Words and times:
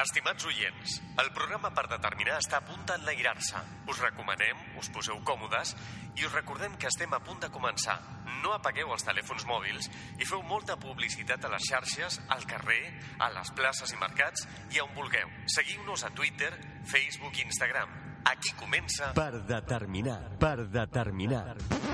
Estimats 0.00 0.46
oients, 0.48 0.94
el 1.20 1.26
programa 1.36 1.68
per 1.76 1.82
determinar 1.90 2.38
està 2.40 2.56
a 2.60 2.64
punt 2.64 2.86
d'enlairar-se. 2.88 3.60
Us 3.92 3.98
recomanem, 4.00 4.62
us 4.80 4.88
poseu 4.94 5.18
còmodes 5.28 5.74
i 6.16 6.24
us 6.24 6.32
recordem 6.32 6.78
que 6.80 6.88
estem 6.88 7.12
a 7.12 7.20
punt 7.20 7.42
de 7.42 7.50
començar. 7.52 7.98
No 8.40 8.54
apagueu 8.56 8.94
els 8.94 9.04
telèfons 9.04 9.44
mòbils 9.50 9.90
i 10.16 10.24
feu 10.24 10.40
molta 10.48 10.78
publicitat 10.80 11.44
a 11.44 11.52
les 11.52 11.68
xarxes, 11.68 12.16
al 12.32 12.48
carrer, 12.48 12.80
a 13.20 13.28
les 13.36 13.52
places 13.52 13.92
i 13.92 14.00
mercats 14.00 14.48
i 14.72 14.80
on 14.80 14.96
vulgueu. 14.96 15.28
Seguiu-nos 15.58 16.08
a 16.08 16.14
Twitter, 16.16 16.54
Facebook 16.88 17.36
i 17.36 17.44
Instagram. 17.50 17.92
Aquí 18.32 18.56
comença... 18.56 19.12
Per 19.16 19.44
determinar, 19.44 20.20
per 20.40 20.56
determinar. 20.64 21.44
Don't 21.68 21.89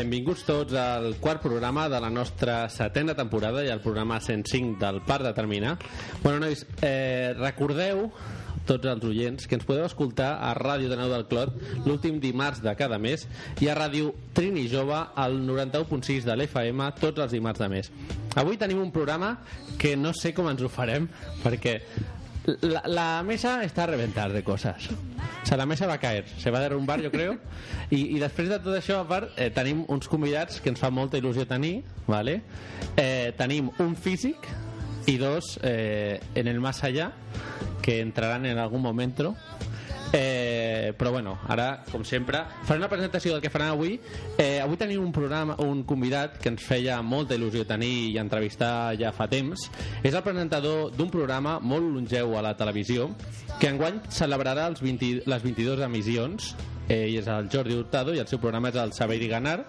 Benvinguts 0.00 0.46
tots 0.48 0.72
al 0.80 1.18
quart 1.20 1.42
programa 1.44 1.82
de 1.92 1.98
la 2.00 2.08
nostra 2.08 2.62
setena 2.72 3.12
temporada 3.12 3.60
i 3.60 3.68
al 3.68 3.82
programa 3.84 4.16
105 4.16 4.78
del 4.80 5.02
Parc 5.04 5.26
de 5.26 5.32
Terminar. 5.36 5.74
Bueno, 6.22 6.38
nois, 6.46 6.62
eh, 6.80 7.34
recordeu 7.36 8.06
tots 8.64 8.88
els 8.88 9.04
oients 9.04 9.44
que 9.44 9.58
ens 9.58 9.66
podeu 9.68 9.84
escoltar 9.84 10.30
a 10.40 10.54
Ràdio 10.56 10.88
de 10.88 10.96
Nau 10.96 11.10
del 11.12 11.26
Clot 11.28 11.52
l'últim 11.84 12.16
dimarts 12.22 12.62
de 12.64 12.72
cada 12.80 12.96
mes 12.96 13.26
i 13.60 13.68
a 13.68 13.76
Ràdio 13.76 14.14
Trini 14.32 14.70
Jove 14.72 15.02
al 15.20 15.36
91.6 15.44 16.24
de 16.24 16.36
l'FM 16.38 16.88
tots 16.96 17.20
els 17.20 17.36
dimarts 17.36 17.60
de 17.60 17.68
mes. 17.68 17.92
Avui 18.40 18.56
tenim 18.56 18.80
un 18.80 18.94
programa 18.94 19.34
que 19.76 19.98
no 20.00 20.14
sé 20.16 20.32
com 20.32 20.48
ens 20.48 20.64
ho 20.64 20.72
farem 20.72 21.10
perquè 21.44 21.76
la, 22.60 22.82
la 22.86 23.22
mesa 23.22 23.64
está 23.64 23.84
a 23.84 23.86
reventar 23.86 24.32
de 24.32 24.42
cosas. 24.42 24.88
O 25.42 25.46
sea, 25.46 25.56
la 25.56 25.66
mesa 25.66 25.86
va 25.86 25.94
a 25.94 26.00
caer, 26.00 26.26
se 26.38 26.50
va 26.50 26.58
a 26.58 26.62
derrumbar, 26.62 27.02
jo 27.02 27.10
creo. 27.10 27.38
I, 27.90 28.16
i 28.16 28.18
després 28.20 28.48
de 28.50 28.58
tot 28.60 28.76
això, 28.76 29.00
a 29.00 29.06
part, 29.08 29.32
eh, 29.40 29.50
tenim 29.54 29.84
uns 29.88 30.08
convidats 30.08 30.60
que 30.60 30.70
ens 30.72 30.80
fa 30.80 30.90
molta 30.92 31.18
il·lusió 31.18 31.46
tenir, 31.48 31.80
¿vale? 32.06 32.42
Eh, 32.96 33.32
tenim 33.38 33.70
un 33.78 33.96
físic 33.96 34.46
i 35.08 35.16
dos 35.18 35.58
eh, 35.62 36.20
en 36.34 36.48
el 36.48 36.60
más 36.60 36.84
allá, 36.84 37.12
que 37.82 38.00
entraran 38.00 38.46
en 38.46 38.58
algun 38.58 38.82
moment. 38.82 39.16
Eh, 40.12 40.92
però 40.98 41.12
bueno, 41.12 41.36
ara, 41.46 41.84
com 41.90 42.02
sempre, 42.04 42.42
faré 42.66 42.80
una 42.80 42.88
presentació 42.90 43.32
del 43.32 43.42
que 43.42 43.50
faran 43.50 43.70
avui. 43.76 43.94
Eh, 44.36 44.58
avui 44.58 44.78
tenim 44.80 45.04
un 45.04 45.12
programa, 45.14 45.54
un 45.62 45.84
convidat 45.86 46.40
que 46.42 46.50
ens 46.50 46.64
feia 46.66 46.98
molta 47.02 47.36
il·lusió 47.38 47.62
tenir 47.68 48.10
i 48.10 48.18
entrevistar 48.18 48.96
ja 48.98 49.12
fa 49.14 49.28
temps. 49.30 49.68
És 50.02 50.14
el 50.14 50.24
presentador 50.26 50.90
d'un 50.96 51.12
programa 51.14 51.58
molt 51.62 51.86
longeu 51.94 52.34
a 52.38 52.42
la 52.42 52.56
televisió 52.58 53.10
que 53.60 53.70
enguany 53.70 54.00
celebrarà 54.10 54.66
els 54.72 54.82
20, 54.82 55.24
les 55.30 55.42
22 55.46 55.86
emissions 55.86 56.54
eh, 56.88 57.06
i 57.06 57.18
és 57.20 57.28
el 57.30 57.50
Jordi 57.52 57.78
Hurtado 57.78 58.14
i 58.14 58.22
el 58.22 58.26
seu 58.30 58.40
programa 58.42 58.72
és 58.72 58.78
el 58.82 58.94
Saber 58.96 59.20
i 59.22 59.28
Ganar 59.30 59.60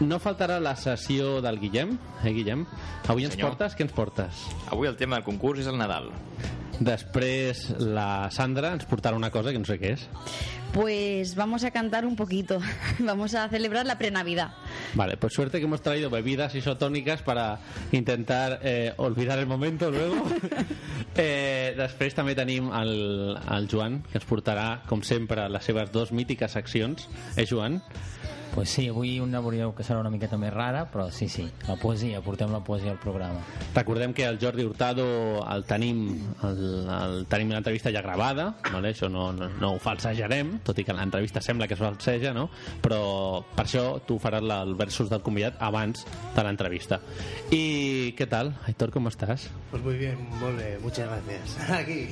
no 0.00 0.18
faltarà 0.20 0.58
la 0.60 0.74
sessió 0.76 1.40
del 1.44 1.58
Guillem 1.60 1.94
eh, 2.22 2.32
Guillem, 2.32 2.66
avui 3.08 3.24
ens 3.24 3.36
Senyor. 3.36 3.54
portes? 3.54 3.76
Què 3.76 3.86
ens 3.86 3.94
portes? 3.96 4.44
Avui 4.68 4.88
el 4.88 4.96
tema 5.00 5.16
del 5.16 5.24
concurs 5.24 5.62
és 5.64 5.70
el 5.72 5.78
Nadal. 5.80 6.10
Després 6.80 7.70
la 7.80 8.28
Sandra 8.34 8.74
ens 8.76 8.84
portarà 8.88 9.16
una 9.16 9.30
cosa 9.32 9.52
que 9.52 9.60
no 9.62 9.68
sé 9.68 9.78
què 9.80 9.94
és 9.96 10.08
Pues 10.76 11.34
vamos 11.34 11.64
a 11.64 11.70
cantar 11.70 12.04
un 12.04 12.16
poquito. 12.16 12.60
Vamos 12.98 13.34
a 13.34 13.48
celebrar 13.48 13.86
la 13.86 13.96
prenavidad. 13.96 14.50
Vale, 14.92 15.16
pues 15.16 15.32
suerte 15.32 15.58
que 15.58 15.64
hemos 15.64 15.80
traído 15.80 16.10
bebidas 16.10 16.54
isotónicas 16.54 17.22
para 17.22 17.60
intentar 17.92 18.60
eh, 18.62 18.92
olvidar 18.98 19.38
el 19.38 19.46
momento 19.46 19.90
luego. 19.90 20.26
eh, 21.16 21.72
després 21.78 22.12
també 22.12 22.36
tenim 22.36 22.68
el, 22.76 23.38
el 23.56 23.70
Joan, 23.72 24.02
que 24.10 24.20
ens 24.20 24.28
portarà, 24.28 24.82
com 24.84 25.00
sempre, 25.00 25.48
les 25.48 25.64
seves 25.64 25.88
dos 25.96 26.12
mítiques 26.12 26.52
seccions. 26.52 27.08
Eh, 27.36 27.46
Joan? 27.48 27.80
Pues 28.54 28.70
sí, 28.70 28.86
avui 28.88 29.18
una 29.20 29.42
veureu 29.44 29.74
que 29.76 29.84
serà 29.84 30.00
una 30.00 30.10
miqueta 30.12 30.38
més 30.40 30.52
rara, 30.54 30.86
però 30.88 31.10
sí, 31.12 31.28
sí, 31.28 31.44
la 31.66 31.76
poesia, 31.76 32.22
portem 32.24 32.52
la 32.54 32.62
poesia 32.64 32.92
al 32.94 33.00
programa. 33.02 33.42
Recordem 33.74 34.14
que 34.16 34.24
el 34.24 34.38
Jordi 34.40 34.64
Hurtado 34.64 35.06
el 35.52 35.66
tenim, 35.68 36.06
el, 36.46 36.62
el 36.88 37.26
tenim 37.28 37.52
l'entrevista 37.52 37.92
ja 37.92 38.00
gravada, 38.04 38.48
vale? 38.70 38.94
això 38.94 39.10
no, 39.12 39.28
no, 39.36 39.50
no 39.60 39.74
ho 39.74 39.82
falsejarem, 39.82 40.56
tot 40.64 40.80
i 40.80 40.86
que 40.88 40.96
l'entrevista 40.96 41.42
sembla 41.44 41.68
que 41.68 41.76
es 41.76 41.82
falseja, 41.82 42.32
no? 42.36 42.48
però 42.82 43.44
per 43.56 43.66
això 43.66 43.84
tu 44.06 44.16
faràs 44.22 44.44
la, 44.46 44.62
el 44.64 44.74
versus 44.78 45.12
del 45.12 45.24
convidat 45.26 45.60
abans 45.60 46.06
de 46.36 46.46
l'entrevista. 46.46 47.00
I 47.52 48.14
què 48.16 48.28
tal, 48.30 48.54
Aitor, 48.70 48.94
com 48.94 49.10
estàs? 49.12 49.50
Pues 49.70 49.82
muy 49.84 50.00
bien, 50.00 50.16
muy 50.40 50.54
bien, 50.56 50.80
muchas 50.82 51.08
gracias. 51.08 51.70
Aquí. 51.80 52.08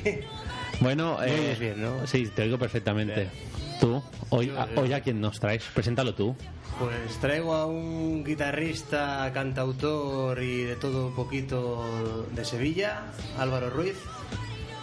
Bueno, 0.80 1.16
oyes 1.16 1.58
bien, 1.58 1.80
¿no? 1.80 2.06
Sí, 2.06 2.28
te 2.34 2.42
oigo 2.42 2.58
perfectamente. 2.58 3.30
Tú, 3.80 4.02
hoy, 4.30 4.50
a, 4.56 4.68
hoy 4.80 4.92
a 4.92 5.00
quién 5.02 5.20
nos 5.20 5.40
traes, 5.40 5.64
preséntalo 5.74 6.14
tú. 6.14 6.34
Pues 6.78 7.18
traigo 7.20 7.54
a 7.54 7.66
un 7.66 8.24
guitarrista, 8.24 9.30
cantautor 9.32 10.42
y 10.42 10.62
de 10.64 10.76
todo 10.76 11.08
un 11.08 11.14
poquito 11.14 12.26
de 12.32 12.44
Sevilla, 12.44 13.02
Álvaro 13.38 13.70
Ruiz. 13.70 13.96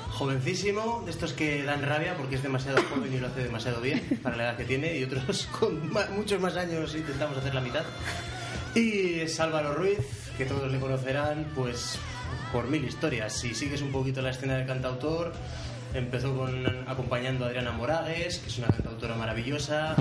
Jovencísimo, 0.10 1.02
de 1.06 1.12
estos 1.12 1.34
que 1.34 1.64
dan 1.64 1.82
rabia 1.82 2.16
porque 2.16 2.36
es 2.36 2.44
demasiado 2.44 2.78
joven 2.94 3.14
y 3.14 3.18
lo 3.18 3.28
hace 3.28 3.44
demasiado 3.44 3.82
bien 3.82 4.20
para 4.22 4.36
la 4.38 4.44
edad 4.44 4.58
que 4.58 4.66
tiene, 4.66 4.98
y 4.98 5.04
otros 5.04 5.48
con 5.60 5.92
ma- 5.92 6.08
muchos 6.16 6.40
más 6.40 6.56
años 6.58 6.94
intentamos 6.96 7.38
hacer 7.38 7.56
la 7.56 7.62
mitad. 7.62 7.84
Y 8.76 9.20
es 9.22 9.40
Álvaro 9.40 9.74
Ruiz, 9.74 9.98
que 10.38 10.46
todos 10.46 10.72
le 10.72 10.80
conocerán, 10.80 11.48
pues 11.56 11.98
por 12.54 12.68
mil 12.68 12.84
historias. 12.86 13.34
Si 13.34 13.54
sigues 13.56 13.82
un 13.82 13.92
poquito 13.92 14.22
la 14.22 14.30
escena 14.30 14.56
del 14.58 14.68
cantautor, 14.68 15.34
empezó 15.94 16.36
con 16.36 16.66
acompañando 16.88 17.46
a 17.46 17.50
Adriana 17.50 17.72
Moragues, 17.72 18.40
que 18.40 18.48
es 18.48 18.58
una 18.58 18.68
cantautora 18.68 19.16
maravillosa. 19.16 19.96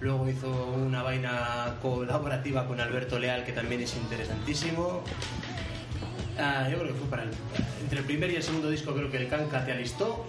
Luego 0.00 0.28
hizo 0.28 0.66
una 0.66 1.02
vaina 1.02 1.76
colaborativa 1.82 2.66
con 2.66 2.80
Alberto 2.80 3.18
Leal, 3.18 3.44
que 3.44 3.52
también 3.52 3.82
es 3.82 3.96
interesantísimo. 3.96 5.02
Ah, 6.38 6.68
yo 6.70 6.78
creo 6.78 6.92
que 6.92 6.98
fue 6.98 7.08
para 7.08 7.22
el, 7.22 7.30
entre 7.82 8.00
el 8.00 8.04
primer 8.04 8.30
y 8.30 8.36
el 8.36 8.42
segundo 8.42 8.68
disco 8.68 8.92
creo 8.92 9.10
que 9.10 9.18
el 9.18 9.28
Canca 9.28 9.64
te 9.64 9.72
alistó 9.72 10.26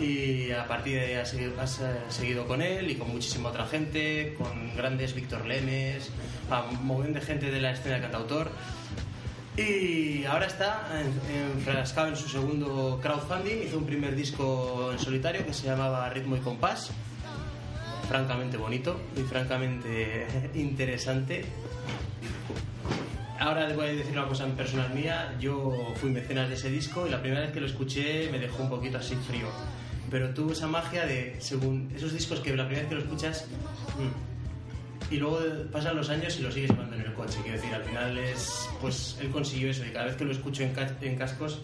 y 0.00 0.50
a 0.50 0.66
partir 0.66 0.98
de 0.98 1.06
ahí 1.06 1.12
has 1.14 1.28
seguido, 1.28 1.60
has, 1.60 1.80
eh, 1.80 1.84
seguido 2.08 2.46
con 2.46 2.60
él 2.60 2.90
y 2.90 2.96
con 2.96 3.10
muchísima 3.10 3.50
otra 3.50 3.66
gente, 3.66 4.34
con 4.36 4.74
grandes 4.76 5.14
Víctor 5.14 5.46
Lemes, 5.46 6.10
a 6.50 6.62
un 6.64 6.84
montón 6.84 7.12
de 7.12 7.20
gente 7.20 7.50
de 7.50 7.60
la 7.60 7.72
escena 7.72 7.94
del 7.94 8.02
cantautor. 8.02 8.50
Y 9.56 10.24
ahora 10.24 10.46
está 10.46 10.88
en- 11.00 11.58
enfrascado 11.58 12.08
en 12.08 12.16
su 12.16 12.28
segundo 12.28 12.98
crowdfunding, 13.00 13.62
hizo 13.66 13.78
un 13.78 13.86
primer 13.86 14.16
disco 14.16 14.90
en 14.92 14.98
solitario 14.98 15.46
que 15.46 15.52
se 15.52 15.66
llamaba 15.66 16.08
Ritmo 16.10 16.36
y 16.36 16.40
Compás, 16.40 16.90
francamente 18.08 18.56
bonito 18.56 19.00
y 19.16 19.20
francamente 19.20 20.26
interesante. 20.54 21.44
Ahora 23.38 23.68
les 23.68 23.76
voy 23.76 23.86
a 23.86 23.88
decir 23.90 24.12
una 24.12 24.26
cosa 24.26 24.44
en 24.44 24.52
personal 24.52 24.92
mía. 24.94 25.36
Yo 25.38 25.72
fui 26.00 26.10
mecenas 26.10 26.48
de 26.48 26.54
ese 26.54 26.70
disco 26.70 27.06
y 27.06 27.10
la 27.10 27.20
primera 27.20 27.42
vez 27.42 27.52
que 27.52 27.60
lo 27.60 27.66
escuché 27.66 28.28
me 28.32 28.38
dejó 28.38 28.62
un 28.62 28.70
poquito 28.70 28.98
así 28.98 29.14
frío. 29.16 29.46
Pero 30.10 30.30
tuvo 30.34 30.52
esa 30.52 30.66
magia 30.66 31.06
de, 31.06 31.36
según 31.40 31.92
esos 31.94 32.12
discos 32.12 32.40
que 32.40 32.56
la 32.56 32.64
primera 32.66 32.82
vez 32.82 32.88
que 32.88 32.94
lo 32.94 33.02
escuchas, 33.02 33.46
mm, 33.98 34.33
y 35.14 35.18
luego 35.18 35.38
pasan 35.70 35.96
los 35.96 36.08
años 36.10 36.36
y 36.38 36.42
lo 36.42 36.50
sigues 36.50 36.70
llevando 36.70 36.96
en 36.96 37.02
el 37.02 37.14
coche. 37.14 37.38
Quiero 37.42 37.56
decir, 37.60 37.74
al 37.74 37.84
final 37.84 38.18
es, 38.18 38.68
pues 38.80 39.16
él 39.20 39.30
consiguió 39.30 39.70
eso 39.70 39.84
y 39.84 39.90
cada 39.90 40.06
vez 40.06 40.16
que 40.16 40.24
lo 40.24 40.32
escucho 40.32 40.62
en, 40.62 40.72
ca- 40.72 40.96
en 41.00 41.16
cascos 41.16 41.60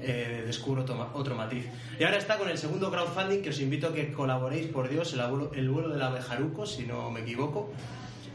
eh, 0.00 0.44
descubro 0.46 0.82
otro, 0.82 0.94
ma- 0.94 1.10
otro 1.14 1.34
matiz. 1.34 1.64
Y 1.98 2.04
ahora 2.04 2.16
está 2.18 2.38
con 2.38 2.48
el 2.48 2.56
segundo 2.56 2.90
crowdfunding 2.90 3.42
que 3.42 3.50
os 3.50 3.60
invito 3.60 3.88
a 3.88 3.92
que 3.94 4.12
colaboréis, 4.12 4.68
por 4.68 4.88
Dios, 4.88 5.12
el, 5.12 5.20
abuelo- 5.20 5.50
el 5.54 5.68
vuelo 5.68 5.88
del 5.90 6.00
abejaruco, 6.02 6.64
si 6.66 6.86
no 6.86 7.10
me 7.10 7.20
equivoco. 7.20 7.72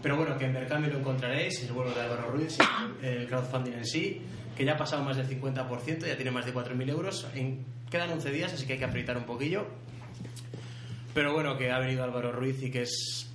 Pero 0.02 0.18
bueno, 0.18 0.38
que 0.38 0.46
en 0.46 0.54
Mercami 0.54 0.88
lo 0.88 1.00
encontraréis, 1.00 1.64
el 1.64 1.72
vuelo 1.72 1.94
de 1.94 2.02
Álvaro 2.02 2.30
Ruiz, 2.32 2.58
el 3.02 3.26
crowdfunding 3.28 3.72
en 3.74 3.86
sí, 3.86 4.22
que 4.58 4.66
ya 4.66 4.74
ha 4.74 4.78
pasado 4.78 5.02
más 5.04 5.16
del 5.16 5.28
50%, 5.30 6.06
ya 6.06 6.16
tiene 6.16 6.30
más 6.32 6.46
de 6.46 6.54
4.000 6.54 6.90
euros. 6.90 7.26
En- 7.34 7.66
quedan 7.90 8.12
11 8.12 8.30
días, 8.32 8.54
así 8.54 8.66
que 8.68 8.74
hay 8.74 8.80
que 8.80 8.86
apretar 8.86 9.16
un 9.18 9.24
poquillo. 9.24 9.66
Pero 11.14 11.32
bueno, 11.34 11.58
que 11.58 11.72
ha 11.72 11.80
venido 11.80 12.04
Álvaro 12.04 12.32
Ruiz 12.32 12.62
y 12.64 12.72
que 12.72 12.82
es 12.82 13.30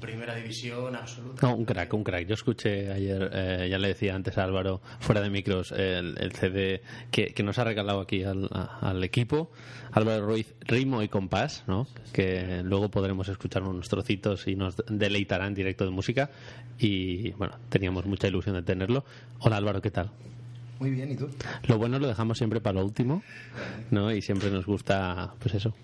primera 0.00 0.34
división 0.34 0.96
absoluta. 0.96 1.46
No, 1.46 1.54
un 1.54 1.64
crack, 1.64 1.92
un 1.94 2.02
crack. 2.04 2.26
Yo 2.26 2.34
escuché 2.34 2.90
ayer, 2.92 3.30
eh, 3.32 3.68
ya 3.70 3.78
le 3.78 3.88
decía 3.88 4.14
antes 4.14 4.38
a 4.38 4.44
Álvaro, 4.44 4.80
fuera 5.00 5.20
de 5.20 5.30
micros, 5.30 5.72
el, 5.72 6.16
el 6.18 6.32
CD 6.32 6.82
que, 7.10 7.26
que 7.34 7.42
nos 7.42 7.58
ha 7.58 7.64
regalado 7.64 8.00
aquí 8.00 8.22
al, 8.24 8.48
a- 8.52 8.78
al 8.80 9.04
equipo. 9.04 9.50
Álvaro 9.92 10.26
Ruiz, 10.26 10.54
ritmo 10.60 11.02
y 11.02 11.08
compás, 11.08 11.64
¿no? 11.66 11.86
Que 12.12 12.62
luego 12.62 12.90
podremos 12.90 13.28
escuchar 13.28 13.62
unos 13.62 13.88
trocitos 13.88 14.46
y 14.48 14.56
nos 14.56 14.74
deleitarán 14.88 15.54
directo 15.54 15.84
de 15.84 15.90
música. 15.90 16.30
Y 16.78 17.30
bueno, 17.32 17.54
teníamos 17.68 18.06
mucha 18.06 18.28
ilusión 18.28 18.54
de 18.54 18.62
tenerlo. 18.62 19.04
Hola 19.40 19.56
Álvaro, 19.56 19.80
¿qué 19.82 19.90
tal? 19.90 20.10
Muy 20.80 20.90
bien, 20.90 21.10
¿y 21.10 21.16
tú? 21.16 21.28
Lo 21.66 21.76
bueno 21.76 21.98
lo 21.98 22.06
dejamos 22.06 22.38
siempre 22.38 22.60
para 22.60 22.78
lo 22.78 22.84
último, 22.86 23.22
¿no? 23.90 24.12
Y 24.12 24.22
siempre 24.22 24.50
nos 24.50 24.64
gusta, 24.64 25.34
pues 25.40 25.54
eso, 25.56 25.74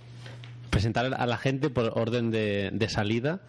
presentar 0.71 1.15
a 1.15 1.27
la 1.27 1.37
gente 1.37 1.71
por 1.71 1.93
orden 1.95 2.31
de, 2.31 2.71
de 2.73 2.89
salida 2.89 3.41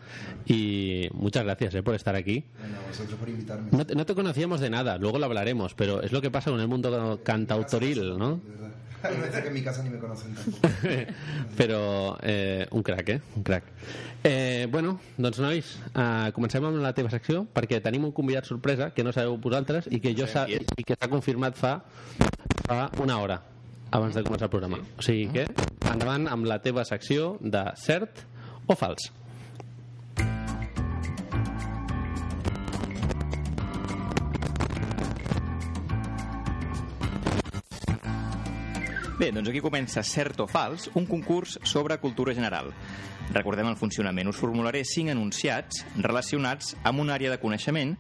y 0.45 1.07
muchas 1.13 1.44
gracias 1.44 1.75
eh, 1.75 1.83
por 1.83 1.95
estar 1.95 2.15
aquí. 2.15 2.44
Bueno, 2.59 2.77
a 2.79 2.88
vosotros 2.88 3.19
por 3.19 3.29
invitarme. 3.29 3.69
No 3.71 3.85
te, 3.85 3.95
no 3.95 4.06
te 4.06 4.15
conocíamos 4.15 4.59
de 4.59 4.69
nada, 4.69 4.97
luego 4.97 5.19
lo 5.19 5.25
hablaremos, 5.25 5.73
pero 5.73 6.01
es 6.01 6.12
lo 6.12 6.21
que 6.21 6.31
pasa 6.31 6.51
con 6.51 6.59
el 6.59 6.67
mundo 6.67 7.19
cantautoril, 7.23 8.17
¿no? 8.17 8.41
Que 9.01 9.47
en 9.47 9.53
mi 9.53 9.62
casa 9.62 9.83
ni 9.83 9.89
me 9.89 10.00
conocen 10.00 10.33
tampoco. 10.33 10.67
però 11.57 12.17
eh, 12.21 12.65
un 12.71 12.81
crac, 12.81 13.09
eh? 13.09 13.21
Un 13.35 13.44
crac. 13.44 13.63
Eh, 14.23 14.67
bueno, 14.71 15.00
doncs 15.17 15.39
nois, 15.44 15.75
eh, 15.94 16.31
comencem 16.33 16.65
amb 16.65 16.81
la 16.81 16.95
teva 16.97 17.12
secció 17.13 17.44
perquè 17.53 17.81
tenim 17.85 18.07
un 18.07 18.13
convidat 18.15 18.50
sorpresa 18.50 18.89
que 18.95 19.06
no 19.06 19.13
sabeu 19.13 19.38
vosaltres 19.38 19.89
i 19.94 20.01
que 20.01 20.15
jo 20.17 20.25
sa 20.25 20.47
i 20.50 20.83
que 20.83 20.97
s'ha 20.97 21.12
confirmat 21.12 21.59
fa, 21.59 21.77
fa 22.65 22.88
una 23.03 23.19
hora 23.21 23.44
abans 23.92 24.16
de 24.16 24.24
començar 24.24 24.50
el 24.50 24.54
programa. 24.56 24.82
O 24.98 25.06
sigui 25.06 25.28
que 25.34 25.46
endavant 25.92 26.30
amb 26.32 26.50
la 26.50 26.62
teva 26.64 26.86
secció 26.88 27.36
de 27.42 27.68
cert 27.82 28.26
o 28.68 28.76
fals. 28.78 29.12
Bé, 39.16 39.30
doncs 39.32 39.48
aquí 39.48 39.62
comença 39.64 40.02
Cert 40.04 40.42
o 40.44 40.46
Fals, 40.46 40.90
un 41.00 41.06
concurs 41.08 41.54
sobre 41.64 41.96
cultura 42.04 42.34
general. 42.36 42.74
Recordem 43.32 43.70
el 43.72 43.78
funcionament. 43.80 44.28
Us 44.28 44.42
formularé 44.42 44.82
cinc 44.84 45.14
enunciats 45.14 45.86
relacionats 45.96 46.74
amb 46.84 47.00
una 47.00 47.16
àrea 47.16 47.32
de 47.32 47.40
coneixement 47.40 47.94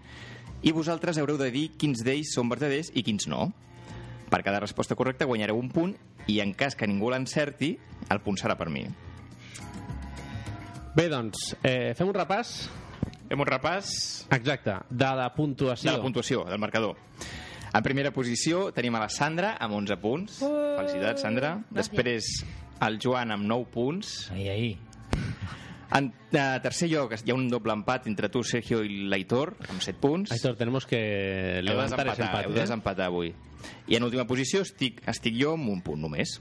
i 0.61 0.73
vosaltres 0.75 1.17
haureu 1.21 1.39
de 1.39 1.47
dir 1.55 1.69
quins 1.79 2.03
d'ells 2.03 2.33
són 2.35 2.51
verdaders 2.51 2.91
i 2.93 3.05
quins 3.07 3.29
no. 3.31 3.47
Per 4.35 4.41
cada 4.43 4.59
resposta 4.59 4.97
correcta 4.99 5.23
guanyareu 5.23 5.55
un 5.55 5.69
punt 5.71 5.93
i 6.27 6.41
en 6.43 6.51
cas 6.59 6.75
que 6.75 6.89
ningú 6.91 7.07
l'encerti, 7.07 7.69
el 8.11 8.19
punt 8.19 8.35
serà 8.35 8.57
per 8.59 8.67
mi. 8.67 8.81
Bé, 10.95 11.05
doncs, 11.07 11.53
eh, 11.63 11.93
fem 11.95 12.11
un 12.11 12.17
repàs 12.17 12.57
Fem 13.29 13.41
un 13.41 13.47
repàs 13.47 13.87
exacte 14.35 14.75
de 14.89 15.11
la 15.17 15.29
puntuació. 15.33 15.89
de 15.89 15.95
la 15.95 16.03
puntuació, 16.03 16.43
del 16.45 16.59
marcador. 16.59 16.99
En 17.73 17.83
primera 17.83 18.11
posició 18.11 18.73
tenim 18.75 18.95
a 18.95 19.05
la 19.05 19.09
Sandra 19.09 19.55
amb 19.59 19.73
11 19.73 19.97
punts. 20.03 20.37
Felicitats, 20.43 21.23
Sandra. 21.23 21.55
Després 21.71 22.43
el 22.85 22.99
Joan 23.01 23.31
amb 23.31 23.47
9 23.47 23.71
punts. 23.71 24.31
Ahí, 24.31 24.49
ahí. 24.49 24.77
En 25.95 26.11
eh, 26.31 26.59
tercer 26.61 26.89
lloc 26.91 27.15
hi 27.17 27.31
ha 27.31 27.35
un 27.39 27.47
doble 27.49 27.73
empat 27.73 28.07
entre 28.11 28.29
tu, 28.29 28.43
Sergio, 28.43 28.83
i 28.83 29.07
l'Aitor, 29.09 29.55
amb 29.69 29.81
7 29.81 29.99
punts. 29.99 30.35
Aitor, 30.35 30.55
tenemos 30.59 30.85
que 30.85 31.61
levantar 31.63 32.07
ese 32.07 32.23
empate. 32.23 32.47
heu 32.47 32.51
¿eh? 32.51 32.59
desempatar 32.59 33.07
avui. 33.07 33.33
I 33.87 33.97
en 33.97 34.07
última 34.07 34.25
posició 34.27 34.63
estic, 34.65 35.01
estic 35.07 35.37
jo 35.39 35.53
amb 35.55 35.69
un 35.71 35.81
punt 35.85 36.01
només. 36.01 36.39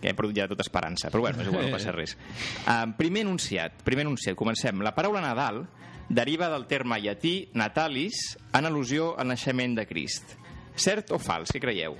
que 0.00 0.08
he 0.08 0.14
perdut 0.16 0.36
ja 0.38 0.48
tota 0.48 0.64
esperança, 0.64 1.10
però 1.12 1.26
bueno, 1.26 1.42
és 1.42 1.48
igual, 1.50 1.66
no 1.68 1.74
passa 1.76 1.92
res. 1.92 2.16
Um, 2.64 2.94
primer 2.96 3.26
enunciat, 3.26 3.82
primer 3.84 4.06
enunciat, 4.06 4.36
comencem. 4.38 4.80
La 4.84 4.94
paraula 4.96 5.20
Nadal 5.20 5.66
deriva 6.08 6.48
del 6.50 6.66
terme 6.66 6.98
llatí 7.02 7.50
natalis 7.54 8.22
en 8.56 8.66
al·lusió 8.66 9.12
al 9.20 9.28
naixement 9.30 9.76
de 9.78 9.84
Crist. 9.86 10.34
Cert 10.80 11.12
o 11.12 11.20
fals, 11.20 11.52
què 11.52 11.60
creieu? 11.62 11.98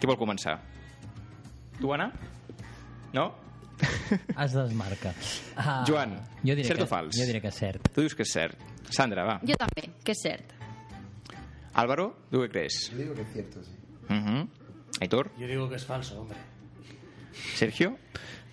Qui 0.00 0.10
vol 0.10 0.18
començar? 0.18 0.58
Tu, 1.78 1.92
Anna? 1.94 2.10
No? 3.14 3.28
Es 3.82 4.52
desmarca. 4.54 5.14
Ah, 5.56 5.82
Joan, 5.88 6.16
jo 6.42 6.54
diré 6.54 6.66
cert 6.68 6.82
que, 6.82 6.86
o 6.86 6.90
fals? 6.90 7.16
Jo 7.18 7.26
diré 7.28 7.40
que 7.42 7.50
és 7.50 7.62
cert. 7.62 7.88
Tu 7.94 8.04
dius 8.04 8.14
que 8.18 8.26
és 8.26 8.34
cert. 8.34 8.60
Sandra, 8.92 9.24
va. 9.26 9.38
Jo 9.46 9.56
també, 9.58 9.88
que 10.04 10.14
és 10.14 10.22
cert. 10.22 10.52
Álvaro, 11.74 12.14
tu 12.30 12.42
què 12.42 12.50
crees? 12.50 12.90
Yo 12.90 12.98
digo 12.98 13.14
que 13.14 13.22
es 13.22 13.32
cierto, 13.32 13.62
sí. 13.64 13.72
Uh 14.08 14.14
-huh. 14.14 14.48
Aitor? 15.00 15.30
Yo 15.38 15.46
digo 15.46 15.68
que 15.68 15.76
es 15.76 15.84
falso, 15.84 16.20
hombre. 16.20 16.38
Sergio? 17.54 17.98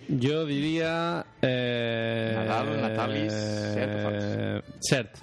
Jo 0.08 0.44
diria... 0.46 1.24
Eh, 1.42 2.32
Nadal, 2.34 2.80
Natalis, 2.80 3.32
cert 3.32 4.06
o 4.06 4.10
eh, 4.12 4.62
Cert. 4.80 5.18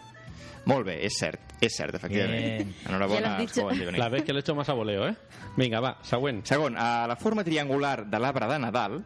Molt 0.68 0.86
bé, 0.86 0.98
és 1.06 1.16
cert, 1.16 1.40
és 1.64 1.74
cert, 1.74 1.96
efectivament. 1.96 2.44
Bien. 2.44 2.74
Ja 2.84 2.90
Enhorabona 2.90 3.36
als 3.38 3.56
venir. 3.56 3.98
La 3.98 4.10
ve 4.10 4.24
que 4.24 4.34
l'he 4.34 4.42
hecho 4.42 4.56
más 4.56 4.70
a 4.70 4.74
voleo, 4.74 5.08
eh? 5.08 5.16
Vinga, 5.56 5.80
va, 5.80 5.98
següent. 6.04 6.46
Segon, 6.46 6.76
a 6.78 7.08
la 7.08 7.16
forma 7.16 7.44
triangular 7.44 8.06
de 8.06 8.20
l'arbre 8.20 8.48
de 8.48 8.60
Nadal 8.60 9.04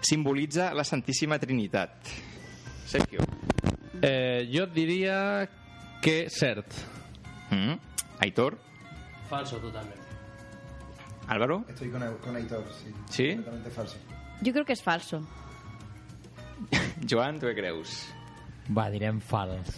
simbolitza 0.00 0.72
la 0.74 0.84
Santíssima 0.84 1.38
Trinitat. 1.38 1.90
Sergio. 2.86 3.20
Eh, 4.02 4.50
jo 4.52 4.66
diria 4.66 5.48
que 6.02 6.28
cert. 6.28 6.66
Mm 7.50 7.56
-hmm. 7.56 7.78
Aitor. 8.20 8.58
Falso 9.28 9.58
totalmente. 9.58 10.06
Álvaro. 11.28 11.64
Estoy 11.68 11.90
con, 11.90 12.02
con 12.18 12.36
Aitor, 12.36 12.64
sí. 12.72 12.92
¿Sí? 13.10 13.28
Completamente 13.34 13.70
falso. 13.70 13.96
Jo 14.44 14.52
crec 14.52 14.66
que 14.66 14.74
és 14.76 14.82
falso. 14.84 15.22
Joan, 17.10 17.40
tu 17.40 17.48
què 17.48 17.54
creus? 17.56 17.96
Va, 18.76 18.88
direm 18.92 19.20
fals. 19.24 19.72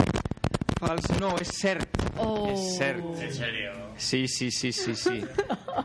Fals, 0.78 1.08
no, 1.20 1.32
és 1.42 1.50
cert. 1.58 2.02
Oh. 2.18 2.48
És 2.50 2.64
cert. 2.78 3.04
En 3.22 3.32
serio. 3.34 3.72
Sí, 3.96 4.26
sí, 4.28 4.50
sí, 4.50 4.72
sí, 4.72 4.94
sí. 4.94 5.22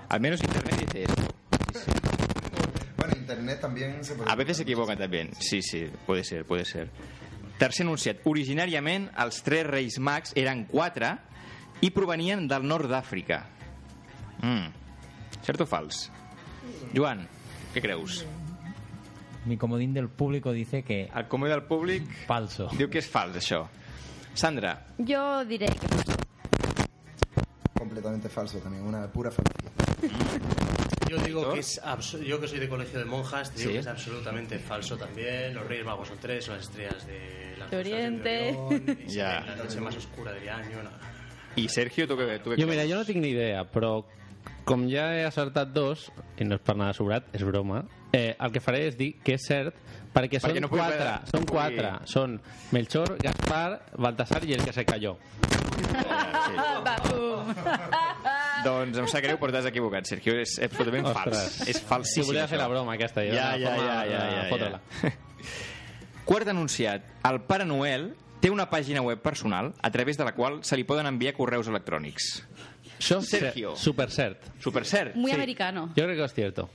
Al 0.09 0.21
menos 0.21 0.41
Internet 0.44 0.79
dice 0.81 1.03
eso. 1.03 1.85
Bueno, 2.97 3.13
Internet 3.17 3.61
también 3.61 4.03
se 4.03 4.15
puede... 4.15 4.31
A 4.31 4.35
veces 4.35 4.57
se 4.57 4.63
equivocan 4.63 4.97
también. 4.97 5.31
Sí, 5.39 5.61
sí, 5.61 5.89
puede 6.06 6.23
ser, 6.23 6.45
puede 6.45 6.65
ser. 6.65 6.89
Tercer 7.57 7.85
enunciat. 7.85 8.21
Originàriament, 8.25 9.09
els 9.21 9.41
tres 9.45 9.65
reis 9.69 9.99
mags 10.01 10.33
eren 10.39 10.65
quatre 10.69 11.13
i 11.81 11.89
provenien 11.91 12.47
del 12.47 12.67
nord 12.67 12.89
d'Àfrica. 12.89 13.43
Mm. 14.41 14.67
Cert 15.43 15.61
o 15.61 15.65
fals? 15.65 16.09
Joan, 16.95 17.25
què 17.73 17.81
creus? 17.81 18.25
Mi 19.45 19.57
comodín 19.57 19.93
del 19.93 20.07
público 20.09 20.53
dice 20.53 20.83
que 20.83 21.09
El 21.13 21.27
comú 21.27 21.45
del 21.47 21.63
públic 21.63 22.07
falso. 22.27 22.69
diu 22.77 22.89
que 22.89 22.99
és 22.99 23.07
fals, 23.09 23.35
això. 23.35 23.65
Sandra, 24.33 24.85
Jo 24.97 25.43
diré 25.45 25.67
que. 25.67 25.87
Completamente 27.77 28.29
falso 28.29 28.59
también, 28.59 28.83
una 28.83 29.07
pura 29.11 29.29
falacia. 29.31 29.69
Yo 31.09 31.17
digo 31.17 31.53
que 31.53 31.59
es 31.59 31.81
yo 32.25 32.39
que 32.39 32.47
soy 32.47 32.59
de 32.59 32.69
colegio 32.69 32.97
de 32.99 33.05
monjas, 33.05 33.53
digo 33.55 33.67
Sí. 33.69 33.73
que 33.73 33.79
es 33.79 33.87
absolutamente 33.87 34.57
falso 34.59 34.97
también. 34.97 35.53
Los 35.53 35.67
Reyes 35.67 35.85
Magos 35.85 36.07
son 36.07 36.17
tres, 36.19 36.45
son 36.45 36.55
las 36.55 36.63
estrellas 36.65 37.05
de 37.05 37.55
la 37.59 37.67
De 37.67 37.77
Oriente. 37.77 38.57
Ya. 39.07 39.41
La 39.41 39.55
noche 39.57 39.79
más 39.81 39.95
oscura 39.97 40.31
del 40.31 40.47
año. 40.49 40.81
no. 40.83 40.89
I 41.55 41.67
Sergio, 41.69 42.07
tu 42.07 42.15
què, 42.17 42.39
tu 42.41 42.50
què 42.51 42.57
Jo, 42.57 42.65
creus? 42.65 42.69
mira, 42.69 42.85
jo 42.89 42.95
no 42.97 43.05
tinc 43.05 43.19
ni 43.21 43.29
idea, 43.35 43.63
però 43.69 44.03
com 44.65 44.88
ja 44.89 45.13
he 45.15 45.23
acertat 45.25 45.73
dos, 45.73 46.11
i 46.39 46.44
no 46.47 46.55
és 46.55 46.61
per 46.61 46.75
nada 46.79 46.94
sobrat, 46.94 47.23
és 47.35 47.44
broma, 47.44 47.83
eh, 48.13 48.35
el 48.39 48.51
que 48.51 48.59
faré 48.63 48.88
és 48.88 48.97
dir 48.97 49.13
que 49.23 49.33
és 49.35 49.45
cert, 49.47 49.75
perquè, 50.13 50.39
són 50.39 50.59
no 50.61 50.69
pugui 50.69 50.81
quatre, 50.81 50.97
quedar- 50.97 51.27
són 51.29 51.39
no 51.41 51.45
pugui- 51.45 51.59
quatre, 51.59 51.91
són 52.07 52.41
Melchor, 52.71 53.17
Gaspar, 53.21 53.81
Baltasar 53.97 54.44
i 54.45 54.53
el 54.53 54.63
que 54.63 54.73
se 54.73 54.85
cayó. 54.85 55.17
Doncs 58.63 58.97
em 59.01 59.07
sap 59.11 59.23
greu, 59.25 59.37
però 59.42 59.51
t'has 59.51 59.66
equivocat, 59.68 60.06
Sergio. 60.07 60.35
És 60.39 60.56
absolutament 60.63 61.07
Ostres. 61.09 61.37
fals. 61.37 61.68
És 61.68 61.78
Si 61.78 61.83
falsíssim. 61.89 62.25
volia 62.30 62.47
fer 62.47 62.57
això. 62.57 62.61
la 62.63 62.68
broma 62.71 62.94
aquesta, 62.95 63.21
jo, 63.25 63.33
Ja, 63.35 63.57
ja, 63.57 63.75
ja, 63.75 64.06
ja, 64.06 64.23
de 64.23 64.35
ja, 64.35 64.44
fotre-la. 64.49 64.80
ja. 65.04 65.11
Quart 66.25 66.47
anunciat. 66.47 67.01
El 67.28 67.42
Pare 67.42 67.66
Noel 67.66 68.13
té 68.44 68.50
una 68.52 68.66
pàgina 68.69 69.00
web 69.02 69.21
personal 69.23 69.71
a 69.81 69.90
través 69.92 70.18
de 70.19 70.26
la 70.28 70.33
qual 70.35 70.59
se 70.68 70.76
li 70.76 70.83
poden 70.83 71.07
enviar 71.07 71.31
correus 71.38 71.69
electrònics. 71.71 72.42
Això, 73.00 73.21
Sergio. 73.23 73.76
super 73.80 74.09
cert. 74.12 74.50
Super 74.59 74.83
cert. 74.85 75.16
Muy 75.16 75.31
Sí. 75.31 75.35
americano. 75.35 75.88
Yo 75.95 76.04
creo 76.04 76.16
que 76.18 76.23
es 76.26 76.33
cierto. 76.33 76.69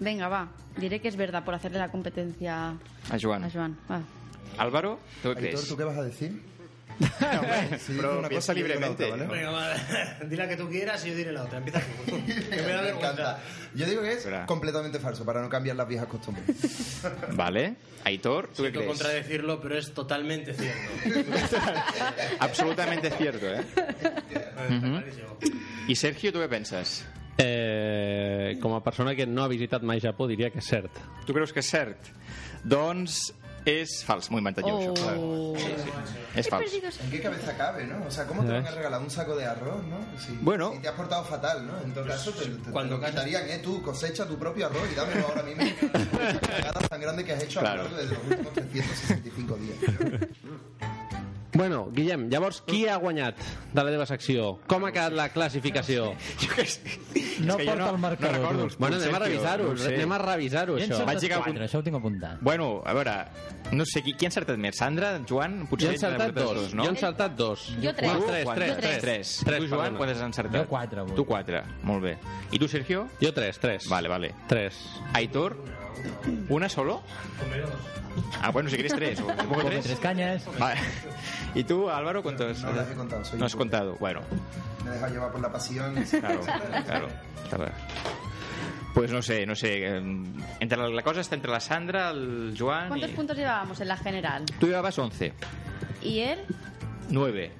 Venga, 0.00 0.28
va. 0.28 0.48
Diré 0.76 1.00
que 1.00 1.08
es 1.08 1.16
verdad 1.16 1.44
por 1.44 1.54
hacerle 1.54 1.78
la 1.78 1.90
competencia 1.90 2.70
A 3.10 3.18
Joan. 3.20 3.44
a 3.44 3.50
Joan. 3.50 3.76
Va. 3.90 4.00
Álvaro, 4.58 4.98
¿tú 5.22 5.30
qué 5.34 5.38
Aitor, 5.38 5.42
crees? 5.52 5.68
¿tú 5.68 5.76
qué 5.76 5.84
vas 5.84 5.96
a 5.98 6.02
decir? 6.02 6.42
Sí, 7.78 7.94
pero 7.96 8.18
una 8.18 8.28
piensa 8.28 8.52
cosa 8.52 8.54
libremente, 8.54 9.04
otra, 9.12 9.26
¿vale? 9.26 9.40
Venga, 9.44 9.76
di 10.28 10.36
la 10.36 10.48
que 10.48 10.56
tú 10.56 10.68
quieras 10.68 11.04
y 11.04 11.10
yo 11.10 11.16
diré 11.16 11.32
la 11.32 11.44
otra. 11.44 11.58
Empieza 11.58 11.80
tú. 11.80 12.04
que 12.26 12.56
me 12.62 12.72
da 12.72 12.82
Me 12.82 12.82
vergüenza. 12.82 12.98
encanta. 12.98 13.38
Yo 13.74 13.86
digo 13.86 14.02
que 14.02 14.10
es 14.12 14.18
Espera. 14.18 14.46
completamente 14.46 14.98
falso, 15.00 15.24
para 15.24 15.40
no 15.42 15.48
cambiar 15.48 15.76
las 15.76 15.88
viejas 15.88 16.06
costumbres. 16.08 16.44
Vale. 17.32 17.74
Aitor, 18.04 18.48
¿tú 18.48 18.62
qué 18.64 18.70
Siento 18.70 18.80
crees? 18.80 18.88
contradecirlo, 18.90 19.60
pero 19.60 19.78
es 19.78 19.92
totalmente 19.94 20.54
cierto. 20.54 20.90
Absolutamente 22.40 23.10
cierto, 23.10 23.46
eh? 23.46 23.62
I 25.88 25.96
Sergio, 25.96 26.32
tu 26.32 26.38
què 26.42 26.48
penses? 26.50 27.02
Eh, 27.42 28.58
com 28.62 28.74
a 28.76 28.82
persona 28.84 29.14
que 29.18 29.24
no 29.26 29.42
ha 29.42 29.48
visitat 29.50 29.82
mai 29.82 29.98
Japó 30.02 30.28
diria 30.30 30.50
que 30.52 30.60
és 30.62 30.68
cert. 30.68 30.92
Tu 31.26 31.34
creus 31.34 31.50
que 31.52 31.62
és 31.64 31.70
cert? 31.72 32.10
Doncs 32.62 33.32
és 33.64 34.02
fals, 34.04 34.30
m'ho 34.30 34.38
he 34.38 34.40
inventat 34.40 34.64
jo, 34.64 34.78
això. 34.78 35.14
Oh. 35.18 35.56
És 36.34 36.46
He 36.46 36.50
fals. 36.50 36.64
perdido 36.64 36.88
ese- 36.88 37.02
¿En 37.04 37.10
qué 37.10 37.20
cabeza 37.20 37.56
cabe, 37.56 37.84
no? 37.86 38.04
O 38.06 38.10
sea, 38.10 38.26
¿cómo 38.26 38.42
te 38.44 38.52
van 38.52 38.66
a 38.66 38.70
regalar 38.70 39.00
un 39.00 39.10
saco 39.10 39.36
de 39.36 39.44
arroz, 39.44 39.84
no? 39.84 39.98
Si, 40.18 40.32
Bueno. 40.40 40.72
si 40.72 40.78
te 40.80 40.88
has 40.88 40.94
portado 40.94 41.24
fatal, 41.24 41.66
¿no? 41.66 41.80
En 41.82 41.92
todo 41.92 42.06
caso, 42.06 42.32
te, 42.32 42.46
te- 42.46 42.50
te 42.56 42.70
Cuando- 42.70 42.96
lo 42.98 43.06
quitarían, 43.06 43.48
¿eh? 43.50 43.58
Tú 43.62 43.82
cosecha 43.82 44.26
tu 44.26 44.38
propio 44.38 44.66
arroz 44.66 44.88
y 44.90 44.94
dámelo 44.94 45.26
ahora 45.28 45.42
mismo. 45.42 45.62
La 46.12 46.40
cagada 46.40 46.80
tan 46.88 47.00
grande 47.00 47.24
que 47.24 47.32
has 47.32 47.42
hecho 47.42 47.60
Claro. 47.60 47.82
a 47.82 47.84
lo 47.84 47.90
largo 47.90 47.96
de 47.98 48.06
los 48.16 48.24
últimos 48.24 48.52
365 48.54 49.56
días. 49.56 49.78
Bueno, 51.62 51.84
Guillem, 51.94 52.24
llavors 52.26 52.58
qui 52.66 52.80
ha 52.90 52.96
guanyat 52.98 53.38
de 53.70 53.82
la 53.86 53.90
teva 53.94 54.04
secció? 54.10 54.56
Com 54.66 54.82
ha 54.88 54.90
quedat 54.90 55.14
la 55.14 55.28
classificació? 55.30 56.08
Jo 56.42 56.48
que 56.56 56.64
sé. 56.66 56.96
No 57.46 57.54
jo 57.58 57.64
porta 57.68 57.90
el 57.92 57.98
marcador, 58.02 58.32
No 58.34 58.50
recordo 58.50 58.66
Bueno, 58.82 58.96
anem 58.98 59.14
a 59.14 59.20
revisar-ho, 59.22 59.68
no 59.70 59.78
sé. 59.78 59.92
anem 59.94 60.12
a 60.12 60.18
revisar-ho, 60.18 60.74
Jo 60.80 60.84
això. 60.88 61.04
Vaig 61.06 61.20
llegar 61.22 61.38
quatre, 61.44 61.64
això 61.68 61.78
ho 61.78 61.84
tinc 61.86 61.98
apuntat. 62.00 62.40
Bueno, 62.42 62.66
a 62.84 62.94
veure, 62.98 63.14
no 63.78 63.86
sé, 63.86 64.02
qui, 64.02 64.16
qui 64.18 64.26
ha 64.26 64.30
encertat 64.32 64.58
més? 64.58 64.74
Sandra, 64.82 65.12
Joan? 65.28 65.60
Jo 65.62 65.68
Potser 65.70 65.92
he 65.92 65.94
encertat 66.00 66.34
dos, 66.34 66.48
vosaltres 66.50 66.74
no? 66.74 66.82
jo 66.82 66.90
he 66.90 66.94
encertat 66.96 67.36
dos. 67.38 67.68
Jo 67.84 67.94
tres. 67.94 68.10
No, 68.10 68.18
Tu, 68.18 68.26
tres, 68.32 68.50
tres, 68.56 68.76
tres. 68.82 68.98
tres. 69.06 69.32
Tres, 69.46 69.62
tu, 69.62 69.70
Joan, 69.76 69.96
quantes 70.00 70.18
has 70.18 70.26
encertat? 70.26 70.58
Jo 70.64 70.68
quatre, 70.74 71.04
avui. 71.06 71.14
Tu 71.20 71.24
quatre, 71.30 71.62
molt 71.86 72.02
bé. 72.08 72.16
I 72.50 72.58
tu, 72.58 72.66
Sergio? 72.74 73.06
Jo 73.22 73.32
tres, 73.38 73.62
tres. 73.62 73.86
Vale, 73.92 74.10
vale. 74.10 74.34
Tres. 74.50 74.82
Aitor, 75.14 75.54
¿una 76.48 76.68
solo? 76.68 77.02
Ah, 78.42 78.50
bueno, 78.50 78.68
si 78.68 78.76
quieres 78.76 78.94
tres. 78.94 79.20
¿o 79.20 79.26
¿Te 79.26 79.34
pongo 79.44 79.54
Come 79.56 79.70
tres? 79.70 79.84
tres 79.84 79.98
cañas. 80.00 80.44
Vale. 80.58 80.80
¿Y 81.54 81.64
tú, 81.64 81.88
Álvaro, 81.88 82.22
cuántos? 82.22 82.62
No 82.62 82.72
las 82.72 82.90
he 82.90 82.94
contado, 82.94 83.24
soy 83.24 83.38
No 83.38 83.46
has 83.46 83.56
contado. 83.56 83.96
Bueno, 83.98 84.20
Me 84.84 84.90
he 84.90 84.94
dejado 84.94 85.12
llevar 85.14 85.32
por 85.32 85.40
la 85.40 85.50
pasión. 85.52 85.94
claro, 86.20 86.40
claro. 86.84 87.08
Bien. 87.58 87.72
Pues 88.94 89.10
no 89.10 89.22
sé, 89.22 89.46
no 89.46 89.54
sé. 89.54 89.86
eh, 89.86 90.02
Entre 90.60 90.76
la, 90.76 90.88
la 90.88 91.02
cosa 91.02 91.20
está 91.22 91.34
entre 91.34 91.50
la 91.50 91.60
Sandra, 91.60 92.10
el 92.10 92.54
Joan 92.58 92.88
¿Cuántos 92.88 93.10
y... 93.10 93.14
puntos 93.14 93.36
llevábamos 93.36 93.80
en 93.80 93.88
la 93.88 93.96
general? 93.96 94.44
Tú 94.60 94.66
llevabas 94.66 94.98
11. 94.98 95.32
¿Y 96.02 96.18
él? 96.20 96.40
9. 97.08 97.50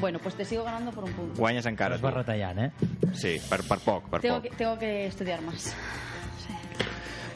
Bueno, 0.00 0.18
pues 0.20 0.34
te 0.34 0.44
sigo 0.44 0.64
ganando 0.64 0.90
por 0.90 1.04
un 1.04 1.12
punto. 1.12 1.34
Guanyes 1.40 1.66
encara, 1.66 1.94
Es 1.96 2.04
va 2.04 2.10
tu. 2.10 2.16
retallant, 2.18 2.58
eh? 2.58 2.72
Sí, 3.14 3.40
per, 3.48 3.62
per 3.62 3.78
poc, 3.78 4.08
per 4.08 4.20
Tengo 4.20 4.36
poc. 4.36 4.44
que, 4.50 4.50
tengo 4.56 4.78
que 4.78 5.06
estudiar 5.06 5.42
más. 5.42 5.74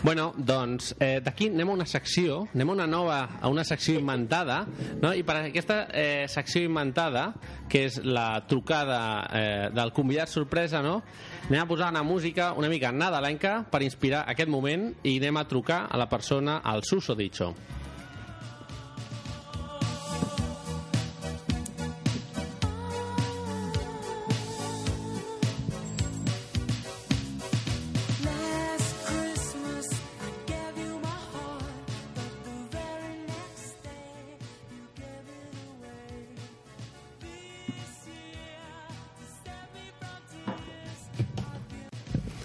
Bueno, 0.04 0.34
doncs 0.36 0.90
eh, 1.00 1.22
d'aquí 1.24 1.46
anem 1.48 1.70
a 1.72 1.74
una 1.78 1.86
secció, 1.88 2.42
anem 2.52 2.68
a 2.68 2.74
una 2.74 2.84
nova, 2.86 3.14
a 3.40 3.48
una 3.48 3.62
secció 3.64 3.96
inventada, 3.96 4.58
no? 5.00 5.14
i 5.16 5.22
per 5.24 5.38
aquesta 5.38 5.78
eh, 5.96 6.26
secció 6.28 6.60
inventada, 6.60 7.30
que 7.72 7.86
és 7.88 7.96
la 8.04 8.42
trucada 8.44 8.98
eh, 9.32 9.70
del 9.72 9.94
convidat 9.96 10.28
sorpresa, 10.28 10.82
no? 10.84 10.98
anem 11.46 11.62
a 11.62 11.70
posar 11.70 11.88
una 11.94 12.04
música 12.04 12.50
una 12.52 12.68
mica 12.68 12.92
nadalenca 12.92 13.62
per 13.64 13.80
inspirar 13.80 14.26
aquest 14.28 14.52
moment 14.52 14.90
i 15.08 15.16
anem 15.22 15.40
a 15.40 15.46
trucar 15.48 15.86
a 15.88 15.96
la 15.96 16.10
persona, 16.12 16.60
al 16.60 16.84
susodicho. 16.84 17.54
Last 17.54 17.83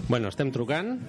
Bueno, 0.10 0.28
estem 0.30 0.52
trucant. 0.52 1.00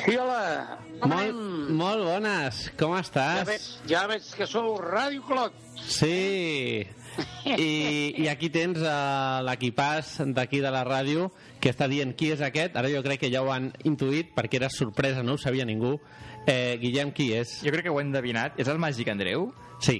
Sí, 0.00 0.14
hola. 0.16 0.78
Molt, 1.04 1.34
molt 1.74 2.04
bones, 2.06 2.60
com 2.78 2.94
Ja 2.94 3.00
estàs? 3.02 3.42
veig, 3.48 3.64
ja 3.90 4.04
veig 4.08 4.24
que 4.36 4.46
sou 4.48 4.76
Ràdio 4.80 5.24
Clot. 5.26 5.52
Sí, 5.80 6.86
i, 7.50 7.68
i 8.22 8.28
aquí 8.30 8.50
tens 8.54 8.78
uh, 8.84 9.40
l'equipàs 9.44 10.14
d'aquí 10.36 10.60
de 10.62 10.70
la 10.72 10.84
ràdio 10.86 11.30
que 11.60 11.72
està 11.74 11.88
dient 11.90 12.12
qui 12.16 12.30
és 12.32 12.40
aquest, 12.44 12.76
ara 12.78 12.88
jo 12.92 13.02
crec 13.04 13.20
que 13.24 13.30
ja 13.32 13.42
ho 13.42 13.50
han 13.52 13.70
intuït 13.88 14.30
perquè 14.36 14.60
era 14.60 14.70
sorpresa, 14.72 15.24
no 15.26 15.34
ho 15.34 15.40
sabia 15.40 15.66
ningú 15.68 15.96
eh, 16.46 16.76
Guillem, 16.80 17.10
qui 17.16 17.32
és? 17.36 17.58
Jo 17.64 17.72
crec 17.74 17.88
que 17.88 17.92
ho 17.92 17.98
he 18.00 18.04
endevinat. 18.06 18.60
És 18.60 18.68
el 18.70 18.78
Màgic 18.80 19.08
Andreu? 19.12 19.50
Sí, 19.82 19.98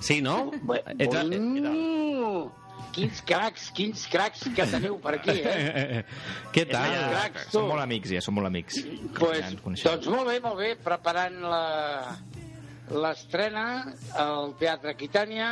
sí, 0.00 0.20
no? 0.22 0.50
Bé, 0.64 0.80
Ets 0.96 1.14
el- 1.20 1.36
mm, 1.38 2.48
quins 2.94 3.20
cracs, 3.26 3.68
quins 3.76 4.06
cracs 4.10 4.46
que 4.56 4.66
teniu 4.70 4.98
per 5.02 5.16
aquí, 5.18 5.36
eh? 5.40 6.04
Què 6.54 6.64
Ja, 6.66 6.72
tal? 6.72 6.94
cracs, 7.14 7.46
tu. 7.50 7.58
Som 7.58 7.68
molt 7.72 7.84
amics, 7.84 8.12
ja, 8.16 8.22
som 8.24 8.36
molt 8.38 8.50
amics. 8.50 8.80
Pues, 9.18 9.54
doncs 9.84 10.08
molt 10.10 10.28
bé, 10.30 10.38
molt 10.44 10.58
bé, 10.60 10.74
preparant 10.84 11.40
la 11.46 11.64
l'estrena 12.90 13.66
al 14.18 14.54
Teatre 14.58 14.90
Aquitània, 14.96 15.50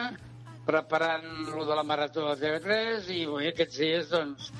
preparant 0.66 1.28
lo 1.54 1.62
de 1.68 1.76
la 1.78 1.84
Marató 1.86 2.26
de 2.32 2.34
TV3 2.42 3.06
i 3.14 3.22
bé, 3.30 3.44
aquests 3.52 3.78
dies, 3.78 4.08
doncs, 4.10 4.50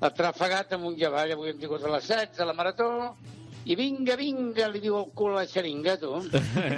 atrafegat 0.00 0.72
amunt 0.78 0.96
i 1.00 1.04
avall. 1.08 1.34
Avui 1.34 1.50
hem 1.52 1.58
tingut 1.60 1.84
a 1.84 1.90
les 1.96 2.06
7 2.08 2.40
a 2.40 2.46
la 2.48 2.54
Marató 2.56 2.90
i 3.68 3.74
vinga, 3.76 4.14
vinga, 4.16 4.70
li 4.72 4.80
diu 4.80 4.96
el 4.96 5.10
cul 5.12 5.34
a 5.34 5.42
la 5.42 5.48
xeringa, 5.50 5.98
tu. 6.00 6.14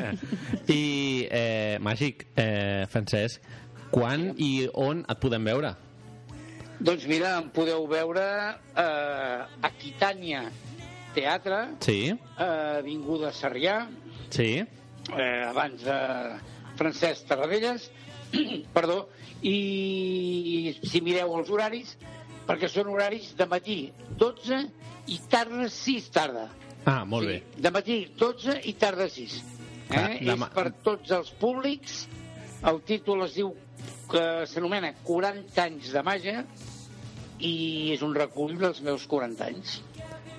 I, 0.72 0.82
eh, 1.30 1.76
Màgic, 1.84 2.26
eh, 2.34 2.88
Francesc, 2.90 3.44
quan 3.92 4.30
i 4.40 4.66
on 4.74 5.04
et 5.08 5.20
podem 5.22 5.44
veure? 5.46 5.74
Doncs 6.82 7.04
mira, 7.06 7.36
em 7.38 7.48
podeu 7.54 7.84
veure 7.86 8.24
eh, 8.24 8.82
a 8.82 9.68
Aquitània 9.68 10.46
Teatre, 11.14 11.58
Sí, 11.84 12.08
eh, 12.10 12.78
Avinguda 12.80 13.30
Sarrià, 13.36 13.82
sí, 14.32 14.48
eh, 14.64 15.42
abans 15.46 15.84
de 15.84 15.98
Francesc 16.80 17.28
Tarradellas, 17.28 17.90
perdó, 18.76 19.04
i 19.44 20.72
si 20.82 21.02
mireu 21.04 21.34
els 21.36 21.50
horaris, 21.52 21.92
perquè 22.48 22.70
són 22.72 22.88
horaris 22.94 23.34
de 23.38 23.46
matí 23.50 23.76
12 24.18 24.62
i 25.12 25.18
tarda 25.30 25.68
6 25.70 26.08
tarda. 26.14 26.48
Ah, 26.88 27.04
molt 27.06 27.28
bé. 27.28 27.36
De 27.62 27.70
matí 27.70 28.00
12 28.18 28.56
i 28.66 28.72
tarda 28.80 29.06
6. 29.10 29.36
Eh? 29.92 29.98
Ah, 30.00 30.08
demà- 30.18 30.48
És 30.48 30.54
per 30.56 30.72
tots 30.82 31.10
els 31.14 31.30
públics. 31.38 32.06
El 32.68 32.80
títol 32.86 33.24
es 33.26 33.34
diu 33.34 33.52
que 34.12 34.22
s'anomena 34.46 34.92
40 35.06 35.62
anys 35.64 35.92
de 35.94 36.02
màgia 36.06 36.44
i 37.42 37.92
és 37.94 38.02
un 38.06 38.14
recull 38.14 38.54
dels 38.60 38.82
meus 38.86 39.06
40 39.10 39.46
anys. 39.48 39.80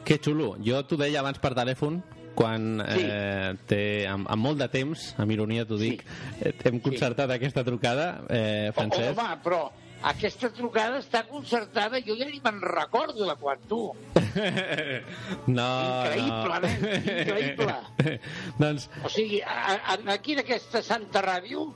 Que 0.08 0.20
xulo. 0.24 0.54
Jo 0.64 0.82
t'ho 0.88 0.98
deia 1.00 1.20
abans 1.24 1.40
per 1.40 1.54
telèfon, 1.58 2.02
quan 2.36 2.82
Sí. 2.90 3.04
eh, 3.06 3.54
té, 3.68 3.82
amb, 4.10 4.28
amb 4.30 4.42
molt 4.42 4.58
de 4.60 4.68
temps, 4.72 5.14
amb 5.18 5.32
ironia 5.32 5.66
t'ho 5.66 5.78
dic, 5.78 6.04
eh, 6.42 6.54
hem 6.66 6.80
concertat 6.80 7.30
aquesta 7.32 7.64
trucada, 7.64 8.24
eh, 8.30 8.72
Francesc. 8.74 9.20
Home, 9.20 9.38
però 9.44 9.62
aquesta 10.04 10.50
trucada 10.52 11.00
està 11.00 11.26
concertada, 11.28 12.00
jo 12.02 12.16
ja 12.18 12.26
ni 12.26 12.42
me'n 12.44 12.60
recordo 12.62 13.26
de 13.28 13.36
quan 13.36 13.60
tu. 13.70 13.94
no, 15.48 15.70
Increïble, 16.06 16.54
no. 16.54 16.60
nen, 16.60 16.86
increïble. 17.20 17.76
doncs, 18.60 18.90
O 19.06 19.10
sigui, 19.10 19.42
a, 19.42 19.76
a, 19.94 19.98
aquí 20.14 20.34
en 20.34 20.40
aquesta 20.44 20.82
santa 20.82 21.22
ràdio 21.22 21.68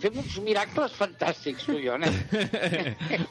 fem 0.00 0.16
uns 0.18 0.38
miracles 0.44 0.92
fantàstics, 0.98 1.64
tu 1.68 1.76
i 1.78 1.84
jo, 1.86 1.96
nen. 1.98 2.12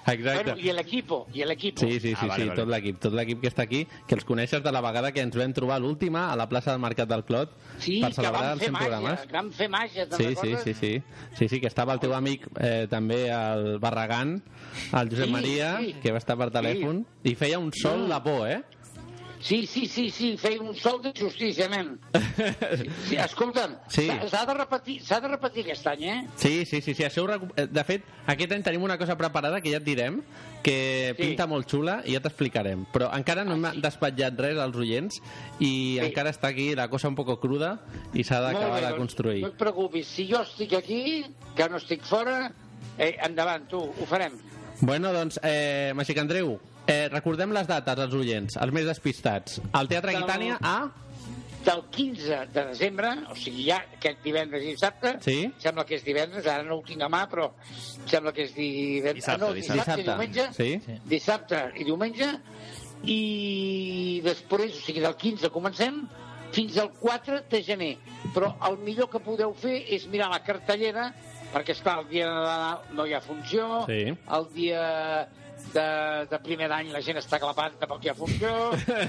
exacte. 0.07 0.23
Bueno, 0.43 0.55
i 0.57 0.71
l'equipo, 0.73 1.19
i 1.33 1.43
l'equipo. 1.45 1.79
Sí, 1.85 1.99
sí, 1.99 2.13
sí, 2.13 2.15
Ah, 2.17 2.27
vale, 2.27 2.43
sí 2.43 2.49
vale. 2.49 2.61
tot 2.61 2.69
l'equip, 2.71 2.99
tot 3.03 3.13
l'equip 3.13 3.41
que 3.43 3.51
està 3.51 3.63
aquí, 3.67 3.81
que 4.07 4.15
els 4.15 4.25
coneixes 4.25 4.63
de 4.63 4.71
la 4.71 4.81
vegada 4.81 5.11
que 5.11 5.21
ens 5.21 5.35
vam 5.37 5.53
trobar 5.53 5.79
l'última 5.83 6.27
a 6.31 6.35
la 6.39 6.47
plaça 6.49 6.71
del 6.71 6.81
Mercat 6.81 7.09
del 7.09 7.23
Clot 7.27 7.51
Sí, 7.79 7.99
per 8.01 8.13
celebrar 8.15 8.53
els 8.53 8.61
fer 8.63 8.69
100 8.71 8.73
màgia, 8.77 8.87
programes. 8.89 9.25
que 9.27 9.37
vam 9.37 9.51
fer 9.51 9.69
màgia, 9.69 10.07
te'n 10.09 10.17
Sí, 10.17 10.23
sí, 10.23 10.33
recordes? 10.35 10.63
sí, 10.63 10.73
sí. 10.73 11.03
Sí, 11.37 11.47
sí, 11.49 11.59
que 11.61 11.67
estava 11.67 11.93
el 11.93 11.99
teu 11.99 12.13
amic 12.17 12.47
eh, 12.59 12.87
també 12.89 13.27
el 13.29 13.77
Barragán, 13.79 14.41
el 14.93 15.09
Josep 15.09 15.25
Sí, 15.27 15.31
Maria, 15.31 15.77
sí. 15.79 15.93
que 16.01 16.11
va 16.11 16.17
estar 16.23 16.37
per 16.37 16.49
telèfon, 16.51 17.03
i 17.23 17.35
feia 17.35 17.59
un 17.59 17.71
sol 17.73 18.07
de 18.09 18.19
por, 18.23 18.47
eh? 18.49 18.63
Sí, 19.39 19.67
sí, 19.67 19.85
sí, 19.85 20.09
sí, 20.09 20.35
feia 20.37 20.59
un 20.61 20.75
sol 20.75 21.01
de 21.01 21.13
justícia, 21.13 21.67
nen. 21.69 21.99
Sí, 22.75 22.85
sí 23.09 23.15
escolta'm, 23.15 23.75
Sí. 23.87 24.07
s'ha- 24.31 24.45
de, 24.45 24.53
repetir, 24.53 25.01
s'ha 25.05 25.19
de 25.21 25.27
repetir 25.27 25.63
aquest 25.65 25.85
any, 25.87 26.03
eh? 26.03 26.27
Sí, 26.35 26.65
sí, 26.65 26.81
sí, 26.81 26.93
sí. 26.95 27.03
Això 27.03 27.25
recu- 27.27 27.53
eh, 27.55 27.67
De 27.67 27.83
fet, 27.83 28.03
aquest 28.25 28.51
any 28.51 28.63
tenim 28.63 28.81
una 28.83 28.97
cosa 28.97 29.15
preparada 29.17 29.61
que 29.61 29.69
ja 29.71 29.77
et 29.77 29.83
direm, 29.83 30.21
que 30.63 31.13
Sí. 31.15 31.21
pinta 31.21 31.45
molt 31.47 31.69
xula 31.69 32.01
i 32.05 32.13
ja 32.13 32.19
t'explicarem. 32.19 32.85
Però 32.91 33.11
encara 33.15 33.45
no 33.45 33.53
hem 33.55 33.81
despatllat 33.81 34.39
res 34.39 34.57
als 34.57 34.75
oients 34.75 35.21
i 35.59 35.99
encara 36.01 36.31
està 36.31 36.47
aquí 36.49 36.73
la 36.75 36.89
cosa 36.89 37.07
un 37.07 37.15
poco 37.15 37.39
cruda 37.39 37.79
i 38.13 38.23
s'ha 38.23 38.41
d'acabar 38.41 38.81
de 38.81 38.87
doncs, 38.87 38.97
construir. 38.97 39.41
No 39.43 39.47
et 39.49 39.57
preocupis, 39.57 40.07
si 40.07 40.27
jo 40.27 40.41
estic 40.41 40.73
aquí, 40.73 41.23
que 41.55 41.69
no 41.69 41.77
estic 41.77 42.01
fora, 42.03 42.51
eh, 42.97 43.15
endavant, 43.23 43.67
tu, 43.69 43.77
ho 43.79 44.05
farem. 44.07 44.33
Bueno, 44.81 45.13
doncs, 45.13 45.39
eh, 45.43 45.93
Màgic 45.95 46.17
Andreu, 46.19 46.59
eh, 46.87 47.09
recordem 47.11 47.51
les 47.51 47.67
dates 47.67 47.99
als 47.99 48.13
oients, 48.13 48.55
els 48.57 48.71
més 48.73 48.85
despistats. 48.85 49.59
Al 49.73 49.87
Teatre 49.87 50.11
Del- 50.13 50.23
Aquitània 50.23 50.57
a... 50.61 50.77
Del 51.67 51.81
15 51.91 52.37
de 52.53 52.61
desembre, 52.69 53.09
o 53.27 53.35
sigui, 53.35 53.65
ja 53.67 53.81
aquest 53.97 54.21
divendres 54.23 54.63
i 54.63 54.69
dissabte, 54.71 55.17
Sí. 55.19 55.51
sembla 55.59 55.83
que 55.85 55.95
és 55.97 56.03
divendres, 56.05 56.45
ara 56.47 56.63
no 56.63 56.77
ho 56.77 56.83
tinc 56.85 57.01
a 57.03 57.09
mà, 57.11 57.25
però 57.27 57.49
sembla 58.07 58.31
que 58.31 58.43
és 58.45 58.53
divendres. 58.55 59.15
Dissabte, 59.19 59.41
no, 59.43 59.49
dissabte. 59.53 59.81
dissabte, 59.81 59.99
i 60.01 60.05
diumenge. 60.05 60.45
Sí. 60.55 60.69
Sí. 60.85 60.95
Dissabte 61.03 61.59
i 61.75 61.83
diumenge. 61.83 62.29
I 63.03 64.21
després, 64.23 64.77
o 64.77 64.85
sigui, 64.85 65.01
del 65.03 65.15
15 65.19 65.49
comencem 65.53 65.99
fins 66.55 66.77
al 66.81 66.91
4 67.01 67.41
de 67.51 67.61
gener. 67.63 67.91
Però 68.33 68.53
el 68.69 68.77
millor 68.85 69.09
que 69.11 69.19
podeu 69.19 69.51
fer 69.53 69.81
és 69.97 70.07
mirar 70.07 70.29
la 70.31 70.39
cartellera, 70.45 71.09
perquè, 71.53 71.75
esclar, 71.75 71.99
el 72.03 72.07
dia 72.13 72.29
de 72.29 72.33
Nadal 72.37 72.95
no 72.95 73.05
hi 73.05 73.13
ha 73.13 73.21
funció, 73.21 73.83
Sí. 73.87 74.15
el 74.15 74.47
dia 74.53 75.27
de, 75.73 75.87
de 76.31 76.39
primer 76.43 76.67
d'any 76.71 76.91
la 76.93 77.01
gent 77.05 77.19
està 77.19 77.39
clapant 77.41 77.75
hi 78.01 78.09
ha 78.09 78.15
funció, 78.17 78.51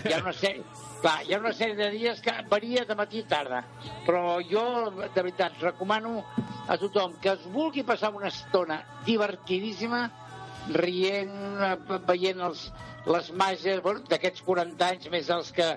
hi 0.08 0.14
ha 0.14 0.20
una 0.22 0.32
sèrie, 0.32 0.64
clar, 1.02 1.16
hi 1.26 1.34
ha 1.34 1.40
una 1.42 1.52
sèrie 1.56 1.76
de 1.78 1.90
dies 1.94 2.20
que 2.24 2.34
varia 2.50 2.84
de 2.88 2.96
matí 2.98 3.22
a 3.24 3.28
tarda, 3.28 3.62
però 4.06 4.38
jo, 4.50 4.64
de 5.00 5.10
veritat, 5.14 5.58
recomano 5.62 6.22
a 6.68 6.76
tothom 6.80 7.16
que 7.22 7.34
es 7.34 7.44
vulgui 7.52 7.84
passar 7.86 8.12
una 8.14 8.28
estona 8.32 8.80
divertidíssima, 9.06 10.06
rient, 10.74 11.36
veient 12.08 12.42
els, 12.44 12.68
les 13.08 13.30
màgies 13.32 13.82
bueno, 13.84 14.04
d'aquests 14.08 14.44
40 14.44 14.90
anys 14.92 15.12
més 15.12 15.30
els 15.32 15.52
que, 15.56 15.68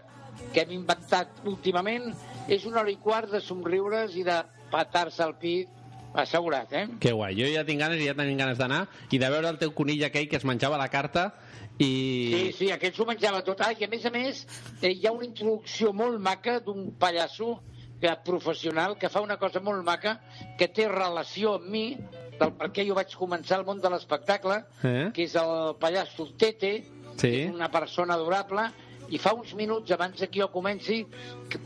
que 0.51 0.63
hem 0.63 0.73
inventat 0.81 1.43
últimament, 1.47 2.11
és 2.51 2.65
una 2.65 2.81
hora 2.81 2.91
i 2.91 2.99
quart 2.99 3.31
de 3.31 3.41
somriures 3.43 4.17
i 4.19 4.25
de 4.27 4.41
patar-se 4.71 5.23
al 5.23 5.37
pit, 5.39 5.69
assegurat, 6.13 6.71
eh? 6.73 6.87
Que 6.99 7.11
guai, 7.15 7.35
jo 7.39 7.47
ja 7.53 7.63
tinc 7.65 7.79
ganes 7.79 8.01
i 8.01 8.07
ja 8.09 8.13
tenim 8.17 8.37
ganes 8.37 8.57
d'anar 8.59 8.87
i 9.11 9.17
de 9.21 9.29
veure 9.29 9.47
el 9.49 9.57
teu 9.61 9.71
conill 9.73 10.03
aquell 10.05 10.27
que 10.29 10.35
es 10.37 10.45
menjava 10.45 10.77
la 10.77 10.89
carta 10.89 11.33
i... 11.79 11.87
Sí, 12.33 12.41
sí, 12.57 12.71
aquest 12.71 12.95
s'ho 12.97 13.05
menjava 13.07 13.41
tot. 13.47 13.61
Ah, 13.63 13.71
I 13.73 13.85
a 13.85 13.89
més 13.91 14.05
a 14.05 14.11
més, 14.13 14.45
eh, 14.81 14.91
hi 14.91 15.05
ha 15.07 15.11
una 15.15 15.25
introducció 15.25 15.93
molt 15.93 16.19
maca 16.19 16.59
d'un 16.59 16.91
pallasso 16.99 17.61
que, 18.01 18.11
professional 18.25 18.97
que 18.97 19.09
fa 19.13 19.21
una 19.21 19.37
cosa 19.37 19.61
molt 19.61 19.83
maca 19.85 20.17
que 20.57 20.67
té 20.67 20.87
relació 20.89 21.55
amb 21.59 21.69
mi 21.69 21.85
del 22.41 22.53
per 22.57 22.71
què 22.73 22.85
jo 22.87 22.95
vaig 22.97 23.11
començar 23.15 23.59
al 23.59 23.65
món 23.65 23.79
de 23.81 23.89
l'espectacle, 23.93 24.63
Eh? 24.83 25.11
que 25.13 25.23
és 25.29 25.35
el 25.35 25.75
pallasso 25.79 26.27
Tete, 26.37 26.83
Sí. 27.21 27.45
una 27.53 27.69
persona 27.69 28.15
adorable, 28.15 28.63
i 29.09 29.17
fa 29.19 29.33
uns 29.35 29.53
minuts 29.53 29.91
abans 29.91 30.17
que 30.17 30.39
jo 30.39 30.47
comenci, 30.49 31.05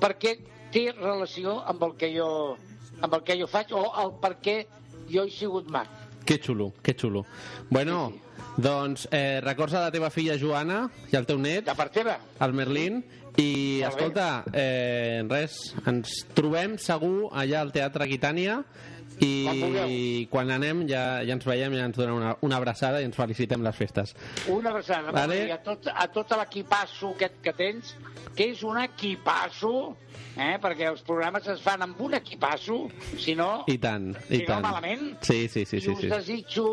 perquè 0.01 0.37
té 0.73 0.91
relació 0.91 1.61
amb 1.65 1.83
el 1.83 1.93
que 1.95 2.09
jo 2.17 2.57
amb 3.01 3.13
el 3.13 3.23
que 3.23 3.37
jo 3.39 3.47
faig 3.47 3.71
o 3.75 3.83
el 4.03 4.13
per 4.21 4.35
què 4.41 4.57
jo 5.11 5.25
he 5.25 5.31
sigut 5.31 5.69
mag. 5.71 5.87
Que 6.25 6.39
xulo, 6.41 6.71
que 6.81 6.95
xulo. 6.97 7.25
Bueno, 7.69 8.13
doncs 8.57 9.07
eh, 9.11 9.39
records 9.43 9.75
a 9.75 9.83
la 9.83 9.91
teva 9.93 10.09
filla 10.09 10.37
Joana 10.41 10.87
i 11.11 11.15
al 11.19 11.25
teu 11.29 11.37
net, 11.37 11.65
De 11.67 11.75
part 11.77 11.93
teva? 11.93 12.17
el 12.41 12.53
Merlín, 12.57 13.03
i 13.37 13.81
Molt 13.83 13.93
escolta, 13.93 14.43
eh, 14.53 15.21
res, 15.29 15.75
ens 15.85 16.21
trobem 16.33 16.77
segur 16.79 17.29
allà 17.35 17.59
al 17.61 17.73
Teatre 17.75 18.05
Aquitània 18.07 18.61
i 19.19 20.27
Quan 20.29 20.45
quan 20.45 20.51
anem 20.51 20.81
ja, 20.89 21.21
ja 21.23 21.35
ens 21.37 21.45
veiem 21.47 21.73
i 21.73 21.79
ens 21.79 21.95
donem 21.97 22.17
una, 22.17 22.33
una 22.43 22.57
abraçada 22.59 22.99
i 23.01 23.07
ens 23.07 23.15
felicitem 23.15 23.63
les 23.63 23.75
festes. 23.77 24.15
Una 24.51 24.73
abraçada 24.73 25.13
Vale. 25.15 25.37
a, 25.53 25.59
tot, 25.63 25.87
a 25.87 26.07
tot 26.11 26.33
l'equipasso 26.35 27.13
aquest 27.15 27.37
que 27.43 27.53
tens, 27.55 27.93
que 28.35 28.49
és 28.51 28.63
un 28.67 28.77
equipasso, 28.81 29.95
eh? 30.35 30.57
perquè 30.61 30.89
els 30.91 31.05
programes 31.07 31.47
es 31.47 31.63
fan 31.63 31.85
amb 31.85 32.01
un 32.01 32.17
equipasso, 32.19 32.81
si 33.17 33.35
no, 33.39 33.63
I 33.71 33.77
tant, 33.79 34.11
i 34.29 34.41
si 34.41 34.43
no 34.43 34.49
tant. 34.51 34.67
malament. 34.67 35.07
Sí, 35.23 35.47
sí, 35.47 35.63
sí, 35.65 35.79
I 35.79 35.85
sí, 35.85 35.95
us 35.95 36.03
sí. 36.03 36.11
desitjo 36.11 36.67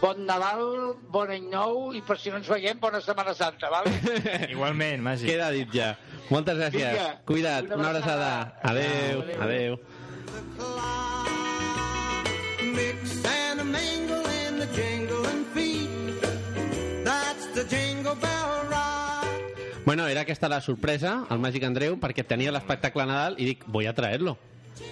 bon 0.00 0.24
Nadal, 0.26 0.64
bon 1.12 1.30
any 1.32 1.46
nou 1.52 1.92
i 1.96 2.00
per 2.04 2.16
si 2.20 2.32
no 2.32 2.40
ens 2.40 2.48
veiem, 2.50 2.80
bona 2.80 3.00
Setmana 3.04 3.34
Santa, 3.36 3.70
val? 3.72 3.88
Igualment, 4.54 5.04
Màgic. 5.04 5.28
Queda 5.34 5.50
dit 5.54 5.76
ja. 5.76 5.92
Moltes 6.32 6.56
gràcies. 6.56 6.88
Vinga, 6.96 7.20
Cuida't, 7.28 7.68
una 7.68 7.76
una 7.82 7.92
abraçada. 7.92 8.32
abraçada. 8.32 8.72
Adeu, 8.72 9.22
Adeu. 9.22 9.44
adeu. 9.48 9.78
Bueno, 19.84 20.08
era 20.08 20.22
aquesta 20.22 20.48
la 20.48 20.62
sorpresa, 20.64 21.26
el 21.30 21.38
Màgic 21.38 21.64
Andreu, 21.68 21.98
perquè 22.00 22.24
tenia 22.26 22.52
l'espectacle 22.54 23.04
Nadal 23.06 23.36
i 23.38 23.50
dic, 23.50 23.66
vull 23.68 23.86
a 23.86 23.92
traer-lo. 23.92 24.38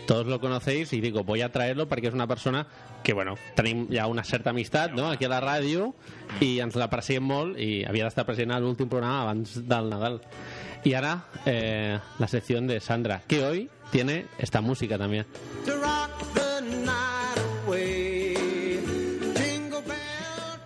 Todos 0.07 0.27
lo 0.27 0.41
conocéis 0.41 0.93
y 0.93 1.01
digo, 1.01 1.25
voy 1.25 1.43
a 1.43 1.51
traerlo 1.53 1.89
perquè 1.89 2.11
és 2.11 2.15
una 2.15 2.27
persona 2.27 2.67
que, 3.03 3.15
bueno, 3.15 3.37
tenim 3.57 3.87
ja 3.91 4.07
una 4.07 4.25
certa 4.25 4.51
amistat, 4.51 4.93
no?, 4.95 5.11
aquí 5.11 5.27
a 5.27 5.33
la 5.33 5.41
ràdio, 5.43 5.93
i 6.41 6.59
ens 6.63 6.77
l'apreciem 6.79 7.25
molt, 7.25 7.59
i 7.59 7.83
havia 7.89 8.07
d'estar 8.07 8.27
present 8.29 8.55
a 8.55 8.61
l'últim 8.63 8.91
programa 8.91 9.23
abans 9.23 9.59
del 9.67 9.91
Nadal. 9.91 10.21
Y 10.85 10.95
ahora, 10.95 11.27
eh, 11.47 11.99
la 12.19 12.29
sección 12.29 12.67
de 12.67 12.81
Sandra, 12.81 13.23
que 13.27 13.45
hoy 13.45 13.71
tiene 13.91 14.27
esta 14.39 14.61
música 14.61 14.99
también. 14.99 15.27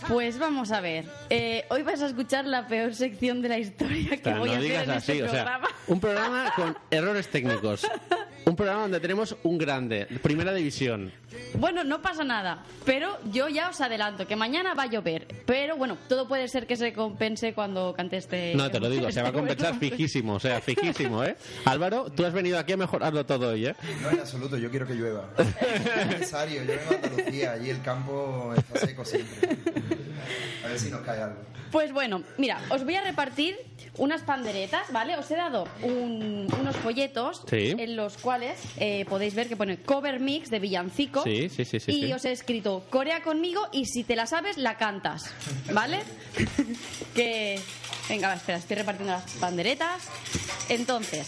Pues 0.09 0.39
vamos 0.39 0.71
a 0.71 0.81
ver. 0.81 1.05
Eh, 1.31 1.65
hoy 1.69 1.83
vas 1.83 2.01
a 2.01 2.07
escuchar 2.07 2.45
la 2.45 2.67
peor 2.69 2.95
sección 2.95 3.43
de 3.43 3.49
la 3.49 3.59
historia 3.59 4.17
que 4.17 4.35
voy 4.35 4.51
a 4.51 4.53
no 4.53 4.59
hacer 4.59 4.63
digas 4.63 4.85
en 4.85 4.91
así, 4.91 5.13
este 5.13 5.25
o 5.25 5.29
sea, 5.29 5.43
programa. 5.45 5.69
un 5.89 6.01
programa 6.01 6.53
con 6.55 6.79
errores 6.91 7.29
técnicos. 7.29 7.87
Un 8.57 8.65
programa 8.65 8.83
donde 8.85 9.01
tenemos 9.01 9.37
un 9.43 9.59
grande, 9.59 10.07
primera 10.23 10.55
división. 10.55 11.13
Bueno, 11.59 11.85
no 11.85 12.01
pasa 12.01 12.25
nada, 12.25 12.65
pero 12.87 13.19
yo 13.31 13.51
ya 13.51 13.69
os 13.69 13.83
adelanto 13.83 14.27
que 14.27 14.35
mañana 14.35 14.73
va 14.73 14.85
a 14.85 14.87
llover. 14.87 15.27
Pero 15.45 15.77
bueno, 15.77 15.99
todo 16.09 16.27
puede 16.27 16.49
ser 16.49 16.67
que 16.67 16.75
se 16.75 16.95
compense 16.95 17.53
cuando 17.53 17.93
cante 17.95 18.17
este. 18.17 18.55
No, 18.55 18.71
te 18.71 18.81
lo 18.81 18.89
digo, 18.89 19.13
se 19.13 19.21
va 19.21 19.29
a 19.29 19.33
compensar 19.35 19.79
fijísimo, 19.79 20.37
o 20.37 20.41
sea, 20.41 20.63
fijísimo, 20.63 21.23
¿eh? 21.23 21.37
Álvaro, 21.67 22.07
tú 22.11 22.25
has 22.25 22.33
venido 22.33 22.59
aquí 22.59 22.73
a 22.73 22.79
mejorarlo 22.79 23.27
todo 23.27 23.51
hoy, 23.51 23.67
¿eh? 23.67 23.77
No, 24.01 24.09
en 24.09 24.21
absoluto, 24.21 24.57
yo 24.57 24.71
quiero 24.71 24.87
que 24.87 24.95
llueva. 24.95 25.29
Es 25.37 26.07
necesario, 26.07 26.63
yo 26.63 26.69
vengo 26.69 26.93
a 26.93 26.95
Andalucía, 26.95 27.53
allí 27.53 27.69
el 27.69 27.83
campo 27.83 28.55
está 28.57 28.87
seco 28.87 29.05
siempre. 29.05 29.51
A 30.65 30.69
ver 30.69 30.79
si 30.79 30.91
nos 30.91 31.01
cae 31.03 31.23
algo. 31.23 31.37
Pues 31.73 31.93
bueno, 31.93 32.23
mira, 32.39 32.61
os 32.71 32.85
voy 32.85 32.95
a 32.95 33.03
repartir 33.03 33.57
unas 33.99 34.23
panderetas, 34.23 34.93
¿vale? 34.93 35.17
Os 35.17 35.31
he 35.31 35.37
dado 35.37 35.67
un- 35.83 36.47
unos 36.61 36.77
folletos 36.77 37.43
Sí. 37.49 37.75
en 37.77 37.97
los 37.97 38.17
cuales 38.19 38.59
eh, 38.77 39.05
podéis 39.09 39.35
ver 39.35 39.49
que 39.49 39.57
pone 39.57 39.79
cover 39.79 40.21
mix 40.21 40.49
de 40.51 40.59
villancico. 40.61 41.23
Sí, 41.25 41.49
sí, 41.49 41.65
sí, 41.65 41.81
sí, 41.81 41.91
Y 41.93 42.07
sí. 42.07 42.13
os 42.13 42.25
he 42.25 42.33
escrito 42.33 42.85
Corea 42.91 43.23
conmigo 43.23 43.67
y 43.73 43.87
si 43.87 44.05
te 44.05 44.15
la 44.17 44.27
sabes, 44.27 44.59
la 44.59 44.77
cantas, 44.77 45.33
¿vale? 45.73 46.01
que. 47.15 47.61
Venga, 48.09 48.29
va, 48.29 48.35
espera, 48.35 48.59
estoy 48.59 48.77
repartiendo 48.77 49.13
las 49.15 49.31
panderetas. 49.33 50.05
Entonces. 50.69 51.27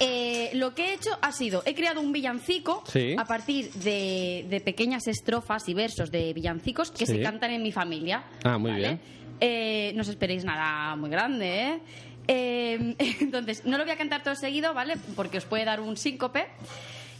Eh, 0.00 0.50
lo 0.54 0.74
que 0.74 0.86
he 0.90 0.94
hecho 0.94 1.10
ha 1.20 1.32
sido, 1.32 1.62
he 1.66 1.74
creado 1.74 2.00
un 2.00 2.12
villancico 2.12 2.82
Sí. 2.86 3.14
a 3.18 3.24
partir 3.24 3.70
de, 3.72 4.46
de 4.48 4.60
pequeñas 4.60 5.06
estrofas 5.06 5.68
y 5.68 5.74
versos 5.74 6.10
de 6.10 6.32
villancicos 6.32 6.90
que 6.90 7.06
Sí. 7.06 7.14
se 7.16 7.22
cantan 7.22 7.50
en 7.52 7.62
mi 7.62 7.72
familia. 7.72 8.24
Ah, 8.44 8.58
muy 8.58 8.70
¿vale? 8.72 8.82
bien. 8.88 9.00
Eh, 9.40 9.92
no 9.94 10.02
os 10.02 10.08
esperéis 10.08 10.44
nada 10.44 10.94
muy 10.96 11.10
grande, 11.10 11.60
¿eh? 11.68 11.80
Eh, 12.28 12.96
Entonces, 13.20 13.64
no 13.64 13.76
lo 13.78 13.84
voy 13.84 13.92
a 13.92 13.96
cantar 13.96 14.22
todo 14.22 14.34
seguido, 14.36 14.72
¿vale? 14.74 14.94
Porque 15.16 15.38
os 15.38 15.44
puede 15.44 15.64
dar 15.64 15.80
un 15.80 15.96
síncope. 15.96 16.46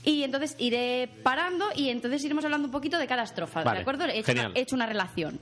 Y 0.05 0.25
entonces 0.25 0.57
iré 0.59 1.09
parando 1.23 1.67
y 1.77 1.89
entonces 1.91 2.25
iremos 2.25 2.45
hablando 2.45 2.67
un 2.67 2.73
poquito 2.73 2.99
de 2.99 3.07
cada 3.07 3.23
estrofa, 3.23 3.63
Vale, 3.63 3.79
¿de 3.79 3.83
acuerdo? 3.83 4.05
He 4.07 4.19
hecho, 4.19 4.33
una, 4.33 4.51
he 4.53 4.61
hecho 4.63 4.75
una 4.75 4.87
relación. 4.87 5.39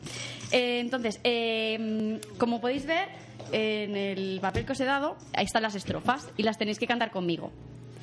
Eh, 0.52 0.80
entonces, 0.80 1.18
eh, 1.24 2.20
como 2.36 2.60
podéis 2.60 2.84
ver, 2.84 3.08
en 3.52 3.96
el 3.96 4.38
papel 4.40 4.64
que 4.64 4.72
os 4.72 4.80
he 4.80 4.84
dado, 4.84 5.16
ahí 5.34 5.44
están 5.44 5.62
las 5.62 5.74
estrofas 5.74 6.28
y 6.36 6.42
las 6.42 6.58
tenéis 6.58 6.78
que 6.78 6.86
cantar 6.86 7.10
conmigo. 7.10 7.50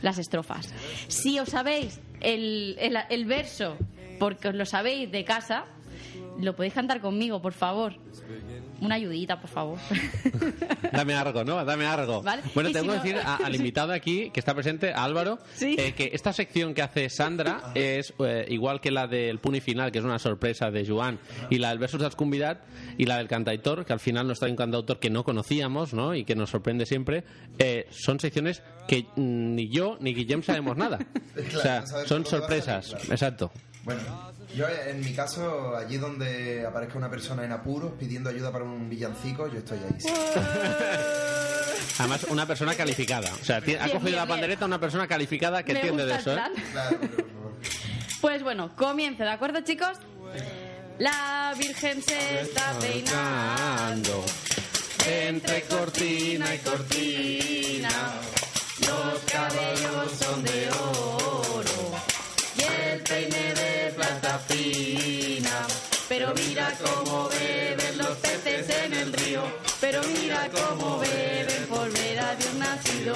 Las 0.01 0.17
estrofas. 0.19 0.71
Si 1.07 1.39
os 1.39 1.49
sabéis 1.49 1.99
el, 2.21 2.77
el- 2.79 3.25
verso, 3.25 3.77
porque 4.19 4.49
os 4.49 4.55
lo 4.55 4.65
sabéis 4.65 5.11
de 5.11 5.23
casa, 5.25 5.65
lo 6.39 6.55
podéis 6.55 6.73
cantar 6.75 7.01
conmigo, 7.01 7.41
por 7.41 7.53
favor. 7.53 7.93
Una 8.81 8.95
ayudita, 8.95 9.39
por 9.39 9.49
favor. 9.49 9.79
Dame 10.91 11.13
algo, 11.15 11.43
¿no? 11.43 11.63
Dame 11.65 11.85
algo. 11.85 12.21
Vale. 12.21 12.43
Bueno, 12.53 12.71
tengo 12.71 12.93
si 12.93 12.99
que 13.01 13.13
no- 13.13 13.17
decir 13.17 13.27
a- 13.27 13.35
al 13.37 13.55
invitado 13.55 13.93
aquí, 13.93 14.29
que 14.31 14.39
está 14.39 14.53
presente, 14.53 14.91
a 14.93 15.03
Álvaro, 15.03 15.39
Sí. 15.53 15.75
eh, 15.77 15.93
que 15.93 16.11
esta 16.13 16.33
sección 16.33 16.73
que 16.73 16.81
hace 16.81 17.09
Sandra 17.09 17.71
es 17.75 18.13
eh, 18.19 18.45
igual 18.49 18.81
que 18.81 18.91
la 18.91 19.07
del 19.07 19.39
Puni 19.39 19.59
Final, 19.61 19.91
que 19.91 19.99
es 19.99 20.05
una 20.05 20.19
sorpresa 20.19 20.71
de 20.71 20.85
Joan, 20.85 21.19
y 21.49 21.57
la 21.57 21.69
del 21.69 21.79
Versus 21.79 22.15
Convidat, 22.15 22.59
y 22.97 23.05
la 23.05 23.17
del 23.17 23.27
Cantautor, 23.27 23.85
que 23.85 23.93
al 23.93 23.99
final 23.99 24.27
nos 24.27 24.39
trae 24.39 24.51
un 24.51 24.57
cantautor 24.57 24.99
que 24.99 25.09
no 25.09 25.23
conocíamos, 25.23 25.93
¿no? 25.93 26.15
Y 26.15 26.23
que 26.23 26.35
nos 26.35 26.49
sorprende 26.49 26.85
siempre. 26.85 27.23
eh, 27.59 27.87
son 27.91 28.19
secciones 28.19 28.61
que 28.87 29.03
mm, 29.15 29.55
ni 29.55 29.69
yo 29.69 29.97
ni 29.99 30.13
Guillem 30.13 30.43
sabemos 30.43 30.77
nada. 30.77 30.99
Claro, 31.33 31.57
o 31.57 31.61
sea, 31.61 31.79
no 31.81 32.05
son 32.07 32.25
sorpresas. 32.25 32.85
salir, 32.87 32.97
claro. 33.01 33.13
Exacto. 33.13 33.51
Bueno, 33.87 34.01
yo 34.53 34.67
en 34.67 34.99
mi 34.99 35.13
caso, 35.13 35.73
allí 35.77 35.95
donde 35.95 36.65
aparezca 36.67 36.97
una 36.97 37.09
persona 37.09 37.45
en 37.45 37.53
apuros 37.53 37.93
pidiendo 37.97 38.29
ayuda 38.29 38.51
para 38.51 38.65
un 38.65 38.89
villancico, 38.89 39.47
yo 39.47 39.59
estoy 39.59 39.79
ahí. 39.79 39.97
Además, 41.99 42.25
una 42.29 42.45
persona 42.45 42.75
calificada. 42.75 43.31
O 43.41 43.45
sea, 43.45 43.55
ha 43.55 43.59
Bien, 43.61 43.79
cogido 43.79 43.99
bien, 44.01 44.15
la 44.17 44.25
bien. 44.25 44.35
pandereta 44.35 44.65
una 44.65 44.77
persona 44.77 45.07
calificada 45.07 45.63
que 45.63 45.71
Me 45.71 45.79
entiende 45.79 46.05
de 46.05 46.15
eso, 46.15 46.35
¿eh? 46.35 46.41
Claro, 46.73 46.97
pero- 46.99 47.27
Pues 48.19 48.43
bueno, 48.43 48.75
comienzo, 48.75 49.23
¿de 49.23 49.29
acuerdo, 49.29 49.61
chicos? 49.61 49.97
La 50.99 51.53
Virgen 51.57 52.01
se 52.03 52.41
está 52.41 52.73
peinando 52.81 54.25
entre 55.07 55.61
cortina 55.61 56.53
y 56.53 56.57
cortina. 56.57 57.89
Los 58.81 59.19
cabellos 59.31 60.11
son 60.19 60.43
de 60.43 60.69
oro 60.71 61.95
y 62.57 62.63
el 62.63 62.99
peine 63.01 63.53
Cómo 70.51 70.99
beben 70.99 71.65
por 71.67 71.91
ver 71.91 72.19
a 72.19 72.35
Dios 72.35 72.53
nacido. 72.53 73.15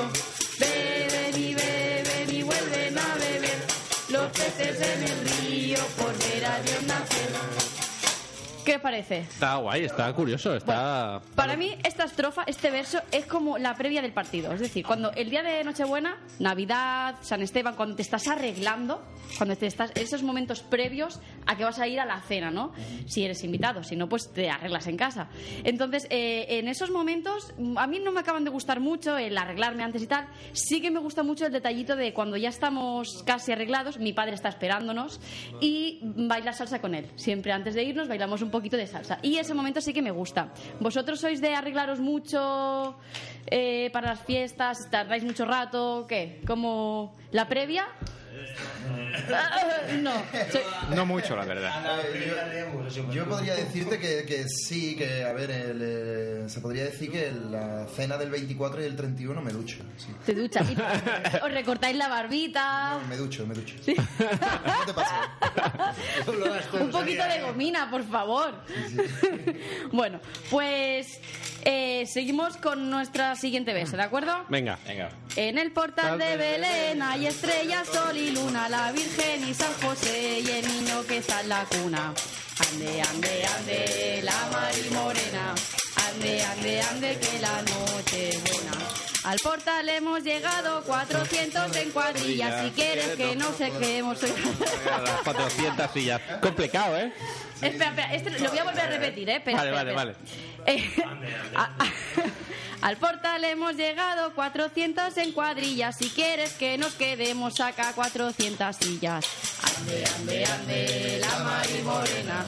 Beben 0.60 1.42
y 1.42 1.54
beben 1.54 2.30
y 2.30 2.44
vuelven 2.44 2.98
a 2.98 3.16
beber. 3.16 3.64
Los 4.10 4.32
peces 4.32 4.82
en 4.82 5.04
el 5.04 5.30
río 5.30 5.80
por 5.98 6.18
ver 6.18 6.46
a 6.46 6.60
Dios 6.62 6.84
nacer. 6.84 7.71
¿Qué 8.72 8.80
parece? 8.80 9.18
Está 9.18 9.58
guay, 9.58 9.84
está 9.84 10.14
curioso, 10.14 10.56
está... 10.56 11.22
Para 11.36 11.58
mí, 11.58 11.76
esta 11.84 12.06
estrofa, 12.06 12.44
este 12.48 12.72
verso, 12.72 13.02
es 13.12 13.26
como 13.26 13.58
la 13.58 13.76
previa 13.76 14.02
del 14.02 14.14
partido. 14.14 14.54
Es 14.54 14.62
decir, 14.62 14.86
cuando 14.86 15.12
el 15.12 15.30
día 15.30 15.44
de 15.44 15.62
Nochebuena, 15.66 16.22
Navidad, 16.40 17.16
San 17.20 17.42
Esteban, 17.42 17.76
cuando 17.76 17.98
te 17.98 18.02
estás 18.02 18.30
arreglando, 18.30 19.04
cuando 19.38 19.58
te 19.58 19.66
estás. 19.68 19.92
esos 19.96 20.24
momentos 20.24 20.62
previos 20.62 21.20
a 21.48 21.58
que 21.58 21.66
vas 21.66 21.80
a 21.80 21.88
ir 21.88 22.00
a 22.00 22.06
la 22.06 22.22
cena, 22.22 22.50
¿no? 22.50 22.72
Si 23.08 23.26
eres 23.26 23.44
invitado, 23.44 23.84
si 23.84 23.98
no, 23.98 24.08
pues 24.08 24.32
te 24.32 24.50
arreglas 24.50 24.88
en 24.88 24.96
casa. 24.96 25.28
Entonces, 25.66 26.08
eh, 26.10 26.46
en 26.48 26.70
esos 26.70 26.92
momentos, 26.92 27.54
a 27.76 27.88
mí 27.88 28.00
no 28.00 28.14
me 28.14 28.22
acaban 28.22 28.46
de 28.46 28.52
gustar 28.52 28.80
mucho 28.80 29.18
el 29.18 29.38
arreglarme 29.38 29.84
antes 29.84 30.02
y 30.02 30.08
tal. 30.08 30.28
Sí 30.54 30.82
que 30.82 30.92
me 30.92 31.02
gusta 31.02 31.24
mucho 31.24 31.46
el 31.46 31.52
detallito 31.52 31.98
de 31.98 32.14
cuando 32.14 32.38
ya 32.38 32.48
estamos 32.48 33.22
casi 33.26 33.52
arreglados, 33.52 34.00
mi 34.00 34.14
padre 34.14 34.36
está 34.36 34.48
esperándonos 34.48 35.20
y 35.60 36.00
bailar 36.02 36.54
salsa 36.54 36.80
con 36.80 36.96
él. 36.96 37.10
Siempre 37.18 37.52
antes 37.52 37.76
de 37.76 37.84
irnos 37.84 38.08
bailamos 38.08 38.42
un 38.42 38.50
poquito 38.62 38.78
de 38.78 38.86
salsa. 38.86 39.18
Y 39.24 39.38
ese 39.38 39.54
momento 39.56 39.82
sí 39.82 39.92
que 39.92 40.04
me 40.04 40.12
gusta. 40.12 40.54
¿Vosotros 40.80 41.20
sois 41.20 41.42
de 41.42 41.56
arreglaros 41.56 42.00
mucho 42.00 42.96
eh, 43.48 43.90
para 43.92 44.10
las 44.10 44.22
fiestas? 44.22 44.88
¿Tardáis 44.92 45.24
mucho 45.24 45.46
rato? 45.46 46.06
¿Qué? 46.08 46.42
¿Como 46.46 47.16
la 47.32 47.48
previa? 47.48 47.88
Ah, 49.34 49.60
no. 49.94 50.14
No 50.96 51.06
mucho, 51.06 51.36
la 51.36 51.46
verdad. 51.46 51.72
Yo 53.12 53.26
podría 53.26 53.56
decirte 53.56 54.00
que, 54.00 54.26
que 54.26 54.46
sí, 54.48 54.96
que 54.96 55.24
a 55.24 55.34
ver, 55.34 55.52
el, 55.52 55.82
eh, 55.82 56.44
se 56.50 56.60
podría 56.60 56.86
decir 56.86 57.12
que 57.12 57.32
la 57.32 57.88
cena 57.88 58.18
del 58.18 58.30
24 58.30 58.82
y 58.82 58.86
el 58.86 58.96
31 58.96 59.42
me 59.42 59.52
ducho. 59.52 59.78
Sí. 59.98 60.08
Te 60.26 60.34
duchas. 60.34 60.68
Os 61.44 61.52
recortáis 61.52 61.96
la 61.96 62.08
barbita. 62.08 63.00
No, 63.02 63.08
me 63.08 63.18
ducho, 63.18 63.46
me 63.46 63.54
ducho. 63.56 63.76
No 63.88 64.86
te 64.86 64.94
pases. 64.94 66.74
Un 66.82 66.92
poquito 66.92 67.24
de 67.24 67.42
gomina, 67.42 67.90
por 67.90 68.04
favor. 68.04 68.54
Bueno, 69.92 70.20
pues 70.50 71.20
eh, 71.66 72.06
seguimos 72.08 72.58
con 72.58 72.90
nuestra 72.90 73.36
siguiente 73.36 73.74
beso, 73.74 73.98
¿de 73.98 74.04
acuerdo? 74.04 74.46
Venga. 74.50 74.78
Venga. 74.88 75.10
En 75.36 75.58
el 75.58 75.72
portal 75.72 76.18
de 76.18 76.38
Belén 76.38 77.02
hay 77.02 77.28
estrellas, 77.28 77.88
sol 77.88 78.18
y 78.18 78.32
luna, 78.32 78.70
la 78.70 78.92
Virgen 78.92 79.48
y 79.48 79.54
San 79.54 79.74
José 79.82 80.40
y 80.40 80.50
el 80.50 80.68
niño 80.68 81.06
que 81.08 81.18
está 81.18 81.42
en 81.42 81.50
la 81.50 81.66
cuna. 81.66 82.14
Ande, 82.72 83.02
ande, 83.02 83.46
ande, 83.58 84.22
la 84.24 84.50
Mari 84.52 84.90
Morena. 84.92 85.56
Ande, 86.10 86.44
ande, 86.44 86.82
ande, 86.82 87.20
que 87.20 87.40
la 87.40 87.62
noche 87.62 88.30
es 88.30 88.44
buena. 88.44 89.01
Al 89.24 89.38
portal 89.40 89.88
hemos 89.90 90.24
llegado 90.24 90.84
400 90.84 91.76
en 91.76 91.92
cuadrilla. 91.92 92.64
Si 92.64 92.72
quieres 92.72 93.10
que 93.16 93.36
no 93.36 93.52
se 93.54 93.70
quedemos. 93.72 94.18
Las 94.24 95.22
400 95.24 95.92
sillas. 95.92 96.22
Complicado, 96.42 96.98
¿eh? 96.98 97.14
Espera, 97.62 97.90
espera, 97.90 98.14
este 98.16 98.30
lo 98.40 98.50
voy 98.50 98.58
a 98.58 98.64
volver 98.64 98.82
a 98.82 98.88
repetir, 98.88 99.30
¿eh? 99.30 99.36
Espera, 99.36 99.58
Vale, 99.58 99.70
espera, 99.70 99.94
vale, 99.94 100.12
espera. 100.12 100.42
Eh, 100.66 100.92
a- 101.56 101.64
a- 101.84 101.92
al 102.88 102.98
portal 102.98 103.44
hemos 103.44 103.76
llegado 103.76 104.34
400 104.34 105.16
en 105.18 105.32
cuadrillas. 105.34 105.98
Si 105.98 106.10
quieres 106.10 106.54
que 106.54 106.80
nos 106.80 106.94
quedemos 106.96 107.60
acá 107.60 107.94
400 107.94 108.76
sillas. 108.76 109.26
Ande, 109.78 110.04
ande, 110.18 110.46
ande, 110.46 111.18
la 111.22 111.40
Mari 111.44 111.82
Morena. 111.84 112.46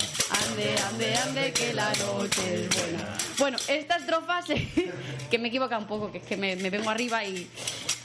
Ande, 0.53 0.75
ande, 0.87 1.15
ande, 1.15 1.51
que 1.51 1.73
la 1.73 1.89
noche 1.93 2.65
es 2.65 2.69
buena. 2.69 3.17
Bueno, 3.39 3.57
esta 3.67 3.95
estrofa, 3.95 4.39
que 5.31 5.39
me 5.39 5.47
equivoca 5.47 5.79
un 5.79 5.87
poco, 5.87 6.11
que 6.11 6.19
es 6.19 6.23
que 6.25 6.37
me, 6.37 6.55
me 6.55 6.69
vengo 6.69 6.91
arriba 6.91 7.23
y... 7.25 7.47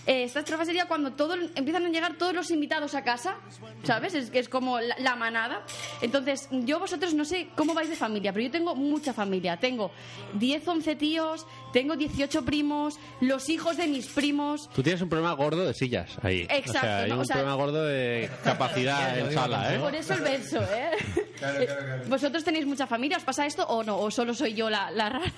eh, 0.06 0.22
esta 0.24 0.38
estrofa 0.40 0.64
sería 0.64 0.86
cuando 0.86 1.12
todo, 1.12 1.34
empiezan 1.34 1.84
a 1.84 1.90
llegar 1.90 2.14
todos 2.16 2.32
los 2.32 2.50
invitados 2.50 2.94
a 2.94 3.04
casa, 3.04 3.36
¿sabes? 3.84 4.14
Es 4.14 4.30
que 4.30 4.38
es 4.38 4.48
como 4.48 4.80
la 4.80 5.14
manada. 5.16 5.62
Entonces, 6.00 6.48
yo 6.50 6.78
vosotros 6.78 7.12
no 7.12 7.26
sé 7.26 7.48
cómo 7.54 7.74
vais 7.74 7.90
de 7.90 7.96
familia, 7.96 8.32
pero 8.32 8.46
yo 8.46 8.50
tengo 8.50 8.74
mucha 8.74 9.12
familia. 9.12 9.58
Tengo 9.58 9.90
10, 10.32 10.66
11 10.66 10.96
tíos, 10.96 11.46
tengo 11.72 11.96
18 11.96 12.44
primos, 12.44 12.98
los 13.20 13.48
hijos 13.48 13.76
de 13.76 13.86
mis 13.86 14.06
primos. 14.08 14.68
Tú 14.74 14.82
tienes 14.82 15.00
un 15.02 15.08
problema 15.08 15.32
gordo 15.34 15.64
de 15.66 15.74
sillas 15.74 16.10
ahí. 16.22 16.46
Exacto, 16.50 16.70
O 16.70 16.80
sea, 16.80 16.98
hay 17.00 17.08
¿no? 17.10 17.14
un 17.16 17.20
O 17.22 17.24
sea- 17.24 17.36
problema 17.36 17.54
gordo 17.56 17.84
de 17.84 18.30
capacidad 18.44 19.18
en 19.18 19.32
sala, 19.32 19.74
¿eh? 19.74 19.78
Por 19.78 19.94
eso 19.94 20.14
el 20.14 20.20
verso, 20.20 20.62
¿eh? 20.62 20.90
Claro, 21.38 21.64
claro, 21.64 21.84
claro. 21.84 22.02
¿Vosotros 22.08 22.44
tenéis 22.44 22.66
mucha 22.66 22.86
familia? 22.86 23.16
¿Os 23.16 23.24
pasa 23.24 23.46
esto 23.46 23.64
o 23.66 23.82
no? 23.84 23.98
¿O 23.98 24.10
solo 24.10 24.34
soy 24.34 24.54
yo 24.54 24.68
la, 24.70 24.90
la 24.90 25.08
rara? 25.10 25.32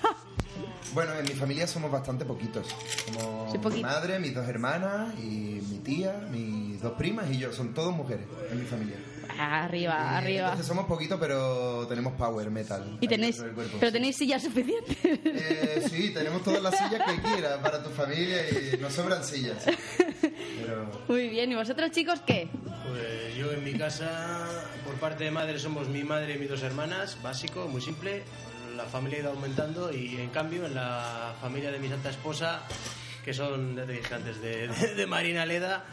Bueno, 0.93 1.12
en 1.14 1.23
mi 1.25 1.31
familia 1.35 1.66
somos 1.69 1.90
bastante 1.90 2.25
poquitos. 2.25 2.66
Como 3.12 3.49
Sí, 3.53 3.59
mi 3.77 3.83
madre, 3.83 4.19
mis 4.19 4.35
dos 4.35 4.49
hermanas 4.49 5.14
y 5.21 5.61
mi 5.71 5.79
tía, 5.85 6.27
mis 6.33 6.81
dos 6.83 6.93
primas 6.93 7.31
y 7.31 7.38
yo. 7.38 7.53
Son 7.53 7.73
todos 7.75 7.95
mujeres 7.95 8.27
en 8.51 8.59
mi 8.59 8.66
familia. 8.66 8.97
Arriba, 9.40 9.94
Y 10.12 10.16
arriba. 10.16 10.44
Entonces 10.44 10.66
somos 10.66 10.87
poquitos, 10.87 11.18
pero 11.18 11.87
tenemos 11.88 12.12
power 12.14 12.50
metal. 12.50 12.98
Y 13.00 13.09
tenéis, 13.09 13.42
pero 13.79 13.90
tenéis 13.90 14.16
sillas 14.16 14.42
suficientes. 14.42 14.96
Eh, 15.03 15.83
sí, 15.88 16.11
tenemos 16.12 16.42
todas 16.42 16.62
las 16.62 16.76
sillas 16.76 17.03
que 17.07 17.22
quieras 17.35 17.59
para 17.59 17.83
tu 17.83 17.90
familia 17.90 18.42
y 18.50 18.76
nos 18.79 18.92
sobran 18.92 19.24
sillas. 19.24 19.64
Pero 20.61 20.90
Muy 21.09 21.29
bien, 21.29 21.50
¿y 21.53 21.55
vosotros 21.55 21.90
chicos 21.90 22.20
qué? 22.26 22.48
Pues 22.88 23.35
yo 23.37 23.50
en 23.53 23.64
mi 23.64 23.74
casa, 23.74 24.46
por 24.85 24.94
parte 24.94 25.24
de 25.24 25.31
madre, 25.31 25.59
somos 25.59 25.88
mi 25.88 26.05
madre 26.05 26.35
y 26.35 26.38
mis 26.38 26.48
dos 26.50 26.62
hermanas, 26.62 27.16
básico, 27.22 27.66
muy 27.68 27.81
simple. 27.81 28.22
La 28.76 28.85
familia 28.85 29.18
ha 29.18 29.20
ido 29.22 29.31
aumentando 29.31 29.92
y 29.92 30.16
en 30.16 30.31
cambio 30.31 30.66
en 30.66 30.74
la 30.74 31.35
familia 31.40 31.70
de 31.70 31.79
mi 31.79 31.88
santa 31.88 32.11
esposa, 32.11 32.62
que 33.31 33.35
son, 33.35 33.77
ya 33.77 33.85
te 33.85 33.93
dije 33.93 34.14
antes, 34.14 34.40
de, 34.43 34.69
de- 34.69 34.95
de 34.95 35.07
Marina 35.07 35.47
Leda, 35.47 35.85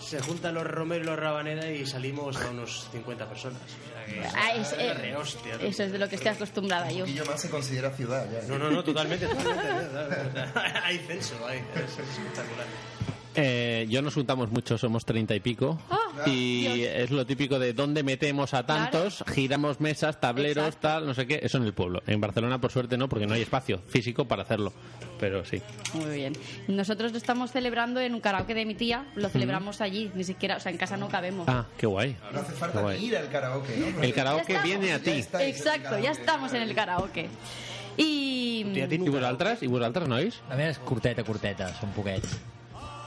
se 0.00 0.20
juntan 0.20 0.54
los 0.54 0.64
Romero 0.66 1.02
y 1.02 1.06
los 1.06 1.18
Rabanera 1.18 1.70
y 1.70 1.84
salimos 1.86 2.36
a 2.40 2.50
unos 2.50 2.88
50 2.92 3.28
personas. 3.28 3.58
O 3.60 3.88
sea 3.92 4.04
que 4.06 4.20
Ah, 4.36 4.54
es- 4.54 4.72
es 4.72 4.78
eh, 4.78 5.14
eso 5.62 5.82
es 5.82 5.92
de 5.92 5.98
lo 5.98 6.08
que 6.08 6.14
estoy 6.16 6.30
acostumbrada 6.30 6.90
yo. 6.90 6.98
un 7.04 7.10
poquillo 7.10 7.26
más 7.26 7.40
se 7.40 7.50
considera 7.50 7.90
ciudad 7.90 8.26
ya. 8.32 8.46
No, 8.48 8.58
no, 8.58 8.70
no, 8.70 8.82
totalmente, 8.84 9.26
totalmente. 9.26 10.40
Hay 10.84 10.98
censo, 10.98 11.34
hay, 11.46 11.58
es 11.74 11.90
espectacular. 11.98 12.66
Eh, 13.38 13.86
yo 13.90 14.00
nos 14.00 14.14
juntamos 14.14 14.50
mucho, 14.50 14.78
somos 14.78 15.04
treinta 15.04 15.34
y 15.34 15.40
pico. 15.40 15.78
Ah, 15.90 15.98
y 16.24 16.62
Dios. 16.78 16.90
es 16.94 17.10
lo 17.10 17.26
típico 17.26 17.58
de 17.58 17.74
dónde 17.74 18.02
metemos 18.02 18.54
a 18.54 18.64
tantos, 18.64 19.22
giramos 19.34 19.78
mesas, 19.80 20.18
tableros, 20.20 20.64
Exacto. 20.68 20.88
tal, 20.88 21.06
no 21.06 21.12
sé 21.14 21.26
qué. 21.26 21.40
Eso 21.42 21.58
en 21.58 21.64
el 21.64 21.74
pueblo. 21.74 22.02
En 22.06 22.18
Barcelona, 22.20 22.58
por 22.60 22.72
suerte, 22.72 22.96
no, 22.96 23.08
porque 23.10 23.26
no 23.26 23.34
hay 23.34 23.42
espacio 23.42 23.78
físico 23.88 24.24
para 24.26 24.42
hacerlo. 24.44 24.72
Pero 25.18 25.44
sí. 25.44 25.62
Muy 25.94 26.14
bien. 26.14 26.32
Nosotros 26.68 27.12
lo 27.12 27.18
estamos 27.18 27.52
celebrando 27.52 28.00
en 28.00 28.14
un 28.14 28.20
karaoke 28.20 28.54
de 28.54 28.66
mi 28.66 28.74
tía, 28.74 29.06
lo 29.14 29.28
celebramos 29.28 29.80
allí, 29.80 30.10
ni 30.14 30.24
siquiera, 30.24 30.56
o 30.56 30.60
sea, 30.60 30.72
en 30.72 30.78
casa 30.78 30.96
no 30.96 31.08
cabemos. 31.08 31.48
Ah, 31.48 31.66
qué 31.78 31.86
guay. 31.86 32.16
No 32.32 32.40
hace 32.40 32.52
falta 32.52 32.80
guay. 32.80 32.98
ni 33.00 33.06
ir 33.06 33.16
al 33.16 33.30
karaoke, 33.30 33.76
¿no? 33.76 34.02
El 34.02 34.12
karaoke 34.12 34.52
estamos. 34.52 34.64
viene 34.64 34.92
a 34.92 34.98
ti. 34.98 35.10
Exacto, 35.10 35.42
ya 35.42 35.80
karaoke. 35.82 36.10
estamos 36.10 36.52
en 36.52 36.62
el 36.62 36.74
karaoke. 36.74 37.28
I... 37.96 38.64
¿Y 38.74 38.98
un 38.98 39.10
vosaltres? 39.10 39.62
¿Y 39.62 39.66
vosaltres, 39.68 40.08
nois? 40.08 40.42
La 40.50 40.56
meva 40.56 40.68
és 40.68 40.78
curteta, 40.78 41.24
curteta, 41.24 41.70
són 41.80 41.94
poquets. 41.96 42.36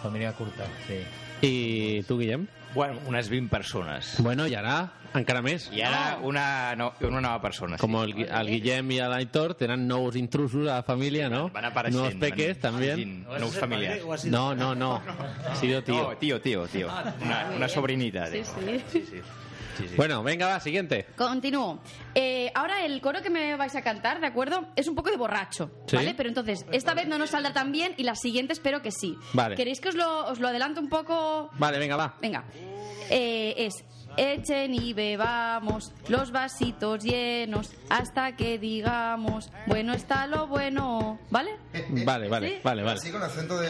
família 0.02 0.34
curta, 0.34 0.66
sí. 0.88 1.00
I 1.46 2.04
tu, 2.08 2.18
Guillem? 2.18 2.48
Bueno, 2.74 3.00
unes 3.08 3.30
20 3.30 3.50
persones. 3.50 4.16
Bueno, 4.20 4.46
i 4.48 4.54
ara 4.56 4.92
encara 5.18 5.42
més. 5.42 5.66
I 5.74 5.82
ara 5.82 6.20
una, 6.24 6.76
no, 6.78 6.92
una 7.08 7.22
nova 7.22 7.42
persona. 7.42 7.80
Sí. 7.80 7.82
Com 7.82 7.98
el, 8.04 8.14
el 8.28 8.52
Guillem 8.54 8.94
i 8.94 9.00
l'Aitor 9.02 9.56
tenen 9.58 9.88
nous 9.90 10.16
intrusos 10.20 10.68
a 10.68 10.80
la 10.80 10.86
família, 10.86 11.30
no? 11.34 11.48
Van 11.56 11.66
apareixent. 11.72 12.00
Nous 12.04 12.20
peques, 12.22 12.60
van 12.62 12.78
també. 12.78 12.94
Nous 13.42 13.58
familiars. 13.58 14.06
¿O 14.06 14.14
has 14.14 14.22
sido 14.22 14.38
No, 14.38 14.56
no, 14.56 14.76
no. 14.76 15.02
Ha 15.50 15.56
sido 15.56 15.84
tío. 15.84 16.12
No, 16.12 16.18
tío, 16.18 16.40
tío, 16.42 16.68
tío. 16.68 16.90
Una, 17.22 17.50
una 17.56 17.70
sobrinita. 17.70 18.28
Sí, 18.28 18.44
sí. 18.46 18.82
sí, 18.92 19.06
sí. 19.10 19.22
Sí, 19.80 19.88
sí. 19.88 19.96
Bueno, 19.96 20.22
venga, 20.24 20.48
va, 20.48 20.60
siguiente. 20.60 21.06
Continúo. 21.18 21.80
Eh, 22.14 22.52
ahora 22.54 22.84
el 22.86 23.00
coro 23.02 23.22
que 23.22 23.30
me 23.30 23.56
vais 23.56 23.76
a 23.76 23.82
cantar, 23.82 24.20
¿de 24.20 24.28
acuerdo? 24.28 24.68
Es 24.76 24.88
un 24.88 24.96
poco 24.96 25.10
de 25.10 25.18
borracho, 25.18 25.72
Sí. 25.88 25.96
¿vale? 25.96 26.14
Pero 26.16 26.28
entonces, 26.30 26.66
esta 26.72 26.94
vez 26.94 27.08
no 27.08 27.18
nos 27.18 27.30
saldrá 27.30 27.54
tan 27.54 27.72
bien 27.72 27.94
y 27.98 28.04
la 28.04 28.16
siguiente 28.16 28.54
espero 28.54 28.82
que 28.82 28.92
sí. 28.92 29.16
Vale. 29.34 29.56
¿Queréis 29.56 29.80
que 29.80 29.90
os 29.90 29.96
lo, 29.96 30.26
os 30.28 30.40
lo 30.40 30.48
adelanto 30.50 30.82
un 30.82 30.90
poco? 30.90 31.50
Vale, 31.54 31.80
venga, 31.80 31.96
va. 31.96 32.16
Venga. 32.22 32.44
Eh, 33.10 33.56
es 33.58 33.84
echen 34.20 34.74
y 34.76 34.94
bebamos 34.94 35.92
los 36.08 36.32
vasitos 36.32 37.04
llenos 37.04 37.72
hasta 37.90 38.36
que 38.36 38.60
digamos, 38.60 39.50
bueno 39.66 39.94
está 39.94 40.28
lo 40.28 40.48
bueno, 40.48 41.20
¿vale? 41.30 41.52
Vale, 42.06 42.28
vale, 42.28 42.50
¿Sí? 42.50 42.56
vale, 42.64 42.84
vale. 42.84 42.98
Así 43.00 43.12
con 43.12 43.24
acento 43.24 43.60
de... 43.60 43.70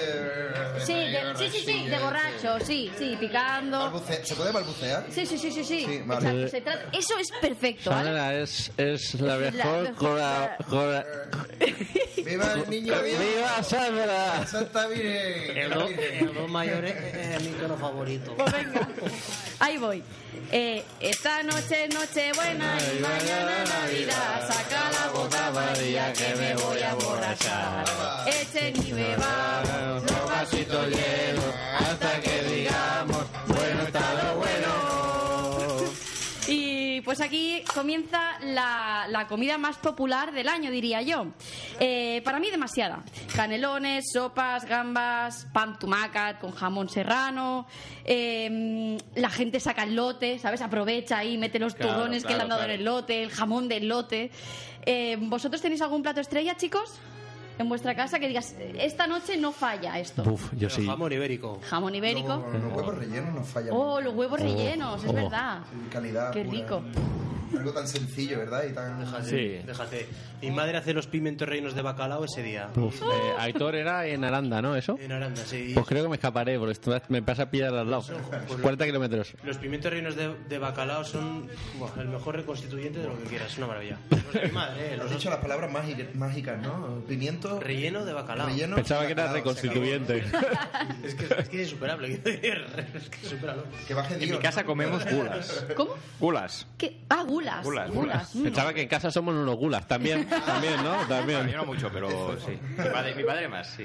Sí, 0.79 0.93
de- 0.93 1.35
sí, 1.37 1.49
sí, 1.51 1.63
sí, 1.65 1.85
de 1.87 1.99
borracho, 1.99 2.59
sí, 2.65 2.91
sí, 2.97 3.15
picando. 3.19 3.91
Balbuce- 3.91 4.23
¿Se 4.23 4.35
puede 4.35 4.51
balbucear? 4.51 5.05
Sí, 5.09 5.25
sí, 5.25 5.37
sí, 5.37 5.51
sí, 5.51 5.63
sí. 5.63 5.85
Sí, 5.85 6.01
vale. 6.05 6.27
Exacto, 6.43 6.47
se 6.49 6.61
trata- 6.61 6.97
Eso 6.97 7.17
es 7.19 7.31
perfecto, 7.39 7.89
¿vale? 7.89 8.05
Sandra 8.05 8.33
es, 8.35 8.71
es 8.77 9.21
la 9.21 9.35
la 9.37 9.51
mejor 9.51 9.81
mejor 9.83 9.95
cora- 9.95 10.57
cora- 10.69 11.05
¡Viva 12.25 12.53
el 12.53 12.69
niño 12.69 13.01
Dios! 13.01 13.19
¡Viva 13.19 13.63
Sandra! 13.63 14.45
¡Santa 14.47 14.87
Virgen! 14.87 15.57
El, 15.57 15.69
do- 15.71 15.87
el 15.87 16.33
dos 16.33 16.49
mayores 16.49 16.95
es 16.95 17.41
mi 17.43 17.51
tono 17.53 17.77
favorito. 17.77 18.33
Pues 18.35 18.51
venga, 18.51 18.87
ahí 19.59 19.77
voy. 19.77 20.03
Eh, 20.51 20.83
esta 20.99 21.43
noche 21.43 21.85
es 21.85 21.93
noche 21.93 22.31
buena 22.33 22.77
y 22.95 22.99
mañana 23.01 23.63
Navidad. 23.65 24.47
Saca 24.47 24.91
la 24.91 25.11
bota 25.11 25.51
María 25.51 26.11
que 26.13 26.35
me 26.35 26.55
voy 26.55 26.79
a 26.81 26.89
emborrachar. 26.91 27.85
Echen 28.27 28.75
y 28.87 28.91
bebamos 28.91 30.03
los 30.03 30.25
vasitos 30.25 30.87
llenos 30.87 31.45
hasta 31.79 32.19
que 32.21 32.41
pues 37.09 37.21
aquí 37.21 37.63
comienza 37.73 38.37
la, 38.41 39.07
la 39.09 39.25
comida 39.27 39.57
más 39.57 39.77
popular 39.77 40.31
del 40.31 40.47
año, 40.47 40.69
diría 40.69 41.01
yo. 41.01 41.25
Eh, 41.79 42.21
para 42.23 42.39
mí 42.39 42.51
demasiada. 42.51 43.01
Canelones, 43.35 44.05
sopas, 44.13 44.63
gambas, 44.65 45.47
pan 45.51 45.79
tumacat 45.79 46.39
con 46.39 46.51
jamón 46.51 46.87
serrano. 46.87 47.65
eh, 48.05 48.95
la 49.15 49.31
gente 49.31 49.59
saca 49.59 49.81
el 49.85 49.95
lote, 49.95 50.37
¿sabes? 50.37 50.61
Aprovecha 50.61 51.17
ahí, 51.17 51.35
mete 51.39 51.57
los 51.57 51.73
Claro, 51.73 51.93
turrones 51.95 52.23
que 52.23 52.35
le 52.35 52.43
han 52.43 52.49
dado 52.49 52.59
claro. 52.59 52.73
en 52.73 52.79
el 52.79 52.85
lote, 52.85 53.23
el 53.23 53.31
jamón 53.31 53.67
del 53.67 53.87
lote. 53.87 54.29
Eh, 54.85 55.17
¿Vosotros 55.19 55.63
tenéis 55.63 55.81
algún 55.81 56.03
plato 56.03 56.21
estrella, 56.21 56.57
chicos? 56.57 56.99
En 57.59 57.67
vuestra 57.69 57.93
casa 57.93 58.19
que 58.19 58.27
digas, 58.29 58.55
esta 58.79 59.05
noche 59.05 59.37
no 59.37 59.51
falla 59.51 59.99
esto. 59.99 60.23
Uf, 60.23 60.53
yo 60.55 60.69
sí. 60.69 60.85
Jamón 60.85 61.11
ibérico. 61.11 61.59
Jamón 61.69 61.93
ibérico. 61.93 62.47
Los, 62.51 62.63
los 62.63 62.73
huevos 62.73 62.97
rellenos 62.97 63.33
no 63.35 63.43
fallan. 63.43 63.69
Oh, 63.73 63.99
los 63.99 64.15
huevos 64.15 64.39
rellenos, 64.39 65.03
es 65.03 65.09
oh. 65.09 65.13
verdad. 65.13 65.59
Calidad 65.91 66.31
Qué 66.31 66.45
pura. 66.45 66.57
rico. 66.57 66.81
Algo 67.57 67.73
tan 67.73 67.87
sencillo, 67.87 68.37
¿verdad? 68.37 68.63
Y 68.69 68.73
tan... 68.73 68.99
Déjate, 68.99 69.27
Sí. 69.29 69.65
déjate. 69.65 70.07
Mi 70.39 70.51
madre 70.51 70.77
hace 70.77 70.93
los 70.93 71.07
pimientos 71.07 71.49
reinos 71.49 71.73
de 71.73 71.81
bacalao 71.81 72.23
ese 72.23 72.43
día. 72.43 72.69
Uf, 72.75 73.01
eh, 73.01 73.05
Aitor 73.39 73.73
era 73.75 74.05
en 74.05 74.23
Aranda, 74.23 74.61
¿no? 74.61 74.75
¿Eso? 74.75 74.97
En 75.01 75.11
Aranda, 75.11 75.41
sí. 75.43 75.71
Pues 75.73 75.85
creo 75.87 76.03
que 76.03 76.09
me 76.09 76.15
escaparé, 76.17 76.59
porque 76.59 76.73
esto 76.73 76.95
me 77.09 77.23
pasa 77.23 77.43
a 77.43 77.49
pillar 77.51 77.73
al 77.73 77.89
lado. 77.89 78.03
40 78.61 78.85
kilómetros. 78.85 79.33
Los 79.43 79.57
pimientos 79.57 79.91
reinos 79.91 80.15
de, 80.15 80.31
de 80.47 80.59
bacalao 80.59 81.03
son 81.03 81.47
buah, 81.79 81.89
el 81.99 82.09
mejor 82.09 82.35
reconstituyente 82.35 82.99
de 82.99 83.07
lo 83.07 83.17
que 83.17 83.23
quieras, 83.23 83.51
es 83.51 83.57
una 83.57 83.65
maravilla. 83.67 83.97
Los 84.11 84.33
de 84.33 84.45
mi 84.45 84.51
madre, 84.51 84.85
eh, 84.85 84.91
Has 84.93 84.97
los 84.99 85.09
dicho 85.09 85.23
dos. 85.29 85.33
las 85.33 85.41
palabras 85.41 85.71
mágicas, 85.71 86.15
mágicas 86.15 86.61
¿no? 86.61 87.01
Pimiento... 87.07 87.48
Relleno 87.59 88.05
de 88.05 88.13
bacalao. 88.13 88.47
Relleno 88.47 88.75
Pensaba 88.75 89.05
que 89.05 89.13
era 89.13 89.23
bacalao, 89.23 89.35
reconstituyente. 89.37 90.23
Es 91.03 91.15
que, 91.15 91.25
es 91.25 91.49
que 91.49 91.61
es 91.61 91.67
insuperable. 91.71 92.13
es 92.25 93.09
que 93.09 93.35
acabó. 93.37 93.63
Que 93.87 93.93
baje 93.93 94.13
En 94.15 94.19
mi 94.19 94.25
Dios. 94.27 94.39
casa 94.39 94.63
comemos 94.63 95.03
gulas. 95.09 95.65
¿Cómo? 95.75 95.95
Gulas. 96.19 96.67
¿Qué? 96.77 96.99
Ah, 97.09 97.23
gulas. 97.23 97.63
Gulas, 97.63 97.89
gulas. 97.89 98.35
mm. 98.35 98.43
Pensaba 98.43 98.73
que 98.73 98.81
en 98.83 98.87
casa 98.89 99.09
somos 99.11 99.33
unos 99.33 99.55
gulas. 99.55 99.87
También, 99.87 100.27
también, 100.45 100.75
¿no? 100.83 100.89
Bueno, 101.07 101.07
También. 101.07 101.47
yo 101.49 101.57
no 101.57 101.65
mucho, 101.65 101.89
pero 101.91 102.37
sí. 102.39 102.57
Mi 102.77 102.89
padre, 102.89 103.15
mi 103.15 103.23
padre 103.23 103.47
más, 103.47 103.67
sí. 103.67 103.83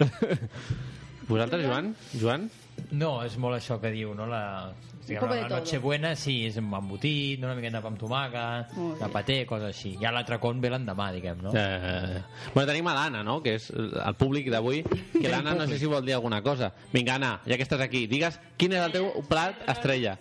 ¿Vosaltres, 1.28 1.66
Joan? 1.66 1.94
Joan? 2.20 2.50
No, 2.90 3.22
és 3.24 3.36
molt 3.38 3.54
això 3.56 3.76
que 3.80 3.90
diu, 3.94 4.10
no? 4.18 4.26
La, 4.26 4.72
diguem, 5.06 5.20
poco 5.20 5.34
de 5.34 5.40
la 5.42 5.48
todo. 5.48 5.58
Nochebuena 5.60 6.14
sí, 6.16 6.34
és 6.46 6.56
amb 6.58 6.74
embotit, 6.78 7.42
una 7.44 7.54
miqueta 7.54 7.78
de 7.78 7.82
pa 7.84 7.88
amb 7.92 7.98
tomàquet, 8.00 8.74
de 9.00 9.08
paté, 9.12 9.38
coses 9.46 9.68
així. 9.70 9.94
Ja 10.00 10.10
l'altre 10.14 10.38
con 10.42 10.60
ve 10.60 10.70
l'endemà, 10.70 11.10
diguem, 11.12 11.42
no? 11.42 11.52
Eh, 11.54 12.22
bueno, 12.54 12.66
tenim 12.70 12.86
a 12.88 12.94
l'Anna, 12.94 13.22
no? 13.26 13.40
Que 13.42 13.54
és 13.60 13.70
el 13.70 14.14
públic 14.20 14.50
d'avui. 14.50 14.82
Que 15.12 15.28
l'Anna 15.28 15.54
no 15.54 15.66
sé 15.66 15.78
si 15.78 15.86
vol 15.86 16.04
dir 16.06 16.14
alguna 16.14 16.42
cosa. 16.42 16.72
Vinga, 16.92 17.14
Anna, 17.16 17.40
ja 17.46 17.56
que 17.56 17.62
estàs 17.66 17.80
aquí, 17.84 18.06
digues 18.06 18.40
quin 18.56 18.72
és 18.72 18.82
el 18.84 18.92
teu 18.92 19.10
plat 19.28 19.62
estrella. 19.68 20.18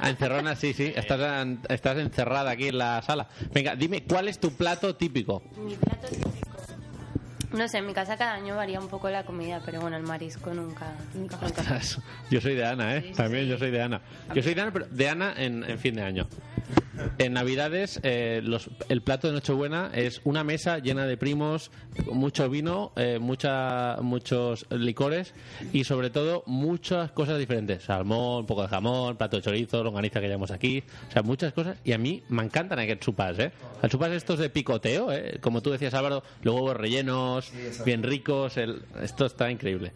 A 0.00 0.08
Encerrona, 0.08 0.54
sí, 0.56 0.72
sí, 0.72 0.92
estás, 0.96 1.20
en- 1.42 1.58
estás 1.68 1.98
encerrada 1.98 2.52
aquí 2.52 2.68
en 2.68 2.78
la 2.78 3.02
sala. 3.02 3.28
Venga, 3.52 3.74
dime, 3.76 4.02
¿cuál 4.04 4.28
es 4.28 4.38
tu 4.40 4.50
plato 4.56 4.96
típico? 4.96 5.42
Mi 5.58 5.74
plato 5.74 6.06
típico. 6.08 6.30
No 7.52 7.66
sé, 7.68 7.78
en 7.78 7.86
mi 7.86 7.94
casa 7.94 8.16
cada 8.16 8.34
año 8.34 8.54
varía 8.56 8.78
un 8.78 8.88
poco 8.88 9.10
la 9.10 9.24
comida, 9.24 9.60
pero 9.64 9.80
bueno, 9.80 9.96
el 9.96 10.04
marisco 10.04 10.54
nunca. 10.54 10.94
nunca 11.14 11.36
Ostras, 11.42 11.98
Yo 12.30 12.40
soy 12.40 12.54
de 12.54 12.64
Ana, 12.64 12.96
¿eh? 12.96 13.12
También 13.16 13.46
yo 13.46 13.58
soy 13.58 13.70
de 13.70 13.82
Ana. 13.82 14.00
Yo 14.34 14.42
soy 14.42 14.54
de 14.54 14.60
Ana, 14.62 14.72
pero 14.72 14.86
de 14.86 15.08
Ana 15.08 15.34
en, 15.36 15.64
en 15.64 15.78
fin 15.78 15.96
de 15.96 16.02
año. 16.02 16.28
En 17.18 17.32
Navidades, 17.34 18.00
eh, 18.02 18.40
los- 18.42 18.70
el 18.88 19.02
plato 19.02 19.26
de 19.28 19.34
Nochebuena 19.34 19.90
es 19.94 20.20
una 20.24 20.44
mesa 20.44 20.78
llena 20.78 21.06
de 21.06 21.16
primos, 21.16 21.70
mucho 22.10 22.48
vino, 22.48 22.92
eh, 22.96 23.18
mucha, 23.20 23.96
muchos 24.00 24.66
licores 24.70 25.34
y 25.72 25.84
sobre 25.84 26.10
todo 26.10 26.42
muchas 26.46 27.12
cosas 27.12 27.38
diferentes. 27.38 27.84
Salmón, 27.84 28.40
un 28.40 28.46
poco 28.46 28.62
de 28.62 28.68
jamón, 28.68 29.16
plato 29.16 29.36
de 29.36 29.42
chorizo, 29.42 29.82
longaniza 29.84 30.20
que 30.20 30.28
llamamos 30.28 30.50
aquí. 30.50 30.82
O 31.08 31.12
sea, 31.12 31.22
muchas 31.22 31.52
cosas. 31.52 31.76
Y 31.84 31.92
a 31.92 31.98
mí 31.98 32.22
me 32.28 32.42
encantan 32.42 32.78
aquests 32.78 33.04
sopars, 33.04 33.38
¿eh? 33.38 33.52
Los 33.82 33.92
sopars 33.92 34.14
estos 34.14 34.38
de 34.38 34.50
picoteo, 34.50 35.12
¿eh? 35.12 35.38
Como 35.40 35.60
tú 35.62 35.70
decías, 35.70 35.94
Álvaro, 35.94 36.22
los 36.42 36.54
huevos 36.54 36.76
rellenos, 36.76 37.52
bien 37.84 38.02
ricos. 38.02 38.56
El, 38.56 38.82
esto 39.02 39.26
está 39.26 39.50
increíble. 39.50 39.92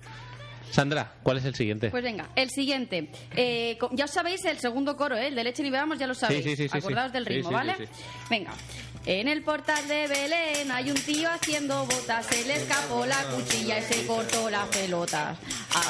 Sandra, 0.71 1.13
¿cuál 1.23 1.39
es 1.39 1.45
el 1.45 1.55
siguiente? 1.55 1.91
Pues 1.91 2.03
venga, 2.03 2.29
el 2.35 2.51
siguiente. 2.51 3.11
Eh, 3.37 3.79
ya 3.93 4.05
os 4.07 4.11
sabéis 4.11 4.45
el 4.45 4.59
segundo 4.59 4.97
coro, 4.97 5.17
¿eh? 5.17 5.29
el 5.29 5.35
de 5.35 5.45
leche 5.45 5.63
ni 5.63 5.71
bebamos, 5.71 5.99
ya 5.99 6.07
lo 6.07 6.15
sabéis. 6.15 6.45
sí, 6.45 6.57
sí, 6.57 6.69
sí, 6.69 6.79
Acordaos 6.79 7.09
sí. 7.09 7.13
del 7.13 7.27
ritmo, 7.27 7.49
sí, 7.51 7.55
¿vale? 7.55 7.75
sí, 7.77 7.85
sí. 7.87 8.03
Venga. 8.31 8.53
En 9.07 9.29
el 9.29 9.43
portal 9.43 9.87
de 9.87 10.09
Belén 10.09 10.73
hay 10.73 10.91
un 10.91 10.97
tío 10.97 11.31
haciendo 11.31 11.85
botas, 11.85 12.25
se 12.25 12.43
le 12.47 12.55
escapó 12.57 13.05
la 13.05 13.23
cuchilla 13.25 13.79
y 13.79 13.83
se 13.83 14.07
cortó 14.07 14.49
las 14.49 14.67
pelotas. 14.69 15.37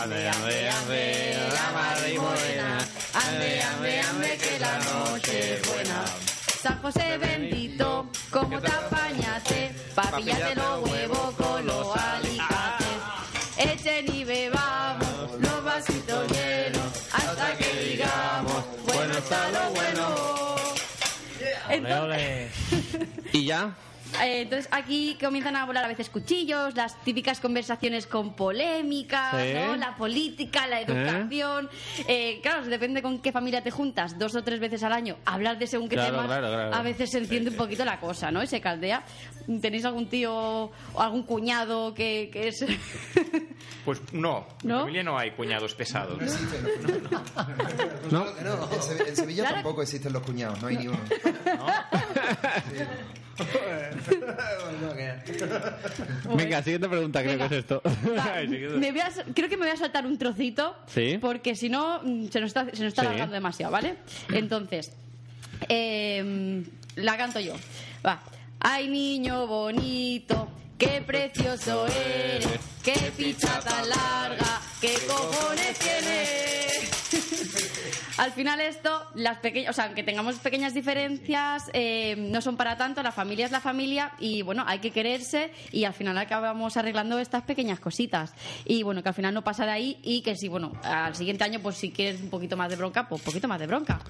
Ande, 0.02 0.28
ande, 0.28 0.68
ande, 0.68 1.36
la 1.52 1.72
madre 1.72 2.14
y 2.14 2.18
morena. 2.18 2.78
Ande, 3.14 3.62
ande, 3.62 4.00
ande, 4.00 4.36
que 4.36 4.58
la 4.58 4.78
noche 4.78 5.54
es 5.54 5.68
buena. 5.68 6.04
San 6.60 6.82
José 6.82 7.18
bendito, 7.18 8.10
¿cómo 8.30 8.60
te 8.60 8.66
apañaste? 8.72 9.70
Pa' 9.94 10.16
pillarte 10.16 10.54
los 10.56 10.90
huevos 10.90 11.23
lo 19.50 19.70
bueno. 19.70 20.08
Ole, 21.68 21.76
Entonces, 21.76 22.00
ole. 22.00 23.08
Y 23.32 23.46
ya, 23.46 23.74
eh, 24.22 24.42
entonces 24.42 24.68
aquí 24.72 25.16
comienzan 25.20 25.56
a 25.56 25.64
volar 25.66 25.84
a 25.84 25.88
veces 25.88 26.10
cuchillos, 26.10 26.74
las 26.76 27.00
típicas 27.02 27.40
conversaciones 27.40 28.06
con 28.06 28.34
polémica, 28.34 29.30
Sí. 29.32 29.52
¿no? 29.54 29.76
la 29.76 29.96
política, 29.96 30.66
la 30.66 30.80
educación. 30.80 31.68
Eh, 32.08 32.40
claro, 32.42 32.64
depende 32.66 33.02
con 33.02 33.18
qué 33.20 33.32
familia 33.32 33.62
te 33.62 33.70
juntas, 33.70 34.18
dos 34.18 34.34
o 34.36 34.42
tres 34.44 34.60
veces 34.60 34.82
al 34.82 34.92
año, 34.92 35.16
hablar 35.24 35.58
de 35.58 35.66
según 35.66 35.88
qué 35.88 35.96
Claro, 35.96 36.12
temas, 36.12 36.26
claro, 36.26 36.48
claro. 36.48 36.74
a 36.74 36.82
veces 36.82 37.10
se 37.10 37.18
enciende 37.18 37.50
un 37.50 37.56
poquito 37.56 37.84
la 37.84 37.98
cosa, 38.00 38.30
¿no? 38.30 38.42
Y 38.42 38.46
se 38.46 38.60
caldea. 38.60 39.04
¿Tenéis 39.60 39.84
algún 39.84 40.08
tío 40.08 40.32
o 40.34 40.72
algún 40.96 41.22
cuñado 41.24 41.92
que, 41.94 42.30
que 42.32 42.48
es... 42.48 42.64
Pues 43.84 44.00
no, 44.14 44.46
en 44.62 44.68
¿No? 44.68 44.74
mi 44.76 44.80
familia 44.80 45.02
no 45.02 45.18
hay 45.18 45.32
cuñados 45.32 45.74
pesados. 45.74 46.16
No 46.18 46.24
existen. 46.24 46.64
¿no? 48.10 48.26
En, 48.28 48.82
Se- 48.82 49.08
en 49.10 49.16
Sevilla 49.16 49.42
Claro. 49.42 49.56
tampoco 49.56 49.82
existen 49.82 50.10
los 50.14 50.22
cuñados, 50.22 50.60
no 50.62 50.68
hay 50.68 50.76
ni 50.78 50.88
uno. 50.88 50.98
Venga, 56.36 56.62
siguiente 56.62 56.88
pregunta, 56.88 57.20
creo 57.22 57.32
Venga. 57.32 57.48
que 57.48 57.54
es 57.56 57.60
esto. 57.60 57.82
Va, 57.84 58.24
Ay, 58.34 58.48
siguiente. 58.48 58.78
me 58.78 58.92
voy 58.92 59.00
a- 59.00 59.10
creo 59.34 59.48
que 59.48 59.56
me 59.56 59.66
voy 59.66 59.74
a 59.74 59.76
saltar 59.76 60.06
un 60.06 60.16
trocito 60.18 60.76
Sí. 60.86 61.18
porque 61.20 61.54
si 61.56 61.68
no 61.68 62.00
mm, 62.02 62.28
se 62.28 62.40
nos 62.40 62.48
está, 62.48 62.64
se 62.64 62.82
nos 62.82 62.88
está 62.88 63.02
Sí. 63.02 63.08
alargando 63.08 63.34
demasiado, 63.34 63.72
¿vale? 63.72 63.96
Entonces, 64.32 64.92
eh, 65.68 66.62
la 66.96 67.16
canto 67.16 67.40
yo. 67.40 67.54
Va. 68.06 68.22
Ay, 68.60 68.88
niño 68.88 69.46
bonito, 69.46 70.48
qué 70.78 71.02
precioso 71.06 71.86
eres, 71.86 72.46
qué 72.82 72.94
ficha 72.94 73.60
tan 73.60 73.88
larga, 73.88 74.60
¿Qué 74.80 74.94
cojones 75.06 75.78
tiene? 75.78 76.24
Al 78.16 78.30
final 78.30 78.60
esto, 78.60 79.04
las 79.14 79.38
pequeñas, 79.38 79.70
o 79.70 79.72
sea, 79.72 79.86
aunque 79.86 80.04
tengamos 80.04 80.36
pequeñas 80.36 80.72
diferencias, 80.72 81.64
eh, 81.72 82.14
no 82.16 82.40
son 82.40 82.56
para 82.56 82.76
tanto, 82.76 83.02
la 83.02 83.10
familia 83.10 83.44
es 83.44 83.50
la 83.50 83.60
familia 83.60 84.12
y 84.20 84.42
bueno, 84.42 84.64
hay 84.68 84.78
que 84.78 84.92
quererse 84.92 85.52
y 85.72 85.84
al 85.84 85.94
final 85.94 86.16
acabamos 86.18 86.76
arreglando 86.76 87.18
estas 87.18 87.42
pequeñas 87.42 87.80
cositas. 87.80 88.32
Y 88.64 88.84
bueno, 88.84 89.02
que 89.02 89.08
al 89.08 89.14
final 89.16 89.34
no 89.34 89.42
pasa 89.42 89.66
de 89.66 89.72
ahí 89.72 89.98
y 90.02 90.22
que 90.22 90.36
si, 90.36 90.46
bueno, 90.46 90.72
al 90.84 91.16
siguiente 91.16 91.42
año, 91.42 91.58
pues 91.60 91.76
si 91.76 91.90
quieres 91.90 92.20
un 92.20 92.30
poquito 92.30 92.56
más 92.56 92.70
de 92.70 92.76
bronca, 92.76 93.08
pues 93.08 93.20
un 93.20 93.24
poquito 93.24 93.48
más 93.48 93.58
de 93.58 93.66
bronca. 93.66 94.00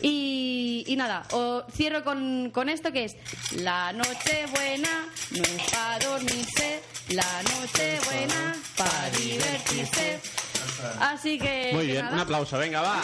Y, 0.00 0.84
y 0.86 0.96
nada, 0.96 1.24
o 1.32 1.64
cierro 1.70 2.02
con, 2.02 2.50
con 2.50 2.70
esto 2.70 2.92
que 2.92 3.04
es 3.04 3.16
la 3.56 3.92
noche 3.92 4.46
buena, 4.54 5.06
no 5.32 5.42
es 5.42 5.70
para 5.70 5.98
dormirse, 5.98 6.82
la 7.10 7.42
noche 7.42 7.98
buena, 8.06 8.54
para 8.76 9.10
divertirse. 9.10 10.53
Así 11.00 11.38
que... 11.38 11.70
Muy 11.72 11.86
bien, 11.86 12.04
nada. 12.04 12.14
un 12.14 12.20
aplauso, 12.20 12.58
venga, 12.58 12.80
va. 12.82 13.02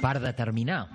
Per 0.00 0.20
determinar. 0.20 0.86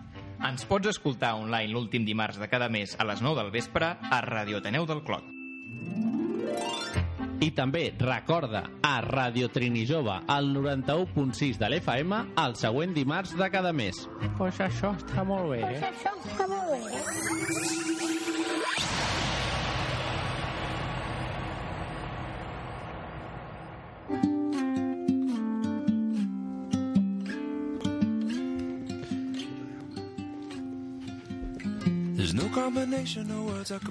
Ens 0.42 0.64
pots 0.66 0.90
escoltar 0.90 1.36
online 1.38 1.70
l'últim 1.70 2.06
dimarts 2.08 2.40
de 2.42 2.48
cada 2.50 2.70
mes 2.70 2.96
a 2.98 3.06
les 3.06 3.22
9 3.22 3.44
del 3.44 3.52
vespre 3.54 3.92
a 4.02 4.22
Radio 4.26 4.58
Ateneu 4.58 4.88
del 4.90 5.04
Clot. 5.06 5.28
I 7.42 7.50
també 7.58 7.88
recorda 7.98 8.64
a 8.86 8.94
Radio 9.02 9.50
Trini 9.50 9.86
Jove 9.90 10.20
al 10.30 10.52
91.6 10.54 11.58
de 11.58 11.70
l'FM 11.72 12.22
el 12.46 12.56
següent 12.58 12.94
dimarts 12.94 13.34
de 13.38 13.50
cada 13.54 13.74
mes. 13.74 14.06
Pues 14.38 14.62
això 14.62 14.94
està 14.98 15.26
molt 15.26 15.50
bé, 15.56 15.62
eh? 15.66 15.80
There's 15.82 16.06
no 16.06 16.12
combination 16.38 16.62
of 16.62 18.02
words 18.02 18.11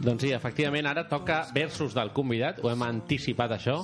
Doncs 0.01 0.25
sí, 0.25 0.33
efectivament, 0.37 0.88
ara 0.90 1.05
toca 1.09 1.43
versos 1.55 1.95
del 1.97 2.12
convidat, 2.16 2.61
ho 2.62 2.71
hem 2.73 2.85
anticipat 2.87 3.57
això, 3.59 3.81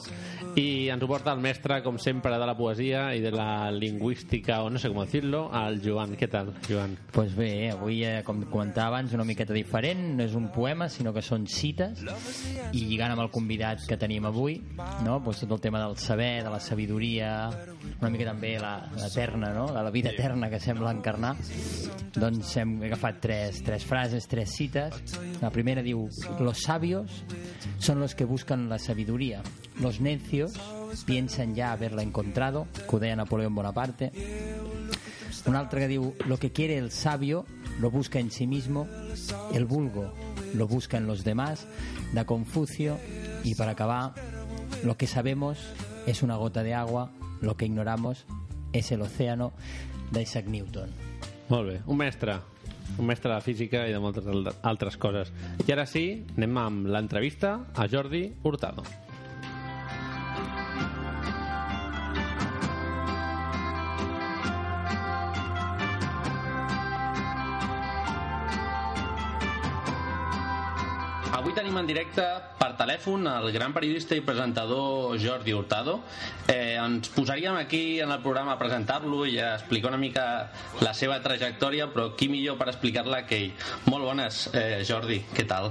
i 0.56 0.88
ens 0.88 1.02
ho 1.04 1.06
porta 1.08 1.34
el 1.36 1.40
mestre, 1.44 1.82
com 1.84 1.98
sempre, 2.00 2.32
de 2.40 2.46
la 2.48 2.54
poesia 2.56 3.10
i 3.12 3.20
de 3.20 3.28
la 3.34 3.68
lingüística, 3.70 4.62
o 4.64 4.70
no 4.72 4.80
sé 4.80 4.88
com 4.88 5.02
dir-lo, 5.12 5.42
el 5.52 5.82
Joan. 5.84 6.14
Què 6.16 6.30
tal, 6.32 6.54
Joan? 6.64 6.94
Pues 7.12 7.34
bé, 7.36 7.68
avui, 7.74 7.98
eh, 8.08 8.22
com 8.24 8.40
comentava 8.48 8.96
abans, 8.96 9.12
una 9.12 9.26
miqueta 9.28 9.52
diferent. 9.52 10.00
No 10.16 10.24
és 10.24 10.32
un 10.38 10.48
poema, 10.54 10.88
sinó 10.88 11.12
que 11.12 11.20
són 11.20 11.44
cites. 11.50 12.00
I 12.72 12.86
lligant 12.88 13.12
amb 13.12 13.26
el 13.26 13.30
convidat 13.34 13.84
que 13.84 14.00
tenim 14.00 14.24
avui, 14.30 14.56
no? 15.04 15.18
pues 15.24 15.44
tot 15.44 15.52
el 15.58 15.60
tema 15.60 15.84
del 15.84 15.98
saber, 16.00 16.42
de 16.46 16.54
la 16.54 16.60
sabidoria, 16.60 17.34
una 18.00 18.10
mica 18.14 18.30
també 18.32 18.56
la, 18.62 18.74
l'eterna, 18.96 19.52
no? 19.52 19.68
de 19.76 19.84
la 19.84 19.92
vida 19.92 20.14
eterna 20.16 20.48
que 20.48 20.60
sembla 20.62 20.94
encarnar, 20.96 21.34
doncs 22.16 22.56
hem 22.62 22.78
agafat 22.88 23.20
tres, 23.28 23.60
tres 23.66 23.84
frases, 23.84 24.24
tres 24.24 24.56
cites. 24.56 25.18
La 25.44 25.52
primera 25.52 25.84
diu, 25.84 26.08
los 26.40 26.64
sabios 26.64 27.24
son 27.76 28.00
los 28.00 28.14
que 28.14 28.24
buscan 28.24 28.70
la 28.70 28.78
sabiduría. 28.78 29.42
Los 29.80 30.00
necios 30.00 30.54
piensan 31.04 31.54
ya 31.54 31.72
haberla 31.72 32.02
encontrado, 32.02 32.66
que 32.88 32.96
ho 32.96 33.16
Napoleón 33.16 33.54
Bonaparte. 33.54 34.12
Un 35.46 35.54
altre 35.54 35.80
que 35.80 35.88
diu, 35.88 36.14
lo 36.26 36.38
que 36.38 36.50
quiere 36.50 36.76
el 36.78 36.90
sabio 36.90 37.46
lo 37.78 37.90
busca 37.90 38.18
en 38.18 38.30
sí 38.32 38.46
mismo, 38.48 38.88
el 39.54 39.64
vulgo 39.64 40.12
lo 40.54 40.66
busca 40.66 40.96
en 40.96 41.06
los 41.06 41.22
demás, 41.22 41.68
de 42.12 42.24
Confucio. 42.24 42.98
Y 43.44 43.54
para 43.54 43.72
acabar, 43.72 44.14
lo 44.82 44.96
que 44.96 45.06
sabemos 45.06 45.58
es 46.06 46.22
una 46.22 46.34
gota 46.36 46.62
de 46.64 46.74
agua, 46.74 47.12
lo 47.40 47.56
que 47.56 47.66
ignoramos 47.66 48.24
es 48.72 48.90
el 48.90 49.02
océano, 49.02 49.52
d'Isaac 50.10 50.46
Newton. 50.46 50.90
Molt 51.48 51.82
un 51.86 51.96
mestre. 51.96 52.40
Un 52.98 53.06
mestre 53.06 53.30
de 53.34 53.40
física 53.42 53.84
i 53.86 53.92
de 53.92 53.98
moltes 54.02 54.26
al- 54.26 54.50
altres 54.62 54.96
coses. 54.96 55.32
I 55.66 55.72
ara 55.74 55.86
sí, 55.86 56.24
anem 56.36 56.58
amb 56.58 56.86
l'entrevista 56.90 57.66
a 57.74 57.86
Jordi 57.90 58.32
Hurtado. 58.42 58.82
Avui 71.46 71.54
tenim 71.54 71.76
en 71.78 71.86
directe 71.86 72.22
per 72.58 72.72
telèfon 72.74 73.28
el 73.30 73.52
gran 73.54 73.70
periodista 73.70 74.16
i 74.18 74.22
presentador 74.26 75.14
Jordi 75.22 75.54
Hurtado. 75.54 76.00
Eh, 76.50 76.74
ens 76.74 77.06
posaríem 77.14 77.54
aquí 77.60 78.00
en 78.02 78.10
el 78.10 78.18
programa 78.24 78.56
a 78.56 78.58
presentar-lo 78.58 79.22
i 79.30 79.38
a 79.38 79.52
explicar 79.54 79.92
una 79.94 80.02
mica 80.02 80.26
la 80.82 80.90
seva 80.90 81.20
trajectòria, 81.22 81.86
però 81.94 82.08
qui 82.18 82.26
millor 82.34 82.58
per 82.58 82.72
explicar-la 82.74 83.22
que 83.30 83.44
ell. 83.44 83.54
Molt 83.86 84.10
bones, 84.10 84.48
eh, 84.58 84.82
Jordi, 84.90 85.22
què 85.38 85.46
tal? 85.46 85.70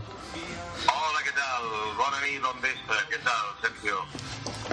Hola, 0.92 1.22
què 1.26 1.34
tal? 1.36 1.66
Bona 1.98 2.20
nit, 2.24 2.40
bon 2.44 2.60
vespre. 2.64 2.98
Què 3.12 3.20
tal, 3.26 3.52
Sergio? 3.64 4.02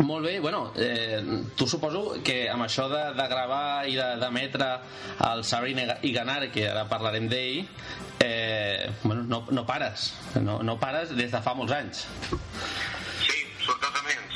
Molt 0.03 0.25
bé, 0.25 0.39
bueno, 0.41 0.73
eh, 0.77 1.21
tu 1.57 1.67
suposo 1.69 2.17
que 2.25 2.47
amb 2.51 2.65
això 2.65 2.87
de, 2.91 3.03
de 3.19 3.27
gravar 3.29 3.87
i 3.89 3.95
de- 3.97 4.17
d'emetre 4.21 4.69
el 5.29 5.45
Saber 5.45 5.75
i 6.03 6.13
Ganar, 6.13 6.51
que 6.51 6.67
ara 6.71 6.87
parlarem 6.89 7.29
d'ell, 7.29 7.67
eh, 8.21 8.91
bueno, 9.03 9.23
no, 9.29 9.43
no 9.51 9.67
pares, 9.67 10.13
no, 10.41 10.61
no 10.63 10.79
pares 10.81 11.15
des 11.17 11.31
de 11.31 11.43
fa 11.45 11.55
molts 11.55 11.73
anys. 11.77 12.07
Sí, 13.23 13.39
sortosament. 13.67 14.32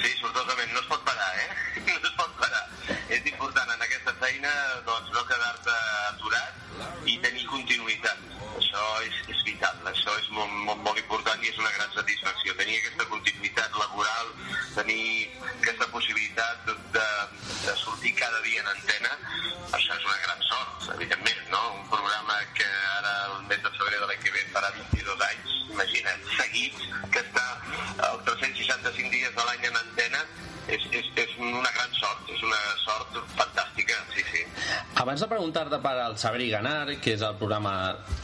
Saber 36.20 36.42
i 36.46 36.50
Ganar, 36.50 36.96
que 37.02 37.14
és 37.16 37.22
el 37.24 37.37
programa 37.40 37.72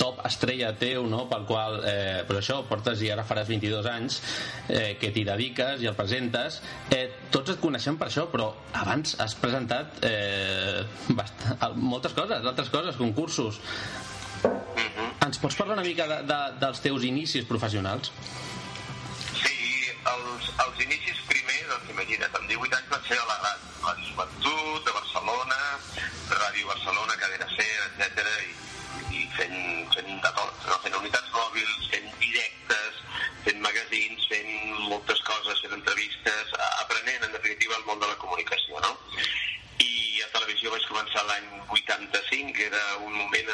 top 0.01 0.21
estrella 0.27 0.73
teu, 0.79 1.05
no? 1.11 1.25
pel 1.31 1.45
qual, 1.49 1.79
eh, 1.89 2.23
però 2.29 2.41
això, 2.41 2.61
portes 2.69 3.03
i 3.05 3.11
ara 3.13 3.25
faràs 3.29 3.51
22 3.51 3.89
anys, 3.91 4.21
eh, 4.69 4.95
que 5.01 5.13
t'hi 5.15 5.25
dediques 5.29 5.83
i 5.83 5.91
el 5.91 5.97
presentes, 5.99 6.61
eh, 6.91 7.05
tots 7.35 7.55
et 7.55 7.61
coneixem 7.63 7.99
per 8.01 8.09
això, 8.09 8.27
però 8.33 8.51
abans 8.81 9.17
has 9.23 9.37
presentat 9.39 10.01
eh, 10.09 10.83
bast 11.19 11.47
moltes 11.77 12.17
coses, 12.17 12.45
altres 12.45 12.73
coses, 12.73 12.97
concursos. 13.01 13.61
Ens 15.23 15.39
pots 15.39 15.57
parlar 15.59 15.77
una 15.79 15.87
mica 15.87 16.09
de, 16.11 16.23
de, 16.29 16.41
dels 16.63 16.81
teus 16.83 17.05
inicis 17.07 17.47
professionals? 17.49 18.11
Sí, 19.39 19.59
els, 20.15 20.49
els 20.67 20.87
inicis 20.87 21.23
primer, 21.29 21.61
doncs 21.71 21.93
imagina't, 21.95 22.41
amb 22.41 22.49
18 22.51 22.81
anys 22.81 22.91
vaig 22.97 23.13
ser 23.13 23.21
a 23.21 23.29
la 23.31 23.39
ràdio, 23.45 24.17
la 24.19 24.42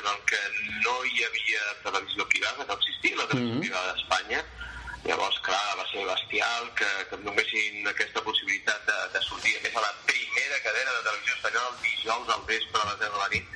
en 0.09 0.15
el 0.17 0.25
que 0.31 0.41
no 0.85 0.95
hi 1.05 1.25
havia 1.25 1.63
televisió 1.85 2.27
privada, 2.29 2.65
no 2.69 2.75
existia 2.81 3.17
la 3.17 3.27
televisió 3.29 3.55
Mhm. 3.55 3.61
privada 3.67 3.93
d'Espanya, 3.93 4.45
Llavors, 5.05 5.39
clar, 5.47 5.77
va 5.79 5.85
ser 5.93 6.05
bestial 6.05 6.75
que, 6.75 6.85
que 7.09 7.15
em 7.15 7.23
donessin 7.25 7.87
aquesta 7.87 8.21
possibilitat 8.21 8.83
de, 8.85 8.97
de 9.15 9.21
sortir, 9.23 9.55
a 9.57 9.61
més, 9.63 9.77
a 9.79 9.81
la 9.81 9.93
primera 10.05 10.59
cadena 10.65 10.91
de 10.97 11.03
televisió 11.07 11.35
espanyola 11.37 11.69
el 11.71 11.79
dijous 11.85 12.29
al 12.35 12.43
vespre 12.49 12.81
a 12.83 12.89
les 12.91 12.99
10 12.99 13.13
de 13.15 13.19
la 13.23 13.29
nit. 13.29 13.47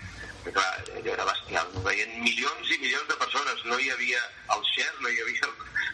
I, 0.46 0.52
clar, 0.54 0.70
allò 0.96 1.12
era 1.12 1.24
bestial. 1.26 1.66
Ho 1.74 1.82
veien 1.82 2.14
milions 2.22 2.70
i 2.70 2.78
milions 2.78 3.08
de 3.10 3.16
persones. 3.24 3.64
No 3.64 3.76
hi 3.78 3.90
havia 3.90 4.22
el 4.54 4.62
share, 4.70 4.96
no 5.02 5.08
hi 5.10 5.20
havia... 5.20 5.50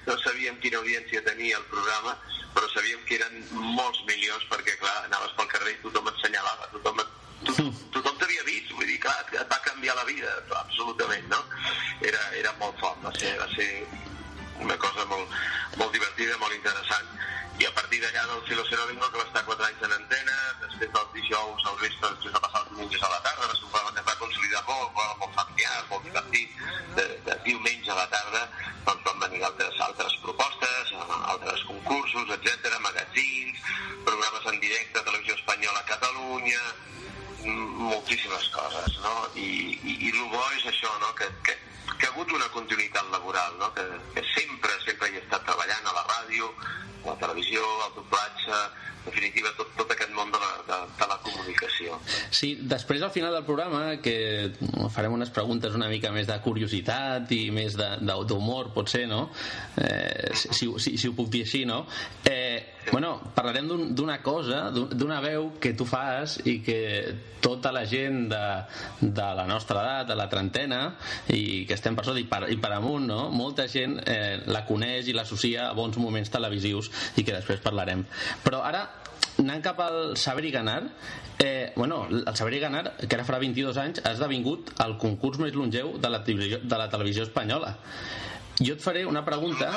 No 0.06 0.18
sabíem 0.20 0.60
quina 0.60 0.78
audiència 0.78 1.24
tenia 1.24 1.56
el 1.56 1.64
programa, 1.72 2.14
però 2.54 2.68
sabíem 2.74 3.02
que 3.08 3.16
eren 3.16 3.48
molts 3.50 4.04
milions 4.06 4.44
perquè, 4.52 4.76
clar, 4.78 4.96
anaves 5.08 5.32
pel 5.40 5.48
carrer 5.48 5.72
i 5.74 5.82
tothom 5.82 6.12
et 6.12 6.22
senyalava, 6.22 6.68
tothom 6.76 7.00
et 7.00 7.08
tothom, 7.48 7.72
tothom 7.96 8.16
t'havia 8.20 8.44
vist, 8.44 8.67
clar, 9.08 9.42
et 9.42 9.52
va 9.52 9.60
canviar 9.64 9.96
la 9.96 10.04
vida, 10.04 10.34
absolutament, 10.60 11.28
no? 11.32 11.40
Era, 12.10 12.20
era 12.40 12.52
molt 12.60 12.78
fort, 12.82 13.00
va 13.04 13.12
ser, 13.16 13.34
va 13.40 13.48
ser 13.54 13.68
una 14.60 14.76
cosa 14.76 15.04
molt, 15.06 15.34
molt 15.76 15.92
divertida, 15.94 16.36
molt 16.42 16.54
interessant. 16.54 17.14
I 17.58 17.66
a 17.66 17.72
partir 17.74 17.98
d'allà 18.02 18.24
del 18.30 18.42
Filo 18.46 18.64
Serolingo, 18.68 19.08
que 19.10 19.18
va 19.18 19.26
estar 19.26 19.44
4 19.46 19.66
anys 19.66 19.84
en 19.86 19.94
antena, 19.96 20.34
després 20.62 20.92
dels 20.94 21.14
dijous 21.16 21.64
al 21.66 21.78
vespre, 21.82 22.10
després 22.14 22.36
va 22.36 22.42
passar 22.44 22.62
els 22.62 22.70
diumenges 22.70 23.02
a 23.02 23.10
la 23.14 23.22
tarda, 23.26 23.48
va 23.50 23.56
ser 23.56 23.66
un 23.66 23.72
programa 23.72 23.94
que 23.94 24.02
es 24.04 24.08
va 24.10 24.18
consolidar 24.22 24.62
molt, 24.68 24.92
programa 24.94 25.24
molt 25.24 25.38
familiar, 25.40 25.78
molt 25.90 26.06
divertit, 26.06 26.60
de, 26.98 27.06
de 27.26 27.38
diumenge 27.48 27.94
a 27.94 27.98
la 27.98 28.06
tarda, 28.14 28.44
doncs 28.86 29.08
van 29.08 29.24
venir 29.24 29.42
altres, 29.48 29.80
altres 29.88 30.18
propostes, 30.26 30.92
eh, 30.94 31.18
altres 31.34 31.64
concursos, 31.72 32.30
etc, 32.38 32.78
magazins, 32.84 33.66
programes 34.06 34.46
en 34.52 34.62
directe, 34.62 35.02
televisió 35.02 35.34
espanyola 35.34 35.82
a 35.82 35.90
Catalunya, 35.90 36.62
moltíssimes 37.48 38.48
coses, 38.54 38.98
no? 39.04 39.14
I, 39.36 39.78
i, 39.82 39.94
i 40.08 40.12
el 40.12 40.26
bo 40.32 40.42
és 40.56 40.66
això, 40.70 40.90
no? 41.02 41.12
Que, 41.18 41.28
que, 41.46 41.56
que 41.94 42.06
ha 42.06 42.12
hagut 42.12 42.32
una 42.34 42.48
continuïtat 42.54 43.08
laboral, 43.14 43.56
no? 43.60 43.70
Que, 43.76 43.86
que 44.16 44.24
sempre, 44.34 44.74
sempre 44.84 45.10
hi 45.10 45.18
he 45.18 45.24
estat 45.24 45.46
treballant 45.48 45.88
a 45.88 45.96
la 45.96 46.04
ràdio, 46.10 46.52
a 47.04 47.10
la 47.12 47.16
televisió, 47.22 47.64
al 47.86 47.96
doblatge, 47.96 48.60
en 48.98 49.10
definitiva 49.10 49.52
tot, 49.56 49.70
tot 49.78 49.92
aquest 49.94 50.12
món 50.12 50.32
de 50.34 50.40
la, 50.42 50.50
de, 50.68 50.78
de 50.98 51.08
la 51.08 51.18
comunicació. 51.24 51.98
Sí, 52.34 52.54
després 52.68 53.04
al 53.06 53.12
final 53.14 53.32
del 53.36 53.46
programa 53.46 53.98
que 54.04 54.16
farem 54.92 55.14
unes 55.16 55.32
preguntes 55.34 55.76
una 55.78 55.88
mica 55.88 56.12
més 56.12 56.28
de 56.28 56.36
curiositat 56.44 57.32
i 57.32 57.46
més 57.54 57.78
d'humor, 57.78 58.72
potser, 58.76 59.06
no? 59.08 59.28
Eh, 59.80 60.34
si, 60.36 60.68
si, 60.76 60.96
si 60.98 61.08
ho 61.08 61.16
puc 61.16 61.30
dir 61.32 61.46
així, 61.46 61.64
no? 61.68 61.84
Eh, 62.28 62.67
bueno, 62.92 63.20
parlarem 63.34 63.66
d'un- 63.68 63.94
d'una 63.94 64.20
cosa, 64.22 64.70
d'un- 64.70 64.88
d'una 64.90 65.20
veu 65.20 65.52
que 65.60 65.72
tu 65.74 65.84
fas 65.84 66.38
i 66.44 66.60
que 66.62 67.14
tota 67.40 67.70
la 67.72 67.84
gent 67.86 68.28
de, 68.30 68.42
de 69.00 69.28
la 69.38 69.44
nostra 69.46 69.82
edat, 69.82 70.08
de 70.08 70.14
la 70.16 70.28
trentena, 70.28 70.96
i 71.28 71.64
que 71.66 71.74
estem 71.74 71.94
per 71.96 72.04
sota 72.04 72.18
i 72.18 72.24
per, 72.24 72.46
i 72.50 72.56
per 72.56 72.72
amunt, 72.72 73.06
no? 73.06 73.28
Molta 73.30 73.66
gent 73.68 73.98
eh, 74.06 74.40
la 74.46 74.64
coneix 74.66 75.08
i 75.08 75.12
l'associa 75.16 75.68
a 75.68 75.74
bons 75.74 75.96
moments 75.98 76.30
televisius 76.30 76.90
i 77.16 77.24
que 77.24 77.32
després 77.36 77.60
parlarem. 77.60 78.04
Però 78.44 78.62
ara 78.64 78.86
anant 79.38 79.62
cap 79.62 79.78
al 79.80 80.16
Saber 80.18 80.44
i 80.48 80.50
Ganar 80.50 80.82
eh, 81.38 81.72
bueno, 81.76 82.06
el 82.10 82.34
Saber 82.36 82.54
i 82.54 82.58
Ganar 82.58 82.96
que 83.06 83.14
ara 83.14 83.24
farà 83.24 83.38
22 83.38 83.76
anys 83.78 84.00
ha 84.04 84.10
esdevingut 84.16 84.72
el 84.82 84.96
concurs 84.98 85.38
més 85.38 85.54
longeu 85.54 85.92
de 85.98 86.08
la 86.10 86.24
televisió, 86.26 86.58
de 86.62 86.78
la 86.78 86.88
televisió 86.90 87.22
espanyola 87.22 87.76
jo 88.58 88.74
et 88.74 88.82
faré 88.82 89.04
una 89.06 89.22
pregunta 89.24 89.70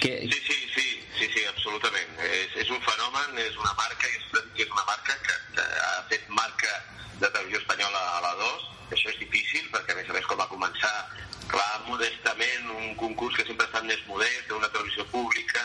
que, 0.00 0.22
Sí, 0.24 0.40
sí, 0.40 0.54
sí, 0.74 0.86
sí, 1.18 1.28
sí 1.34 1.44
absolutament. 1.50 2.14
És, 2.22 2.54
és 2.62 2.70
un 2.70 2.80
fenomen, 2.86 3.38
és 3.42 3.56
una 3.58 3.74
marca, 3.78 4.06
és, 4.06 4.26
és 4.54 4.70
una 4.70 4.84
marca 4.86 5.16
que, 5.26 5.36
que 5.56 5.66
ha 5.84 6.02
fet 6.10 6.28
marca 6.30 6.74
de 7.18 7.26
televisió 7.26 7.58
espanyola 7.58 8.02
a 8.16 8.20
la 8.22 8.34
2, 8.40 8.66
que 8.88 8.96
això 8.96 9.10
és 9.12 9.20
difícil, 9.24 9.66
perquè 9.74 9.94
a 9.94 9.98
més 9.98 10.10
a 10.10 10.16
més 10.16 10.28
com 10.30 10.38
va 10.40 10.48
començar, 10.50 10.92
clar, 11.50 11.70
modestament, 11.88 12.70
un 12.76 12.94
concurs 13.00 13.36
que 13.36 13.46
sempre 13.48 13.66
estat 13.66 13.88
més 13.88 14.04
modest, 14.06 14.46
d'una 14.52 14.70
televisió 14.74 15.06
pública, 15.10 15.64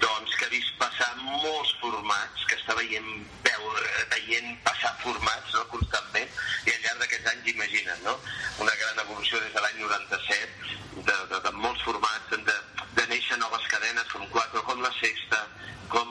doncs 0.00 0.36
que 0.38 0.46
ha 0.46 0.52
vist 0.54 0.72
passar 0.80 1.10
molts 1.20 1.74
formats, 1.82 2.46
que 2.48 2.56
està 2.56 2.76
veient, 2.78 3.12
veure, 3.44 3.94
veient 4.14 4.52
passar 4.64 4.94
formats 5.02 5.56
no, 5.58 5.66
constantment, 5.74 6.30
i 6.64 6.74
al 6.74 6.84
llarg 6.86 7.02
d'aquests 7.04 7.32
anys, 7.34 7.52
imagina't, 7.52 8.04
no? 8.06 8.16
una 8.62 8.76
gran 8.78 9.04
evolució 9.04 9.42
des 9.42 9.52
de 9.52 9.64
l'any 9.64 9.80
97, 9.82 10.76
de, 11.02 11.16
de, 11.34 11.42
de 11.48 11.56
molts 11.58 11.82
formats, 11.84 12.30
de, 12.32 12.60
de 13.12 13.18
néixer 13.18 13.36
noves 13.36 13.66
cadenes 13.68 14.08
com 14.08 14.24
4, 14.32 14.62
com 14.64 14.78
la 14.80 14.90
Sexta, 14.96 15.40
com 15.92 16.08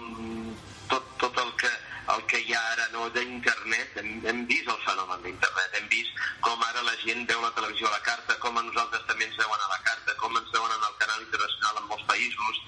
tot, 0.88 1.06
tot 1.18 1.38
el 1.42 1.50
que 1.58 1.72
el 2.14 2.22
que 2.30 2.42
hi 2.44 2.54
ha 2.54 2.62
ara 2.74 2.86
no 2.94 3.08
d'internet, 3.16 3.98
hem, 3.98 4.10
hem 4.30 4.44
vist 4.46 4.70
el 4.70 4.78
fenomen 4.86 5.24
d'internet, 5.24 5.80
hem 5.80 5.88
vist 5.90 6.22
com 6.46 6.62
ara 6.68 6.84
la 6.86 6.94
gent 7.02 7.26
veu 7.26 7.42
la 7.42 7.50
televisió 7.58 7.88
a 7.90 7.96
la 7.96 8.04
carta, 8.06 8.38
com 8.44 8.58
a 8.58 8.66
nosaltres 8.68 9.08
també 9.10 9.26
ens 9.26 9.40
veuen 9.40 9.66
a 9.66 9.72
la 9.74 9.82
carta, 9.88 10.18
com 10.22 10.38
ens 10.38 10.54
veuen 10.54 10.76
en 10.78 10.86
el 10.90 10.98
canal 11.02 11.26
internacional 11.26 11.82
en 11.82 11.90
molts 11.90 12.06
països, 12.12 12.62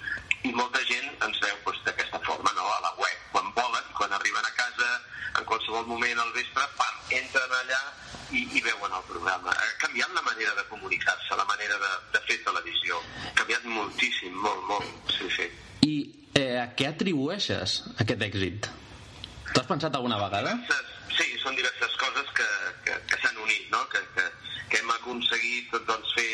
i 0.49 0.53
molta 0.57 0.81
gent 0.89 1.09
ens 1.27 1.41
veu 1.45 1.57
doncs, 1.67 1.83
d'aquesta 1.85 2.23
forma, 2.25 2.55
no? 2.57 2.65
a 2.73 2.81
la 2.87 2.93
web, 3.03 3.19
quan 3.35 3.53
volen, 3.59 3.91
quan 3.99 4.17
arriben 4.17 4.49
a 4.49 4.55
casa, 4.57 4.92
en 5.39 5.45
qualsevol 5.49 5.85
moment 5.89 6.19
al 6.21 6.31
vespre, 6.35 6.65
pam, 6.77 6.99
entren 7.17 7.55
allà 7.59 7.81
i, 8.31 8.43
i 8.57 8.61
veuen 8.61 8.93
el 8.93 9.05
programa. 9.09 9.53
Ha 9.53 9.71
canviat 9.81 10.13
la 10.15 10.23
manera 10.25 10.53
de 10.59 10.65
comunicar-se, 10.69 11.37
la 11.37 11.47
manera 11.49 11.77
de, 11.81 11.91
de 12.15 12.23
fer 12.27 12.39
televisió. 12.45 12.99
Ha 13.29 13.35
canviat 13.41 13.67
moltíssim, 13.69 14.35
molt, 14.45 14.63
molt, 14.69 15.13
sí, 15.17 15.29
sí. 15.37 15.49
i 15.89 15.95
eh, 16.39 16.57
a 16.61 16.67
què 16.77 16.89
atribueixes 16.89 17.79
aquest 18.03 18.25
èxit? 18.29 18.69
T'ho 19.51 19.61
has 19.61 19.69
pensat 19.69 19.95
alguna 19.97 20.17
vegada? 20.21 20.55
Sí, 21.13 21.27
són 21.43 21.57
diverses 21.57 21.93
coses 22.01 22.29
que, 22.37 22.49
que, 22.87 22.97
que 23.09 23.19
s'han 23.21 23.37
unit, 23.43 23.67
no? 23.73 23.83
que, 23.91 24.01
que, 24.15 24.25
que 24.71 24.81
hem 24.81 24.93
aconseguit 24.95 25.75
doncs, 25.85 26.13
fer 26.17 26.29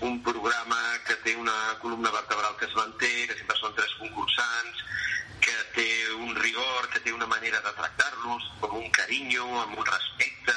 un 0.00 0.22
programa 0.22 0.78
que 1.06 1.16
té 1.24 1.34
una 1.36 1.56
columna 1.80 2.10
vertebral 2.10 2.56
que 2.56 2.66
es 2.66 2.74
manté, 2.76 3.10
que 3.26 3.36
sempre 3.38 3.56
són 3.58 3.74
tres 3.74 3.94
concursants, 3.98 4.84
que 5.42 5.56
té 5.74 5.88
un 6.14 6.34
rigor, 6.36 6.88
que 6.92 7.00
té 7.00 7.12
una 7.12 7.26
manera 7.26 7.60
de 7.64 7.72
tractar-los 7.80 8.46
com 8.60 8.78
un 8.78 8.90
carinyo, 8.94 9.46
amb 9.62 9.78
un 9.78 9.86
respecte, 9.86 10.56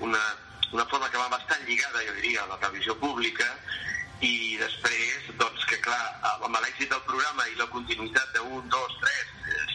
una, 0.00 0.22
una 0.72 0.86
forma 0.86 1.10
que 1.10 1.20
va 1.20 1.28
bastant 1.36 1.66
lligada, 1.68 2.04
jo 2.08 2.16
diria, 2.20 2.44
a 2.44 2.52
la 2.54 2.60
televisió 2.64 2.96
pública, 3.00 3.48
i 4.22 4.56
després, 4.56 5.28
doncs, 5.36 5.66
que 5.68 5.80
clar, 5.84 6.02
amb 6.32 6.56
l'èxit 6.62 6.88
del 6.88 7.04
programa 7.08 7.48
i 7.50 7.58
la 7.60 7.68
continuïtat 7.74 8.40
1, 8.40 8.62
2, 8.72 8.98
3, 9.04 9.32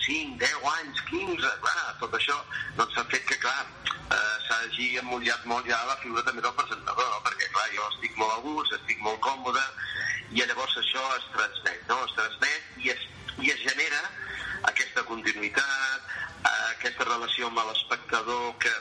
5, 0.07 0.37
10 0.39 0.67
anys, 0.71 1.01
15, 1.11 1.53
clar, 1.63 1.85
tot 1.99 2.13
això 2.15 2.37
doncs 2.77 2.95
ha 2.95 3.03
fet 3.11 3.25
que, 3.27 3.37
clar, 3.43 3.65
eh, 4.07 4.35
s'hagi 4.47 4.93
emmotllat 5.01 5.45
molt 5.51 5.67
ja 5.67 5.79
la 5.89 5.97
figura 6.03 6.23
també 6.23 6.43
del 6.45 6.55
presentador, 6.55 7.09
no? 7.11 7.19
perquè, 7.25 7.49
clar, 7.51 7.67
jo 7.75 7.87
estic 7.91 8.15
molt 8.21 8.37
a 8.37 8.39
gust, 8.45 8.75
estic 8.79 9.01
molt 9.03 9.19
còmode, 9.25 9.63
i 10.31 10.43
llavors 10.43 10.77
això 10.79 11.03
es 11.17 11.27
transmet, 11.35 11.83
no? 11.91 11.99
Es 12.05 12.15
transmet 12.15 12.85
i 12.85 12.93
es, 12.95 13.03
i 13.43 13.51
es 13.51 13.63
genera 13.63 13.99
aquesta 14.71 15.03
continuïtat, 15.11 16.13
eh, 16.37 16.67
aquesta 16.71 17.09
relació 17.11 17.51
amb 17.51 17.63
l'espectador 17.67 18.53
que, 18.63 18.73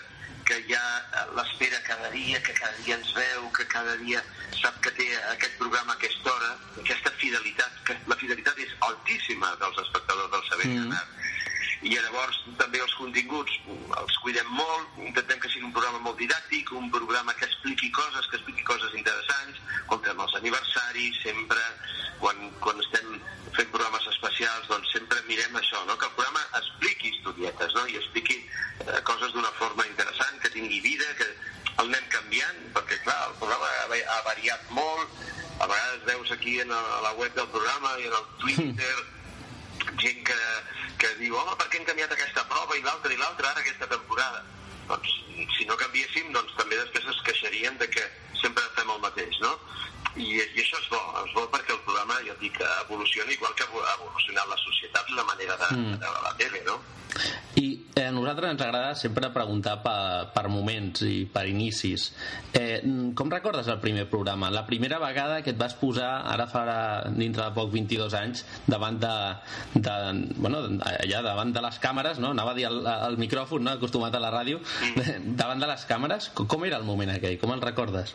que 0.46 0.62
ja 0.70 0.84
eh, 1.00 1.26
l'espera 1.38 1.82
cada 1.90 2.10
dia, 2.14 2.40
que 2.42 2.54
cada 2.54 2.78
dia 2.84 2.98
ens 3.00 3.12
veu, 3.18 3.50
que 3.58 3.66
cada 3.74 3.98
dia 4.02 4.22
sap 4.60 4.78
que 4.84 4.94
té 4.98 5.10
aquest 5.34 5.58
programa 5.58 5.94
a 5.94 5.98
aquesta 5.98 6.32
hora, 6.32 6.54
aquesta 6.82 7.12
fidelitat, 7.18 7.82
que 7.86 7.98
la 8.06 8.18
fidelitat 8.22 8.62
és 8.62 8.74
altíssima 8.88 9.54
dels 9.62 9.82
espectadors 9.86 10.30
del 10.34 10.50
Saber 10.50 10.70
mm. 10.70 11.15
I 11.86 11.92
llavors 11.94 12.38
també 12.58 12.80
els 12.82 12.94
continguts 12.98 13.52
els 14.00 14.16
cuidem 14.24 14.48
molt, 14.58 14.96
intentem 15.06 15.38
que 15.42 15.50
sigui 15.52 15.68
un 15.68 15.74
programa 15.76 16.00
molt 16.02 16.18
didàctic, 16.18 16.72
un 16.74 16.88
programa 16.90 17.34
que 17.38 17.46
expliqui 17.46 17.90
coses, 17.94 18.26
que 18.30 18.40
expliqui 18.40 18.64
coses 18.66 18.94
interessants, 18.98 19.60
com 19.86 20.02
fem 20.02 20.18
els 20.24 20.34
aniversaris, 20.40 21.20
sempre, 21.22 21.62
quan, 22.18 22.40
quan 22.64 22.80
estem 22.82 23.12
fent 23.56 23.70
programes 23.70 24.06
especials, 24.10 24.66
doncs 24.72 24.90
sempre 24.96 25.22
mirem 25.30 25.54
això, 25.60 25.84
no? 25.86 25.94
que 26.00 26.08
el 26.10 26.16
programa 26.18 26.42
expliqui 26.58 27.12
historietes, 27.14 27.74
no? 27.78 27.86
i 27.92 27.96
expliqui 28.00 28.40
eh, 28.42 29.00
coses 29.06 29.32
d'una 29.36 29.52
forma 29.60 29.86
interessant, 29.86 30.40
que 30.42 30.50
tingui 30.56 30.80
vida, 30.84 31.06
que 31.20 31.28
el 31.76 31.86
anem 31.92 32.06
canviant, 32.10 32.62
perquè 32.74 32.98
clar, 33.06 33.20
el 33.30 33.38
programa 33.38 33.70
ha, 33.84 33.86
va- 33.92 34.06
ha 34.16 34.22
variat 34.26 34.66
molt, 34.74 35.22
a 35.62 35.70
vegades 35.70 36.02
veus 36.10 36.32
aquí 36.34 36.58
en 36.64 36.72
la, 36.74 36.82
a 36.98 37.02
la 37.06 37.14
web 37.20 37.32
del 37.38 37.46
programa 37.54 37.94
i 38.02 38.10
en 38.10 38.16
el 38.18 38.26
Twitter 38.42 38.94
gent 40.02 40.22
que, 40.26 40.40
que 41.00 41.12
diu, 41.20 41.36
home, 41.36 41.54
per 41.60 41.66
què 41.70 41.80
hem 41.80 41.88
canviat 41.88 42.12
aquesta 42.14 42.44
prova 42.50 42.76
i 42.78 42.84
l'altra 42.84 43.12
i 43.12 43.18
l'altra 43.20 43.50
ara 43.50 43.62
aquesta 43.64 43.88
temporada? 43.90 44.44
Doncs 44.88 45.14
si 45.56 45.66
no 45.68 45.76
canviéssim, 45.80 46.30
doncs 46.34 46.54
també 46.60 46.78
després 46.78 47.08
es 47.12 47.22
queixarien 47.28 47.78
de 47.80 47.88
que 47.90 48.04
sempre 48.40 48.64
fem 48.76 48.92
el 48.94 49.02
mateix, 49.04 49.40
no? 49.44 49.52
I, 50.16 50.28
i 50.40 50.60
això 50.62 50.78
és 50.80 50.88
bo, 50.92 51.00
és 51.24 51.32
bo 51.36 51.46
perquè 51.52 51.74
el 51.76 51.82
programa, 51.84 52.16
ja 52.26 52.32
et 52.32 52.40
dic, 52.40 52.60
evoluciona 52.86 53.32
igual 53.32 53.52
que 53.56 53.64
ha 53.68 53.96
evolucionat 54.00 54.48
la 54.48 54.56
societat 54.64 55.10
i 55.12 55.16
la 55.18 55.24
manera 55.28 55.56
de, 55.60 55.72
Mm. 55.76 55.98
de 56.00 56.12
la 56.24 56.32
tele, 56.38 56.62
no? 56.66 56.78
I 57.56 57.66
eh, 57.96 58.04
a 58.04 58.12
nosaltres 58.12 58.50
ens 58.52 58.60
agrada 58.62 58.94
sempre 58.94 59.30
preguntar 59.32 59.78
per, 59.82 60.28
per 60.34 60.48
moments 60.52 61.00
i 61.08 61.24
per 61.32 61.46
inicis. 61.48 62.10
Eh, 62.52 62.82
mm, 62.84 63.14
com 63.16 63.30
recordes 63.32 63.68
el 63.72 63.80
primer 63.80 64.04
programa? 64.12 64.50
La 64.52 64.66
primera 64.66 64.98
vegada 65.00 65.40
que 65.42 65.50
et 65.54 65.58
vas 65.58 65.74
posar, 65.80 66.10
ara 66.28 66.46
farà 66.46 66.76
dintre 67.08 67.46
de 67.46 67.54
poc 67.56 67.72
22 67.72 68.14
anys, 68.20 68.44
davant 68.66 69.00
de, 69.00 69.14
de 69.74 69.96
bueno, 70.36 70.60
allà 70.84 71.22
davant 71.24 71.52
de 71.56 71.64
les 71.64 71.78
càmeres, 71.80 72.20
no? 72.20 72.34
anava 72.36 72.52
a 72.52 72.58
dir 72.58 72.66
al, 72.68 72.82
al 72.86 73.16
micròfon, 73.16 73.64
no? 73.64 73.76
acostumat 73.76 74.14
a 74.14 74.20
la 74.20 74.32
ràdio, 74.34 74.60
davant 75.40 75.60
de 75.60 75.70
les 75.72 75.86
càmeres, 75.88 76.30
com 76.36 76.64
era 76.68 76.76
el 76.76 76.84
moment 76.84 77.16
aquell? 77.16 77.38
Com 77.40 77.56
el 77.56 77.64
recordes? 77.64 78.12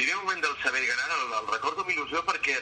Primer 0.00 0.16
moment 0.16 0.40
del 0.40 0.56
saber 0.62 0.80
ganar 0.86 1.10
el, 1.12 1.32
el 1.38 1.48
recordo 1.52 1.82
amb 1.84 1.90
il·lusió 1.92 2.22
perquè 2.24 2.54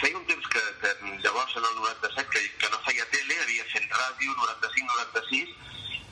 feia 0.00 0.16
un 0.18 0.24
temps 0.26 0.48
que, 0.50 0.62
que 0.80 0.90
llavors 1.22 1.52
en 1.60 1.68
el 1.68 1.76
97 1.78 2.24
que, 2.32 2.42
que 2.58 2.70
no 2.72 2.80
feia 2.82 3.06
tele, 3.12 3.36
havia 3.44 3.66
fent 3.70 3.86
ràdio 4.00 4.34
95-96 4.40 5.52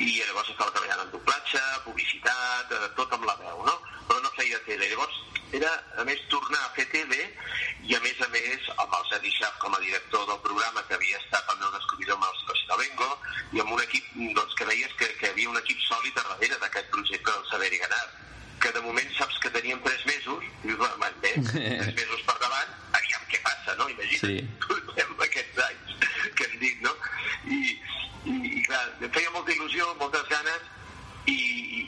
i 0.07 0.13
llavors 0.29 0.53
estava 0.55 0.71
treballant 0.77 1.03
en 1.03 1.11
doblatge, 1.17 1.65
publicitat, 1.89 2.71
eh, 2.77 2.87
tot 3.01 3.19
amb 3.19 3.27
la 3.27 3.35
veu, 3.43 3.67
no? 3.67 3.75
Però 4.13 4.23
no 4.23 4.31
feia 4.39 4.63
tele. 4.69 4.93
Llavors 4.95 5.19
era, 5.59 5.75
a 5.99 6.07
més, 6.07 6.23
tornar 6.37 6.63
a 6.63 6.71
fer 6.79 6.87
tele 6.95 7.19
i, 7.19 7.99
a 7.99 8.03
més 8.07 8.23
a 8.23 8.31
més, 8.31 8.71
amb 8.79 8.95
el 9.01 9.11
Sergi 9.11 9.35
Schaff 9.41 9.59
com 9.67 9.75
a 9.75 9.83
director 9.83 10.23
del 10.31 10.43
programa, 10.47 10.87
que 10.87 11.01
havia 11.01 11.19
estat 11.25 11.51
el 11.51 11.63
meu 11.65 11.75
descobridor 11.81 12.15
amb 12.21 12.31
el 12.31 12.43
Costa 12.55 12.79
Bengo, 12.85 13.13
i 13.59 13.67
amb 13.67 13.75
un 13.75 13.83
equip 13.91 14.15
doncs, 14.39 14.55
que 14.55 14.71
veies 14.71 14.99
que, 15.03 15.11
que 15.19 15.35
havia 15.35 15.51
un 15.51 15.63
equip 15.67 15.83
sòlid 15.91 16.15
a 16.15 16.29
darrere 16.31 16.63
d'aquest 16.63 16.95
projecte 16.95 17.27
del 17.35 17.49
Saber 17.51 17.75
i 17.75 17.87
Ganar 17.89 18.07
que 18.61 18.73
de 18.77 18.81
moment 18.85 19.13
saps 19.17 19.39
que 19.43 19.51
teníem 19.55 19.81
tres 19.87 20.05
mesos 20.07 20.45
Dius, 20.63 20.77
bueno, 20.79 20.97
man, 20.99 21.15
bé, 21.23 21.33
tres 21.41 21.95
mesos 21.97 22.21
per 22.29 22.37
davant, 22.43 22.75
aviam 22.99 23.23
què 23.33 23.41
passa, 23.47 23.75
no? 23.81 23.89
Imagina't, 23.89 24.21
Sí. 24.21 24.37
portem 24.69 25.15
aquests 25.27 25.63
anys 25.67 25.95
que 26.37 26.45
hem 26.49 26.59
dit, 26.61 26.83
no? 26.85 26.93
I, 27.49 27.61
i, 28.29 28.35
i 28.59 28.63
clar, 28.67 28.83
em 29.01 29.11
feia 29.15 29.33
molta 29.33 29.55
il·lusió, 29.55 29.89
moltes 30.03 30.29
ganes, 30.29 30.69
i, 31.33 31.39
i, 31.79 31.81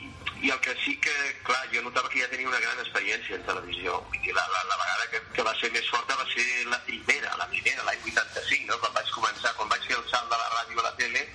i 0.47 0.51
el 0.53 0.59
que 0.65 0.73
sí 0.83 0.95
que, 1.03 1.13
clar, 1.45 1.61
jo 1.73 1.83
notava 1.85 2.09
que 2.09 2.21
ja 2.23 2.29
tenia 2.33 2.49
una 2.49 2.61
gran 2.63 2.81
experiència 2.81 3.37
en 3.37 3.45
televisió. 3.47 3.99
Vull 4.09 4.25
dir, 4.25 4.33
la, 4.37 4.45
la, 4.55 4.63
la 4.71 4.79
vegada 4.81 5.07
que, 5.13 5.21
que 5.37 5.45
va 5.45 5.53
ser 5.61 5.69
més 5.77 5.87
forta 5.93 6.17
va 6.19 6.25
ser 6.33 6.47
la 6.73 6.81
primera, 6.89 7.35
la 7.39 7.47
primera, 7.53 7.85
l'any 7.89 8.01
85, 8.09 8.69
no? 8.71 8.79
quan 8.81 8.97
vaig 8.97 9.13
començar, 9.19 9.53
quan 9.59 9.69
vaig 9.71 9.85
fer 9.89 9.97
el 9.99 10.05
salt 10.09 10.29
de 10.33 10.41
la 10.41 10.49
ràdio 10.57 10.81
a 10.81 10.87
la 10.89 10.95
tele, 10.99 11.25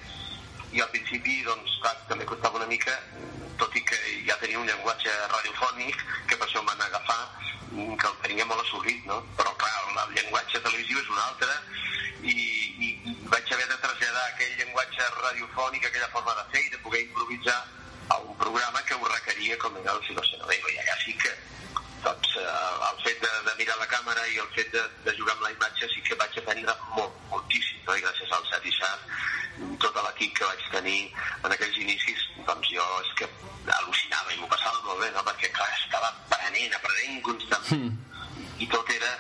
i 0.75 0.83
al 0.85 0.91
principi, 0.93 1.41
doncs, 1.47 1.79
clar, 1.85 1.95
també 2.11 2.27
costava 2.29 2.59
una 2.61 2.69
mica, 2.71 2.99
tot 3.59 3.77
i 3.77 3.83
que 3.91 3.99
ja 4.29 4.37
tenia 4.43 4.61
un 4.61 4.67
llenguatge 4.69 5.15
radiofònic, 5.35 6.03
que 6.31 6.39
per 6.39 6.47
això 6.47 6.63
em 6.63 6.71
van 6.71 6.85
agafar, 6.87 7.21
mm, 7.73 7.97
que 8.01 8.11
el 8.11 8.17
tenia 8.25 8.47
molt 8.47 8.65
assolit, 8.65 9.05
no? 9.11 9.19
Però, 9.39 9.55
clar, 9.63 9.75
el, 9.85 9.99
el 10.05 10.15
llenguatge 10.17 10.63
televisiu 10.65 11.03
és 11.03 11.11
un 11.15 11.21
altre, 11.27 11.59
i, 12.23 12.35
i, 12.35 12.89
i 13.11 13.17
vaig 13.35 13.53
haver 13.55 13.69
de 13.69 13.79
traslladar 13.83 14.25
aquell 14.29 14.57
llenguatge 14.63 15.11
radiofònic, 15.19 15.87
aquella 15.87 16.11
forma 16.15 16.35
de 16.41 16.47
fer 16.55 16.65
i 16.65 16.73
de 16.75 16.83
poder 16.87 17.03
improvisar 17.07 17.59
a 18.09 18.19
un 18.25 18.37
programa 18.41 18.83
que 18.89 18.95
ho 18.95 19.13
requeria 19.13 19.59
com 19.59 19.77
era 19.83 19.95
el 19.95 20.05
Filoxeno 20.07 20.47
Vega, 20.51 20.73
i 20.75 20.79
allà 20.83 20.97
sí 21.05 21.15
que 21.23 21.35
doncs, 22.05 22.37
eh, 22.41 22.91
el 22.91 23.03
fet 23.05 23.21
de, 23.25 23.33
de 23.49 23.55
mirar 23.61 23.77
la 23.81 23.89
càmera 23.91 24.27
i 24.33 24.39
el 24.43 24.49
fet 24.55 24.71
de, 24.75 24.85
de 25.05 25.15
jugar 25.19 25.35
amb 25.37 25.47
la 25.49 25.53
imatge 25.55 25.91
sí 25.93 26.03
que 26.07 26.19
vaig 26.21 26.39
aprendre 26.41 26.75
molt, 26.97 27.19
moltíssim, 27.33 27.83
no? 27.87 27.97
i 27.99 28.05
gràcies 28.07 28.35
al 28.37 28.47
Sat 28.51 28.67
i 28.67 28.75
Sat, 28.79 29.07
tot 29.83 29.95
l'equip 30.07 30.35
que 30.39 30.45
vaig 30.45 30.65
tenir 30.73 31.01
en 31.45 31.53
aquells 31.55 31.79
inicis, 31.83 32.25
doncs 32.47 32.71
jo 32.73 32.87
és 33.05 33.13
que 33.21 33.29
al·lucinava 33.79 34.33
i 34.35 34.39
m'ho 34.41 34.49
passava 34.51 34.81
molt 34.87 35.01
bé, 35.03 35.11
no? 35.15 35.25
perquè 35.27 35.51
clar, 35.55 35.69
estava 35.85 36.11
aprenent, 36.15 36.75
aprenent 36.79 37.23
constantment, 37.27 37.93
i 38.59 38.67
tot 38.73 38.91
era, 38.95 39.13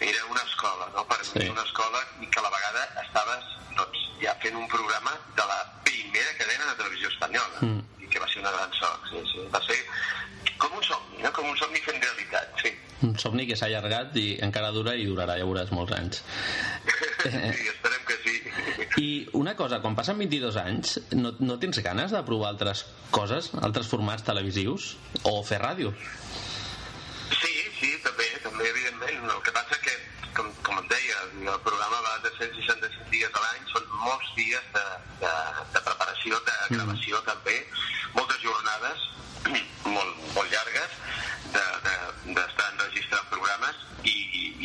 era 0.00 0.24
una 0.30 0.42
escola, 0.42 0.88
no? 0.94 1.04
per 1.08 1.20
sí. 1.24 1.38
mi 1.38 1.48
una 1.54 1.64
escola 1.64 2.02
que 2.20 2.40
a 2.40 2.46
la 2.46 2.52
vegada 2.56 2.84
estaves 3.04 3.52
doncs, 3.76 4.02
ja 4.22 4.34
fent 4.42 4.56
un 4.56 4.68
programa 4.72 5.12
de 5.36 5.46
la 5.52 5.60
primera 5.84 6.36
cadena 6.40 6.72
de 6.72 6.76
televisió 6.82 7.08
espanyola, 7.14 7.62
Mm. 7.66 7.80
i 8.04 8.06
que 8.12 8.20
va 8.20 8.28
ser 8.28 8.40
una 8.42 8.52
gran 8.52 8.72
sort, 8.76 9.06
sí, 9.10 9.22
sí. 9.32 9.46
va 9.52 9.60
ser 9.64 9.78
com 10.58 10.72
un 10.76 10.82
somni, 10.84 11.22
no? 11.22 11.32
com 11.32 11.48
un 11.48 11.56
somni 11.56 11.80
fent 11.84 12.02
realitat, 12.02 12.60
sí. 12.62 12.72
Un 13.04 13.16
somni 13.20 13.44
que 13.48 13.56
s'ha 13.58 13.68
allargat 13.68 14.16
i 14.16 14.26
encara 14.46 14.70
dura 14.72 14.94
i 14.96 15.04
durarà, 15.04 15.36
ja 15.36 15.44
veuràs, 15.48 15.72
molts 15.76 15.92
anys. 15.96 16.22
sí, 17.26 17.68
esperem 17.72 18.06
que 18.08 18.16
sí. 18.22 18.36
I 19.02 19.08
una 19.36 19.52
cosa, 19.58 19.82
quan 19.84 19.96
passen 19.98 20.16
22 20.22 20.56
anys, 20.62 20.94
no, 21.18 21.34
no 21.44 21.58
tens 21.60 21.82
ganes 21.84 22.14
de 22.14 22.22
provar 22.24 22.54
altres 22.54 22.86
coses, 23.12 23.50
altres 23.60 23.90
formats 23.92 24.24
televisius? 24.24 24.94
O 25.28 25.42
fer 25.44 25.60
ràdio? 25.60 25.92
Sí, 27.36 27.52
sí, 27.80 27.92
també, 28.06 28.30
també, 28.46 28.70
evidentment. 28.70 29.28
El 29.34 29.44
que 29.44 29.52
passa 29.56 29.76
que, 29.84 29.96
com, 30.38 30.48
com 30.64 30.80
et 30.80 30.88
deia, 30.94 31.20
el 31.52 31.60
programa 31.66 32.00
va 32.08 32.16
de 32.24 32.32
165 32.38 33.12
dies 33.12 33.36
a 33.36 33.44
l'any, 33.44 33.68
són 33.74 33.92
molts 34.06 34.32
dies 34.38 34.72
de, 34.78 34.86
de, 35.26 35.34
de 35.76 35.84
preparació, 35.90 36.40
de 36.48 36.56
gravació 36.72 37.20
també, 37.28 37.58
moltes 38.16 38.40
jornades, 38.44 39.06
molt, 39.96 40.24
molt 40.32 40.52
llargues, 40.52 40.96
de, 41.52 41.64
de, 41.86 41.95
programes 43.46 43.76
i, 44.02 44.10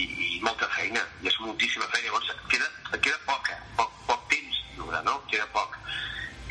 i, 0.02 0.04
i 0.38 0.40
molta 0.42 0.68
feina, 0.74 1.02
i 1.22 1.30
és 1.30 1.38
moltíssima 1.44 1.86
feina. 1.94 2.08
Llavors, 2.10 2.32
queda, 2.50 2.68
queda 2.98 3.20
poca, 3.28 3.58
poc, 3.78 3.92
poc 4.10 4.24
temps 4.34 4.62
lliure, 4.76 5.02
no? 5.06 5.20
Queda 5.30 5.46
poc. 5.54 5.78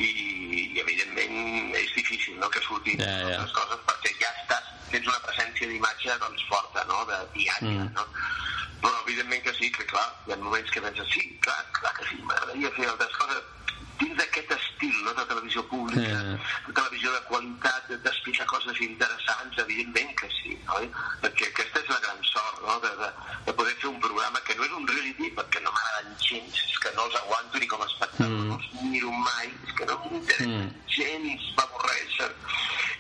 I, 0.01 0.07
i 0.09 0.81
evidentment 0.81 1.74
és 1.76 1.91
difícil 1.97 2.39
no? 2.41 2.49
que 2.49 2.62
surtin 2.64 3.03
Ja, 3.03 3.11
ja. 3.20 3.35
altres 3.35 3.53
coses 3.59 3.83
perquè 3.89 4.14
ja 4.22 4.31
estàs, 4.39 4.70
tens 4.95 5.11
una 5.11 5.18
presència 5.26 5.68
d'imatge 5.68 6.14
doncs, 6.22 6.47
forta, 6.49 6.87
no? 6.89 7.03
de 7.11 7.18
diària, 7.35 7.85
Mm. 7.85 7.91
no? 7.99 8.07
però 8.81 8.95
evidentment 9.05 9.43
que 9.45 9.53
sí, 9.59 9.68
que 9.76 9.85
clar, 9.91 10.07
hi 10.24 10.33
ha 10.33 10.39
moments 10.41 10.70
que 10.72 10.81
penses 10.81 11.11
sí, 11.12 11.20
clar, 11.45 11.59
clar 11.76 11.93
que 11.99 12.07
sí, 12.09 12.16
m'agradaria 12.24 12.70
fer 12.78 12.87
altres 12.89 13.12
coses 13.18 13.43
dins 14.01 14.16
d'aquest 14.16 14.51
estil 14.57 14.96
no? 15.05 15.12
de 15.14 15.24
televisió 15.28 15.62
pública, 15.68 16.01
Eh. 16.11 16.38
de 16.66 16.72
televisió 16.72 17.12
de 17.12 17.20
qualitat, 17.28 17.88
de- 17.88 17.98
d'explicar 17.98 18.46
coses 18.46 18.80
interessants, 18.80 19.59
evidentment 19.59 20.14
que 20.20 20.28
sí, 20.40 20.57
oi? 20.78 20.90
Perquè 21.22 21.48
aquesta 21.51 21.80
és 21.80 21.88
la 21.88 22.01
gran 22.01 22.22
sort, 22.24 22.62
no? 22.66 22.78
de, 22.80 22.90
de, 23.03 23.11
de 23.46 23.53
poder 23.53 23.74
fer 23.76 23.88
un 23.90 24.01
programa 24.01 24.40
que 24.46 24.55
no 24.57 24.64
és 24.64 24.72
un 24.72 24.86
reality, 24.88 25.30
perquè 25.36 25.61
no 25.62 25.70
m'agraden 25.72 26.16
gens, 26.28 26.55
és 26.70 26.78
que 26.78 26.92
no 26.96 27.05
els 27.07 27.16
aguanto 27.22 27.59
ni 27.59 27.66
com 27.66 27.82
a 27.82 27.86
espectador, 27.86 28.38
Mm. 28.40 28.48
no 28.48 28.55
els 28.57 28.82
miro 28.82 29.11
mai, 29.12 29.53
és 29.68 29.72
que 29.76 29.86
no 29.86 29.98
m'interessa 30.05 30.48
Mm. 30.48 30.70
gens, 30.88 31.40
m'avorreixen. 31.57 32.32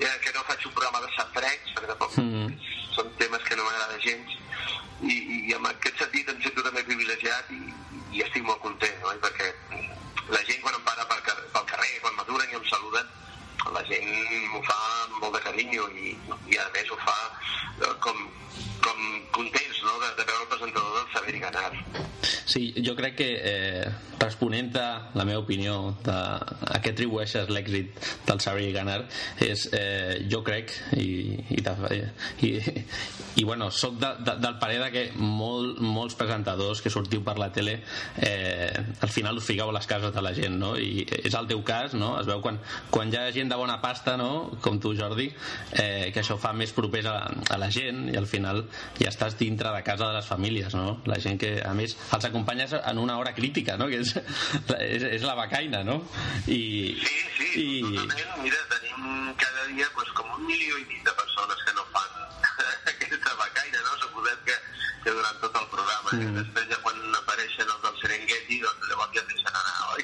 Eh, 0.00 0.18
que 0.24 0.32
no 0.32 0.44
faig 0.44 0.66
un 0.66 0.72
programa 0.72 1.00
de 1.06 1.12
safareig, 1.16 1.60
perquè 1.74 1.86
tampoc 1.86 2.16
Mm. 2.18 2.58
són 2.94 3.16
temes 3.16 3.42
que 3.44 3.56
no 3.56 3.64
m'agrada 3.64 3.98
gens, 4.00 4.30
i, 5.02 5.48
i 5.48 5.52
en 5.54 5.64
aquest 5.66 5.96
sentit 5.98 6.28
em 6.28 6.42
sento 6.42 6.62
també 6.62 6.82
privilegiat 6.84 7.50
i, 7.50 7.60
i 8.12 8.22
estic 8.22 8.42
molt 8.44 8.60
content, 8.60 8.96
no? 9.02 9.12
I 9.14 9.18
perquè 9.18 9.48
la 10.30 10.42
gent 10.46 10.62
quan 10.62 10.76
em 10.78 10.84
para 10.86 11.06
pel 11.10 11.22
carrer, 11.26 11.48
pel 11.54 11.66
carrer 11.72 11.90
quan 12.04 12.16
m'aturen 12.18 12.52
i 12.52 12.58
em 12.58 12.68
saluden, 12.70 13.10
la 13.74 13.82
gent 13.88 14.10
m'ho 14.52 14.62
fa 14.66 14.78
amb 15.04 15.18
molt 15.22 15.36
de 15.36 15.42
carinyo 15.46 15.88
i, 15.94 16.14
i 16.52 16.58
a 16.58 16.68
més 16.74 16.90
ho 16.90 16.98
fa 17.04 17.18
eh, 17.28 17.94
com, 18.04 18.22
com 18.84 19.02
contents 19.36 19.82
no? 19.86 19.98
de, 20.04 20.12
de 20.20 20.28
veure 20.30 20.46
el 20.46 20.52
presentador 20.54 20.96
del 20.98 21.10
Saber 21.14 21.42
Ganar. 21.44 21.72
Sí, 22.50 22.62
jo 22.82 22.96
crec 22.98 23.14
que 23.20 23.28
eh, 23.46 23.84
responent 24.18 24.72
a 24.80 24.88
la 25.14 25.26
meva 25.28 25.44
opinió 25.44 25.94
de, 26.02 26.16
a 26.16 26.80
què 26.82 26.94
atribueixes 26.94 27.50
l'èxit 27.52 28.00
del 28.26 28.42
Saber 28.42 28.66
i 28.66 28.72
Ganar 28.74 29.00
és, 29.46 29.68
eh, 29.76 30.18
jo 30.30 30.42
crec 30.46 30.72
i, 30.98 31.38
i, 31.54 31.60
i, 31.60 32.52
i 33.36 33.44
bueno, 33.44 33.70
soc 33.70 33.96
de, 34.00 34.10
de, 34.24 34.36
del 34.42 34.58
parer 34.58 34.80
de 34.82 34.90
que 34.94 35.04
molt, 35.16 35.78
molts 35.80 36.16
presentadors 36.18 36.82
que 36.82 36.90
sortiu 36.90 37.22
per 37.26 37.36
la 37.38 37.50
tele 37.54 37.78
eh, 38.16 38.70
al 39.00 39.12
final 39.12 39.38
us 39.38 39.46
fiqueu 39.46 39.70
a 39.70 39.76
les 39.76 39.86
cases 39.90 40.14
de 40.14 40.24
la 40.24 40.32
gent 40.36 40.58
no? 40.60 40.72
i 40.76 41.04
és 41.22 41.36
el 41.38 41.48
teu 41.50 41.62
cas 41.66 41.94
no? 41.94 42.12
es 42.20 42.28
veu 42.30 42.42
quan, 42.44 42.60
quan 42.90 43.12
hi 43.12 43.18
ha 43.20 43.28
gent 43.34 43.52
de 43.52 43.58
bona 43.60 43.78
pasta 43.82 44.16
no? 44.20 44.58
com 44.62 44.80
tu 44.82 44.94
Jordi 44.98 45.30
eh, 45.30 46.10
que 46.14 46.22
això 46.24 46.38
fa 46.40 46.52
més 46.56 46.74
propers 46.76 47.10
a, 47.10 47.16
a 47.50 47.60
la 47.60 47.70
gent 47.74 48.08
i 48.10 48.18
al 48.18 48.28
final 48.30 48.64
ja 48.98 49.10
estàs 49.12 49.38
dintre 49.38 49.72
de 49.74 49.84
casa 49.86 50.08
de 50.08 50.18
les 50.18 50.26
famílies 50.26 50.74
no? 50.78 50.98
la 51.10 51.20
gent 51.22 51.38
que 51.40 51.56
a 51.64 51.74
més 51.76 51.96
els 52.16 52.30
acompanyes 52.30 52.74
en 52.80 53.02
una 53.02 53.18
hora 53.20 53.34
crítica 53.36 53.78
no? 53.80 53.88
que 53.90 54.02
és, 54.02 54.14
és, 54.78 55.06
és 55.20 55.26
la 55.26 55.38
becaina 55.38 55.84
no? 55.86 56.00
i, 56.46 56.60
Sí, 57.00 57.16
sí, 57.52 57.62
i 57.62 57.82
totalment. 57.82 58.42
Mira, 58.44 58.60
tenim 58.70 59.34
cada 59.40 59.66
dia 59.70 59.88
pues, 59.94 60.10
com 60.18 60.28
un 60.36 60.46
milió 60.46 60.78
i 60.80 60.86
mig 60.90 61.02
de 61.06 61.14
persones 61.18 61.62
que 61.66 61.74
no 61.78 61.86
fan 61.94 62.09
que, 65.04 65.10
durant 65.16 65.40
tot 65.44 65.56
el 65.60 65.66
programa. 65.74 66.10
Mm. 66.12 66.34
Després 66.40 66.68
ja 66.72 66.78
quan 66.84 66.98
apareixen 67.20 67.68
els 67.74 67.82
del 67.86 67.96
Serengeti, 68.02 68.60
doncs 68.64 68.88
llavors 68.90 69.14
ja 69.16 69.22
et 69.24 69.32
deixen 69.32 69.58
anar, 69.62 69.76
oi? 69.96 70.02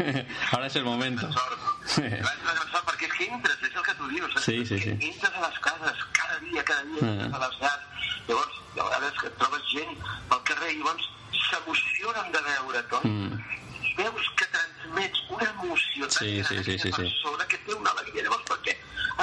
ahora 0.52 0.66
es 0.66 0.76
el 0.76 0.84
momento 0.84 1.30
Sort. 1.32 1.66
És 2.00 2.26
una 2.44 2.66
sort 2.70 2.84
perquè 2.88 3.08
és 3.08 3.14
que 3.18 3.26
entres, 3.34 3.62
és 3.68 3.74
el 3.76 3.82
que 3.88 3.94
tu 3.98 4.08
dius. 4.08 4.36
eh? 4.36 4.42
Sí, 4.46 4.56
sí, 4.66 4.78
sí. 4.84 4.92
Entres 5.10 5.34
a 5.34 5.46
les 5.48 5.58
cases, 5.64 6.04
cada 6.18 6.38
dia, 6.46 6.64
cada 6.64 6.82
dia, 6.92 7.00
Ah. 7.02 7.12
entres 7.26 7.34
a 7.34 7.46
les 7.48 7.60
llars. 7.60 7.84
Llavors, 8.28 8.60
de 8.76 8.82
vegades 8.82 9.18
que 9.20 9.30
trobes 9.40 9.64
gent 9.74 9.96
pel 10.30 10.42
carrer 10.50 10.70
i 10.72 10.78
llavors 10.78 11.08
s'emocionen 11.48 12.30
de 12.32 12.40
veure't, 12.48 12.92
oi? 13.00 13.10
Mm. 13.10 13.40
i 13.90 13.94
veus 14.00 14.28
que 14.38 14.46
transmets 14.80 15.22
una 15.30 15.50
emoció 15.50 16.08
tan 16.08 16.18
Sí, 16.18 16.42
sí, 16.44 16.56
sí, 16.64 16.78
sí, 16.78 16.92
sí. 16.92 17.02
persona 17.02 17.46
que 17.48 17.58
té 17.58 17.74
una 17.74 17.90
alegria 17.90 18.22
llavors 18.24 18.44
perquè 18.50 18.74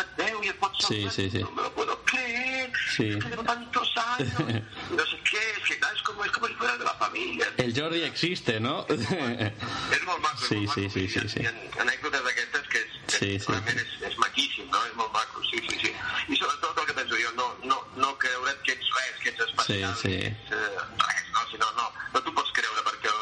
et 0.01 0.10
veu 0.18 0.43
i 0.43 0.49
et 0.53 0.60
pot 0.62 0.74
Sí, 0.78 1.01
saludar 1.03 1.14
sí, 1.14 1.30
sí. 1.32 1.39
no 1.43 1.51
me 1.51 1.62
lo 1.64 1.72
puedo 1.74 2.03
creer 2.05 2.72
Sí. 2.95 3.03
llevo 3.20 3.43
tantos 3.43 3.89
años 3.97 4.32
no 4.39 5.05
sé 5.05 5.18
qué 5.30 5.38
es 5.58 5.64
que 5.68 5.74
es 5.74 6.01
como, 6.03 6.24
es 6.26 6.32
como 6.32 6.47
si 6.47 6.53
fuera 6.55 6.78
de 6.78 6.84
la 6.86 6.93
familia 6.95 7.47
el 7.58 7.74
Jordi 7.80 8.03
existe 8.03 8.60
no? 8.60 8.86
és 8.89 10.03
molt 10.05 10.22
maco 10.22 10.43
és 10.43 10.47
sí, 10.49 10.55
molt 10.55 10.74
sí, 10.74 10.82
maco. 10.82 10.93
sí, 10.93 11.08
sí, 11.10 11.30
sí. 11.30 11.39
hi 11.41 11.45
ha 11.47 11.82
anècdotes 11.82 12.24
d'aquestes 12.24 12.68
que, 12.74 12.80
és, 12.86 12.91
que 13.08 13.18
Sí, 13.18 13.39
sí. 13.39 13.51
realment 13.51 13.80
és, 13.82 13.91
és 14.12 14.18
maquíssim 14.22 14.70
no? 14.72 14.82
és 14.86 14.95
molt 14.95 15.12
maco, 15.14 15.41
sí, 15.51 15.62
sí, 15.70 15.80
sí 15.84 15.93
i 16.34 16.36
sobretot 16.38 16.78
el 16.82 16.86
que 16.89 16.93
penso 17.01 17.16
jo, 17.24 17.32
no, 17.39 17.47
no, 17.64 17.78
no 17.95 18.14
creure't 18.20 18.62
que 18.64 18.74
ets 18.78 18.89
res, 18.97 19.16
que 19.24 19.30
ets 19.34 19.45
especial 19.47 19.95
Sí, 19.95 20.01
sí. 20.01 20.18
que 20.20 20.28
ets 20.28 20.51
eh, 20.51 20.86
res, 21.08 21.26
no? 21.34 21.45
Si 21.51 21.58
no, 21.62 21.70
no, 21.80 22.22
t'ho 22.22 22.34
pots 22.36 22.47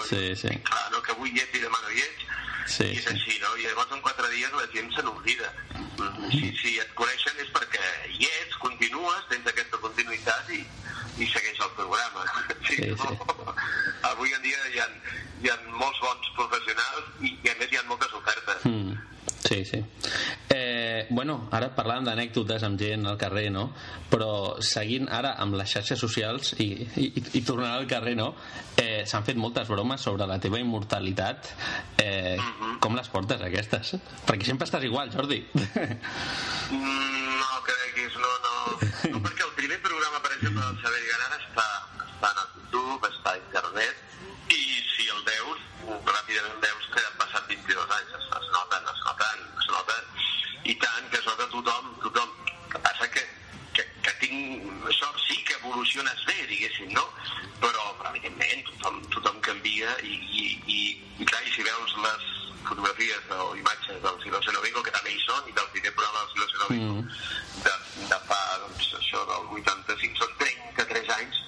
Sí, 0.09 0.35
sí. 0.35 0.51
clar, 0.69 0.85
no, 0.91 1.01
que 1.01 1.11
avui 1.15 1.31
ets 1.41 1.57
i 1.57 1.61
demà 1.63 1.79
no 1.81 1.89
ets 1.89 2.23
Sí, 2.75 2.83
i 2.89 2.97
és 2.97 3.03
sí. 3.05 3.11
així, 3.13 3.35
no? 3.43 3.51
I 3.61 3.65
llavors 3.67 3.91
en 3.93 4.01
quatre 4.01 4.29
dies 4.33 4.51
la 4.57 4.65
gent 4.73 4.91
se 4.95 5.03
n'oblida. 5.05 5.51
Mm, 5.99 6.29
Si, 6.33 6.49
si 6.61 6.71
et 6.81 6.89
coneixen 6.97 7.37
és 7.43 7.51
perquè 7.53 7.83
hi 8.17 8.25
ets, 8.41 8.55
continues, 8.63 9.27
tens 9.29 9.45
aquesta 9.51 9.77
continuïtat 9.83 10.49
i, 10.49 10.63
i 11.21 11.27
segueix 11.29 11.59
el 11.61 11.73
programa. 11.77 12.25
Sí, 12.65 12.75
Sí, 12.81 12.89
no? 12.97 13.53
Avui 14.09 14.33
en 14.33 14.41
dia 14.41 14.57
hi 14.73 14.79
ha, 14.81 14.87
hi 15.43 15.49
ha 15.51 15.57
molts 15.77 15.99
bons 16.01 16.31
professionals 16.35 17.05
i, 17.21 17.35
i 17.45 17.49
a 17.51 17.55
més 17.59 17.71
hi 17.71 17.77
ha 17.77 17.83
moltes 17.91 18.13
ofertes. 18.17 18.65
Mm. 18.65 18.97
Sí, 19.45 19.63
sí. 19.63 19.77
Eh, 20.49 21.05
bueno, 21.11 21.35
ara 21.53 21.69
parlant 21.77 22.07
d'anècdotes 22.07 22.63
amb 22.65 22.79
gent 22.81 23.05
al 23.05 23.17
carrer, 23.21 23.51
no? 23.53 23.67
Però 24.09 24.57
seguint 24.65 25.05
ara 25.13 25.35
amb 25.43 25.53
les 25.59 25.69
xarxes 25.69 26.01
socials 26.01 26.55
i, 26.57 26.69
i, 26.97 27.11
i 27.37 27.41
tornant 27.45 27.75
al 27.75 27.85
carrer, 27.87 28.15
no? 28.17 28.31
Eh, 28.81 29.03
S'han 29.05 29.25
fet 29.27 29.37
moltes 29.37 29.69
bromes 29.69 30.01
sobre 30.01 30.25
la 30.25 30.39
teva 30.41 30.57
immortalitat. 30.59 31.51
Eh, 32.01 32.37
Com 32.81 32.97
les 32.97 33.07
portes, 33.13 33.41
aquestes? 33.45 33.95
Perquè 34.25 34.49
sempre 34.49 34.65
estàs 34.65 34.83
igual, 34.89 35.13
Jordi. 35.13 35.43
No 36.73 37.61
creguis, 37.69 38.17
no, 38.17 38.33
no. 38.45 38.55
No, 39.13 39.21
perquè 39.21 39.45
el 39.45 39.53
primer 39.61 39.79
programa, 39.85 40.19
per 40.25 40.33
YouTube, 42.75 43.07
està 43.09 43.31
a 43.33 43.37
internet, 43.37 43.95
i 44.51 44.61
si 44.95 45.07
el 45.11 45.21
veus, 45.27 45.59
ràpidament 45.85 46.59
veus 46.63 46.87
que 46.93 47.01
han 47.03 47.17
passat 47.21 47.47
22 47.49 47.93
anys, 47.97 48.11
es, 48.19 48.25
es 48.39 48.47
noten, 48.51 48.51
es 48.51 48.51
noten, 48.55 48.83
es 48.85 48.85
noten, 48.85 48.94
i 50.65 50.75
tant 50.81 51.09
que 51.11 51.19
es 51.19 51.25
nota 51.29 51.47
tothom, 51.53 51.89
tothom. 52.03 52.31
El 52.65 52.71
que 52.73 52.79
passa 52.85 53.07
que, 53.13 53.23
que, 53.77 53.83
que 54.05 54.13
tinc 54.21 54.89
sort 54.97 55.19
sí 55.27 55.37
que 55.47 55.57
evoluciones 55.59 56.25
bé, 56.25 56.37
diguéssim, 56.49 56.89
no? 56.97 57.05
Però, 57.61 57.91
evidentment, 58.09 58.65
tothom, 58.71 58.97
tothom 59.13 59.37
canvia 59.45 59.93
i, 60.03 60.15
i, 60.41 60.45
i, 60.65 60.79
i 61.21 61.27
clar, 61.29 61.43
i 61.45 61.53
si 61.53 61.65
veus 61.67 61.95
les 62.05 62.25
fotografies 62.65 63.29
o 63.37 63.51
imatges 63.59 64.01
del 64.01 64.17
Silencio 64.23 64.55
Novingo, 64.57 64.81
que 64.85 64.93
també 64.95 65.13
hi 65.13 65.21
són, 65.21 65.45
i 65.49 65.53
del 65.53 65.69
primer 65.75 65.93
programa 65.93 66.23
del 66.23 66.33
Silencio 66.33 66.63
Novingo, 66.63 66.97
de, 67.67 67.75
de 68.09 68.19
fa, 68.31 68.41
doncs, 68.63 68.89
això 69.01 69.21
del 69.29 69.51
85, 69.61 70.23
són 70.23 70.33
33 70.41 71.13
anys, 71.19 71.43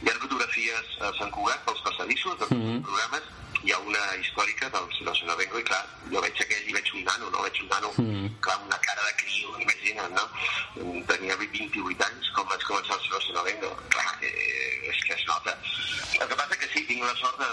hi 0.00 0.08
ha 0.08 0.16
fotografies 0.24 0.96
a 1.04 1.12
Sant 1.20 1.34
Cugat, 1.36 1.60
pels 1.68 1.84
passadissos, 1.84 2.40
de 2.40 2.48
tots 2.48 2.56
els 2.56 2.88
programes, 2.88 3.28
hi 3.62 3.72
ha 3.72 3.78
una 3.78 4.02
històrica 4.20 4.68
del 4.72 4.86
Silencio 4.96 5.26
Novingo, 5.26 5.58
i 5.60 5.64
clar, 5.68 5.82
jo 6.12 6.20
veig 6.24 6.40
aquell 6.40 6.68
i 6.70 6.72
veig 6.72 6.90
un 6.94 7.04
nano, 7.04 7.28
no? 7.30 7.42
Veig 7.44 7.60
un 7.62 7.68
nano, 7.68 7.90
clar, 8.40 8.56
amb 8.56 8.66
una 8.70 8.78
cara 8.86 9.02
de 9.08 9.14
crio, 9.22 9.52
imagina't, 9.60 10.14
no? 10.16 10.24
Tenia 11.10 11.36
28 11.36 12.04
anys 12.08 12.30
quan 12.36 12.46
vaig 12.48 12.64
començar 12.68 12.96
el 12.96 13.04
Silencio 13.06 13.34
Novingo. 13.36 13.70
Clar, 13.92 14.14
eh, 14.22 14.90
és 14.92 15.04
que 15.04 15.14
es 15.14 15.24
nota. 15.28 15.56
El 16.20 16.28
que 16.28 16.36
passa 16.40 16.56
que 16.56 16.68
sí, 16.72 16.84
tinc 16.88 17.04
la 17.04 17.14
sort 17.20 17.38
de, 17.44 17.50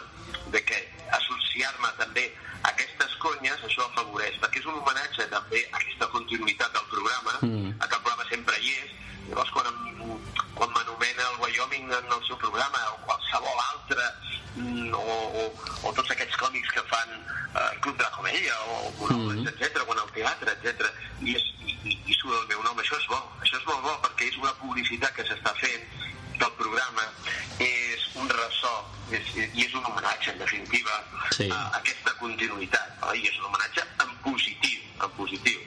de 0.55 0.64
que 0.64 0.80
associar-me 1.20 1.91
també 1.99 2.26
a 2.64 2.72
aquestes 2.72 3.14
conyes, 3.24 3.60
això 3.68 3.86
afavoreix, 3.89 4.39
perquè 4.41 4.60
és 4.64 4.66
un 4.72 4.80
homenatge 4.80 5.28
també 5.34 5.64
a 5.72 5.78
aquesta 5.82 6.08
continuïtat 6.16 6.72
del 6.74 6.88
programa, 6.93 7.38
Mm. 7.41 7.74
a 7.80 7.88
que 7.88 7.95
el 7.95 8.01
programa 8.01 8.26
sempre 8.30 8.55
hi 8.64 8.72
és, 8.82 8.91
llavors 9.30 9.51
quan, 9.51 9.68
em- 9.68 10.36
quan 10.58 10.72
m'anomena 10.74 11.24
el 11.32 11.39
Wyoming 11.43 11.91
en 11.99 12.12
el 12.18 12.24
seu 12.28 12.38
programa 12.41 12.82
o 12.93 12.97
qualsevol 13.05 13.60
altre 13.70 14.05
mm, 14.55 14.93
o, 14.93 15.18
o, 15.41 15.43
o 15.86 15.93
tots 15.93 16.12
aquests 16.16 16.38
còmics 16.41 16.74
que 16.76 16.84
fan 16.91 17.14
eh, 17.18 17.72
Club 17.86 17.97
de 17.97 18.03
la 18.08 18.14
Comèdia 18.18 18.55
o 18.74 18.91
Monòlegs, 18.99 19.51
etc 19.53 19.84
o 19.86 19.93
en 19.93 20.01
el 20.03 20.12
teatre, 20.18 20.58
etc 20.58 20.89
i, 21.22 21.36
és, 21.38 21.45
i, 21.66 21.78
i, 21.91 21.95
i 22.10 22.18
surt 22.18 22.36
el 22.41 22.47
meu 22.53 22.64
nom, 22.66 22.78
això 22.82 22.97
és 22.99 23.08
bo 23.12 23.22
això 23.45 23.62
és 23.62 23.68
molt 23.70 23.86
bo 23.86 23.95
perquè 24.08 24.32
és 24.32 24.38
una 24.41 24.53
publicitat 24.62 25.14
que 25.18 25.28
s'està 25.30 25.53
fent 25.62 25.86
del 26.41 26.53
programa 26.60 27.05
és 27.64 28.03
un 28.22 28.30
ressò 28.30 28.74
és, 29.14 29.30
i 29.38 29.66
és 29.66 29.74
un 29.78 29.86
homenatge 29.86 30.34
en 30.34 30.41
definitiva 30.43 31.01
Sí. 31.38 31.49
a 31.53 31.64
aquesta 31.78 32.14
continuïtat 32.20 33.01
oi? 33.12 33.22
i 33.22 33.28
és 33.30 33.38
un 33.39 33.49
homenatge 33.49 33.84
en 34.03 34.14
positiu 34.26 34.80
en 35.05 35.12
positiu 35.18 35.60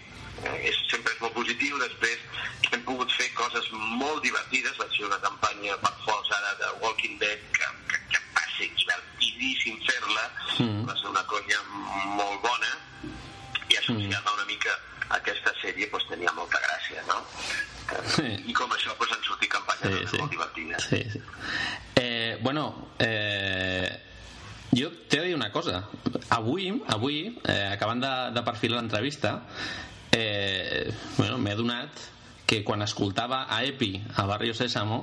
eh, 0.44 0.56
és, 0.70 0.78
sempre 0.90 1.12
és 1.14 1.20
molt 1.22 1.34
positiu 1.36 1.78
després 1.78 2.22
hem 2.70 2.82
pogut 2.86 3.09
coses 3.50 3.70
molt 3.98 4.22
divertides 4.22 4.76
vaig 4.78 4.92
fer 4.96 5.06
una 5.08 5.18
campanya 5.22 5.76
per 5.82 5.90
Fols 6.04 6.30
ara 6.36 6.52
de 6.60 6.68
Walking 6.84 7.18
Dead 7.18 7.40
que, 7.56 7.66
que, 7.90 7.98
que 8.12 8.20
va 8.36 8.44
ser 8.56 8.68
divertidíssim 8.78 9.80
fer-la 9.88 10.26
Mm. 10.60 10.84
va 10.84 10.94
ser 10.98 11.08
una 11.08 11.22
conya 11.24 11.56
molt 12.18 12.42
bona 12.42 12.70
i 13.70 13.76
associar-me 13.78 14.32
una 14.34 14.44
mica 14.48 14.72
a 15.08 15.16
aquesta 15.16 15.52
sèrie 15.62 15.86
doncs, 15.90 16.04
tenia 16.10 16.32
molta 16.36 16.58
gràcia 16.60 17.00
no? 17.08 17.16
Sí. 18.12 18.26
i 18.50 18.52
com 18.52 18.70
això 18.76 18.92
doncs, 18.98 19.14
han 19.16 19.24
sortit 19.24 19.48
campanyes 19.54 19.86
Sí, 19.86 19.94
també 19.94 20.10
sí. 20.10 20.18
molt 20.20 20.34
divertides 20.34 20.84
Sí, 20.90 21.00
sí. 21.14 21.22
Eh, 21.96 22.36
bueno, 22.42 22.66
eh, 22.98 23.88
jo 24.76 24.90
t'he 25.08 25.20
de 25.20 25.26
dir 25.30 25.34
una 25.34 25.50
cosa. 25.52 25.80
Avui, 26.30 26.68
avui 26.88 27.16
eh, 27.48 27.70
acabant 27.72 28.00
de, 28.04 28.12
de 28.36 28.42
perfilar 28.46 28.78
l'entrevista, 28.82 29.32
eh, 30.12 30.92
bueno, 31.16 31.38
m'he 31.38 31.52
adonat 31.56 32.04
que 32.50 32.64
quan 32.66 32.82
escoltava 32.82 33.44
a 33.48 33.60
Epi 33.62 33.92
a 34.18 34.24
Barrio 34.26 34.54
Sésamo 34.58 34.96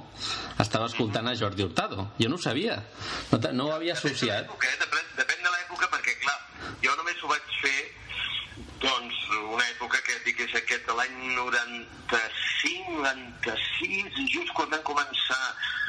estava 0.60 0.90
escoltant 0.92 1.30
a 1.32 1.36
Jordi 1.40 1.64
Hurtado. 1.64 2.10
Jo 2.20 2.28
no 2.28 2.36
ho 2.36 2.42
sabia, 2.44 2.76
no, 3.32 3.40
no 3.54 3.68
ho 3.70 3.76
havia 3.78 3.94
associat. 3.96 4.50
eh? 4.52 4.74
depèn, 4.84 5.06
depèn 5.16 5.40
de 5.46 5.54
l'època 5.54 5.88
perquè 5.94 6.18
clar, 6.26 6.36
jo 6.84 6.92
només 7.00 7.24
ho 7.24 7.30
vaig 7.32 7.48
fer 7.62 7.78
doncs 8.84 9.16
una 9.54 9.64
època 9.72 10.02
que 10.04 10.20
dic 10.26 10.44
és 10.44 10.54
aquest 10.60 10.92
l'any 10.92 11.16
95 11.38 13.00
96 13.00 14.20
just 14.36 14.52
quan 14.58 14.70
vam 14.76 14.84
començar 14.92 15.40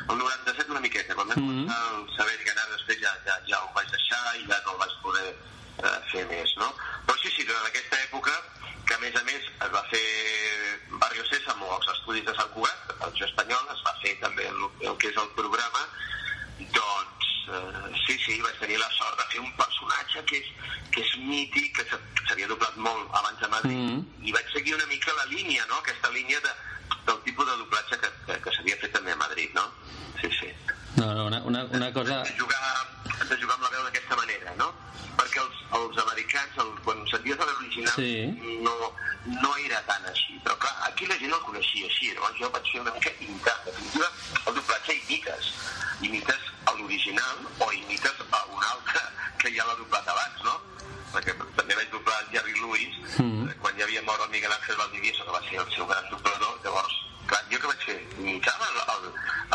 el 0.09 0.17
97 0.23 0.71
una 0.71 0.81
miqueta 0.87 1.15
quan 1.19 1.27
vam 1.29 1.39
Mhm. 1.43 1.49
començar 1.49 1.81
el 1.99 2.07
saber 2.17 2.39
que 2.45 2.51
anar 2.55 2.69
després 2.77 3.01
ja, 3.03 3.13
ja, 3.27 3.35
ja 3.51 3.59
ho 3.65 3.71
vaig 3.75 3.91
deixar 3.91 4.23
i 4.39 4.47
ja 4.47 4.63
no 4.65 4.73
el 4.77 4.79
vaig 4.87 4.95
poder 5.03 5.29
eh, 5.85 5.99
fer 6.13 6.25
més 6.31 6.55
no? 6.59 6.69
però 7.07 7.19
sí, 7.23 7.31
sí, 7.37 7.45
durant 7.45 7.67
aquesta 7.71 7.97
època 8.09 8.35
que 8.89 8.95
a 8.95 8.99
més 9.05 9.15
a 9.21 9.23
més 9.29 9.43
es 9.67 9.71
va 9.75 9.83
fer 9.91 10.05
Barrio 11.03 11.25
Sésamo 11.29 11.67
als 11.75 11.89
estudis 11.93 12.25
de 12.25 12.35
Sant 12.35 12.49
Cugat, 12.55 12.87
a 12.89 12.95
Televisió 13.03 13.27
Espanyol, 13.29 13.67
es 13.75 13.83
va 13.87 13.93
fer 14.03 14.15
també 14.23 14.47
el, 14.49 14.63
el 14.89 14.97
que 14.99 15.11
és 15.13 15.19
el 15.21 15.29
programa, 15.37 15.83
doncs 16.59 17.27
eh, 17.53 17.91
sí, 18.07 18.17
sí, 18.25 18.41
vaig 18.43 18.57
tenir 18.61 18.79
la 18.81 18.89
sort 18.97 19.19
de 19.21 19.27
fer 19.33 19.41
un 19.45 19.53
personatge 19.61 20.25
que 20.31 20.41
és, 20.41 20.49
que 20.95 21.05
és 21.05 21.13
mític, 21.29 21.69
que 21.77 21.85
s'ha- 21.91 22.01
s'havia 22.29 22.49
doblat 22.51 22.77
molt 22.77 23.13
abans 23.21 23.43
a 23.45 23.49
Madrid, 23.53 23.77
Mhm. 23.77 24.27
i 24.29 24.33
vaig 24.33 24.49
seguir 24.53 24.75
una 24.75 24.87
mica 24.87 25.13
la 25.21 25.27
línia, 25.27 25.65
no?, 25.69 25.79
aquesta 25.79 26.11
línia 26.11 26.41
de, 26.41 26.53
del 27.07 27.23
tipus 27.29 27.47
de 27.47 27.57
doblatge 27.61 27.99
que, 28.01 28.11
que, 28.27 28.41
que 28.41 28.51
s'havia 28.57 28.77
fet 28.81 28.93
també 28.93 29.13
a 29.13 29.17
Madrid, 29.17 29.51
no? 29.55 29.69
Sí, 30.21 30.31
sí. 30.41 30.51
No, 30.99 31.15
no, 31.15 31.27
una, 31.27 31.43
una, 31.45 31.65
una 31.65 31.93
cosa... 31.93 32.23
De 32.25 32.35
jugar, 32.39 32.61
de 33.29 33.37
jugar 33.41 33.55
amb 33.57 33.65
la 33.67 33.71
veu 33.75 33.83
d'aquesta 33.87 34.17
manera, 34.19 34.55
no? 34.59 34.69
Perquè 35.19 35.41
els, 35.43 35.61
els 35.79 35.99
americans, 36.05 36.59
el, 36.65 36.71
quan 36.87 37.03
senties 37.11 37.39
l'original, 37.43 37.95
Sí. 37.95 38.11
no, 38.67 38.75
no 39.43 39.51
era 39.65 39.81
tan 39.87 40.05
així. 40.11 40.39
Però 40.45 40.57
clar, 40.63 40.75
aquí 40.89 41.07
la 41.07 41.17
gent 41.23 41.35
el 41.35 41.43
coneixia 41.47 41.87
així. 41.91 42.13
Llavors 42.15 42.39
jo 42.41 42.51
vaig 42.55 42.71
fer 42.73 42.81
una 42.85 42.95
mica 42.97 43.13
imitar 43.21 43.57
definitiva, 43.67 44.11
el 44.47 44.55
doblatge 44.59 44.97
imites. 45.05 45.53
Imites 46.09 46.51
a 46.67 46.75
l'original 46.79 47.47
o 47.67 47.73
imites 47.73 48.25
a 48.31 48.43
un 48.55 48.63
altre 48.73 49.03
que 49.43 49.51
ja 49.57 49.67
l'ha 49.67 49.75
doblat 49.81 50.07
abans, 50.15 50.43
no? 50.47 50.55
Perquè 51.15 51.35
també 51.57 51.75
vaig 51.79 51.91
doblar 51.95 52.19
el 52.25 52.33
Jerry 52.37 52.55
Lewis 52.61 52.95
Mm. 53.19 53.49
eh, 53.51 53.55
quan 53.61 53.75
ja 53.79 53.85
havia 53.85 54.03
mort 54.07 54.21
el 54.23 54.31
Miguel 54.31 54.53
Ángel 54.53 54.77
Valdivieso, 54.77 55.25
que 55.25 55.33
va 55.33 55.41
ser 55.43 55.59
el 55.59 55.71
seu 55.75 55.87
gran 55.87 56.05
doblador. 56.11 56.59
Llavors, 56.63 56.95
clar, 57.27 57.41
jo 57.51 57.59
què 57.59 57.67
vaig 57.67 57.83
fer? 57.87 57.97
Imitava 58.21 58.69
el, 58.69 58.77
el, 58.95 59.09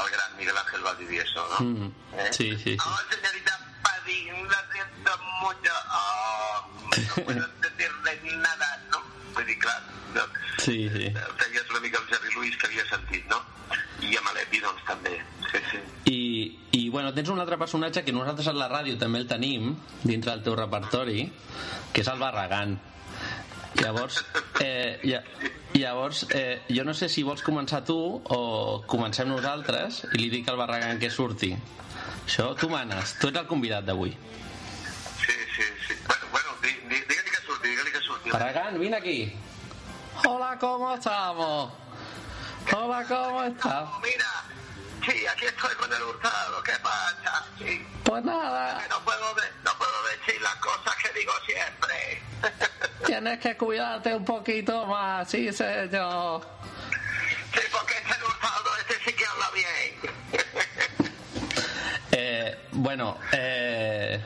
el 0.03 0.09
gran 0.11 0.35
Miguel 0.37 0.57
Ángel 0.57 0.81
Mm. 1.59 1.87
Sí, 2.31 2.51
sí, 2.57 2.57
sí. 2.63 2.77
Oh, 2.79 2.97
señorita 3.13 3.59
Padín, 3.83 4.47
la 4.49 4.61
siento 4.71 5.11
mucho. 5.41 5.71
Oh, 5.93 6.67
no 7.17 7.23
puedo 7.25 7.47
decirle 7.61 8.37
nada, 8.37 8.83
¿no? 8.91 8.97
Vull 9.33 9.45
dir, 9.45 9.59
clar, 9.59 9.81
no, 10.15 10.21
Sí, 10.57 10.89
sí. 10.89 11.11
feies 11.37 11.69
una 11.69 11.79
mica 11.81 11.99
el 11.99 12.07
Jerry 12.07 12.33
Lewis 12.35 12.57
que 12.57 12.67
havia 12.67 12.85
sentit, 12.89 13.25
no? 13.29 13.41
I 14.01 14.15
amb 14.19 14.29
l'Epi, 14.35 14.59
doncs, 14.59 14.83
també. 14.85 15.13
Sí, 15.51 15.59
sí. 15.71 15.79
I, 16.11 16.59
I, 16.71 16.89
bueno, 16.89 17.13
tens 17.13 17.29
un 17.29 17.39
altre 17.39 17.57
personatge 17.57 18.03
que 18.03 18.11
nosaltres 18.13 18.47
a 18.47 18.53
la 18.53 18.67
ràdio 18.69 18.97
també 18.99 19.19
el 19.23 19.27
tenim 19.27 19.75
dintre 20.03 20.31
del 20.33 20.43
teu 20.43 20.55
repertori, 20.59 21.27
que 21.93 22.01
és 22.01 22.07
el 22.11 22.19
Barragán. 22.19 22.79
Llavors, 23.81 24.19
eh, 24.61 24.99
lla- 25.03 25.23
llavors 25.83 26.23
eh, 26.31 26.61
jo 26.71 26.83
no 26.87 26.93
sé 26.95 27.09
si 27.11 27.23
vols 27.27 27.43
començar 27.45 27.83
tu 27.85 27.97
o 28.35 28.39
comencem 28.87 29.27
nosaltres 29.29 30.03
i 30.13 30.17
li 30.23 30.29
dic 30.31 30.47
al 30.49 30.57
Barragán 30.57 30.99
que 30.99 31.09
surti. 31.11 31.51
Això 32.25 32.53
tu 32.55 32.69
manes, 32.71 33.17
tu 33.19 33.27
ets 33.29 33.39
el 33.43 33.47
convidat 33.49 33.83
d'avui. 33.85 34.13
Sí, 35.23 35.35
sí, 35.55 35.65
sí. 35.87 35.93
Bueno, 36.07 36.25
bueno 36.31 36.49
di, 36.63 36.71
di, 36.87 36.99
digue-li 37.09 37.31
que 37.35 37.41
surti, 37.45 37.67
digue-li 37.69 37.91
que 37.91 38.01
surti. 38.07 38.31
Barragán, 38.31 38.79
vine 38.79 38.97
aquí. 38.97 39.17
Hola, 40.25 40.57
¿cómo 40.59 40.93
estamos? 40.95 41.73
Hola, 42.71 43.03
¿cómo 43.07 43.43
estamos? 43.43 43.99
Mira, 44.01 44.31
sí, 45.05 45.25
aquí 45.27 45.45
estoy 45.45 45.75
con 45.75 45.91
el 45.91 46.01
hurtado. 46.03 46.63
¿Qué 46.63 46.73
pasa? 46.81 47.45
Sí. 47.59 47.85
Pues 48.05 48.23
nada, 48.23 48.85
no 48.89 48.99
puedo, 49.03 49.33
de- 49.35 49.51
no 49.65 49.71
puedo 49.77 49.97
decir 50.15 50.41
las 50.41 50.55
cosas 50.55 50.95
que 51.03 51.19
digo 51.19 51.33
siempre. 51.45 52.21
Tienes 53.05 53.39
que 53.39 53.55
cuidarte 53.57 54.15
un 54.15 54.25
poquito 54.25 54.85
más, 54.85 55.29
sí, 55.29 55.51
señor. 55.51 56.45
Sí, 57.53 57.61
porque 57.71 57.93
hurtado, 57.93 58.32
Eh, 62.33 62.57
bueno, 62.71 63.19
eh, 63.31 64.19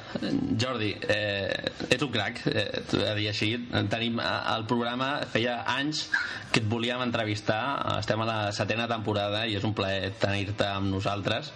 Jordi, 0.59 0.95
eh, 1.09 1.71
ets 1.89 2.03
un 2.03 2.11
crac, 2.11 2.39
eh, 2.47 2.83
de 2.91 3.15
dir 3.17 3.27
així. 3.33 3.49
Tenim 3.91 4.21
el 4.23 4.63
programa, 4.69 5.09
feia 5.33 5.57
anys 5.73 6.05
que 6.53 6.61
et 6.61 6.69
volíem 6.71 7.03
entrevistar, 7.03 7.59
estem 7.97 8.23
a 8.23 8.27
la 8.29 8.37
setena 8.55 8.87
temporada 8.87 9.43
i 9.45 9.57
és 9.59 9.67
un 9.67 9.75
plaer 9.75 10.13
tenir-te 10.21 10.69
amb 10.69 10.93
nosaltres 10.93 11.51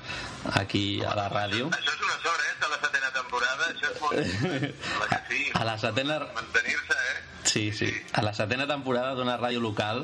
aquí 0.60 1.00
a 1.08 1.16
la 1.16 1.30
ràdio. 1.32 1.72
Això 1.72 1.96
és 1.96 2.04
una 2.10 2.20
sort, 2.26 2.44
eh, 2.50 2.54
de 2.66 2.72
la 2.74 2.82
setena 2.84 3.14
temporada. 3.16 3.72
Això 3.72 3.94
és 3.94 4.02
molt... 4.04 5.20
Sí. 5.32 5.46
A 5.56 5.64
la 5.64 5.78
setena... 5.80 6.18
Mantenir-se, 6.36 6.96
eh? 7.14 7.20
Sí, 7.48 7.72
sí. 7.72 7.88
A 8.12 8.22
la 8.26 8.34
setena 8.36 8.66
temporada 8.68 9.16
d'una 9.16 9.38
ràdio 9.40 9.62
local 9.64 10.04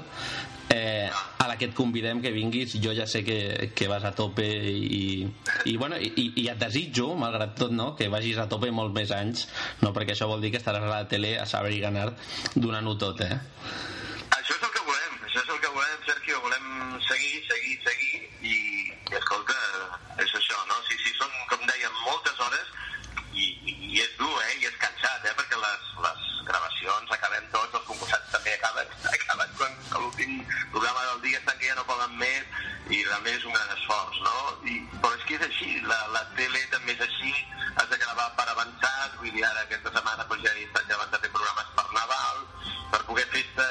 eh, 0.70 1.10
a 1.40 1.48
la 1.48 1.58
que 1.58 1.70
et 1.70 1.76
convidem 1.76 2.22
que 2.22 2.32
vinguis 2.36 2.76
jo 2.84 2.94
ja 2.98 3.08
sé 3.08 3.24
que, 3.24 3.72
que 3.76 3.88
vas 3.88 4.04
a 4.04 4.14
tope 4.16 4.46
i, 4.46 5.28
i, 5.66 5.78
bueno, 5.78 6.00
i, 6.00 6.32
i 6.36 6.48
et 6.52 6.60
desitjo 6.60 7.14
malgrat 7.20 7.56
tot 7.60 7.72
no, 7.76 7.94
que 7.96 8.10
vagis 8.14 8.40
a 8.42 8.48
tope 8.52 8.72
molts 8.72 8.96
més 8.96 9.14
anys 9.16 9.48
no, 9.82 9.94
perquè 9.96 10.16
això 10.16 10.28
vol 10.30 10.44
dir 10.44 10.52
que 10.52 10.62
estaràs 10.62 10.88
a 10.88 10.94
la 10.94 11.06
tele 11.08 11.38
a 11.40 11.46
saber 11.46 11.76
i 11.78 11.84
ganar 11.84 12.10
donant-ho 12.56 12.98
tot 13.00 13.24
eh? 13.26 13.38
Això 14.38 14.56
és 14.56 14.64
el 14.64 14.74
que 14.74 14.84
volem, 14.88 15.16
això 15.28 15.42
és 15.42 15.50
el 15.54 15.60
que 15.64 15.72
volem, 15.76 15.96
Sergio. 16.08 16.40
Volem 16.44 16.68
seguir, 17.08 17.40
seguir, 17.48 17.76
seguir 17.84 18.20
i, 18.48 18.58
i 19.12 19.18
escolta, 19.20 19.56
és 20.24 20.34
això, 20.40 20.60
no? 20.70 20.78
Sí, 20.88 21.00
sí, 21.04 21.14
són, 21.18 21.34
com 21.52 21.64
dèiem, 21.68 21.98
moltes 22.06 22.40
hores 22.46 22.74
i, 23.34 23.48
i, 23.48 23.76
i 23.92 24.04
és 24.04 24.14
dur, 24.20 24.34
eh? 24.44 24.54
I 24.62 24.70
és 24.70 24.78
cansat, 24.84 25.28
eh? 25.28 25.34
Perquè 25.40 25.60
les, 25.64 25.90
les 26.06 26.28
gravacions 26.50 27.16
acabem 27.18 27.50
tots, 27.56 27.77
l'últim 30.18 30.48
programa 30.72 31.02
del 31.14 31.22
dia 31.22 31.38
estan 31.38 31.58
que 31.60 31.68
ja 31.68 31.76
no 31.76 31.86
poden 31.86 32.18
més 32.18 32.44
i 32.90 33.04
realment 33.06 33.36
és 33.38 33.46
un 33.46 33.54
gran 33.54 33.70
esforç, 33.76 34.18
no? 34.26 34.38
I, 34.66 34.76
però 35.02 35.14
és 35.14 35.26
que 35.28 35.36
és 35.38 35.44
així, 35.46 35.70
la, 35.86 35.98
la 36.14 36.24
tele 36.38 36.62
també 36.72 36.96
és 36.96 37.04
així, 37.06 37.34
has 37.78 37.90
de 37.92 38.00
gravar 38.02 38.28
per 38.40 38.48
avançat, 38.50 39.18
vull 39.22 39.32
dir, 39.36 39.46
ara 39.46 39.62
aquesta 39.62 39.94
setmana 39.94 40.26
doncs, 40.26 40.44
ja 40.46 40.56
he 40.56 40.66
estat 40.66 40.90
llevant 40.90 41.14
de 41.14 41.22
fer 41.22 41.32
programes 41.36 41.70
per 41.78 41.86
Nadal, 41.94 42.42
per 42.94 43.02
poder 43.12 43.28
festa 43.36 43.67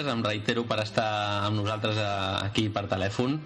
gràcies, 0.00 0.12
em 0.12 0.22
reitero 0.24 0.64
per 0.66 0.80
estar 0.82 1.44
amb 1.46 1.60
nosaltres 1.60 1.96
eh, 1.96 2.46
aquí 2.46 2.68
per 2.68 2.86
telèfon. 2.88 3.38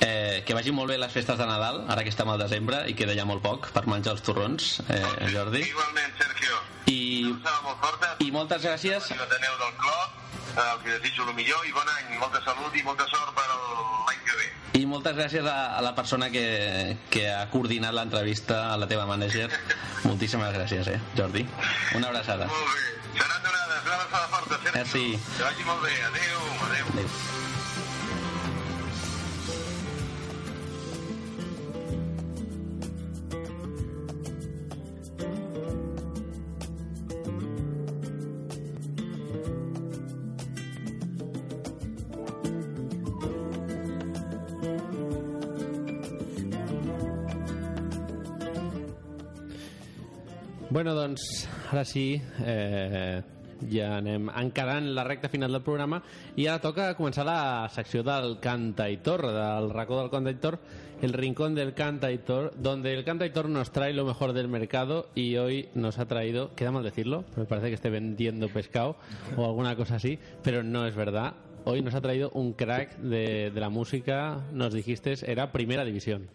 Eh, 0.00 0.44
que 0.46 0.54
vagi 0.54 0.70
molt 0.70 0.90
bé 0.90 0.98
les 0.98 1.12
festes 1.12 1.38
de 1.38 1.46
Nadal, 1.46 1.84
ara 1.88 2.02
que 2.04 2.10
estem 2.10 2.28
al 2.28 2.38
desembre 2.38 2.84
i 2.88 2.94
queda 2.94 3.16
ja 3.16 3.24
molt 3.26 3.42
poc 3.42 3.70
per 3.74 3.86
menjar 3.86 4.14
els 4.14 4.22
torrons, 4.22 4.80
eh, 4.88 5.02
Jordi. 5.32 5.64
Igualment, 5.66 6.14
Sergio. 6.18 6.60
I, 6.86 7.34
molt 7.34 7.80
forta. 7.82 8.14
I 8.22 8.30
moltes 8.30 8.62
gràcies. 8.62 9.10
I 9.10 9.18
l'Ateneu 9.18 9.56
del 9.58 9.74
Clot, 9.82 10.20
eh, 10.54 10.68
els 10.68 10.84
desitjo 10.86 11.26
el 11.26 11.34
millor 11.34 11.66
i 11.66 11.74
bon 11.74 11.90
any, 11.96 12.18
molta 12.20 12.42
salut 12.44 12.76
i 12.76 12.84
molta 12.86 13.08
sort 13.10 13.34
per 13.34 13.48
l'any 13.48 14.22
que 14.24 14.38
ve. 14.38 14.50
I 14.78 14.84
moltes 14.86 15.16
gràcies 15.18 15.48
a, 15.50 15.56
a 15.78 15.82
la 15.82 15.94
persona 15.96 16.30
que, 16.30 16.96
que 17.10 17.26
ha 17.32 17.48
coordinat 17.50 17.96
l'entrevista, 17.96 18.68
a 18.74 18.78
la 18.78 18.86
teva 18.86 19.08
mànager. 19.10 19.50
Moltíssimes 20.08 20.54
gràcies, 20.54 20.94
eh, 20.94 21.00
Jordi. 21.18 21.42
Una 21.98 22.12
abraçada. 22.12 22.46
Molt 22.46 22.76
bé. 22.76 22.87
Bueno, 50.70 50.94
doncs, 50.94 51.48
ara 51.72 51.84
sí, 51.84 52.22
eh, 52.44 53.22
ja 53.70 53.96
anem 53.98 54.28
encarant 54.30 54.86
la 54.94 55.04
recta 55.04 55.28
final 55.28 55.52
del 55.52 55.62
programa 55.62 56.02
i 56.36 56.46
ara 56.46 56.62
toca 56.62 56.94
començar 56.98 57.24
la 57.26 57.68
secció 57.74 58.04
del 58.06 58.38
cantaitor, 58.40 59.26
del 59.26 59.70
racó 59.70 60.00
del 60.00 60.10
cantaitor, 60.10 60.58
el 61.02 61.12
rincón 61.12 61.54
del 61.54 61.74
cantaitor, 61.74 62.52
donde 62.56 62.94
el 62.94 63.04
cantaitor 63.04 63.48
nos 63.48 63.70
trae 63.70 63.92
lo 63.92 64.04
mejor 64.04 64.32
del 64.32 64.48
mercado 64.48 65.08
y 65.14 65.36
hoy 65.36 65.68
nos 65.74 65.98
ha 65.98 66.06
traído, 66.06 66.54
queda 66.54 66.72
mal 66.72 66.82
decirlo, 66.82 67.24
me 67.36 67.44
parece 67.44 67.68
que 67.68 67.74
esté 67.74 67.90
vendiendo 67.90 68.48
pescado 68.48 68.96
o 69.36 69.44
alguna 69.44 69.76
cosa 69.76 69.96
así, 69.96 70.18
pero 70.42 70.62
no 70.62 70.86
es 70.86 70.94
verdad. 70.94 71.34
Hoy 71.64 71.82
nos 71.82 71.94
ha 71.94 72.00
traído 72.00 72.30
un 72.30 72.52
crack 72.54 72.96
de, 72.98 73.50
de 73.50 73.60
la 73.60 73.68
música, 73.68 74.46
nos 74.52 74.72
dijiste, 74.72 75.14
era 75.26 75.52
primera 75.52 75.84
división. 75.84 76.28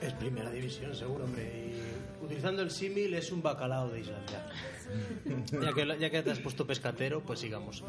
Es 0.00 0.12
primera 0.14 0.50
división, 0.50 0.94
seguro, 0.94 1.24
hombre. 1.24 1.42
Y 1.44 2.24
utilizando 2.24 2.62
el 2.62 2.70
símil, 2.70 3.14
es 3.14 3.32
un 3.32 3.42
bacalao 3.42 3.88
de 3.88 4.00
Islandia. 4.00 4.46
ya, 5.62 5.72
que, 5.72 5.98
ya 5.98 6.10
que 6.10 6.22
te 6.22 6.30
has 6.30 6.38
puesto 6.40 6.66
pescatero, 6.66 7.20
pues 7.22 7.40
sigamos. 7.40 7.82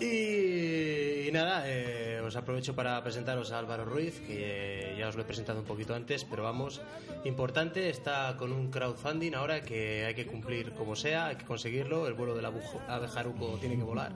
Y, 0.00 1.28
y 1.28 1.30
nada, 1.32 1.64
eh, 1.66 2.20
os 2.24 2.34
aprovecho 2.34 2.74
para 2.74 3.02
presentaros 3.04 3.52
a 3.52 3.58
Álvaro 3.58 3.84
Ruiz, 3.84 4.20
que 4.26 4.94
ya 4.98 5.08
os 5.08 5.14
lo 5.14 5.22
he 5.22 5.24
presentado 5.24 5.60
un 5.60 5.64
poquito 5.64 5.94
antes, 5.94 6.24
pero 6.24 6.42
vamos, 6.42 6.80
importante, 7.24 7.88
está 7.88 8.36
con 8.36 8.52
un 8.52 8.70
crowdfunding 8.70 9.34
ahora 9.34 9.62
que 9.62 10.04
hay 10.04 10.14
que 10.14 10.26
cumplir 10.26 10.72
como 10.72 10.96
sea, 10.96 11.26
hay 11.26 11.36
que 11.36 11.44
conseguirlo, 11.44 12.08
el 12.08 12.14
vuelo 12.14 12.34
del 12.34 12.46
abejaruco 12.46 13.58
tiene 13.60 13.76
que 13.76 13.84
volar. 13.84 14.12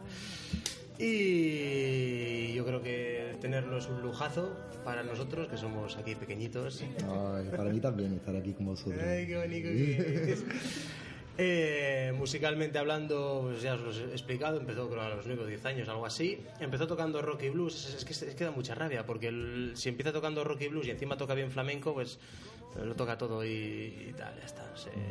Y 0.99 2.55
yo 2.55 2.65
creo 2.65 2.83
que 2.83 3.37
tenerlo 3.41 3.79
es 3.79 3.87
un 3.87 4.01
lujazo 4.01 4.57
para 4.83 5.03
nosotros, 5.03 5.47
que 5.49 5.59
somos 5.59 5.97
aquí 5.97 6.15
pequeñitos. 6.15 6.83
Ay, 6.83 7.49
para 7.55 7.71
mí 7.71 7.81
también 7.81 8.15
estar 8.15 8.35
aquí 8.35 8.55
con 8.55 8.67
vosotros. 8.67 9.03
Ay, 9.05 9.27
qué 9.27 9.37
bonito 9.37 9.69
que 9.69 10.33
es. 10.33 10.45
Eh, 11.39 12.15
musicalmente 12.17 12.79
hablando, 12.79 13.43
pues 13.45 13.61
ya 13.61 13.75
os 13.75 13.81
lo 13.81 13.91
he 13.91 14.13
explicado, 14.13 14.59
empezó 14.59 14.89
creo 14.89 15.03
a 15.03 15.11
los 15.11 15.27
9 15.27 15.43
o 15.43 15.47
10 15.47 15.65
años, 15.67 15.89
algo 15.89 16.07
así. 16.07 16.43
Empezó 16.61 16.87
tocando 16.87 17.21
rock 17.21 17.43
y 17.43 17.49
blues, 17.51 17.95
es, 17.95 18.05
que, 18.07 18.13
es 18.13 18.35
que 18.35 18.45
da 18.45 18.51
mucha 18.53 18.75
rabia, 18.75 19.05
porque 19.05 19.29
el- 19.29 19.73
si 19.75 19.91
empieza 19.91 20.13
tocando 20.13 20.45
rock 20.45 20.63
y 20.63 20.69
blues 20.69 20.87
y 20.87 20.91
encima 20.91 21.17
toca 21.19 21.35
bien 21.35 21.51
flamenco, 21.51 21.93
pues 21.93 22.19
lo 22.85 22.95
toca 22.95 23.17
todo 23.17 23.45
y, 23.45 23.49
y 24.09 24.15
tal, 24.17 24.35
ya 24.39 24.45
está. 24.45 24.63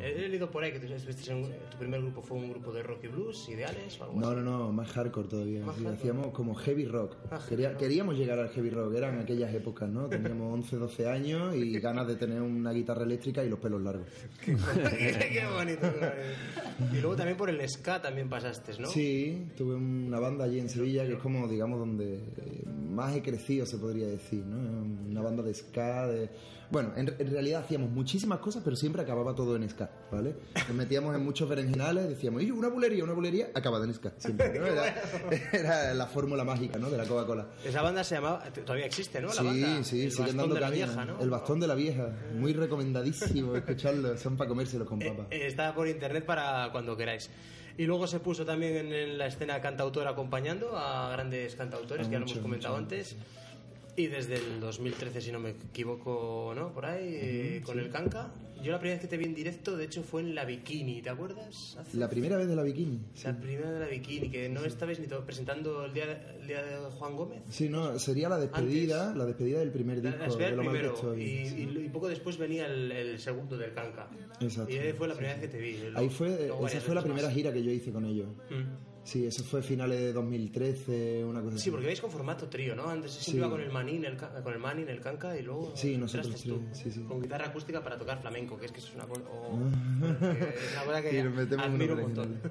He, 0.01 0.27
leído 0.27 0.49
por 0.51 0.63
ahí 0.63 0.71
que 0.71 0.79
tú, 0.79 0.85
en 0.87 1.59
tu 1.71 1.77
primer 1.77 2.01
grupo 2.01 2.21
fue 2.21 2.37
un 2.37 2.49
grupo 2.49 2.71
de 2.71 2.83
rock 2.83 3.03
y 3.05 3.07
blues, 3.07 3.49
ideales 3.49 3.99
o 3.99 4.03
algo 4.03 4.19
No, 4.19 4.27
así. 4.27 4.35
no, 4.37 4.41
no, 4.43 4.71
más 4.71 4.91
hardcore 4.91 5.27
todavía. 5.27 5.65
Más 5.65 5.75
Sí, 5.75 5.83
hardcore. 5.83 5.97
hacíamos 5.99 6.27
como 6.33 6.53
heavy 6.55 6.85
rock. 6.85 7.15
Ah, 7.31 7.39
Quería- 7.49 7.69
rock. 7.71 7.79
Queríamos 7.79 8.17
llegar 8.17 8.39
al 8.39 8.49
heavy 8.49 8.69
rock, 8.69 8.93
eran 8.95 9.19
aquellas 9.19 9.53
épocas, 9.53 9.89
¿no? 9.89 10.07
Teníamos 10.07 10.53
11, 10.53 10.75
12 10.77 11.09
años 11.09 11.55
y 11.55 11.79
ganas 11.79 12.07
de 12.07 12.15
tener 12.15 12.41
una 12.41 12.71
guitarra 12.71 13.03
eléctrica 13.03 13.43
y 13.43 13.49
los 13.49 13.59
pelos 13.59 13.81
largos. 13.81 14.07
qué 14.45 15.43
bonito. 15.53 15.91
Y 16.93 16.97
luego 16.99 17.15
también 17.15 17.37
por 17.37 17.49
el 17.49 17.67
ska 17.69 18.01
también 18.01 18.29
pasaste, 18.29 18.73
¿no? 18.79 18.87
Sí, 18.87 19.47
tuve 19.57 19.75
una 19.75 20.19
banda 20.19 20.45
allí 20.45 20.59
en 20.59 20.69
Sevilla 20.69 21.05
que 21.05 21.13
es 21.13 21.19
como, 21.19 21.47
digamos, 21.47 21.79
donde 21.79 22.19
más 22.91 23.15
he 23.15 23.21
crecido, 23.21 23.65
se 23.65 23.77
podría 23.77 24.07
decir, 24.07 24.43
¿no? 24.45 24.83
Una 25.09 25.21
banda 25.21 25.43
de 25.43 25.53
ska, 25.53 26.07
de... 26.07 26.29
Bueno, 26.71 26.91
en, 26.95 27.13
en 27.19 27.31
realidad 27.31 27.61
hacíamos 27.61 27.89
muchísimas 27.89 28.39
cosas, 28.39 28.61
pero 28.63 28.75
siempre 28.75 29.01
acababa 29.01 29.35
todo 29.35 29.55
en 29.55 29.69
ska, 29.69 29.89
¿vale? 30.11 30.35
Nos 30.67 30.75
metíamos 30.75 31.15
en 31.15 31.23
muchos 31.23 31.47
berenjenales, 31.47 32.09
decíamos, 32.09 32.41
"Y 32.43 32.51
una 32.51 32.67
bulería, 32.69 33.03
una 33.03 33.13
bulería, 33.13 33.49
acababa 33.53 33.85
en 33.85 33.93
ska, 33.93 34.13
siempre, 34.17 34.57
¿no? 34.59 34.65
Era, 34.67 34.95
era 35.53 35.93
la 35.93 36.07
fórmula 36.07 36.43
mágica, 36.43 36.77
¿no? 36.77 36.89
De 36.89 36.97
la 36.97 37.05
Coca-Cola. 37.05 37.47
Esa 37.63 37.81
banda 37.81 38.03
se 38.03 38.15
llamaba, 38.15 38.43
todavía 38.65 38.85
existe, 38.85 39.21
¿no? 39.21 39.27
La 39.27 39.33
Sí, 39.33 39.43
banda. 39.45 39.83
sí, 39.83 40.03
El 40.03 40.11
siguen 40.11 40.25
Bastón 40.25 40.37
dando 40.37 40.55
de 40.55 40.61
la 40.61 40.67
caña. 40.69 40.85
vieja, 40.85 41.05
¿no? 41.05 41.19
El 41.21 41.29
bastón 41.29 41.59
de 41.59 41.67
la 41.67 41.75
vieja, 41.75 42.09
muy 42.35 42.53
recomendadísimo 42.53 43.55
escucharlo, 43.55 44.17
son 44.17 44.37
para 44.37 44.47
comérselos 44.47 44.87
con 44.87 44.99
papas. 44.99 45.27
Eh, 45.31 45.47
Está 45.47 45.73
por 45.75 45.87
internet 45.87 46.25
para 46.25 46.69
cuando 46.71 46.95
queráis. 46.97 47.29
Y 47.77 47.83
luego 47.85 48.07
se 48.07 48.19
puso 48.21 48.45
también 48.45 48.75
en, 48.77 48.93
en 48.93 49.17
la 49.17 49.27
escena 49.27 49.59
cantautora 49.61 50.11
acompañando 50.11 50.77
a 50.77 51.09
grandes 51.11 51.55
cantautores, 51.55 52.07
A 52.07 52.09
que 52.09 52.13
ya 52.13 52.19
lo 52.19 52.25
hemos 52.25 52.37
comentado 52.39 52.75
muchos. 52.75 52.83
antes. 52.93 53.15
Y 53.97 54.07
desde 54.07 54.35
el 54.35 54.59
2013, 54.59 55.21
si 55.21 55.31
no 55.31 55.39
me 55.39 55.51
equivoco, 55.51 56.53
¿no? 56.55 56.73
Por 56.73 56.85
ahí, 56.85 57.07
eh, 57.13 57.61
con 57.65 57.75
sí. 57.75 57.81
el 57.81 57.89
Canca. 57.91 58.33
Yo 58.61 58.71
la 58.71 58.79
primera 58.79 58.95
vez 58.95 59.01
que 59.01 59.07
te 59.07 59.17
vi 59.17 59.25
en 59.25 59.35
directo, 59.35 59.77
de 59.77 59.85
hecho, 59.85 60.01
fue 60.01 60.21
en 60.21 60.33
la 60.33 60.43
Bikini, 60.43 61.01
¿te 61.01 61.09
acuerdas? 61.09 61.77
Hace- 61.79 61.97
La 61.97 62.09
primera 62.09 62.35
vez 62.35 62.47
de 62.47 62.55
la 62.55 62.63
bikini. 62.63 62.99
La 63.23 63.37
primera 63.39 63.71
de 63.71 63.79
la 63.79 63.85
Bikini, 63.87 64.29
que 64.31 64.49
no 64.49 64.65
estabais 64.65 64.99
ni 64.99 65.07
presentando 65.07 65.85
el 65.85 65.93
día, 65.93 66.07
de, 66.07 66.41
el 66.41 66.47
día 66.47 66.63
de 66.63 66.77
Juan 66.91 67.15
Gómez. 67.15 67.43
Sí, 67.49 67.69
no, 67.69 67.97
sería 67.99 68.27
la 68.27 68.37
despedida, 68.39 69.13
la 69.15 69.25
despedida 69.25 69.59
del 69.59 69.71
primer 69.71 70.01
disco 70.01 70.17
la 70.17 70.25
de 70.49 70.51
lo 70.55 70.63
que 70.63 70.69
primero 70.69 70.93
estoy. 70.95 71.21
y, 71.21 71.45
sí. 71.49 71.69
y- 71.75 71.85
y 71.85 71.89
poco 71.89 72.07
después 72.07 72.37
venía 72.37 72.65
el, 72.65 72.91
el 72.91 73.19
segundo 73.19 73.55
del 73.57 73.73
Canca. 73.73 74.09
Exacto. 74.41 74.73
Y 74.73 74.77
ahí 74.77 74.93
fue 74.93 75.07
la 75.09 75.13
primera 75.15 75.35
vez 75.37 75.43
que 75.43 75.47
te 75.49 75.61
vi. 75.61 75.77
Ahí 75.95 76.09
fue, 76.09 76.47
Luego 76.47 76.67
esa 76.67 76.81
fue 76.81 76.95
la 76.95 77.03
primera 77.03 77.27
más. 77.27 77.35
gira 77.35 77.53
que 77.53 77.63
yo 77.63 77.71
hice 77.71 77.91
con 77.91 78.05
ellos. 78.05 78.27
Mm. 78.49 78.94
Sí, 79.05 79.23
eso 79.27 79.43
fue 79.43 79.61
finales 79.61 79.99
de 79.99 80.11
2013, 80.13 81.23
una 81.25 81.39
cosa 81.41 81.55
así. 81.55 81.65
Sí, 81.65 81.69
porque 81.71 81.85
vais 81.85 82.01
con 82.01 82.09
formato 82.09 82.47
trío, 82.49 82.75
¿no? 82.75 82.89
Antes 82.89 83.11
siempre 83.11 83.31
Sí. 83.33 83.37
iba 83.37 83.49
con 83.51 83.61
el 83.61 83.71
manín, 83.71 84.03
el, 84.03 84.17
con 84.17 84.51
el 84.51 84.59
manín, 84.59 84.89
el 84.89 84.99
canca 84.99 85.37
y 85.37 85.43
luego 85.43 85.71
Sí, 85.75 85.95
nosotros 85.95 86.41
tú, 86.41 86.59
sí, 86.73 86.89
con 87.07 87.21
guitarra 87.21 87.45
acústica 87.47 87.83
para 87.83 87.99
tocar 87.99 88.19
flamenco, 88.19 88.57
que 88.57 88.65
es 88.65 88.71
que 88.71 88.79
es 88.79 88.91
una 88.95 89.05
cosa, 89.05 89.21
oh, 89.31 89.59
es 90.01 90.73
una 90.73 90.85
cosa 90.85 91.01
que 91.03 91.19
admiro 91.21 91.93
un 91.93 92.01
montón. 92.01 92.41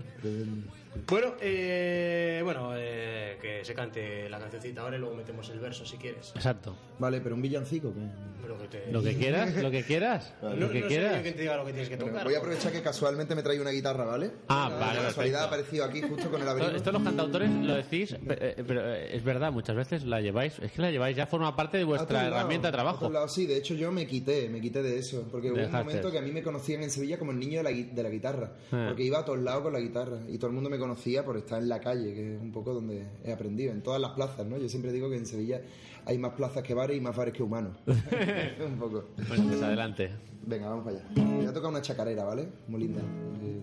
Bueno, 1.09 1.35
eh, 1.41 2.41
bueno, 2.45 2.71
eh, 2.77 3.37
que 3.41 3.65
se 3.65 3.75
cante 3.75 4.29
la 4.29 4.39
cancioncita 4.39 4.83
ahora 4.83 4.97
y 4.97 5.01
luego 5.01 5.15
metemos 5.17 5.49
el 5.51 5.59
verso 5.59 5.85
si 5.85 5.97
quieres. 5.97 6.33
Exacto. 6.35 6.77
Vale, 6.99 7.21
pero 7.21 7.35
un 7.35 7.43
villancico. 7.43 7.93
¿qué? 7.93 8.01
Pero 8.41 8.59
que 8.59 8.69
te- 8.69 8.93
Lo 8.93 9.03
que 9.03 9.17
quieras, 9.17 9.57
lo 9.57 9.71
que 9.71 9.83
quieras, 9.83 10.33
Vale. 10.43 10.55
No, 10.57 10.67
lo 10.67 10.73
que 10.73 10.81
no 10.83 10.87
quieras. 10.87 11.23
quien 11.23 11.35
te 11.35 11.41
diga 11.43 11.57
lo 11.57 11.65
que 11.65 11.73
tienes 11.73 11.89
que 11.89 11.97
Bueno, 11.97 12.13
tocar. 12.13 12.25
voy 12.27 12.35
a 12.35 12.39
aprovechar 12.39 12.73
que 12.73 12.81
casualmente 12.83 13.35
me 13.35 13.43
trae 13.43 13.61
una 13.61 13.71
guitarra, 13.71 14.05
¿vale? 14.05 14.31
Ah, 14.49 14.71
De 14.73 14.79
vale, 14.81 15.01
casualidad 15.01 15.43
ha 15.43 15.47
aparecido 15.47 15.85
aquí 15.85 16.01
justo 16.03 16.31
con 16.31 16.41
el 16.41 16.47
Esto, 16.47 16.51
abrigo. 16.51 16.77
esto 16.77 16.93
los 16.93 17.03
cantautores 17.03 17.51
lo 17.51 17.75
decís, 17.75 18.13
eh, 18.29 18.63
pero 18.67 18.95
eh, 18.95 19.17
es 19.17 19.25
verdad, 19.25 19.51
muchas 19.53 19.75
veces 19.77 20.05
la 20.05 20.21
lleváis, 20.21 20.59
es 20.61 20.71
que 20.73 20.81
la 20.81 20.91
lleváis 20.91 21.17
ya 21.17 21.27
forma 21.27 21.55
parte 21.57 21.77
de 21.79 21.85
vuestra 21.85 22.23
lados, 22.23 22.37
herramienta 22.39 22.69
de 22.69 22.71
a 22.71 22.73
trabajo. 22.73 22.99
todos 23.01 23.13
lados, 23.13 23.35
sí, 23.35 23.47
de 23.47 23.57
hecho 23.57 23.75
yo 23.75 23.91
me 23.91 24.07
quité, 24.07 24.49
me 24.49 24.61
quité 24.61 24.83
de 24.83 24.99
eso, 24.99 25.27
porque 25.31 25.49
hubo 25.51 25.57
Dejaste. 25.57 25.77
un 25.81 25.87
momento 25.87 26.11
que 26.13 26.19
a 26.19 26.23
mí 26.23 26.31
me 26.31 26.43
conocían 26.43 26.83
en 26.83 26.91
Sevilla 26.91 27.19
como 27.19 27.33
el 27.33 27.39
niño 27.41 27.63
de 27.63 27.65
la, 27.65 27.71
de 27.95 28.03
la 28.03 28.09
guitarra, 28.11 28.53
Ah. 28.71 28.87
porque 28.89 29.03
iba 29.03 29.19
a 29.19 29.25
todos 29.25 29.41
lados 29.41 29.63
con 29.65 29.73
la 29.73 29.81
guitarra 29.81 30.19
y 30.29 30.39
todo 30.39 30.49
el 30.49 30.55
mundo 30.55 30.71
me 30.71 30.79
conocía 30.85 31.25
por 31.25 31.39
estar 31.39 31.63
en 31.63 31.71
la 31.71 31.81
calle, 31.81 32.13
que 32.13 32.35
es 32.35 32.43
un 32.43 32.53
poco 32.53 32.75
donde 32.75 33.07
he 33.25 33.33
aprendido, 33.33 33.73
en 33.73 33.83
todas 33.83 33.99
las 34.01 34.11
plazas, 34.11 34.47
¿no? 34.47 34.59
Yo 34.59 34.69
siempre 34.69 34.93
digo 34.93 35.09
que 35.09 35.17
en 35.17 35.25
Sevilla 35.25 35.63
hay 36.05 36.19
más 36.19 36.35
plazas 36.35 36.63
que 36.63 36.75
bares 36.75 36.99
y 36.99 37.01
más 37.01 37.17
bares 37.17 37.33
que 37.33 37.43
humanos. 37.43 37.79
un 37.87 38.79
poco. 38.79 39.07
Bueno, 39.29 39.45
pues 39.49 39.63
adelante. 39.63 40.11
Venga, 40.47 40.69
vamos 40.69 40.85
para 40.85 40.99
allá. 40.99 41.07
Voy 41.37 41.47
a 41.47 41.55
tocar 41.55 41.71
una 41.71 41.81
chacarera, 41.81 42.25
¿vale? 42.25 42.49
Muy 42.69 42.83
linda. 42.83 43.01
Eh, 43.41 43.63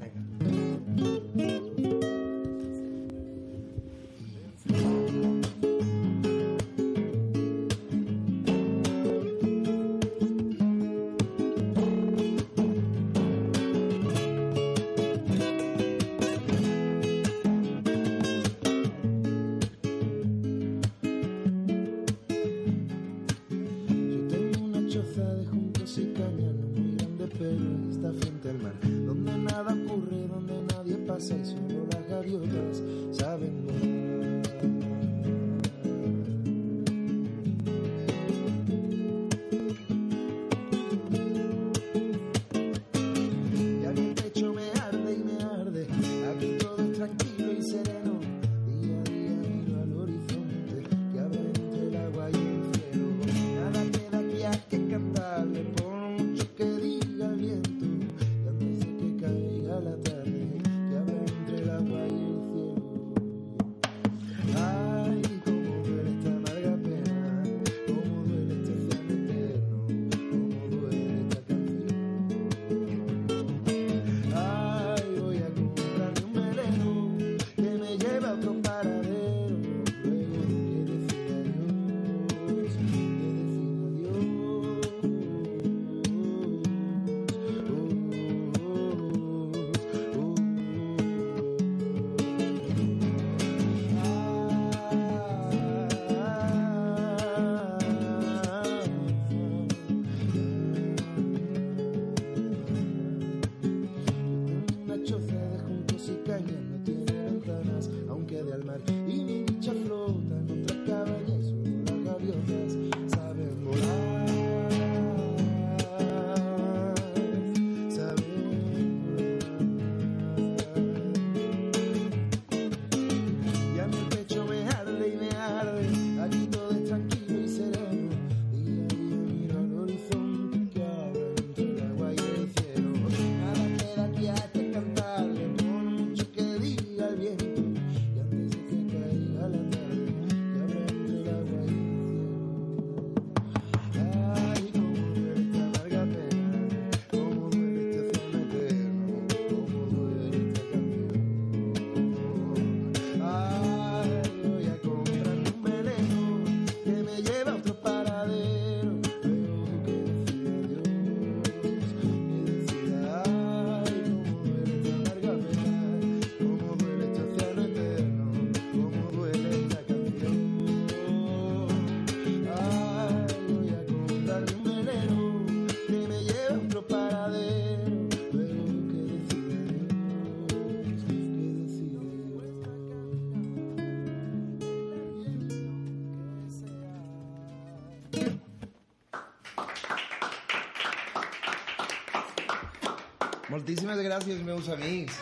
Gràcies, 194.11 194.43
meus 194.43 194.67
amics. 194.67 195.17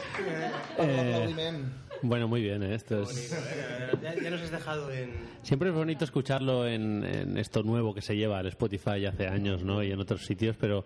Eh. 0.79 1.53
Bueno, 2.01 2.27
muy 2.27 2.41
bien, 2.41 2.63
¿eh? 2.63 2.73
esto 2.73 3.03
es... 3.03 3.31
¿eh? 3.31 3.37
ya, 4.01 4.15
ya 4.19 4.31
nos 4.31 4.41
has 4.41 4.49
dejado 4.49 4.91
en... 4.91 5.11
Siempre 5.43 5.69
es 5.69 5.75
bonito 5.75 6.05
escucharlo 6.05 6.67
en, 6.67 7.03
en 7.03 7.37
esto 7.37 7.61
nuevo 7.61 7.93
que 7.93 8.01
se 8.01 8.15
lleva 8.15 8.39
al 8.39 8.47
Spotify 8.47 9.05
hace 9.05 9.27
años, 9.27 9.63
¿no? 9.63 9.83
Y 9.83 9.91
en 9.91 9.99
otros 9.99 10.25
sitios, 10.25 10.55
pero 10.59 10.85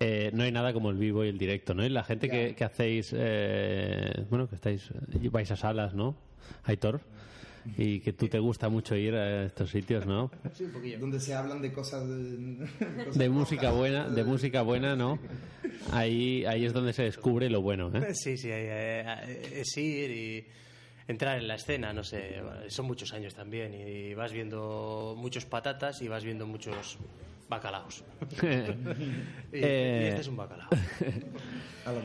eh, 0.00 0.30
no 0.32 0.44
hay 0.44 0.50
nada 0.50 0.72
como 0.72 0.88
el 0.88 0.96
vivo 0.96 1.26
y 1.26 1.28
el 1.28 1.36
directo, 1.36 1.74
¿no? 1.74 1.84
Y 1.84 1.90
la 1.90 2.04
gente 2.04 2.30
que, 2.30 2.54
que 2.54 2.64
hacéis, 2.64 3.12
eh, 3.14 4.24
bueno, 4.30 4.48
que 4.48 4.54
estáis, 4.54 4.88
vais 5.30 5.50
a 5.50 5.56
salas, 5.56 5.92
¿no? 5.92 6.16
Aitor, 6.64 7.02
y 7.78 8.00
que 8.00 8.12
tú 8.12 8.28
te 8.28 8.38
gusta 8.38 8.68
mucho 8.68 8.94
ir 8.96 9.14
a 9.14 9.44
estos 9.44 9.70
sitios, 9.70 10.06
¿no? 10.06 10.30
Sí, 10.54 10.64
un 10.64 10.72
poquillo. 10.72 10.98
Donde 10.98 11.20
se 11.20 11.34
hablan 11.34 11.60
de 11.62 11.72
cosas... 11.72 12.08
De, 12.08 12.66
cosas 13.04 13.18
De 13.18 13.28
música 13.28 13.62
rojas. 13.68 13.76
buena, 13.78 14.08
de 14.08 14.24
música 14.24 14.62
buena, 14.62 14.96
¿no? 14.96 15.18
Ahí, 15.92 16.44
ahí 16.44 16.64
es 16.64 16.72
donde 16.72 16.92
se 16.92 17.02
descubre 17.04 17.48
lo 17.50 17.60
bueno, 17.62 17.90
¿eh? 17.94 18.14
Sí, 18.14 18.36
sí, 18.36 18.48
eh, 18.50 19.04
es 19.54 19.76
ir 19.76 20.10
y 20.10 20.46
entrar 21.08 21.38
en 21.38 21.48
la 21.48 21.54
escena, 21.56 21.92
no 21.92 22.04
sé, 22.04 22.40
bueno, 22.42 22.60
son 22.68 22.86
muchos 22.86 23.12
años 23.12 23.34
también 23.34 23.74
y 23.74 24.14
vas 24.14 24.32
viendo 24.32 25.14
muchos 25.18 25.44
patatas 25.44 26.00
y 26.02 26.08
vas 26.08 26.24
viendo 26.24 26.46
muchos 26.46 26.98
bacalaos. 27.48 28.02
y, 28.42 28.46
y 28.46 29.24
Eh, 29.52 30.06
este 30.08 30.20
es 30.22 30.28
un 30.28 30.36
bacalao. 30.36 30.68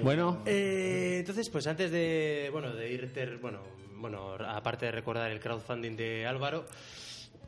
Bueno, 0.03 0.41
Eh, 0.47 1.17
entonces, 1.19 1.49
pues 1.51 1.67
antes 1.67 1.91
de, 1.91 2.49
bueno, 2.51 2.73
de 2.73 2.91
ir, 2.91 3.13
ter- 3.13 3.37
bueno, 3.37 3.59
bueno, 3.97 4.35
aparte 4.47 4.85
de 4.85 4.91
recordar 4.91 5.31
el 5.31 5.39
crowdfunding 5.39 5.95
de 5.95 6.25
Álvaro, 6.25 6.65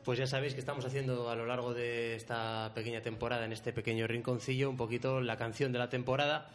pues 0.03 0.19
ya 0.19 0.27
sabéis 0.27 0.53
que 0.53 0.59
estamos 0.59 0.85
haciendo 0.85 1.29
a 1.29 1.35
lo 1.35 1.45
largo 1.45 1.73
de 1.73 2.15
esta 2.15 2.71
pequeña 2.73 3.01
temporada, 3.01 3.45
en 3.45 3.51
este 3.51 3.73
pequeño 3.73 4.07
rinconcillo, 4.07 4.69
un 4.69 4.77
poquito 4.77 5.21
la 5.21 5.37
canción 5.37 5.71
de 5.71 5.79
la 5.79 5.89
temporada. 5.89 6.49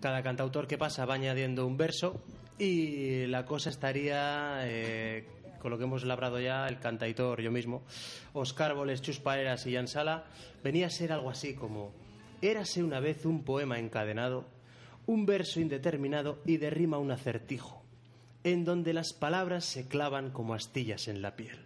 Cada 0.00 0.22
cantautor 0.22 0.66
que 0.66 0.78
pasa 0.78 1.04
va 1.04 1.14
añadiendo 1.14 1.66
un 1.66 1.76
verso 1.76 2.22
y 2.58 3.26
la 3.26 3.44
cosa 3.44 3.70
estaría, 3.70 4.60
eh, 4.64 5.26
con 5.60 5.70
lo 5.70 5.78
que 5.78 5.84
hemos 5.84 6.04
labrado 6.04 6.40
ya, 6.40 6.66
el 6.68 6.78
cantautor, 6.78 7.42
yo 7.42 7.50
mismo, 7.50 7.82
Oscar 8.32 8.74
Boles, 8.74 9.02
Chus 9.02 9.20
Pareras 9.20 9.66
y 9.66 9.74
Jan 9.74 9.88
Sala, 9.88 10.24
venía 10.62 10.86
a 10.86 10.90
ser 10.90 11.12
algo 11.12 11.28
así 11.28 11.54
como 11.54 11.92
Érase 12.42 12.82
una 12.82 13.00
vez 13.00 13.26
un 13.26 13.44
poema 13.44 13.78
encadenado, 13.78 14.46
un 15.06 15.26
verso 15.26 15.60
indeterminado 15.60 16.38
y 16.46 16.56
de 16.56 16.70
rima 16.70 16.96
un 16.96 17.10
acertijo, 17.10 17.82
en 18.44 18.64
donde 18.64 18.92
las 18.92 19.12
palabras 19.12 19.64
se 19.64 19.86
clavan 19.88 20.30
como 20.30 20.54
astillas 20.54 21.08
en 21.08 21.22
la 21.22 21.36
piel. 21.36 21.58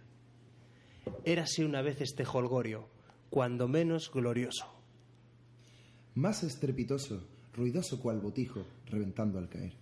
Érase 1.23 1.63
una 1.65 1.81
vez 1.81 2.01
este 2.01 2.25
jolgorio, 2.25 2.87
cuando 3.29 3.67
menos 3.67 4.11
glorioso. 4.11 4.65
Más 6.15 6.43
estrepitoso, 6.43 7.23
ruidoso 7.53 7.99
cual 8.01 8.19
botijo, 8.19 8.65
reventando 8.87 9.37
al 9.39 9.49
caer. 9.49 9.73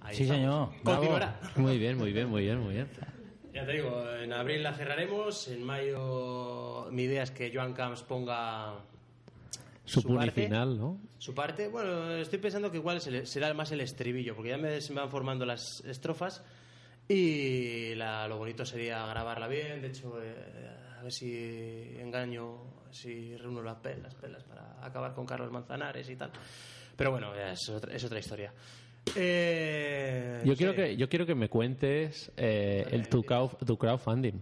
Ahí 0.00 0.16
Sí, 0.16 0.22
estamos. 0.24 0.70
señor. 0.80 1.08
Bravo. 1.18 1.36
Muy 1.56 1.78
bien, 1.78 1.96
muy 1.98 2.12
bien, 2.12 2.28
muy 2.28 2.42
bien, 2.42 2.58
muy 2.60 2.74
bien. 2.74 2.88
Ya 3.52 3.66
te 3.66 3.72
digo, 3.72 4.08
en 4.22 4.32
abril 4.32 4.62
la 4.62 4.74
cerraremos, 4.74 5.48
en 5.48 5.64
mayo 5.64 6.88
mi 6.92 7.02
idea 7.04 7.22
es 7.24 7.30
que 7.30 7.50
Joan 7.52 7.72
Camps 7.72 8.02
ponga 8.02 8.74
Su, 9.88 10.00
Su 10.02 10.14
parte. 10.14 10.30
punifinal, 10.32 10.78
¿no? 10.78 11.00
su 11.18 11.34
parte. 11.34 11.68
Bueno, 11.68 12.12
estoy 12.16 12.38
pensando 12.38 12.70
que 12.70 12.76
igual 12.76 13.00
será 13.00 13.52
más 13.54 13.72
el 13.72 13.80
estribillo, 13.80 14.34
porque 14.36 14.50
ya 14.50 14.58
me, 14.58 14.80
se 14.80 14.92
me 14.92 15.00
van 15.00 15.10
formando 15.10 15.44
las 15.46 15.82
estrofas 15.86 16.44
y 17.08 17.94
la- 17.94 18.28
lo 18.28 18.36
bonito 18.38 18.64
sería 18.66 19.06
grabarla 19.06 19.48
bien. 19.48 19.80
De 19.80 19.88
hecho, 19.88 20.22
eh, 20.22 20.34
a 20.98 21.02
ver 21.02 21.12
si 21.12 21.96
engaño, 21.98 22.58
si 22.90 23.36
reúno 23.36 23.62
las 23.62 23.76
pelas, 23.76 24.02
las 24.02 24.14
pelas 24.14 24.44
para 24.44 24.84
acabar 24.84 25.14
con 25.14 25.24
Carlos 25.26 25.50
Manzanares 25.50 26.08
y 26.10 26.16
tal. 26.16 26.30
Pero 26.96 27.10
bueno, 27.12 27.34
es 27.34 27.68
otra, 27.68 27.94
es 27.94 28.04
otra 28.04 28.18
historia. 28.18 28.52
Eh, 29.16 30.42
Yo 30.44 30.54
quiero 30.56 30.74
que 30.74 30.96
yo 30.96 31.08
quiero 31.08 31.24
que 31.24 31.34
me 31.34 31.48
cuentes 31.48 32.30
eh, 32.36 32.84
el 32.90 33.08
tu 33.08 33.24
crowdfunding. 33.24 34.40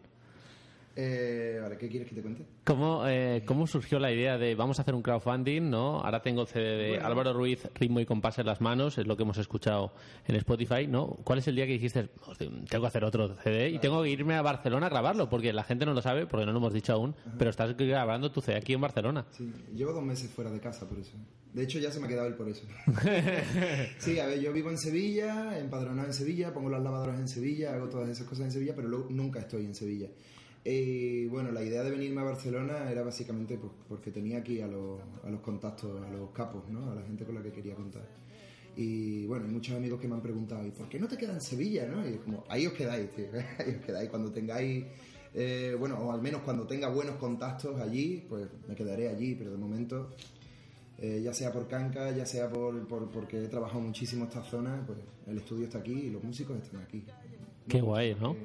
Eh, 0.99 1.59
vale, 1.61 1.77
¿qué 1.77 1.89
quieres 1.91 2.09
que 2.09 2.15
te 2.15 2.23
cuente? 2.23 2.47
¿Cómo, 2.65 3.07
eh, 3.07 3.43
¿Cómo 3.45 3.67
surgió 3.67 3.99
la 3.99 4.11
idea 4.11 4.39
de 4.39 4.55
vamos 4.55 4.79
a 4.79 4.83
hacer 4.83 4.95
un 4.95 5.03
crowdfunding? 5.03 5.69
¿no? 5.69 6.01
Ahora 6.01 6.23
tengo 6.23 6.41
el 6.41 6.47
CD 6.49 6.77
de 6.79 6.89
Bueno. 6.93 7.07
Álvaro 7.07 7.33
Ruiz, 7.35 7.69
Ritmo 7.75 8.01
y 8.01 8.07
Compás 8.07 8.39
en 8.39 8.47
las 8.47 8.63
manos, 8.63 8.97
es 8.97 9.07
lo 9.07 9.15
que 9.15 9.25
hemos 9.25 9.37
escuchado 9.37 9.93
en 10.27 10.37
Spotify. 10.37 10.87
¿no? 10.87 11.09
¿Cuál 11.23 11.41
es 11.41 11.49
el 11.49 11.55
día 11.57 11.67
que 11.67 11.73
dijiste, 11.73 12.09
"Hostia, 12.27 12.49
tengo 12.71 12.83
que 12.83 12.89
hacer 12.89 13.05
otro 13.05 13.35
CD 13.37 13.69
y 13.69 13.79
tengo 13.79 14.03
que 14.03 14.09
irme 14.09 14.37
a 14.37 14.43
Barcelona 14.43 14.87
a 14.87 14.89
grabarlo? 14.89 15.29
Porque 15.29 15.53
la 15.53 15.65
gente 15.65 15.85
no 15.85 15.93
lo 15.93 16.01
sabe, 16.01 16.27
porque 16.27 16.47
no 16.47 16.53
lo 16.53 16.59
hemos 16.59 16.73
dicho 16.73 16.95
aún, 16.95 17.15
pero 17.37 17.51
estás 17.51 17.77
grabando 17.77 18.33
tu 18.33 18.41
CD 18.41 18.57
aquí 18.57 18.73
en 18.73 18.81
Barcelona. 18.81 19.27
Sí, 19.33 19.53
llevo 19.75 19.93
dos 19.93 20.03
meses 20.03 20.31
fuera 20.31 20.51
de 20.51 20.61
casa 20.61 20.89
por 20.89 20.99
eso. 20.99 21.13
De 21.53 21.63
hecho, 21.63 21.79
ya 21.79 21.91
se 21.91 22.01
me 22.01 22.07
ha 22.07 22.09
quedado 22.09 22.27
el 22.29 22.35
por 22.35 22.49
eso. 22.49 22.67
sí, 23.99 24.19
a 24.19 24.27
ver, 24.27 24.41
yo 24.41 24.53
vivo 24.53 24.71
en 24.71 24.79
Sevilla, 24.79 25.59
empadronado 25.59 26.07
en 26.09 26.15
Sevilla, 26.15 26.53
pongo 26.53 26.69
las 26.71 26.83
lavadoras 26.83 27.19
en 27.19 27.29
Sevilla, 27.29 27.75
hago 27.75 27.89
todas 27.89 28.09
esas 28.09 28.27
cosas 28.27 28.47
en 28.47 28.53
Sevilla, 28.53 28.75
pero 28.75 28.89
luego 28.89 29.07
nunca 29.11 29.41
estoy 29.41 29.65
en 29.65 29.75
Sevilla. 29.75 30.09
Y 30.69 31.27
bueno, 31.27 31.53
la 31.53 31.63
idea 31.63 31.85
de 31.85 31.91
venirme 31.93 32.23
a 32.23 32.25
Barcelona 32.25 32.91
era 32.91 33.03
básicamente 33.05 33.57
pues, 33.57 33.73
porque 33.89 34.11
tenía 34.11 34.39
aquí 34.39 34.61
a 34.61 34.67
los, 34.67 35.01
a 35.25 35.31
los 35.31 35.41
contactos, 35.41 36.03
a 36.05 36.11
los 36.11 36.31
capos, 36.31 36.69
¿no? 36.69 36.91
A 36.91 36.95
la 36.97 37.03
gente 37.03 37.25
con 37.25 37.37
la 37.37 37.43
que 37.43 37.53
quería 37.53 37.75
contar. 37.77 38.03
Y 38.77 39.27
bueno, 39.27 39.47
hay 39.47 39.53
muchos 39.53 39.77
amigos 39.77 40.01
que 40.01 40.09
me 40.09 40.15
han 40.17 40.21
preguntado, 40.23 40.67
¿y 40.67 40.71
por 40.71 40.89
qué 40.89 40.99
no 40.99 41.07
te 41.07 41.17
quedas 41.17 41.37
en 41.37 41.41
Sevilla, 41.41 41.87
no? 41.87 42.05
Y 42.09 42.15
es 42.15 42.21
como, 42.21 42.45
ahí 42.49 42.67
os 42.67 42.73
quedáis, 42.73 43.11
tío, 43.13 43.27
ahí 43.59 43.77
os 43.79 43.85
quedáis. 43.87 44.11
Cuando 44.11 44.33
tengáis, 44.33 44.85
eh, 45.35 45.77
bueno, 45.79 45.99
o 45.99 46.11
al 46.13 46.21
menos 46.21 46.43
cuando 46.43 46.67
tenga 46.67 46.89
buenos 46.89 47.15
contactos 47.17 47.81
allí, 47.81 48.27
pues 48.29 48.49
me 48.69 48.75
quedaré 48.75 49.09
allí, 49.09 49.35
pero 49.37 49.53
de 49.53 49.57
momento, 49.59 50.11
eh, 50.99 51.21
ya 51.23 51.33
sea 51.33 51.53
por 51.53 51.69
canca, 51.69 52.11
ya 52.11 52.27
sea 52.27 52.51
por, 52.51 52.87
por- 52.89 53.09
porque 53.11 53.45
he 53.45 53.49
trabajado 53.49 53.81
muchísimo 53.81 54.25
esta 54.25 54.43
zona, 54.43 54.83
pues 54.85 54.99
el 55.29 55.39
estudio 55.39 55.65
está 55.65 55.79
aquí 55.79 55.93
y 55.93 56.11
los 56.11 56.25
músicos 56.25 56.59
están 56.61 56.83
aquí. 56.83 57.05
Qué 57.69 57.81
guay, 57.81 58.17
¿no? 58.21 58.37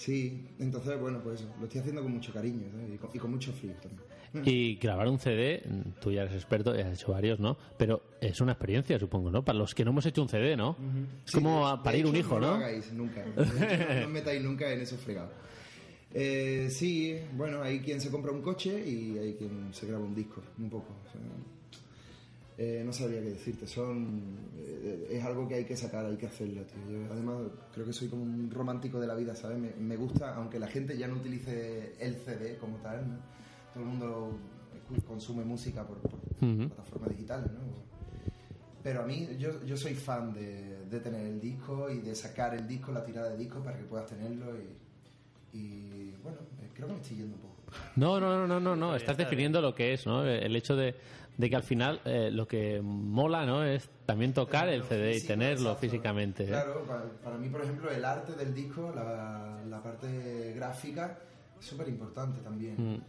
Sí, 0.00 0.46
entonces, 0.58 0.98
bueno, 0.98 1.20
pues 1.22 1.40
eso, 1.42 1.50
lo 1.58 1.64
estoy 1.66 1.80
haciendo 1.82 2.02
con 2.02 2.12
mucho 2.12 2.32
cariño 2.32 2.70
¿sabes? 2.72 2.94
y, 2.94 2.96
con, 2.96 3.10
y 3.12 3.18
con 3.18 3.30
mucho 3.32 3.52
frío 3.52 3.74
también. 3.82 4.00
Y 4.46 4.76
grabar 4.76 5.08
un 5.08 5.18
CD, 5.18 5.62
tú 6.00 6.10
ya 6.12 6.22
eres 6.22 6.34
experto, 6.34 6.74
ya 6.74 6.86
has 6.86 6.94
hecho 6.94 7.10
varios, 7.12 7.38
¿no? 7.40 7.58
Pero 7.76 8.00
es 8.20 8.40
una 8.40 8.52
experiencia, 8.52 8.98
supongo, 8.98 9.30
¿no? 9.30 9.44
Para 9.44 9.58
los 9.58 9.74
que 9.74 9.84
no 9.84 9.90
hemos 9.90 10.06
hecho 10.06 10.22
un 10.22 10.28
CD, 10.28 10.56
¿no? 10.56 10.76
Es 11.26 11.32
Sí, 11.32 11.38
como 11.38 11.82
parir 11.82 12.06
un 12.06 12.14
hijo, 12.16 12.38
no 12.38 12.46
¿no? 12.46 12.46
lo 12.58 12.64
hagáis 12.64 12.92
nunca. 12.92 13.24
No, 13.36 13.44
no 14.00 14.06
os 14.06 14.10
metáis 14.12 14.40
nunca 14.42 14.72
en 14.72 14.80
esos 14.80 15.00
fregados. 15.00 15.32
Eh, 16.14 16.68
sí, 16.70 17.18
bueno, 17.36 17.60
hay 17.62 17.80
quien 17.80 18.00
se 18.00 18.10
compra 18.10 18.32
un 18.32 18.40
coche 18.40 18.82
y 18.88 19.18
hay 19.18 19.34
quien 19.34 19.74
se 19.74 19.86
graba 19.86 20.04
un 20.04 20.14
disco, 20.14 20.40
un 20.58 20.70
poco. 20.70 20.94
o 21.06 21.10
sea, 21.12 21.20
eh, 22.62 22.82
no 22.84 22.92
sabría 22.92 23.22
qué 23.22 23.30
decirte, 23.30 23.66
son 23.66 24.20
eh, 24.58 25.08
es 25.12 25.24
algo 25.24 25.48
que 25.48 25.54
hay 25.54 25.64
que 25.64 25.78
sacar, 25.78 26.04
hay 26.04 26.18
que 26.18 26.26
hacerlo, 26.26 26.60
tío. 26.66 26.90
Yo, 26.90 27.10
además, 27.10 27.36
creo 27.72 27.86
que 27.86 27.94
soy 27.94 28.08
como 28.08 28.22
un 28.22 28.50
romántico 28.50 29.00
de 29.00 29.06
la 29.06 29.14
vida, 29.14 29.34
¿sabes? 29.34 29.56
Me, 29.56 29.70
me 29.70 29.96
gusta, 29.96 30.34
aunque 30.34 30.58
la 30.58 30.66
gente 30.66 30.98
ya 30.98 31.08
no 31.08 31.14
utilice 31.14 31.94
el 31.98 32.16
CD 32.16 32.58
como 32.58 32.76
tal, 32.76 33.08
¿no? 33.08 33.16
Todo 33.72 33.82
el 33.82 33.88
mundo 33.88 34.38
consume 35.08 35.42
música 35.42 35.86
por, 35.86 36.00
plataformas 36.02 37.08
digitales, 37.08 37.50
¿no? 37.50 37.60
Pero 38.82 39.04
a 39.04 39.06
mí, 39.06 39.26
yo, 39.38 39.64
yo 39.64 39.78
soy 39.78 39.94
fan 39.94 40.34
de, 40.34 40.84
de 40.84 41.00
tener 41.00 41.26
el 41.26 41.40
disco 41.40 41.88
y 41.88 42.00
de 42.00 42.14
sacar 42.14 42.54
el 42.54 42.68
disco, 42.68 42.92
la 42.92 43.06
tirada 43.06 43.30
de 43.30 43.38
disco 43.38 43.60
para 43.60 43.78
que 43.78 43.84
puedas 43.84 44.06
tenerlo 44.06 44.52
y, 44.58 45.56
y, 45.58 46.14
bueno, 46.22 46.40
eh, 46.60 46.68
creo 46.74 46.88
que 46.88 46.92
me 46.92 47.00
estoy 47.00 47.16
yendo 47.16 47.36
un 47.36 47.40
poco. 47.40 47.56
No, 47.96 48.20
no, 48.20 48.36
no, 48.36 48.46
no, 48.46 48.60
no, 48.60 48.76
no. 48.76 48.96
Estás 48.96 49.16
definiendo 49.16 49.62
lo 49.62 49.74
que 49.74 49.94
es, 49.94 50.06
¿no? 50.06 50.26
El 50.26 50.54
hecho 50.56 50.76
de, 50.76 50.94
de 51.40 51.48
que 51.50 51.56
al 51.56 51.62
final 51.62 52.00
eh, 52.04 52.30
lo 52.30 52.46
que 52.46 52.80
mola, 52.82 53.46
¿no? 53.46 53.64
Es 53.64 53.88
también 54.04 54.32
tocar 54.34 54.68
el 54.68 54.82
CD 54.84 55.16
y 55.16 55.20
tenerlo 55.22 55.70
exacto. 55.70 55.80
físicamente. 55.80 56.44
¿eh? 56.44 56.48
Claro, 56.48 56.84
para, 56.86 57.04
para 57.24 57.38
mí, 57.38 57.48
por 57.48 57.62
ejemplo, 57.62 57.90
el 57.90 58.04
arte 58.04 58.34
del 58.34 58.54
disco, 58.54 58.92
la, 58.94 59.60
la 59.68 59.82
parte 59.82 60.52
gráfica, 60.54 61.18
es 61.58 61.64
súper 61.66 61.88
importante 61.88 62.40
también. 62.42 62.74
Mm. 62.76 63.00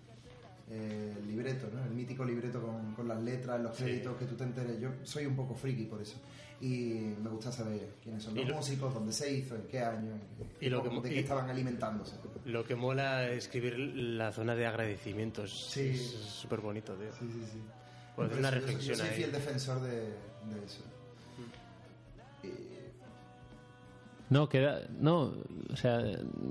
Eh, 0.73 1.15
el 1.19 1.27
libreto, 1.27 1.67
¿no? 1.73 1.83
El 1.83 1.91
mítico 1.91 2.23
libreto 2.23 2.61
con, 2.61 2.93
con 2.95 3.05
las 3.05 3.21
letras, 3.21 3.59
los 3.59 3.75
Sí. 3.75 3.83
créditos, 3.83 4.15
que 4.15 4.25
tú 4.25 4.35
te 4.35 4.45
enteres. 4.45 4.79
Yo 4.79 4.89
soy 5.03 5.25
un 5.25 5.35
poco 5.35 5.53
friki 5.53 5.83
por 5.83 6.01
eso. 6.01 6.17
Y 6.61 7.13
me 7.21 7.29
gusta 7.29 7.51
saber 7.51 7.95
quiénes 8.01 8.23
son 8.23 8.35
los 8.35 8.47
lo- 8.47 8.55
músicos, 8.55 8.93
dónde 8.93 9.11
se 9.11 9.29
hizo, 9.33 9.55
en 9.55 9.63
qué 9.63 9.79
año, 9.79 10.13
Y 10.61 10.69
lo 10.69 10.81
que 10.83 10.89
de 10.89 11.09
qué 11.15 11.19
estaban 11.19 11.49
alimentándose. 11.49 12.15
Lo 12.45 12.63
que 12.63 12.75
mola 12.75 13.27
es 13.27 13.39
escribir 13.45 13.77
la 13.77 14.31
zona 14.31 14.55
de 14.55 14.65
agradecimientos. 14.67 15.71
Sí. 15.71 15.89
Es 15.89 16.01
súper 16.11 16.61
bonito, 16.61 16.93
tío. 16.93 17.11
Sí, 17.19 17.27
sí, 17.33 17.43
sí. 17.51 17.59
Pues 18.15 18.31
una 18.37 18.49
yo- 18.49 18.55
reflexión 18.55 18.95
Yo 18.97 19.01
soy 19.03 19.09
ahí. 19.09 19.15
fiel 19.17 19.31
defensor 19.31 19.81
de, 19.81 19.89
de 19.91 20.65
eso. 20.65 20.83
No, 24.29 24.47
queda, 24.47 24.83
no, 24.97 25.33
o 25.73 25.75
sea, 25.75 26.01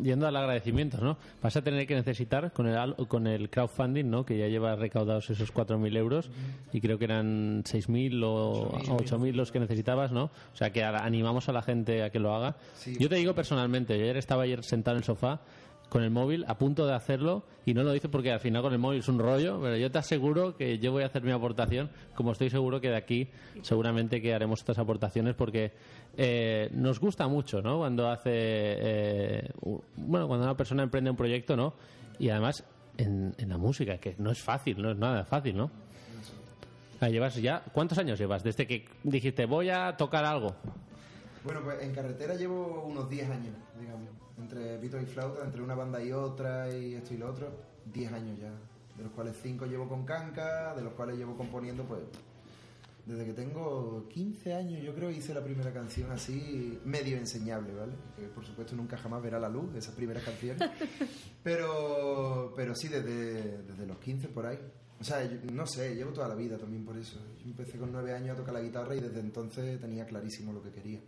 yendo 0.02 0.26
al 0.26 0.36
agradecimiento, 0.36 0.98
¿no? 0.98 1.16
Vas 1.42 1.56
a 1.56 1.62
tener 1.62 1.86
que 1.86 1.94
necesitar 1.94 2.52
con 2.52 2.66
el, 2.66 2.76
al- 2.76 2.94
con 3.08 3.26
el 3.26 3.48
crowdfunding, 3.48 4.04
¿no? 4.04 4.26
Que 4.26 4.36
ya 4.36 4.48
lleva 4.48 4.76
recaudados 4.76 5.30
esos 5.30 5.50
4.000 5.50 5.96
euros 5.96 6.28
y 6.74 6.82
creo 6.82 6.98
que 6.98 7.06
eran 7.06 7.64
6.000 7.64 8.22
o 8.22 8.70
8.000 8.98 9.32
los 9.32 9.50
que 9.50 9.61
necesitabas, 9.61 10.12
¿no? 10.12 10.24
O 10.24 10.56
sea, 10.56 10.70
que 10.74 10.84
animamos 10.84 11.48
a 11.48 11.52
la 11.52 11.62
gente 11.62 12.02
a 12.02 12.11
que 12.11 12.18
lo 12.18 12.34
haga. 12.34 12.54
Sí. 12.74 12.96
Yo 13.00 13.08
te 13.08 13.14
digo 13.14 13.34
personalmente, 13.34 13.96
yo 13.96 14.04
ayer 14.04 14.18
estaba 14.18 14.42
ayer 14.42 14.62
sentado 14.62 14.98
en 14.98 14.98
el 14.98 15.04
sofá 15.04 15.40
con 15.91 16.03
el 16.03 16.11
móvil 16.11 16.45
a 16.49 16.57
punto 16.57 16.86
de 16.86 16.95
hacerlo 16.95 17.43
y 17.66 17.74
no 17.74 17.82
lo 17.82 17.95
hice 17.95 18.09
porque 18.09 18.32
al 18.32 18.41
final 18.41 18.62
con 18.62 18.72
el 18.72 18.78
móvil 18.78 19.01
es 19.01 19.09
un 19.09 19.18
rollo, 19.18 19.61
pero 19.61 19.76
yo 19.76 19.91
te 19.91 19.99
aseguro 19.99 20.57
que 20.57 20.78
yo 20.78 20.93
voy 20.93 21.03
a 21.03 21.07
hacer 21.07 21.22
mi 21.22 21.32
aportación, 21.32 21.91
como 22.14 22.32
estoy 22.32 22.49
seguro 22.49 22.80
que 22.80 22.88
de 22.88 22.97
aquí 22.97 23.28
seguramente 23.62 24.22
que 24.22 24.32
haremos 24.32 24.62
otras 24.62 24.78
aportaciones 24.78 25.34
porque 25.34 25.72
eh, 26.16 26.70
nos 26.72 27.01
gusta 27.01 27.28
mucho, 27.28 27.61
¿no? 27.61 27.78
Cuando 27.78 28.09
hace, 28.09 28.30
eh, 28.32 29.51
bueno, 29.97 30.28
cuando 30.28 30.45
una 30.47 30.57
persona 30.57 30.82
emprende 30.82 31.11
un 31.11 31.16
proyecto, 31.16 31.57
¿no? 31.57 31.74
Y 32.18 32.30
además 32.30 32.64
en, 32.97 33.34
en 33.36 33.49
la 33.49 33.59
música, 33.59 33.99
que 33.99 34.14
no 34.18 34.30
es 34.30 34.41
fácil, 34.41 34.80
no 34.80 34.93
es 34.93 34.97
nada 34.97 35.24
fácil, 35.24 35.57
¿no? 35.57 35.70
Llevas 37.09 37.34
ya, 37.36 37.62
¿cuántos 37.72 37.97
años 37.99 38.18
llevas 38.18 38.45
desde 38.45 38.66
que 38.66 38.86
dijiste 39.03 39.47
voy 39.47 39.70
a 39.70 39.97
tocar 39.97 40.24
algo? 40.24 40.55
Bueno, 41.43 41.62
pues 41.64 41.82
en 41.82 41.95
carretera 41.95 42.34
llevo 42.34 42.84
unos 42.84 43.09
10 43.09 43.30
años, 43.30 43.55
digamos. 43.80 44.09
Entre 44.41 44.78
pito 44.78 45.01
y 45.01 45.07
flauta, 45.07 45.45
entre 45.45 45.62
una 45.62 45.74
banda 45.74 46.03
y 46.03 46.12
otra 46.12 46.74
y 46.74 46.95
esto 46.95 47.14
y 47.14 47.18
lo 47.18 47.30
otro, 47.30 47.49
10 47.93 48.12
años 48.12 48.38
ya. 48.38 48.51
De 48.97 49.05
los 49.05 49.12
cuales 49.12 49.36
5 49.43 49.66
llevo 49.66 49.88
con 49.88 50.05
canca, 50.05 50.74
de 50.74 50.82
los 50.82 50.93
cuales 50.95 51.16
llevo 51.16 51.36
componiendo, 51.36 51.84
pues. 51.84 52.01
Desde 53.07 53.24
que 53.24 53.32
tengo 53.32 54.07
15 54.09 54.53
años, 54.55 54.82
yo 54.82 54.95
creo, 54.95 55.11
hice 55.11 55.32
la 55.34 55.43
primera 55.43 55.72
canción 55.72 56.11
así, 56.12 56.78
medio 56.84 57.16
enseñable, 57.16 57.74
¿vale? 57.74 57.93
Que 58.14 58.26
por 58.28 58.45
supuesto 58.45 58.76
nunca 58.76 58.97
jamás 58.99 59.22
verá 59.22 59.41
la 59.41 59.49
luz, 59.49 59.74
esas 59.74 59.95
primeras 59.95 60.22
canciones. 60.22 60.62
Pero, 61.43 62.53
pero 62.55 62.74
sí, 62.74 62.88
desde, 62.88 63.62
desde 63.62 63.86
los 63.86 63.99
15 63.99 64.28
por 64.28 64.45
ahí. 64.47 64.59
O 65.01 65.05
sea, 65.05 65.24
yo- 65.24 65.38
no 65.53 65.66
sé, 65.66 65.95
llevo 65.95 66.12
toda 66.12 66.28
la 66.28 66.34
vida 66.34 66.59
también 66.59 66.84
por 66.84 66.97
eso. 66.99 67.18
Yo 67.38 67.47
empecé 67.47 67.78
con 67.78 67.91
9 67.93 68.12
años 68.12 68.34
a 68.34 68.36
tocar 68.36 68.53
la 68.55 68.61
guitarra 68.61 68.95
y 68.95 69.01
desde 69.01 69.20
entonces 69.20 69.80
tenía 69.80 70.05
clarísimo 70.05 70.53
lo 70.53 70.62
que 70.62 70.70
quería. 70.70 71.01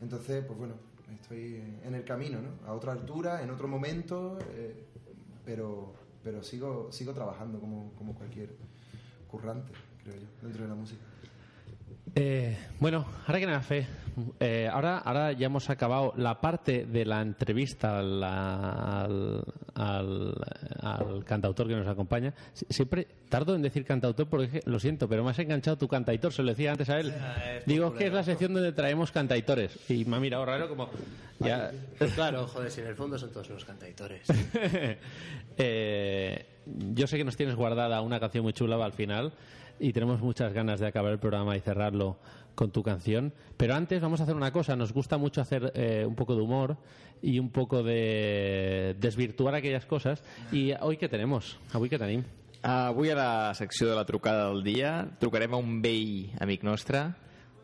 Entonces, 0.00 0.44
pues 0.46 0.56
bueno, 0.58 0.74
estoy 1.14 1.62
en 1.84 1.94
el 1.94 2.04
camino, 2.04 2.38
¿no? 2.40 2.68
A 2.68 2.72
otra 2.72 2.92
altura, 2.92 3.42
en 3.42 3.50
otro 3.50 3.68
momento, 3.68 4.38
eh, 4.52 4.84
pero, 5.44 5.94
pero 6.22 6.42
sigo, 6.42 6.90
sigo 6.90 7.12
trabajando 7.12 7.60
como, 7.60 7.92
como 7.94 8.14
cualquier 8.14 8.56
currante, 9.28 9.72
creo 10.02 10.16
yo, 10.16 10.26
dentro 10.42 10.62
de 10.62 10.68
la 10.68 10.74
música. 10.74 11.02
Eh, 12.14 12.56
bueno, 12.80 13.04
ahora 13.26 13.38
que 13.38 13.46
nada, 13.46 13.60
Fe, 13.60 13.86
eh, 14.40 14.68
ahora, 14.72 14.98
ahora 14.98 15.32
ya 15.32 15.46
hemos 15.46 15.68
acabado 15.68 16.12
la 16.16 16.40
parte 16.40 16.86
de 16.86 17.04
la 17.04 17.20
entrevista 17.20 17.98
al, 17.98 18.22
al, 18.24 19.44
al- 19.74 20.34
al 20.80 21.24
cantautor 21.24 21.68
que 21.68 21.74
nos 21.76 21.86
acompaña. 21.86 22.32
Sie- 22.54 22.66
Siempre 22.70 23.06
tardo 23.28 23.54
en 23.54 23.62
decir 23.62 23.84
cantautor 23.84 24.26
porque 24.28 24.60
lo 24.64 24.78
siento, 24.78 25.08
pero 25.08 25.22
me 25.24 25.30
has 25.30 25.38
enganchado 25.38 25.76
tu 25.76 25.86
cantautor, 25.88 26.32
se 26.32 26.42
lo 26.42 26.50
decía 26.50 26.72
antes 26.72 26.88
a 26.88 26.98
él. 26.98 27.12
Digo 27.66 27.92
que 27.94 28.06
es 28.06 28.12
la 28.12 28.22
sección 28.24 28.54
donde 28.54 28.72
traemos 28.72 29.12
cantautores 29.12 29.78
y 29.90 30.04
me 30.04 30.16
ha 30.16 30.20
mirado 30.20 30.44
raro 30.46 30.68
como... 30.68 30.88
Ya, 31.38 31.70
Claro, 32.14 32.46
joder, 32.46 32.70
si 32.70 32.80
en 32.80 32.86
el 32.86 32.94
fondo 32.94 33.18
son 33.18 33.30
todos 33.32 33.48
unos 33.50 33.64
cantautores. 33.64 34.26
Eh, 35.58 36.44
yo 36.94 37.06
sé 37.06 37.16
que 37.16 37.24
nos 37.24 37.36
tienes 37.36 37.54
guardada 37.54 38.00
una 38.02 38.20
canción 38.20 38.44
muy 38.44 38.52
chula 38.52 38.82
al 38.84 38.92
final 38.92 39.32
y 39.78 39.92
tenemos 39.92 40.20
muchas 40.20 40.52
ganas 40.52 40.80
de 40.80 40.86
acabar 40.86 41.12
el 41.12 41.18
programa 41.18 41.56
y 41.56 41.60
cerrarlo 41.60 42.18
con 42.56 42.72
tu 42.72 42.82
canción. 42.82 43.32
Pero 43.56 43.76
antes 43.76 44.00
vamos 44.00 44.18
a 44.18 44.24
hacer 44.24 44.34
una 44.34 44.50
cosa. 44.50 44.74
Nos 44.74 44.92
gusta 44.92 45.18
mucho 45.18 45.40
hacer 45.40 45.70
eh, 45.76 46.04
un 46.04 46.16
poco 46.16 46.34
de 46.34 46.42
humor 46.42 46.76
y 47.22 47.38
un 47.38 47.50
poco 47.50 47.84
de 47.84 48.96
desvirtuar 48.98 49.54
aquellas 49.54 49.86
cosas. 49.86 50.24
¿Y 50.50 50.72
hoy 50.80 50.96
qué 50.96 51.08
tenemos? 51.08 51.60
¿Avui 51.72 51.92
què 51.92 52.00
tenim? 52.00 52.24
Avui 52.66 53.12
a 53.12 53.14
la 53.14 53.54
secció 53.54 53.86
de 53.86 53.94
la 53.94 54.04
trucada 54.08 54.48
del 54.48 54.64
dia 54.64 55.06
trucarem 55.20 55.54
a 55.54 55.60
un 55.62 55.78
vell 55.84 56.34
amic 56.42 56.66
nostre. 56.66 57.06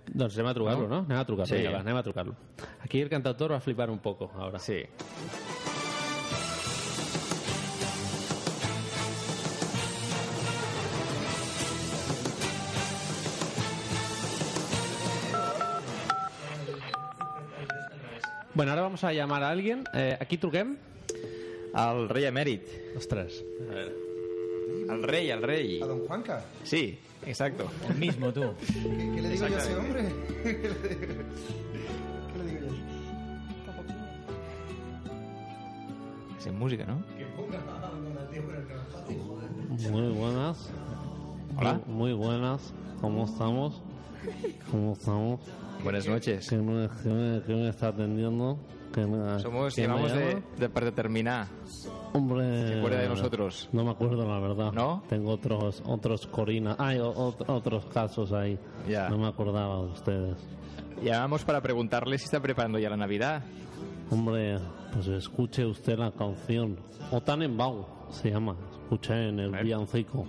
Doncs 0.07 0.37
anem 0.39 0.51
a 0.51 0.55
trucar-lo, 0.55 0.89
no? 0.91 1.03
Anem 1.09 1.19
a 1.19 1.27
trucar-lo. 1.27 1.51
Sí. 1.51 1.59
Vinga, 1.59 1.77
va, 1.79 1.83
anem 1.83 1.99
a 1.99 2.07
trucar-lo. 2.07 2.37
Aquí 2.85 3.01
el 3.01 3.11
cantautor 3.11 3.57
va 3.57 3.59
a 3.59 3.65
flipar 3.65 3.91
un 3.91 3.99
poco 3.99 4.31
ahora. 4.37 4.59
Sí. 4.59 4.83
Bueno, 18.55 18.73
ahora 18.73 18.83
vamos 18.83 19.03
a 19.05 19.13
llamar 19.13 19.43
a 19.43 19.51
alguien. 19.51 19.85
Eh, 19.95 20.17
aquí 20.21 20.37
truquem? 20.37 20.77
El 21.75 22.09
rei 22.09 22.25
emèrit. 22.29 22.67
Ostres. 22.97 23.43
A 23.71 23.75
veure. 23.75 23.93
El 24.93 25.03
rei, 25.03 25.31
el 25.31 25.43
rei. 25.43 25.81
¿A 25.83 25.87
don 25.87 26.07
Juanca? 26.07 26.45
Sí, 26.65 26.99
exacto. 27.25 27.71
El 27.89 27.97
mismo, 27.97 28.33
tú. 28.33 28.43
¿Qué, 28.61 29.13
qué 29.15 29.23
le 29.23 29.29
digo 29.31 29.49
yo 29.49 29.57
a 29.57 29.59
ese 29.59 29.77
hombre? 29.77 30.05
¿Qué 30.43 30.53
le 30.53 30.59
digo? 30.61 30.71
¿Qué 32.33 32.39
le 32.39 32.45
digo 32.45 32.61
yo? 32.67 32.73
Es 36.39 36.47
en 36.47 36.59
música, 36.59 36.85
¿no? 36.85 37.03
Muy 39.91 40.13
buenas. 40.13 40.69
Hola. 41.57 41.81
Muy 41.87 42.13
buenas. 42.13 42.75
¿Cómo 43.01 43.25
estamos? 43.25 43.81
¿Cómo 44.71 44.93
estamos? 44.93 45.41
Buenas 45.83 46.07
noches. 46.07 46.47
¿Quién 46.49 46.65
me, 46.67 46.89
quién 47.03 47.33
me- 47.35 47.43
quién 47.43 47.63
me 47.63 47.69
está 47.69 47.89
atendiendo? 47.89 48.59
¿Quién 48.93 49.11
me- 49.11 49.39
Somos, 49.41 49.75
llamamos 49.75 50.13
de, 50.13 50.43
de 50.59 50.69
para 50.69 50.87
determinar. 50.87 51.47
Hombre... 52.13 52.69
¿Se 52.69 52.79
acuerda 52.79 53.01
de 53.01 53.09
nosotros? 53.09 53.69
No 53.73 53.85
me 53.85 53.91
acuerdo, 53.91 54.27
la 54.29 54.39
verdad. 54.39 54.73
¿No? 54.73 55.03
Tengo 55.09 55.31
otros 55.33 55.83
otros 55.87 56.27
Corina. 56.27 56.77
Hay 56.79 56.99
otros 57.01 57.87
casos 57.87 58.33
ahí. 58.33 58.59
Ya. 58.89 59.09
No 59.09 59.19
me 59.19 59.27
acordaba 59.29 59.77
de 59.87 59.91
ustedes. 59.93 60.37
Llamamos 61.03 61.45
para 61.45 61.61
preguntarle 61.63 62.19
si 62.19 62.25
está 62.27 62.41
preparando 62.41 62.79
ya 62.79 62.91
la 62.91 62.97
Navidad. 62.97 63.43
Hombre, 64.11 64.59
pues 64.93 65.07
escuche 65.09 65.65
usted 65.65 65.99
la 65.99 66.13
canción. 66.13 66.77
O 67.11 67.21
Tannenbaum 67.23 67.85
se 68.11 68.31
llama. 68.31 68.55
Escuché 68.83 69.29
en 69.31 69.41
el 69.41 69.51
villancico. 69.53 70.27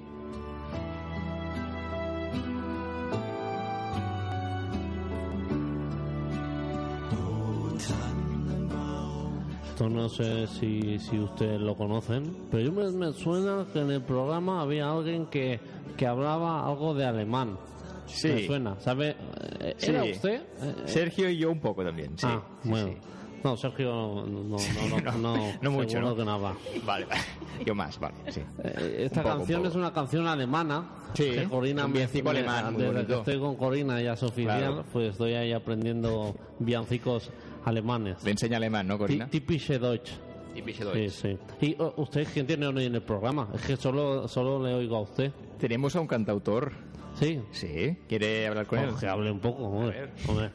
Esto 9.84 9.90
no 9.90 10.08
sé 10.08 10.48
si, 10.48 10.98
si 10.98 11.20
ustedes 11.20 11.60
lo 11.60 11.76
conocen, 11.76 12.34
pero 12.50 12.64
yo 12.64 12.72
me, 12.72 12.90
me 12.92 13.12
suena 13.12 13.66
que 13.74 13.82
en 13.82 13.92
el 13.92 14.02
programa 14.02 14.62
había 14.62 14.90
alguien 14.90 15.26
que, 15.26 15.60
que 15.98 16.08
hablaba 16.08 16.66
algo 16.66 16.94
de 16.94 17.06
alemán. 17.06 17.58
Sí. 18.06 18.30
Me 18.30 18.46
suena, 18.46 18.80
¿sabe? 18.80 19.16
Eh, 19.60 19.76
¿Era 19.82 20.04
Sí. 20.04 20.12
usted? 20.14 20.42
Sergio 20.86 21.30
y 21.30 21.38
yo 21.38 21.52
un 21.52 21.60
poco 21.60 21.84
también, 21.84 22.18
sí. 22.18 22.26
ah, 22.30 22.42
Sí, 22.64 22.70
bueno. 22.70 22.88
sí. 22.88 22.98
No, 23.44 23.58
Sergio 23.58 23.92
no, 23.92 24.26
no, 24.26 24.58
no, 24.58 25.18
no, 25.18 25.38
no, 25.62 25.72
mucho, 25.72 26.00
¿no? 26.00 26.16
que 26.16 26.24
no 26.24 26.40
va. 26.40 26.56
Vale, 26.86 27.06
vale. 27.06 27.22
Yo 27.66 27.76
más, 27.76 28.00
vale, 28.00 28.16
sí. 28.30 28.40
Eh, 28.64 29.04
esta 29.06 29.22
poco, 29.22 29.38
canción 29.40 29.66
es 29.66 29.76
una 29.76 29.92
canción 29.92 30.28
alemana. 30.28 30.86
Sí, 31.14 31.30
que 31.32 31.44
Corina 31.44 31.86
un 31.86 31.92
villancico 31.92 32.32
me- 32.32 32.40
alemán, 32.40 32.78
desde 32.78 33.06
que 33.06 33.14
estoy 33.16 33.40
con 33.40 33.56
Corina 33.58 34.02
ya 34.02 34.14
es 34.14 34.24
oficial, 34.24 34.60
Claro. 34.60 34.86
pues 34.94 35.12
estoy 35.12 35.34
ahí 35.34 35.52
aprendiendo 35.52 36.34
villancicos 36.60 37.30
alemanes. 37.66 38.24
Le 38.24 38.32
enseña 38.32 38.58
alemán, 38.58 38.88
¿no, 38.88 38.98
Corina? 38.98 39.30
Typische 39.30 39.80
Deutsch. 39.80 40.12
Typische 40.54 40.84
Sí, 40.84 41.00
Deutsch. 41.00 41.12
sí. 41.12 41.38
¿Y 41.62 41.76
oh, 41.80 41.94
usted 41.98 42.28
quién 42.34 42.46
tiene 42.46 42.68
hoy 42.68 42.86
en 42.86 42.96
el 42.96 43.02
programa? 43.02 43.50
Es 43.54 43.62
que 43.62 43.76
solo, 43.78 44.28
solo 44.28 44.64
le 44.64 44.74
oigo 44.74 44.98
a 44.98 45.02
usted. 45.02 45.32
Tenemos 45.60 45.96
a 45.96 46.00
un 46.02 46.08
cantautor. 46.08 46.72
Sí. 47.20 47.42
Sí, 47.52 47.98
¿quiere 48.08 48.48
hablar 48.48 48.66
con 48.68 48.80
él? 48.80 48.92
Que 49.00 49.08
hable 49.08 49.32
un 49.32 49.40
poco, 49.40 49.64
hombre. 49.64 50.00
ver. 50.02 50.10
Hombre, 50.28 50.52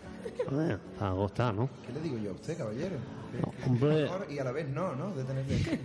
hombre, 0.48 0.76
algo 1.00 1.26
está, 1.26 1.52
¿no? 1.52 1.68
¿Qué 1.86 1.92
le 1.92 2.00
digo 2.00 2.18
yo 2.18 2.30
a 2.30 2.34
usted, 2.34 2.56
caballero? 2.58 2.96
Que- 3.30 3.38
que 3.62 3.68
hombre. 3.68 4.02
mejor 4.04 4.26
y 4.30 4.38
a 4.38 4.44
la 4.44 4.52
vez 4.52 4.68
no, 4.70 4.94
¿no? 4.96 5.10
De 5.12 5.22
tenerle 5.22 5.54
aquí. 5.56 5.78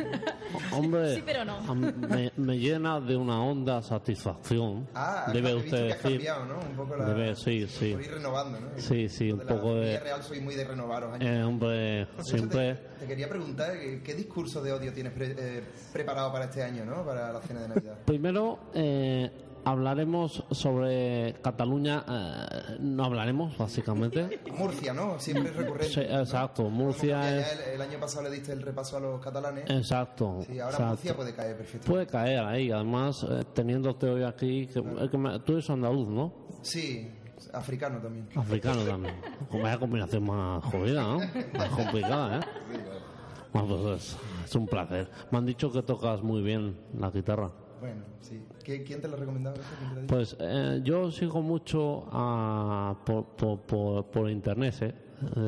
Hombre, 0.72 1.16
Sí, 1.16 1.24
pero 1.26 1.44
no. 1.44 1.76
me, 1.76 2.32
me 2.38 2.58
llena 2.58 3.02
de 3.02 3.18
una 3.18 3.44
honda 3.44 3.82
satisfacción. 3.82 4.88
Ah, 4.96 5.26
debe 5.34 5.52
he 5.52 5.56
visto 5.56 5.66
usted 5.76 5.78
que 5.88 5.94
decir. 5.94 6.12
cambiado, 6.12 6.46
¿no? 6.46 6.60
Un 6.60 6.76
poco 6.78 6.96
la... 6.96 7.06
Debe, 7.06 7.36
sí, 7.36 7.68
sí. 7.68 7.88
Ir 7.88 8.12
renovando, 8.12 8.60
¿no? 8.62 8.68
Sí, 8.78 9.10
sí, 9.10 9.30
un 9.32 9.40
de 9.40 9.46
poco 9.46 9.76
la 9.76 9.82
de- 9.82 10.00
real 10.00 10.24
soy 10.24 10.40
muy 10.40 10.56
de 10.56 10.64
renovaros. 10.66 11.18
Eh, 11.20 11.44
hombre, 11.44 12.08
siempre. 12.22 12.76
Te, 12.76 13.00
te 13.02 13.08
quería 13.08 13.28
preguntar, 13.28 13.74
¿qué, 13.78 14.02
qué 14.02 14.16
discurso 14.16 14.62
de 14.64 14.72
odio 14.72 14.94
tienes 14.94 15.12
pre- 15.12 15.36
eh, 15.38 15.64
preparado 15.92 16.32
para 16.32 16.46
este 16.46 16.64
año, 16.64 16.86
¿no? 16.86 17.04
Para 17.06 17.32
la 17.34 17.42
cena 17.42 17.62
de 17.62 17.68
Navidad. 17.68 17.98
Primero 18.06 18.60
eh, 18.74 19.30
hablaremos 19.66 20.44
sobre 20.52 21.36
Cataluña. 21.42 22.04
eh, 22.08 22.78
no 22.80 23.06
hablaremos, 23.06 23.58
básicamente. 23.58 24.42
Murcia, 24.58 24.94
¿no? 24.94 25.20
Siempre 25.20 25.50
es 25.52 25.56
recurrente. 25.56 25.94
Sí, 25.94 26.02
exacto. 26.02 26.64
Murcia 26.70 27.02
que 27.22 27.28
ya 27.28 27.40
es. 27.40 27.60
el, 27.68 27.74
el 27.76 27.82
año 27.82 28.00
pasado 28.00 28.24
le 28.24 28.32
diste 28.36 28.52
el 28.54 28.62
repaso 28.62 28.98
a 28.98 29.00
los 29.00 29.22
catalanes. 29.22 29.70
Exacto. 29.70 30.40
Sí, 30.46 30.60
ahora 30.60 30.72
exacto. 30.72 30.90
Murcia 30.92 31.16
puede 31.16 31.34
caer 31.36 31.58
perfectamente. 31.58 31.92
Puede 31.92 32.08
caer 32.08 32.40
ahí, 32.40 32.72
además, 32.72 33.26
eh, 33.30 33.44
teniéndote 33.54 34.08
hoy 34.08 34.24
aquí. 34.24 34.68
que- 34.68 34.80
es 35.04 35.10
que 35.10 35.18
me- 35.18 35.40
tú 35.40 35.54
eres 35.54 35.70
andaluz, 35.70 36.08
¿no? 36.10 36.34
Sí, 36.62 37.12
africano 37.54 38.00
también. 38.00 38.28
Africano 38.36 38.84
también. 38.84 39.16
Vaya 39.52 39.78
combinación 39.78 40.24
más 40.26 40.64
jodida, 40.66 41.02
¿no? 41.04 41.18
Más 41.58 41.70
complicada, 41.70 42.40
¿eh? 42.40 42.42
Bueno, 43.54 43.68
pues 43.78 44.02
es, 44.04 44.18
es 44.46 44.56
un 44.56 44.66
placer. 44.68 45.10
Me 45.30 45.38
han 45.38 45.46
dicho 45.46 45.72
que 45.72 45.84
tocas 45.84 46.24
muy 46.24 46.42
bien 46.42 46.76
la 46.98 47.12
guitarra. 47.12 47.52
Bueno, 47.84 48.02
sí. 48.22 48.42
¿Qui- 48.64 48.86
¿Quién 48.86 49.02
te 49.02 49.10
lo 49.10 49.18
dicho? 49.18 50.06
Pues 50.08 50.38
eh, 50.40 50.80
yo 50.86 51.12
sigo 51.12 51.42
mucho 51.42 52.06
a- 52.14 52.96
por, 53.06 53.26
por, 53.36 53.60
por, 53.60 54.06
por 54.06 54.30
internet, 54.30 54.74
¿eh? 54.84 54.94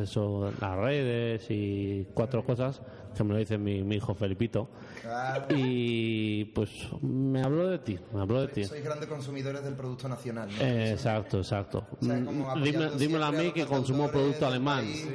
Eso, 0.03 0.51
las 0.59 0.75
redes 0.77 1.47
y 1.49 2.05
cuatro 2.13 2.43
cosas 2.45 2.81
que 3.15 3.23
me 3.23 3.33
lo 3.33 3.39
dice 3.39 3.57
mi, 3.57 3.83
mi 3.83 3.95
hijo 3.95 4.13
Felipito. 4.13 4.69
Claro. 5.01 5.45
Y 5.49 6.45
pues 6.45 6.69
me 7.01 7.41
habló 7.41 7.67
de 7.67 7.79
ti, 7.79 7.97
me 8.13 8.21
habló 8.21 8.41
de 8.41 8.47
ti. 8.49 8.63
Sois 8.65 8.83
grandes 8.83 9.07
consumidores 9.07 9.63
del 9.63 9.73
producto 9.73 10.07
nacional, 10.07 10.49
¿no? 10.49 10.61
Eh, 10.63 10.91
exacto, 10.91 11.37
exacto. 11.39 11.85
O 12.01 12.05
sea, 12.05 12.23
como 12.23 12.49
apoyando 12.49 12.65
Dime, 12.89 12.97
dímelo 12.97 13.25
a 13.25 13.31
mí 13.31 13.51
que 13.51 13.65
consumo 13.65 14.09
producto 14.09 14.45
alemán. 14.47 14.83
país, 14.85 15.05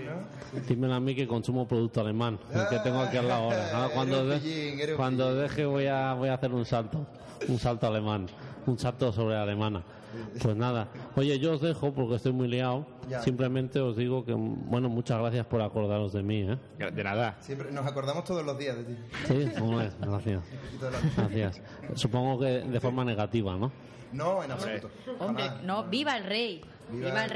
¿no? 0.54 0.60
Dímelo 0.68 0.94
a 0.94 1.00
mí 1.00 1.14
que 1.14 1.26
consumo 1.28 1.66
producto 1.68 2.00
alemán, 2.00 2.38
el 2.52 2.68
que 2.68 2.78
tengo 2.80 3.00
aquí 3.00 3.16
al 3.16 3.28
lado 3.28 3.44
ahora. 3.44 3.70
Ahora 3.76 3.88
cuando, 3.94 4.26
de- 4.26 4.38
pillín, 4.38 4.96
cuando 4.96 5.34
deje 5.34 5.64
voy 5.66 5.86
a, 5.86 6.14
voy 6.14 6.28
a 6.28 6.34
hacer 6.34 6.52
un 6.52 6.64
salto, 6.64 7.06
un 7.48 7.58
salto 7.58 7.86
alemán, 7.86 8.26
un 8.66 8.78
salto 8.78 9.12
sobre 9.12 9.36
alemana. 9.36 9.82
Pues 10.42 10.56
nada, 10.56 10.88
oye, 11.16 11.38
yo 11.38 11.52
os 11.52 11.60
dejo 11.60 11.92
porque 11.92 12.16
estoy 12.16 12.32
muy 12.32 12.48
liado. 12.48 12.86
Ya. 13.08 13.20
Simplemente 13.22 13.80
os 13.80 13.96
digo 13.96 14.24
que, 14.24 14.32
bueno, 14.34 14.88
muchas 14.88 15.18
gracias 15.18 15.46
por 15.46 15.60
acordaros 15.62 16.12
de 16.12 16.22
mí, 16.22 16.42
¿eh? 16.42 16.58
De 16.92 17.04
nada. 17.04 17.36
Siempre 17.40 17.70
nos 17.72 17.86
acordamos 17.86 18.24
todos 18.24 18.44
los 18.44 18.56
días 18.58 18.76
de 18.76 18.84
ti. 18.84 18.96
Sí, 19.26 19.60
hombre, 19.60 19.90
gracias. 20.00 20.42
Gracias. 21.16 21.62
Supongo 21.94 22.38
que 22.40 22.46
de 22.60 22.80
forma 22.80 23.04
negativa, 23.04 23.56
¿no? 23.56 23.70
No, 24.12 24.42
en 24.42 24.50
absoluto. 24.50 24.90
Hombre, 25.20 25.44
Jamás. 25.44 25.62
no, 25.64 25.84
viva 25.84 26.16
el 26.16 26.24
rey. 26.24 26.60
Viva 26.90 27.08
Viva, 27.10 27.24
el 27.24 27.30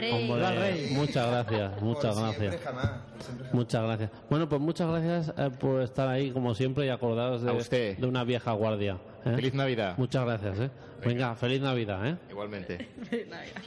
el 0.56 0.60
rey. 0.60 0.90
Muchas 0.94 1.28
gracias, 1.30 1.72
Por 1.74 1.82
muchas 1.84 2.16
siempre, 2.16 2.46
gracias. 2.48 2.62
jamás. 2.64 2.86
por 3.12 3.22
siempre, 3.22 3.44
jamás. 3.46 3.54
Muchas 3.54 3.82
gracias. 3.84 4.10
Bueno, 4.28 4.48
pues 4.48 4.60
muchas 4.60 4.88
gracias 4.88 5.32
eh, 5.38 5.50
por 5.60 5.82
estar 5.82 6.08
ahí, 6.08 6.32
como 6.32 6.54
siempre, 6.54 6.86
y 6.86 6.88
acordaros 6.88 7.42
de, 7.42 7.50
A 7.50 7.54
usted. 7.54 7.96
de 7.98 8.06
una 8.06 8.24
vieja 8.24 8.50
guardia. 8.52 8.98
¿Eh? 9.24 9.36
Feliz 9.36 9.54
Navidad. 9.54 9.96
Muchas 9.96 10.24
gracias, 10.24 10.60
¿eh? 10.60 10.70
Venga, 11.04 11.34
feliz 11.34 11.60
Navidad, 11.60 12.06
¿eh? 12.06 12.16
Igualmente. 12.30 12.76
feliz 13.08 13.28
Navidad. 13.28 13.62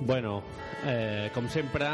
Bueno, 0.00 0.42
eh, 0.86 1.30
com 1.34 1.48
sempre, 1.50 1.84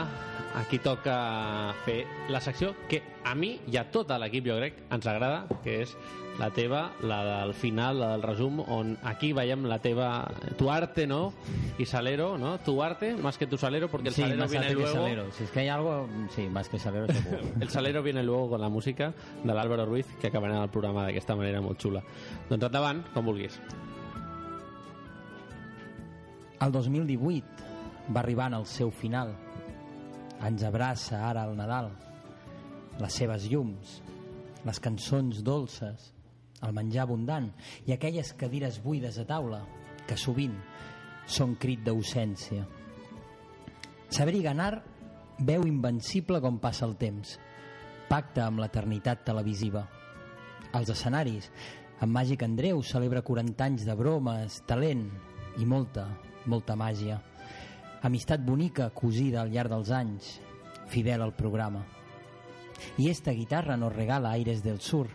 aquí 0.55 0.79
toca 0.79 1.75
fer 1.85 2.07
la 2.29 2.41
secció 2.41 2.77
que 2.89 3.03
a 3.25 3.35
mi 3.35 3.57
i 3.67 3.77
a 3.77 3.83
tot 3.91 4.13
l'equip, 4.23 4.47
jo 4.47 4.55
crec, 4.61 4.85
ens 4.95 5.09
agrada, 5.11 5.49
que 5.65 5.81
és 5.83 5.97
la 6.39 6.51
teva, 6.51 6.93
la 7.03 7.45
del 7.45 7.55
final, 7.55 8.01
la 8.01 8.09
del 8.13 8.23
resum, 8.23 8.61
on 8.61 8.97
aquí 9.05 9.33
veiem 9.33 9.65
la 9.71 9.79
teva, 9.79 10.27
tu 10.59 10.71
arte, 10.71 11.07
¿no? 11.07 11.33
Y 11.79 11.87
salero, 11.87 12.37
¿no? 12.39 12.59
Tu 12.59 12.83
arte, 12.83 13.15
más 13.15 13.39
que 13.39 13.47
tu 13.47 13.57
salero, 13.57 13.89
porque 13.89 14.09
el 14.09 14.15
sí, 14.15 14.23
salero 14.23 14.41
más 14.41 14.51
viene 14.51 14.67
arte 14.67 14.77
que 14.77 14.83
luego... 14.83 14.97
salero. 14.97 15.33
Si 15.33 15.45
es 15.45 15.51
que 15.51 15.61
hay 15.61 15.69
algo, 15.69 16.09
sí, 16.35 16.49
más 16.49 16.69
que 16.69 16.79
salero 16.79 17.13
seguro. 17.13 17.43
El 17.61 17.69
salero 17.69 18.03
viene 18.03 18.23
luego 18.23 18.51
con 18.51 18.61
la 18.61 18.69
música 18.69 19.13
de 19.43 19.53
l'Àlvaro 19.53 19.87
Ruiz, 19.87 20.07
que 20.21 20.29
acabarà 20.29 20.63
el 20.63 20.71
programa 20.71 21.07
d'aquesta 21.07 21.37
manera 21.39 21.61
molt 21.63 21.81
xula. 21.81 22.03
Doncs 22.51 22.67
endavant, 22.67 23.05
com 23.15 23.25
vulguis. 23.25 23.59
El 26.61 26.73
2018 26.73 28.11
va 28.15 28.23
arribant 28.23 28.55
al 28.55 28.67
seu 28.67 28.91
final. 28.91 29.35
Ens 30.45 30.65
abraça 30.67 31.23
ara 31.29 31.47
el 31.47 31.55
Nadal. 31.57 31.93
Les 33.01 33.15
seves 33.23 33.47
llums, 33.51 34.01
les 34.65 34.81
cançons 34.81 35.43
dolces, 35.45 36.14
el 36.65 36.75
menjar 36.77 37.05
abundant 37.05 37.51
i 37.87 37.95
aquelles 37.95 38.33
cadires 38.41 38.81
buides 38.83 39.19
a 39.21 39.27
taula 39.29 39.61
que 40.09 40.17
sovint 40.21 40.57
són 41.27 41.55
crit 41.61 41.85
d'ausència. 41.85 42.65
Saber 44.13 44.37
i 44.39 44.43
ganar 44.45 44.73
veu 45.39 45.65
invencible 45.67 46.41
com 46.45 46.61
passa 46.63 46.85
el 46.87 46.97
temps. 47.01 47.39
Pacta 48.09 48.45
amb 48.47 48.61
l'eternitat 48.63 49.25
televisiva. 49.27 49.87
Els 50.75 50.91
escenaris, 50.93 51.49
en 52.03 52.13
Màgic 52.13 52.45
Andreu 52.45 52.83
celebra 52.83 53.25
40 53.25 53.65
anys 53.65 53.89
de 53.89 53.97
bromes, 53.97 54.61
talent 54.69 55.07
i 55.59 55.67
molta, 55.67 56.09
molta 56.47 56.77
màgia. 56.77 57.21
Amistat 58.05 58.45
bonica 58.45 58.91
cosida 58.93 59.41
al 59.43 59.53
llarg 59.55 59.73
dels 59.73 59.91
anys, 59.95 60.39
fidel 60.93 61.23
al 61.25 61.33
programa. 61.35 61.85
Y 62.99 63.09
esta 63.09 63.31
guitarra 63.31 63.77
nos 63.77 63.95
regala 63.95 64.31
aires 64.31 64.63
del 64.63 64.81
sur, 64.81 65.09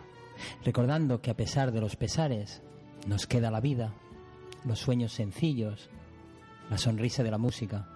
recordando 0.64 1.20
que 1.20 1.30
a 1.30 1.36
pesar 1.36 1.72
de 1.72 1.80
los 1.80 1.96
pesares, 1.96 2.62
nos 3.06 3.26
queda 3.26 3.50
la 3.50 3.60
vida, 3.60 3.94
los 4.64 4.78
sueños 4.78 5.12
sencillos, 5.12 5.88
la 6.70 6.78
sonrisa 6.78 7.22
de 7.22 7.30
la 7.30 7.38
música. 7.38 7.88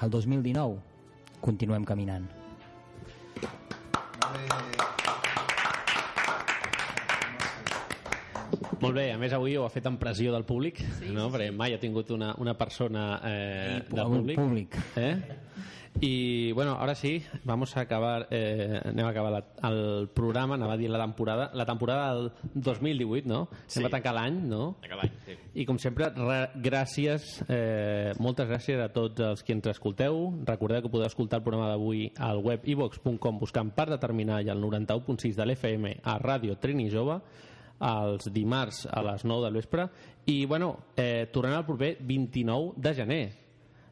Al 0.00 0.10
2019 0.10 0.80
continuem 1.40 1.84
caminant. 1.84 2.30
Molt 8.80 8.94
bé, 8.94 9.06
a 9.12 9.18
més 9.18 9.32
avui 9.32 9.56
ho 9.56 9.64
ha 9.64 9.72
fet 9.72 9.86
amb 9.88 9.98
pressió 10.00 10.32
del 10.34 10.44
públic, 10.46 10.82
sí, 10.98 11.08
no? 11.14 11.30
perquè 11.32 11.48
mai 11.54 11.74
ha 11.74 11.80
tingut 11.80 12.10
una, 12.14 12.34
una 12.42 12.54
persona 12.58 13.06
eh, 13.24 13.78
I 13.80 13.94
del 13.94 14.06
un 14.06 14.18
públic. 14.20 14.40
públic. 14.40 14.76
Eh? 15.00 15.14
Y 16.00 16.52
bueno, 16.52 16.72
ahora 16.72 16.94
sí, 16.94 17.22
vamos 17.44 17.76
a 17.76 17.80
acabar, 17.80 18.28
eh, 18.30 18.80
anem 18.84 19.06
a 19.06 19.10
acabar 19.10 19.32
la, 19.32 19.70
el 19.70 20.08
programa, 20.12 20.54
anava 20.54 20.74
a 20.74 20.76
dir 20.76 20.90
la 20.90 21.00
temporada, 21.00 21.50
la 21.54 21.64
temporada 21.64 22.14
del 22.14 22.32
2018, 22.54 23.26
no? 23.26 23.48
Sí. 23.66 23.78
Anem 23.80 23.88
a 23.88 23.92
tancar 23.94 24.12
l'any, 24.18 24.36
no? 24.50 24.76
Tancar 24.82 24.98
l'any, 25.00 25.14
sí. 25.24 25.38
I 25.56 25.64
com 25.64 25.80
sempre, 25.80 26.10
re, 26.12 26.38
gràcies, 26.60 27.40
eh, 27.48 28.12
moltes 28.20 28.50
gràcies 28.50 28.82
a 28.84 28.90
tots 28.92 29.24
els 29.24 29.42
que 29.42 29.56
ens 29.56 29.70
escolteu. 29.72 30.20
Recordeu 30.44 30.84
que 30.84 30.92
podeu 30.92 31.08
escoltar 31.08 31.40
el 31.40 31.46
programa 31.48 31.70
d'avui 31.72 32.10
al 32.20 32.44
web 32.44 32.68
ivox.com 32.68 33.40
buscant 33.40 33.72
per 33.72 33.88
determinar 33.94 34.42
i 34.44 34.52
al 34.52 34.60
91.6 34.60 35.32
de 35.32 35.48
l'FM 35.48 35.96
a 36.04 36.18
Ràdio 36.20 36.60
Trini 36.60 36.90
Jove 36.92 37.22
els 37.86 38.28
dimarts 38.32 38.86
a 38.88 39.02
les 39.04 39.24
9 39.24 39.44
del 39.44 39.58
vespre 39.60 39.88
i 40.32 40.44
bueno, 40.48 40.76
eh, 40.96 41.28
tornarem 41.32 41.60
el 41.60 41.66
proper 41.68 41.96
29 42.00 42.72
de 42.76 42.94
gener 42.96 43.45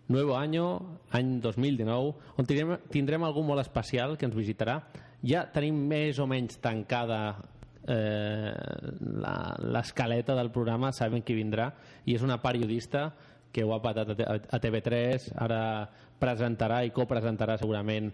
Nuevo 0.08 0.36
año, 0.36 0.98
any 1.10 1.40
2019, 1.40 2.14
on 2.36 2.44
tindrem, 2.46 2.76
tindrem 2.92 3.24
algú 3.24 3.42
molt 3.42 3.62
especial 3.62 4.18
que 4.18 4.26
ens 4.28 4.36
visitarà. 4.36 4.82
Ja 5.24 5.46
tenim 5.48 5.78
més 5.88 6.18
o 6.20 6.26
menys 6.28 6.58
tancada 6.60 7.38
eh, 7.88 8.52
l'escaleta 9.72 10.36
del 10.36 10.50
programa, 10.52 10.92
sabem 10.92 11.22
qui 11.24 11.36
vindrà, 11.36 11.70
i 12.04 12.14
és 12.18 12.22
una 12.22 12.40
periodista 12.42 13.10
que 13.54 13.64
ho 13.64 13.72
ha 13.72 13.80
patat 13.82 14.12
a, 14.12 14.16
T- 14.18 14.28
a 14.28 14.60
TV3, 14.60 15.28
ara 15.40 15.60
presentarà 16.20 16.82
i 16.84 16.92
copresentarà 16.92 17.56
segurament 17.60 18.10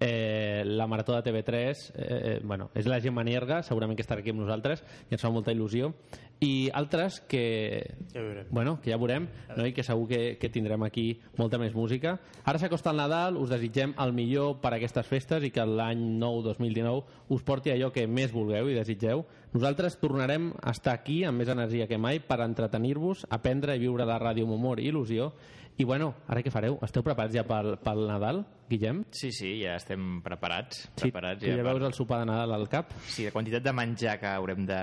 eh, 0.00 0.62
la 0.66 0.86
Marató 0.86 1.14
de 1.16 1.22
TV3 1.26 1.92
eh, 1.94 2.40
bueno, 2.44 2.70
és 2.74 2.86
la 2.86 3.00
Gemma 3.00 3.24
Nierga 3.24 3.62
segurament 3.62 3.96
que 3.98 4.02
estarà 4.02 4.22
aquí 4.22 4.32
amb 4.34 4.42
nosaltres 4.42 4.82
i 5.08 5.14
ens 5.14 5.22
fa 5.22 5.30
molta 5.34 5.54
il·lusió 5.54 5.92
i 6.40 6.68
altres 6.74 7.20
que 7.20 7.94
Ja 8.12 8.20
veurem. 8.20 8.46
bueno, 8.50 8.80
que 8.80 8.90
ja 8.90 8.98
veurem 8.98 9.28
no? 9.56 9.66
i 9.66 9.72
que 9.72 9.84
segur 9.86 10.08
que, 10.08 10.36
que 10.40 10.50
tindrem 10.50 10.82
aquí 10.82 11.20
molta 11.38 11.58
més 11.58 11.74
música 11.74 12.18
ara 12.44 12.58
s'acosta 12.58 12.90
el 12.90 12.98
Nadal, 12.98 13.38
us 13.38 13.52
desitgem 13.52 13.94
el 14.02 14.12
millor 14.12 14.60
per 14.60 14.74
a 14.74 14.76
aquestes 14.76 15.06
festes 15.06 15.44
i 15.46 15.50
que 15.54 15.64
l'any 15.64 16.02
nou 16.18 16.42
2019 16.42 17.30
us 17.34 17.42
porti 17.46 17.72
allò 17.72 17.92
que 17.94 18.06
més 18.06 18.32
vulgueu 18.34 18.68
i 18.68 18.78
desitgeu 18.78 19.24
nosaltres 19.54 19.98
tornarem 20.02 20.52
a 20.62 20.74
estar 20.74 20.94
aquí 20.98 21.22
amb 21.24 21.38
més 21.38 21.48
energia 21.48 21.86
que 21.86 21.98
mai 21.98 22.18
per 22.20 22.40
entretenir-vos, 22.42 23.26
aprendre 23.30 23.76
i 23.76 23.82
viure 23.82 24.04
la 24.04 24.18
ràdio 24.18 24.48
amb 24.48 24.58
humor 24.58 24.80
i 24.82 24.90
il·lusió 24.90 25.30
i 25.76 25.82
bueno, 25.82 26.12
ara 26.30 26.38
què 26.38 26.52
fareu? 26.54 26.76
Esteu 26.86 27.02
preparats 27.02 27.34
ja 27.34 27.42
pel, 27.42 27.72
pel 27.82 28.04
Nadal, 28.06 28.44
Guillem? 28.70 29.00
Sí, 29.10 29.32
sí, 29.34 29.56
ja 29.64 29.74
estem 29.74 30.20
preparats. 30.22 30.84
Sí, 30.94 31.08
preparats 31.08 31.42
tu 31.42 31.50
ja 31.50 31.64
veus 31.66 31.82
el 31.82 31.96
sopar 31.96 32.20
de 32.22 32.28
Nadal 32.30 32.54
al 32.54 32.68
cap? 32.70 32.92
Sí, 33.10 33.24
la 33.26 33.32
quantitat 33.34 33.64
de 33.64 33.72
menjar 33.74 34.20
que 34.22 34.30
haurem 34.30 34.62
de, 34.68 34.78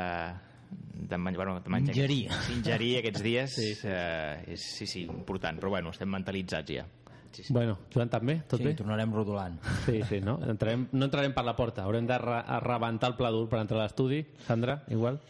de, 0.72 1.18
menjar, 1.18 1.46
bueno, 1.46 1.60
de 1.62 1.70
menjar 1.70 1.96
Ingerir. 1.96 2.32
Aquests, 2.32 2.50
ingerir 2.56 2.98
aquests 3.00 3.24
dies 3.24 3.56
sí. 3.60 3.74
Eh, 3.84 4.44
és 4.56 4.62
sí, 4.78 4.88
sí, 4.88 5.04
important, 5.10 5.60
però 5.60 5.70
bueno, 5.70 5.92
estem 5.92 6.10
mentalitzats 6.10 6.72
ja. 6.72 6.86
Sí, 7.32 7.44
sí. 7.46 7.54
Bueno, 7.56 7.78
Joan 7.94 8.10
també? 8.12 8.42
Tot 8.48 8.60
Sí, 8.60 8.66
bé? 8.68 8.74
tornarem 8.76 9.14
rodolant. 9.16 9.56
Sí, 9.86 10.02
sí, 10.10 10.20
no? 10.20 10.38
Entrarem, 10.44 10.88
no 10.92 11.06
entrarem 11.08 11.32
per 11.34 11.46
la 11.48 11.56
porta, 11.56 11.86
haurem 11.86 12.06
de 12.08 12.18
re 12.20 12.42
a 12.46 12.60
rebentar 12.60 13.10
el 13.12 13.16
pla 13.16 13.30
dur 13.32 13.48
per 13.48 13.62
entrar 13.62 13.80
a 13.80 13.86
l'estudi. 13.86 14.26
Sandra, 14.46 14.82
igual? 14.90 15.22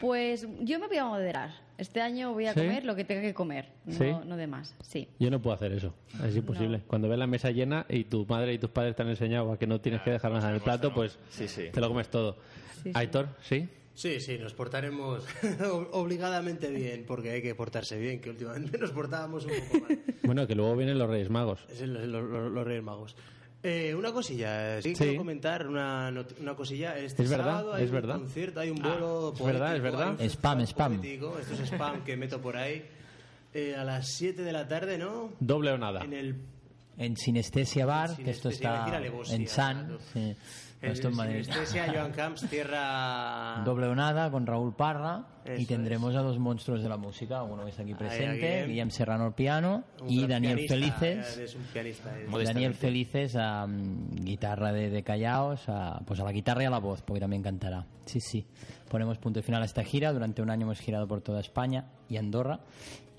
Pues 0.00 0.46
yo 0.60 0.78
me 0.80 0.88
voy 0.88 0.96
a 0.98 1.04
moderar. 1.06 1.50
Este 1.78 2.00
año 2.00 2.32
voy 2.32 2.46
a 2.46 2.54
¿Sí? 2.54 2.60
comer 2.60 2.84
lo 2.84 2.94
que 2.96 3.04
tenga 3.04 3.20
que 3.20 3.32
comer, 3.34 3.68
no, 3.84 3.92
¿Sí? 3.94 4.06
no 4.26 4.36
de 4.36 4.46
más. 4.46 4.74
Sí. 4.82 5.08
Yo 5.20 5.30
no 5.30 5.40
puedo 5.40 5.54
hacer 5.54 5.72
eso, 5.72 5.94
es 6.26 6.34
imposible. 6.34 6.80
Cuando 6.86 7.06
ves 7.08 7.18
la 7.18 7.26
mesa 7.26 7.50
llena 7.50 7.84
y 7.88 8.04
tu 8.04 8.24
madre 8.26 8.52
y 8.54 8.58
tus 8.58 8.70
padres 8.70 8.96
te 8.96 9.02
han 9.02 9.08
enseñado 9.10 9.52
a 9.52 9.58
que 9.58 9.66
no 9.66 9.78
tienes 9.80 10.00
que 10.02 10.10
dejar 10.10 10.32
nada 10.32 10.48
en 10.48 10.54
el 10.56 10.60
plato, 10.62 10.92
pues 10.92 11.18
Sí, 11.30 11.46
sí. 11.48 11.68
te 11.72 11.80
lo 11.80 11.88
comes 11.88 12.08
todo. 12.08 12.36
Sí, 12.82 12.82
sí. 12.84 12.90
Aitor, 12.94 13.28
¿sí? 13.42 13.68
Sí, 13.96 14.20
sí, 14.20 14.36
nos 14.38 14.52
portaremos 14.52 15.24
ob- 15.42 15.88
obligadamente 15.92 16.68
bien, 16.70 17.04
porque 17.06 17.30
hay 17.30 17.42
que 17.42 17.54
portarse 17.54 17.98
bien, 17.98 18.20
que 18.20 18.28
últimamente 18.30 18.76
nos 18.78 18.90
portábamos 18.92 19.46
un 19.46 19.52
poco 19.72 19.86
mal. 19.86 19.98
Bueno, 20.22 20.46
que 20.46 20.54
luego 20.54 20.76
vienen 20.76 20.98
los 20.98 21.08
Reyes 21.08 21.30
Magos. 21.30 21.60
Es 21.70 21.80
el- 21.80 22.12
lo- 22.12 22.22
lo- 22.22 22.50
los 22.50 22.64
Reyes 22.64 22.82
Magos. 22.84 23.16
Eh, 23.62 23.94
una 23.94 24.12
cosilla, 24.12 24.80
sí, 24.82 24.90
Sí. 24.94 25.02
quiero 25.02 25.16
comentar 25.18 25.66
una, 25.66 26.12
una 26.40 26.54
cosilla. 26.54 26.96
Este 26.98 27.22
Es 27.24 27.30
verdad, 27.30 27.44
sábado 27.46 27.72
hay 27.74 27.84
es 27.84 27.90
un 27.90 27.94
verdad. 27.96 28.16
concierto, 28.18 28.60
hay 28.60 28.70
un 28.70 28.84
Ah, 28.84 28.88
vuelo 28.90 29.32
es 29.34 29.44
verdad, 29.44 29.76
es 29.76 29.82
verdad. 29.82 30.16
hay 30.20 30.24
un 30.26 30.30
Spam, 30.30 30.60
spam. 30.60 30.96
poético, 30.98 31.38
Esto 31.38 31.54
es 31.54 31.60
spam 31.72 32.04
que 32.04 32.16
meto 32.16 32.40
por 32.40 32.56
ahí. 32.56 32.84
Eh, 33.54 33.74
a 33.74 33.82
las 33.82 34.08
7 34.08 34.42
de 34.42 34.52
la 34.52 34.68
tarde, 34.68 34.98
¿no? 34.98 35.32
Doble 35.40 35.70
o 35.72 35.78
nada. 35.78 36.04
En 36.04 36.12
el 36.12 36.36
En 36.98 37.16
Sinestesia 37.16 37.86
Bar, 37.86 38.14
que 38.16 38.30
esto 38.30 38.50
Sinestesia, 38.50 38.70
iba 38.70 38.98
a 38.98 39.22
está 39.22 39.34
en 39.34 39.48
San. 39.48 39.86
claro. 39.86 39.98
sí. 40.12 40.36
Esto 40.92 41.08
en 41.08 41.16
Madrid. 41.16 41.42
Sinestesia, 41.44 41.92
Joan 41.92 42.12
Camps, 42.12 42.48
tierra... 42.48 43.62
Doble 43.64 43.86
Onada 43.86 44.30
con 44.30 44.46
Raúl 44.46 44.74
Parra 44.74 45.24
Eso 45.44 45.60
y 45.60 45.66
tendremos 45.66 46.14
a 46.14 46.20
dos 46.20 46.38
monstruos 46.38 46.82
de 46.82 46.88
la 46.88 46.96
música, 46.96 47.42
uno 47.42 47.64
que 47.64 47.70
está 47.70 47.82
aquí 47.82 47.94
presente, 47.94 48.34
Guillem. 48.36 48.68
Guillem 48.68 48.90
Serrano 48.90 49.24
al 49.24 49.34
piano 49.34 49.84
Un 50.02 50.10
y 50.10 50.26
Daniel 50.26 50.58
pianista, 50.66 50.98
Felices. 50.98 51.38
eh, 51.38 51.44
Es 51.44 51.54
un 51.54 51.62
pianista. 51.64 52.10
es- 52.20 52.44
Daniel 52.48 52.74
Felices 52.74 53.36
a 53.36 53.66
mm, 53.66 54.10
guitarra 54.24 54.72
de, 54.72 54.90
de 54.90 55.02
Callaos, 55.02 55.68
a, 55.68 56.00
pues 56.06 56.20
a 56.20 56.24
la 56.24 56.32
guitarra 56.32 56.62
y 56.62 56.66
a 56.66 56.70
la 56.70 56.78
voz, 56.78 57.02
porque 57.02 57.20
también 57.20 57.42
cantará. 57.42 57.84
Sí, 58.04 58.20
sí. 58.20 58.46
Ponemos 58.90 59.18
punto 59.18 59.42
final 59.42 59.62
a 59.62 59.64
esta 59.64 59.82
gira. 59.82 60.12
Durante 60.12 60.40
un 60.42 60.50
año 60.50 60.62
hemos 60.66 60.78
girado 60.80 61.08
por 61.08 61.20
toda 61.20 61.40
España 61.40 61.86
y 62.08 62.16
Andorra. 62.18 62.60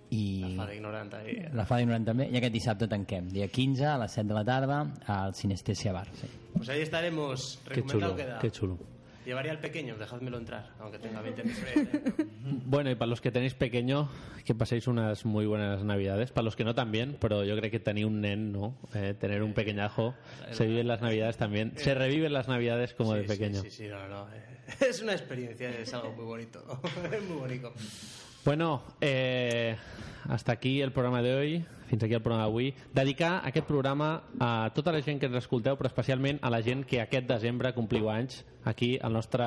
I 0.09 0.55
La 0.55 0.63
fa 0.63 0.71
d'ignorant, 0.71 1.09
eh? 1.25 1.49
la 1.53 1.65
fa 1.67 1.77
d'ignorant 1.77 2.05
també. 2.07 2.29
I 2.31 2.37
aquest 2.39 2.53
dissabte 2.53 2.87
tanquem. 2.87 3.27
Dia 3.33 3.47
15 3.51 3.85
a 3.85 3.97
les 3.99 4.11
7 4.15 4.27
de 4.29 4.33
la 4.37 4.45
tarda 4.45 4.77
al 5.05 5.35
Sinestesia 5.35 5.91
Bar. 5.91 6.07
Sí. 6.13 6.27
Pues 6.55 6.69
ahí 6.69 6.81
estaremos. 6.81 7.59
Qué 7.67 7.75
Recomendado 7.75 8.13
chulo, 8.13 8.23
queda. 8.23 8.39
qué 8.39 8.51
chulo. 8.51 8.77
Llevaría 9.25 9.51
al 9.51 9.59
pequeño, 9.59 9.97
dejádmelo 9.97 10.37
entrar, 10.37 10.69
aunque 10.79 10.99
tenga 10.99 11.21
20 11.21 11.43
metros. 11.43 11.65
¿eh? 11.75 12.25
Bueno, 12.65 12.89
y 12.89 12.95
para 12.95 13.09
los 13.09 13.19
que 13.19 13.29
tenéis 13.29 13.53
pequeño, 13.55 14.07
que 14.45 14.55
paséis 14.55 14.87
unas 14.87 15.25
muy 15.25 15.45
buenas 15.45 15.83
navidades. 15.83 16.31
Para 16.31 16.45
los 16.45 16.55
que 16.55 16.63
no 16.63 16.73
también, 16.73 17.17
pero 17.19 17.43
yo 17.43 17.57
creo 17.57 17.69
que 17.69 17.81
tener 17.81 18.05
un 18.05 18.21
nen, 18.21 18.53
¿no? 18.53 18.77
Eh, 18.93 19.13
tener 19.19 19.43
un 19.43 19.53
pequeñajo, 19.53 20.15
se 20.51 20.65
viven 20.65 20.87
las 20.87 21.01
navidades 21.01 21.35
también. 21.35 21.73
Se 21.75 21.93
reviven 21.93 22.31
las 22.31 22.47
navidades 22.47 22.93
como 22.93 23.13
de 23.15 23.23
Sí, 23.23 23.27
sí, 23.27 23.33
pequeño. 23.33 23.61
Sí, 23.63 23.69
sí, 23.71 23.87
no, 23.89 24.07
no. 24.07 24.27
eh, 24.33 24.41
Es 24.89 25.01
una 25.01 25.11
experiencia, 25.11 25.69
es 25.77 25.93
algo 25.93 26.13
muy 26.13 26.23
bonito. 26.23 26.63
Es 27.11 27.23
muy 27.27 27.37
bonito. 27.39 27.73
Bueno, 28.47 28.81
eh, 29.01 29.75
hasta 30.29 30.53
aquí 30.53 30.79
el 30.79 30.93
programa 30.93 31.21
d'avui, 31.21 31.65
fins 31.89 32.03
aquí 32.05 32.13
el 32.13 32.21
programa 32.21 32.45
d'avui. 32.45 32.69
Dedicar 32.95 33.41
aquest 33.43 33.67
programa 33.67 34.23
a 34.39 34.71
tota 34.73 34.93
la 34.95 35.01
gent 35.03 35.19
que 35.19 35.27
ens 35.27 35.35
escolteu, 35.41 35.75
però 35.75 35.89
especialment 35.91 36.39
a 36.39 36.47
la 36.49 36.61
gent 36.63 36.85
que 36.87 37.01
aquest 37.03 37.27
desembre 37.27 37.73
compliu 37.75 38.07
anys 38.07 38.45
aquí 38.63 38.93
al 39.03 39.11
nostre 39.19 39.43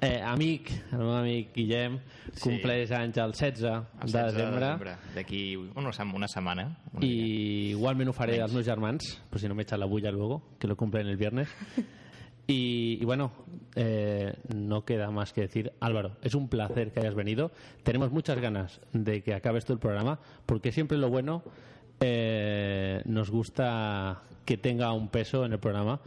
eh, 0.00 0.18
amic, 0.18 0.72
el 0.90 0.98
meu 0.98 1.14
amic 1.14 1.52
Guillem, 1.54 2.00
Sí. 2.32 2.42
compleix 2.48 2.90
anys 2.90 3.22
el 3.22 3.36
16 3.38 3.62
El 4.02 4.10
de 4.10 4.18
16 4.18 4.34
de 4.34 4.42
desembre. 4.42 4.96
D'aquí 5.14 5.54
una, 5.54 5.92
una 6.16 6.26
setmana. 6.26 6.76
Y 7.00 7.70
igualment 7.70 8.10
ho 8.10 8.12
faré 8.12 8.42
als 8.42 8.52
meus 8.52 8.66
germans, 8.66 9.22
pues 9.30 9.42
si 9.42 9.48
no 9.48 9.54
me 9.54 9.62
echan 9.62 9.78
la 9.78 9.86
bulla 9.86 10.10
luego, 10.10 10.42
que 10.58 10.66
lo 10.66 10.74
cumplen 10.74 11.06
el 11.06 11.16
viernes. 11.16 11.48
Y, 12.48 12.98
y 13.00 13.04
bueno, 13.04 13.30
eh, 13.76 14.32
no 14.52 14.84
queda 14.84 15.10
más 15.12 15.32
que 15.32 15.42
decir, 15.42 15.72
Álvaro, 15.78 16.16
es 16.22 16.34
un 16.34 16.48
placer 16.48 16.90
que 16.90 16.98
hayas 16.98 17.14
venido. 17.14 17.52
Tenemos 17.84 18.10
muchas 18.10 18.40
ganas 18.40 18.80
de 18.92 19.22
que 19.22 19.34
acabes 19.34 19.64
tú 19.64 19.74
el 19.74 19.78
programa, 19.78 20.18
porque 20.46 20.72
siempre 20.72 20.98
lo 20.98 21.10
bueno 21.10 21.44
eh, 22.00 23.02
nos 23.04 23.30
gusta 23.30 24.22
que 24.44 24.56
tenga 24.56 24.92
un 24.92 25.08
peso 25.08 25.44
en 25.44 25.52
el 25.52 25.60
programa. 25.60 26.00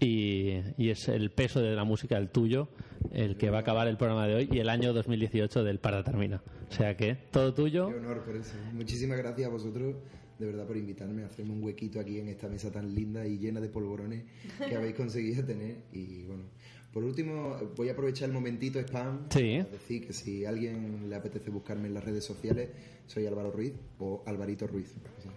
Y, 0.00 0.50
es 0.78 1.08
el 1.08 1.30
peso 1.30 1.60
de 1.60 1.76
la 1.76 1.84
música, 1.84 2.18
el 2.18 2.30
tuyo, 2.30 2.68
el 3.12 3.36
que 3.36 3.50
va 3.50 3.58
a 3.58 3.60
acabar 3.60 3.86
el 3.86 3.96
programa 3.96 4.26
de 4.26 4.34
hoy 4.34 4.48
y 4.50 4.58
el 4.58 4.68
año 4.68 4.92
2018 4.92 5.62
del 5.62 5.78
Para 5.78 6.02
Termina. 6.02 6.42
O 6.68 6.72
sea 6.72 6.96
que 6.96 7.14
todo 7.30 7.54
tuyo. 7.54 7.88
Qué 7.88 7.94
honor 7.98 8.24
por. 8.24 8.34
Muchísimas 8.72 9.18
gracias 9.18 9.46
a 9.46 9.52
vosotros, 9.52 9.94
de 10.42 10.50
verdad, 10.52 10.66
por 10.66 10.76
invitarme 10.76 11.22
a 11.22 11.26
hacerme 11.26 11.52
un 11.52 11.62
huequito 11.62 12.00
aquí 12.00 12.18
en 12.18 12.28
esta 12.28 12.48
mesa 12.48 12.70
tan 12.70 12.94
linda 12.94 13.24
y 13.26 13.38
llena 13.38 13.60
de 13.60 13.68
polvorones 13.68 14.24
que 14.68 14.74
habéis 14.76 14.94
conseguido 14.94 15.44
tener. 15.44 15.76
Y 15.92 16.24
bueno, 16.24 16.42
por 16.92 17.04
último, 17.04 17.56
voy 17.76 17.88
a 17.88 17.92
aprovechar 17.92 18.28
el 18.28 18.34
momentito 18.34 18.78
spam 18.80 19.26
Sí. 19.30 19.58
para 19.58 19.70
decir 19.70 20.06
que 20.06 20.12
si 20.12 20.44
a 20.44 20.50
alguien 20.50 21.08
le 21.08 21.16
apetece 21.16 21.50
buscarme 21.50 21.88
en 21.88 21.94
las 21.94 22.04
redes 22.04 22.24
sociales, 22.24 22.68
soy 23.06 23.26
Álvaro 23.26 23.50
Ruiz 23.50 23.72
o 23.98 24.22
Alvarito 24.26 24.66
Ruiz. 24.66 24.92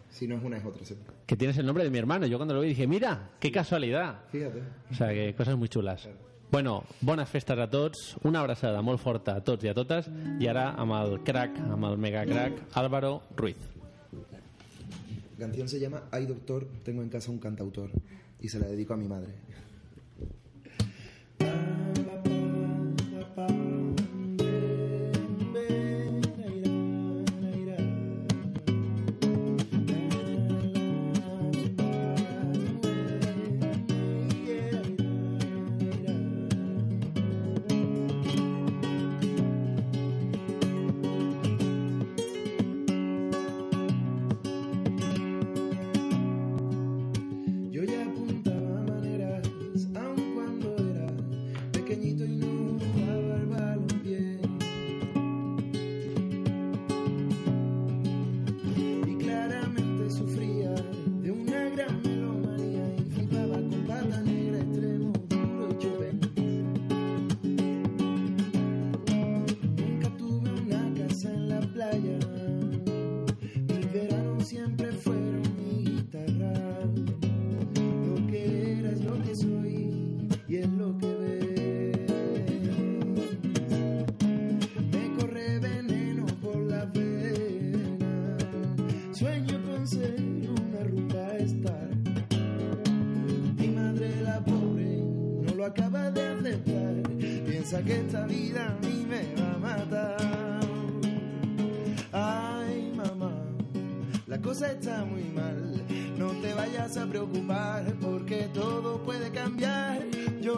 Si 0.09 0.27
no 0.27 0.37
es 0.37 0.43
una, 0.43 0.57
es 0.57 0.65
otra, 0.65 0.83
seguro. 0.85 1.13
que 1.25 1.35
tienes 1.35 1.57
el 1.57 1.65
nombre 1.65 1.83
de 1.83 1.89
mi 1.89 1.97
hermano. 1.97 2.25
Yo 2.25 2.37
cuando 2.37 2.53
lo 2.53 2.61
vi 2.61 2.69
dije, 2.69 2.87
mira, 2.87 3.31
qué 3.39 3.51
casualidad. 3.51 4.23
Fíjate. 4.31 4.61
O 4.91 4.93
sea, 4.95 5.09
que 5.13 5.33
coses 5.35 5.55
muy 5.55 5.67
xules. 5.67 6.07
Bueno, 6.51 6.83
bones 7.01 7.27
festes 7.27 7.57
a 7.57 7.67
tots, 7.69 8.15
una 8.23 8.39
abraçada 8.39 8.79
molt 8.85 9.01
forta 9.01 9.33
a 9.35 9.43
tots 9.43 9.65
i 9.65 9.67
a 9.67 9.73
totes, 9.73 10.05
i 10.39 10.45
ara 10.47 10.69
amb 10.79 10.93
el 10.93 11.17
crack, 11.25 11.57
amb 11.59 11.83
el 11.89 11.97
mega 11.97 12.21
crack, 12.23 12.61
Álvaro 12.77 13.23
Ruiz. 13.35 13.57
La 15.37 15.47
canción 15.47 15.67
se 15.67 15.81
llama 15.81 16.07
Ay 16.11 16.27
Doctor, 16.27 16.65
tengo 16.85 17.01
en 17.01 17.09
casa 17.09 17.29
un 17.29 17.39
cantautor 17.39 17.91
y 18.39 18.47
se 18.47 18.57
la 18.57 18.67
dedico 18.67 18.93
a 18.93 18.97
mi 18.97 19.07
madre. 19.07 19.33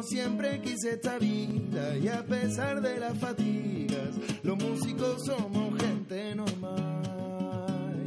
Siempre 0.08 0.62
quise 0.62 0.92
esta 0.92 1.18
vida 1.18 1.98
y 1.98 2.08
a 2.08 2.24
pesar 2.26 2.82
de 2.82 2.98
las 2.98 3.18
fatigas, 3.18 4.10
los 4.44 4.58
músicos 4.58 5.26
somos 5.26 5.82
gente 5.82 6.36
normal. 6.36 8.04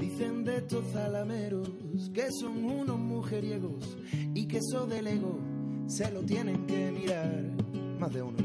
Dicen 0.00 0.44
de 0.44 0.56
estos 0.58 0.84
zalameros 0.92 1.70
que 2.12 2.28
son 2.40 2.64
unos 2.64 2.98
mujeriegos 2.98 3.96
y 4.34 4.46
que 4.46 4.58
eso 4.58 4.86
del 4.86 5.06
ego 5.06 5.43
se 5.86 6.10
lo 6.10 6.22
tienen 6.22 6.66
que 6.66 6.90
mirar 6.90 7.42
más 7.98 8.12
de 8.12 8.22
uno. 8.22 8.38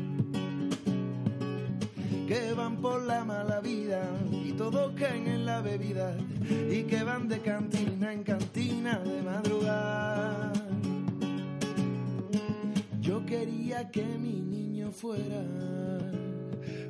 Que 2.28 2.54
van 2.54 2.78
por 2.78 3.02
la 3.04 3.26
mala 3.26 3.60
vida 3.60 4.04
y 4.32 4.52
todos 4.52 4.94
caen 4.94 5.28
en 5.28 5.46
la 5.46 5.62
bebida 5.62 6.16
y 6.70 6.84
que 6.84 7.04
van 7.04 7.28
de 7.28 7.40
cantina 7.40 8.14
en 8.14 8.24
cantina 8.24 9.00
de 9.00 9.22
madrugada. 9.22 10.54
Yo 13.02 13.26
quería 13.26 13.90
que 13.90 14.06
mi 14.06 14.40
niño 14.40 14.92
fuera 14.92 15.42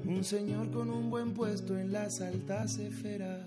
un 0.06 0.24
señor 0.24 0.72
con 0.72 0.90
un 0.90 1.10
buen 1.10 1.34
puesto 1.34 1.78
en 1.78 1.94
las 1.94 2.20
altas 2.20 2.78
esferas 2.78 3.46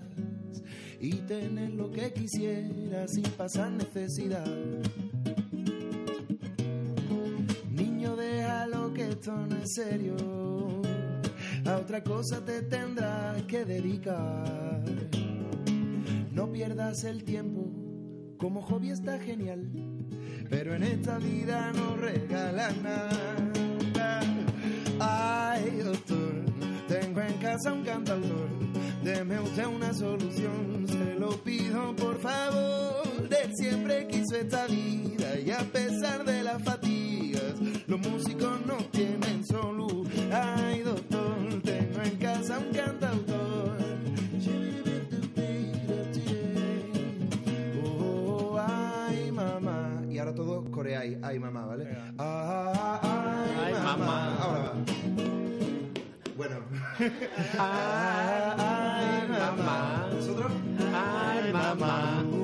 y 0.99 1.11
tener 1.11 1.71
lo 1.71 1.91
que 1.91 2.13
quisiera 2.13 3.07
sin 3.07 3.23
pasar 3.23 3.71
necesidad. 3.71 4.47
No 9.31 9.55
es 9.55 9.73
serio, 9.73 10.15
a 11.65 11.77
otra 11.77 12.03
cosa 12.03 12.43
te 12.43 12.61
tendrás 12.63 13.41
que 13.43 13.63
dedicar. 13.63 14.81
No 16.31 16.51
pierdas 16.51 17.05
el 17.05 17.23
tiempo, 17.23 17.65
como 18.37 18.61
hobby 18.61 18.89
está 18.89 19.17
genial, 19.19 19.69
pero 20.49 20.75
en 20.75 20.83
esta 20.83 21.19
vida 21.19 21.71
no 21.73 21.95
regalan 21.95 22.83
nada. 22.83 23.09
Ay, 24.99 25.77
doctor, 25.83 26.33
tengo 26.89 27.21
en 27.21 27.37
casa 27.37 27.71
un 27.71 27.83
cantautor. 27.83 28.49
Deme 29.03 29.39
usted 29.39 29.67
una 29.67 29.93
solución, 29.93 30.85
se 30.87 31.15
lo 31.15 31.29
pido 31.43 31.95
por 31.95 32.19
favor. 32.19 33.03
Él 33.43 33.51
siempre 33.55 34.07
quiso 34.07 34.35
esta 34.35 34.65
vida 34.67 35.39
y 35.39 35.51
a 35.51 35.59
pesar 35.59 36.25
de 36.25 36.43
las 36.43 36.61
fatigas, 36.63 36.82
los 37.87 37.99
músicos 37.99 38.65
no 38.65 38.77
tienen 38.91 39.45
solu. 39.45 40.05
Ay, 40.31 40.81
doctor, 40.81 41.61
tengo 41.63 42.01
en 42.03 42.17
casa 42.17 42.59
un 42.59 42.73
cantautor. 42.73 43.77
Oh, 47.83 48.57
ay, 48.59 49.31
mamá. 49.31 50.01
Y 50.09 50.17
ahora 50.17 50.33
todos 50.33 50.69
coreáis, 50.69 51.17
ay, 51.21 51.39
mamá, 51.39 51.65
¿vale? 51.65 51.87
Ah, 52.17 52.99
ay, 53.65 53.73
mamá. 53.73 54.37
Ahora 54.39 54.59
va. 54.59 54.73
Bueno. 56.37 56.55
ay, 57.59 59.27
mamá. 59.29 60.09
¿Nosotros? 60.13 60.51
Ay, 60.93 61.51
mamá. 61.51 62.42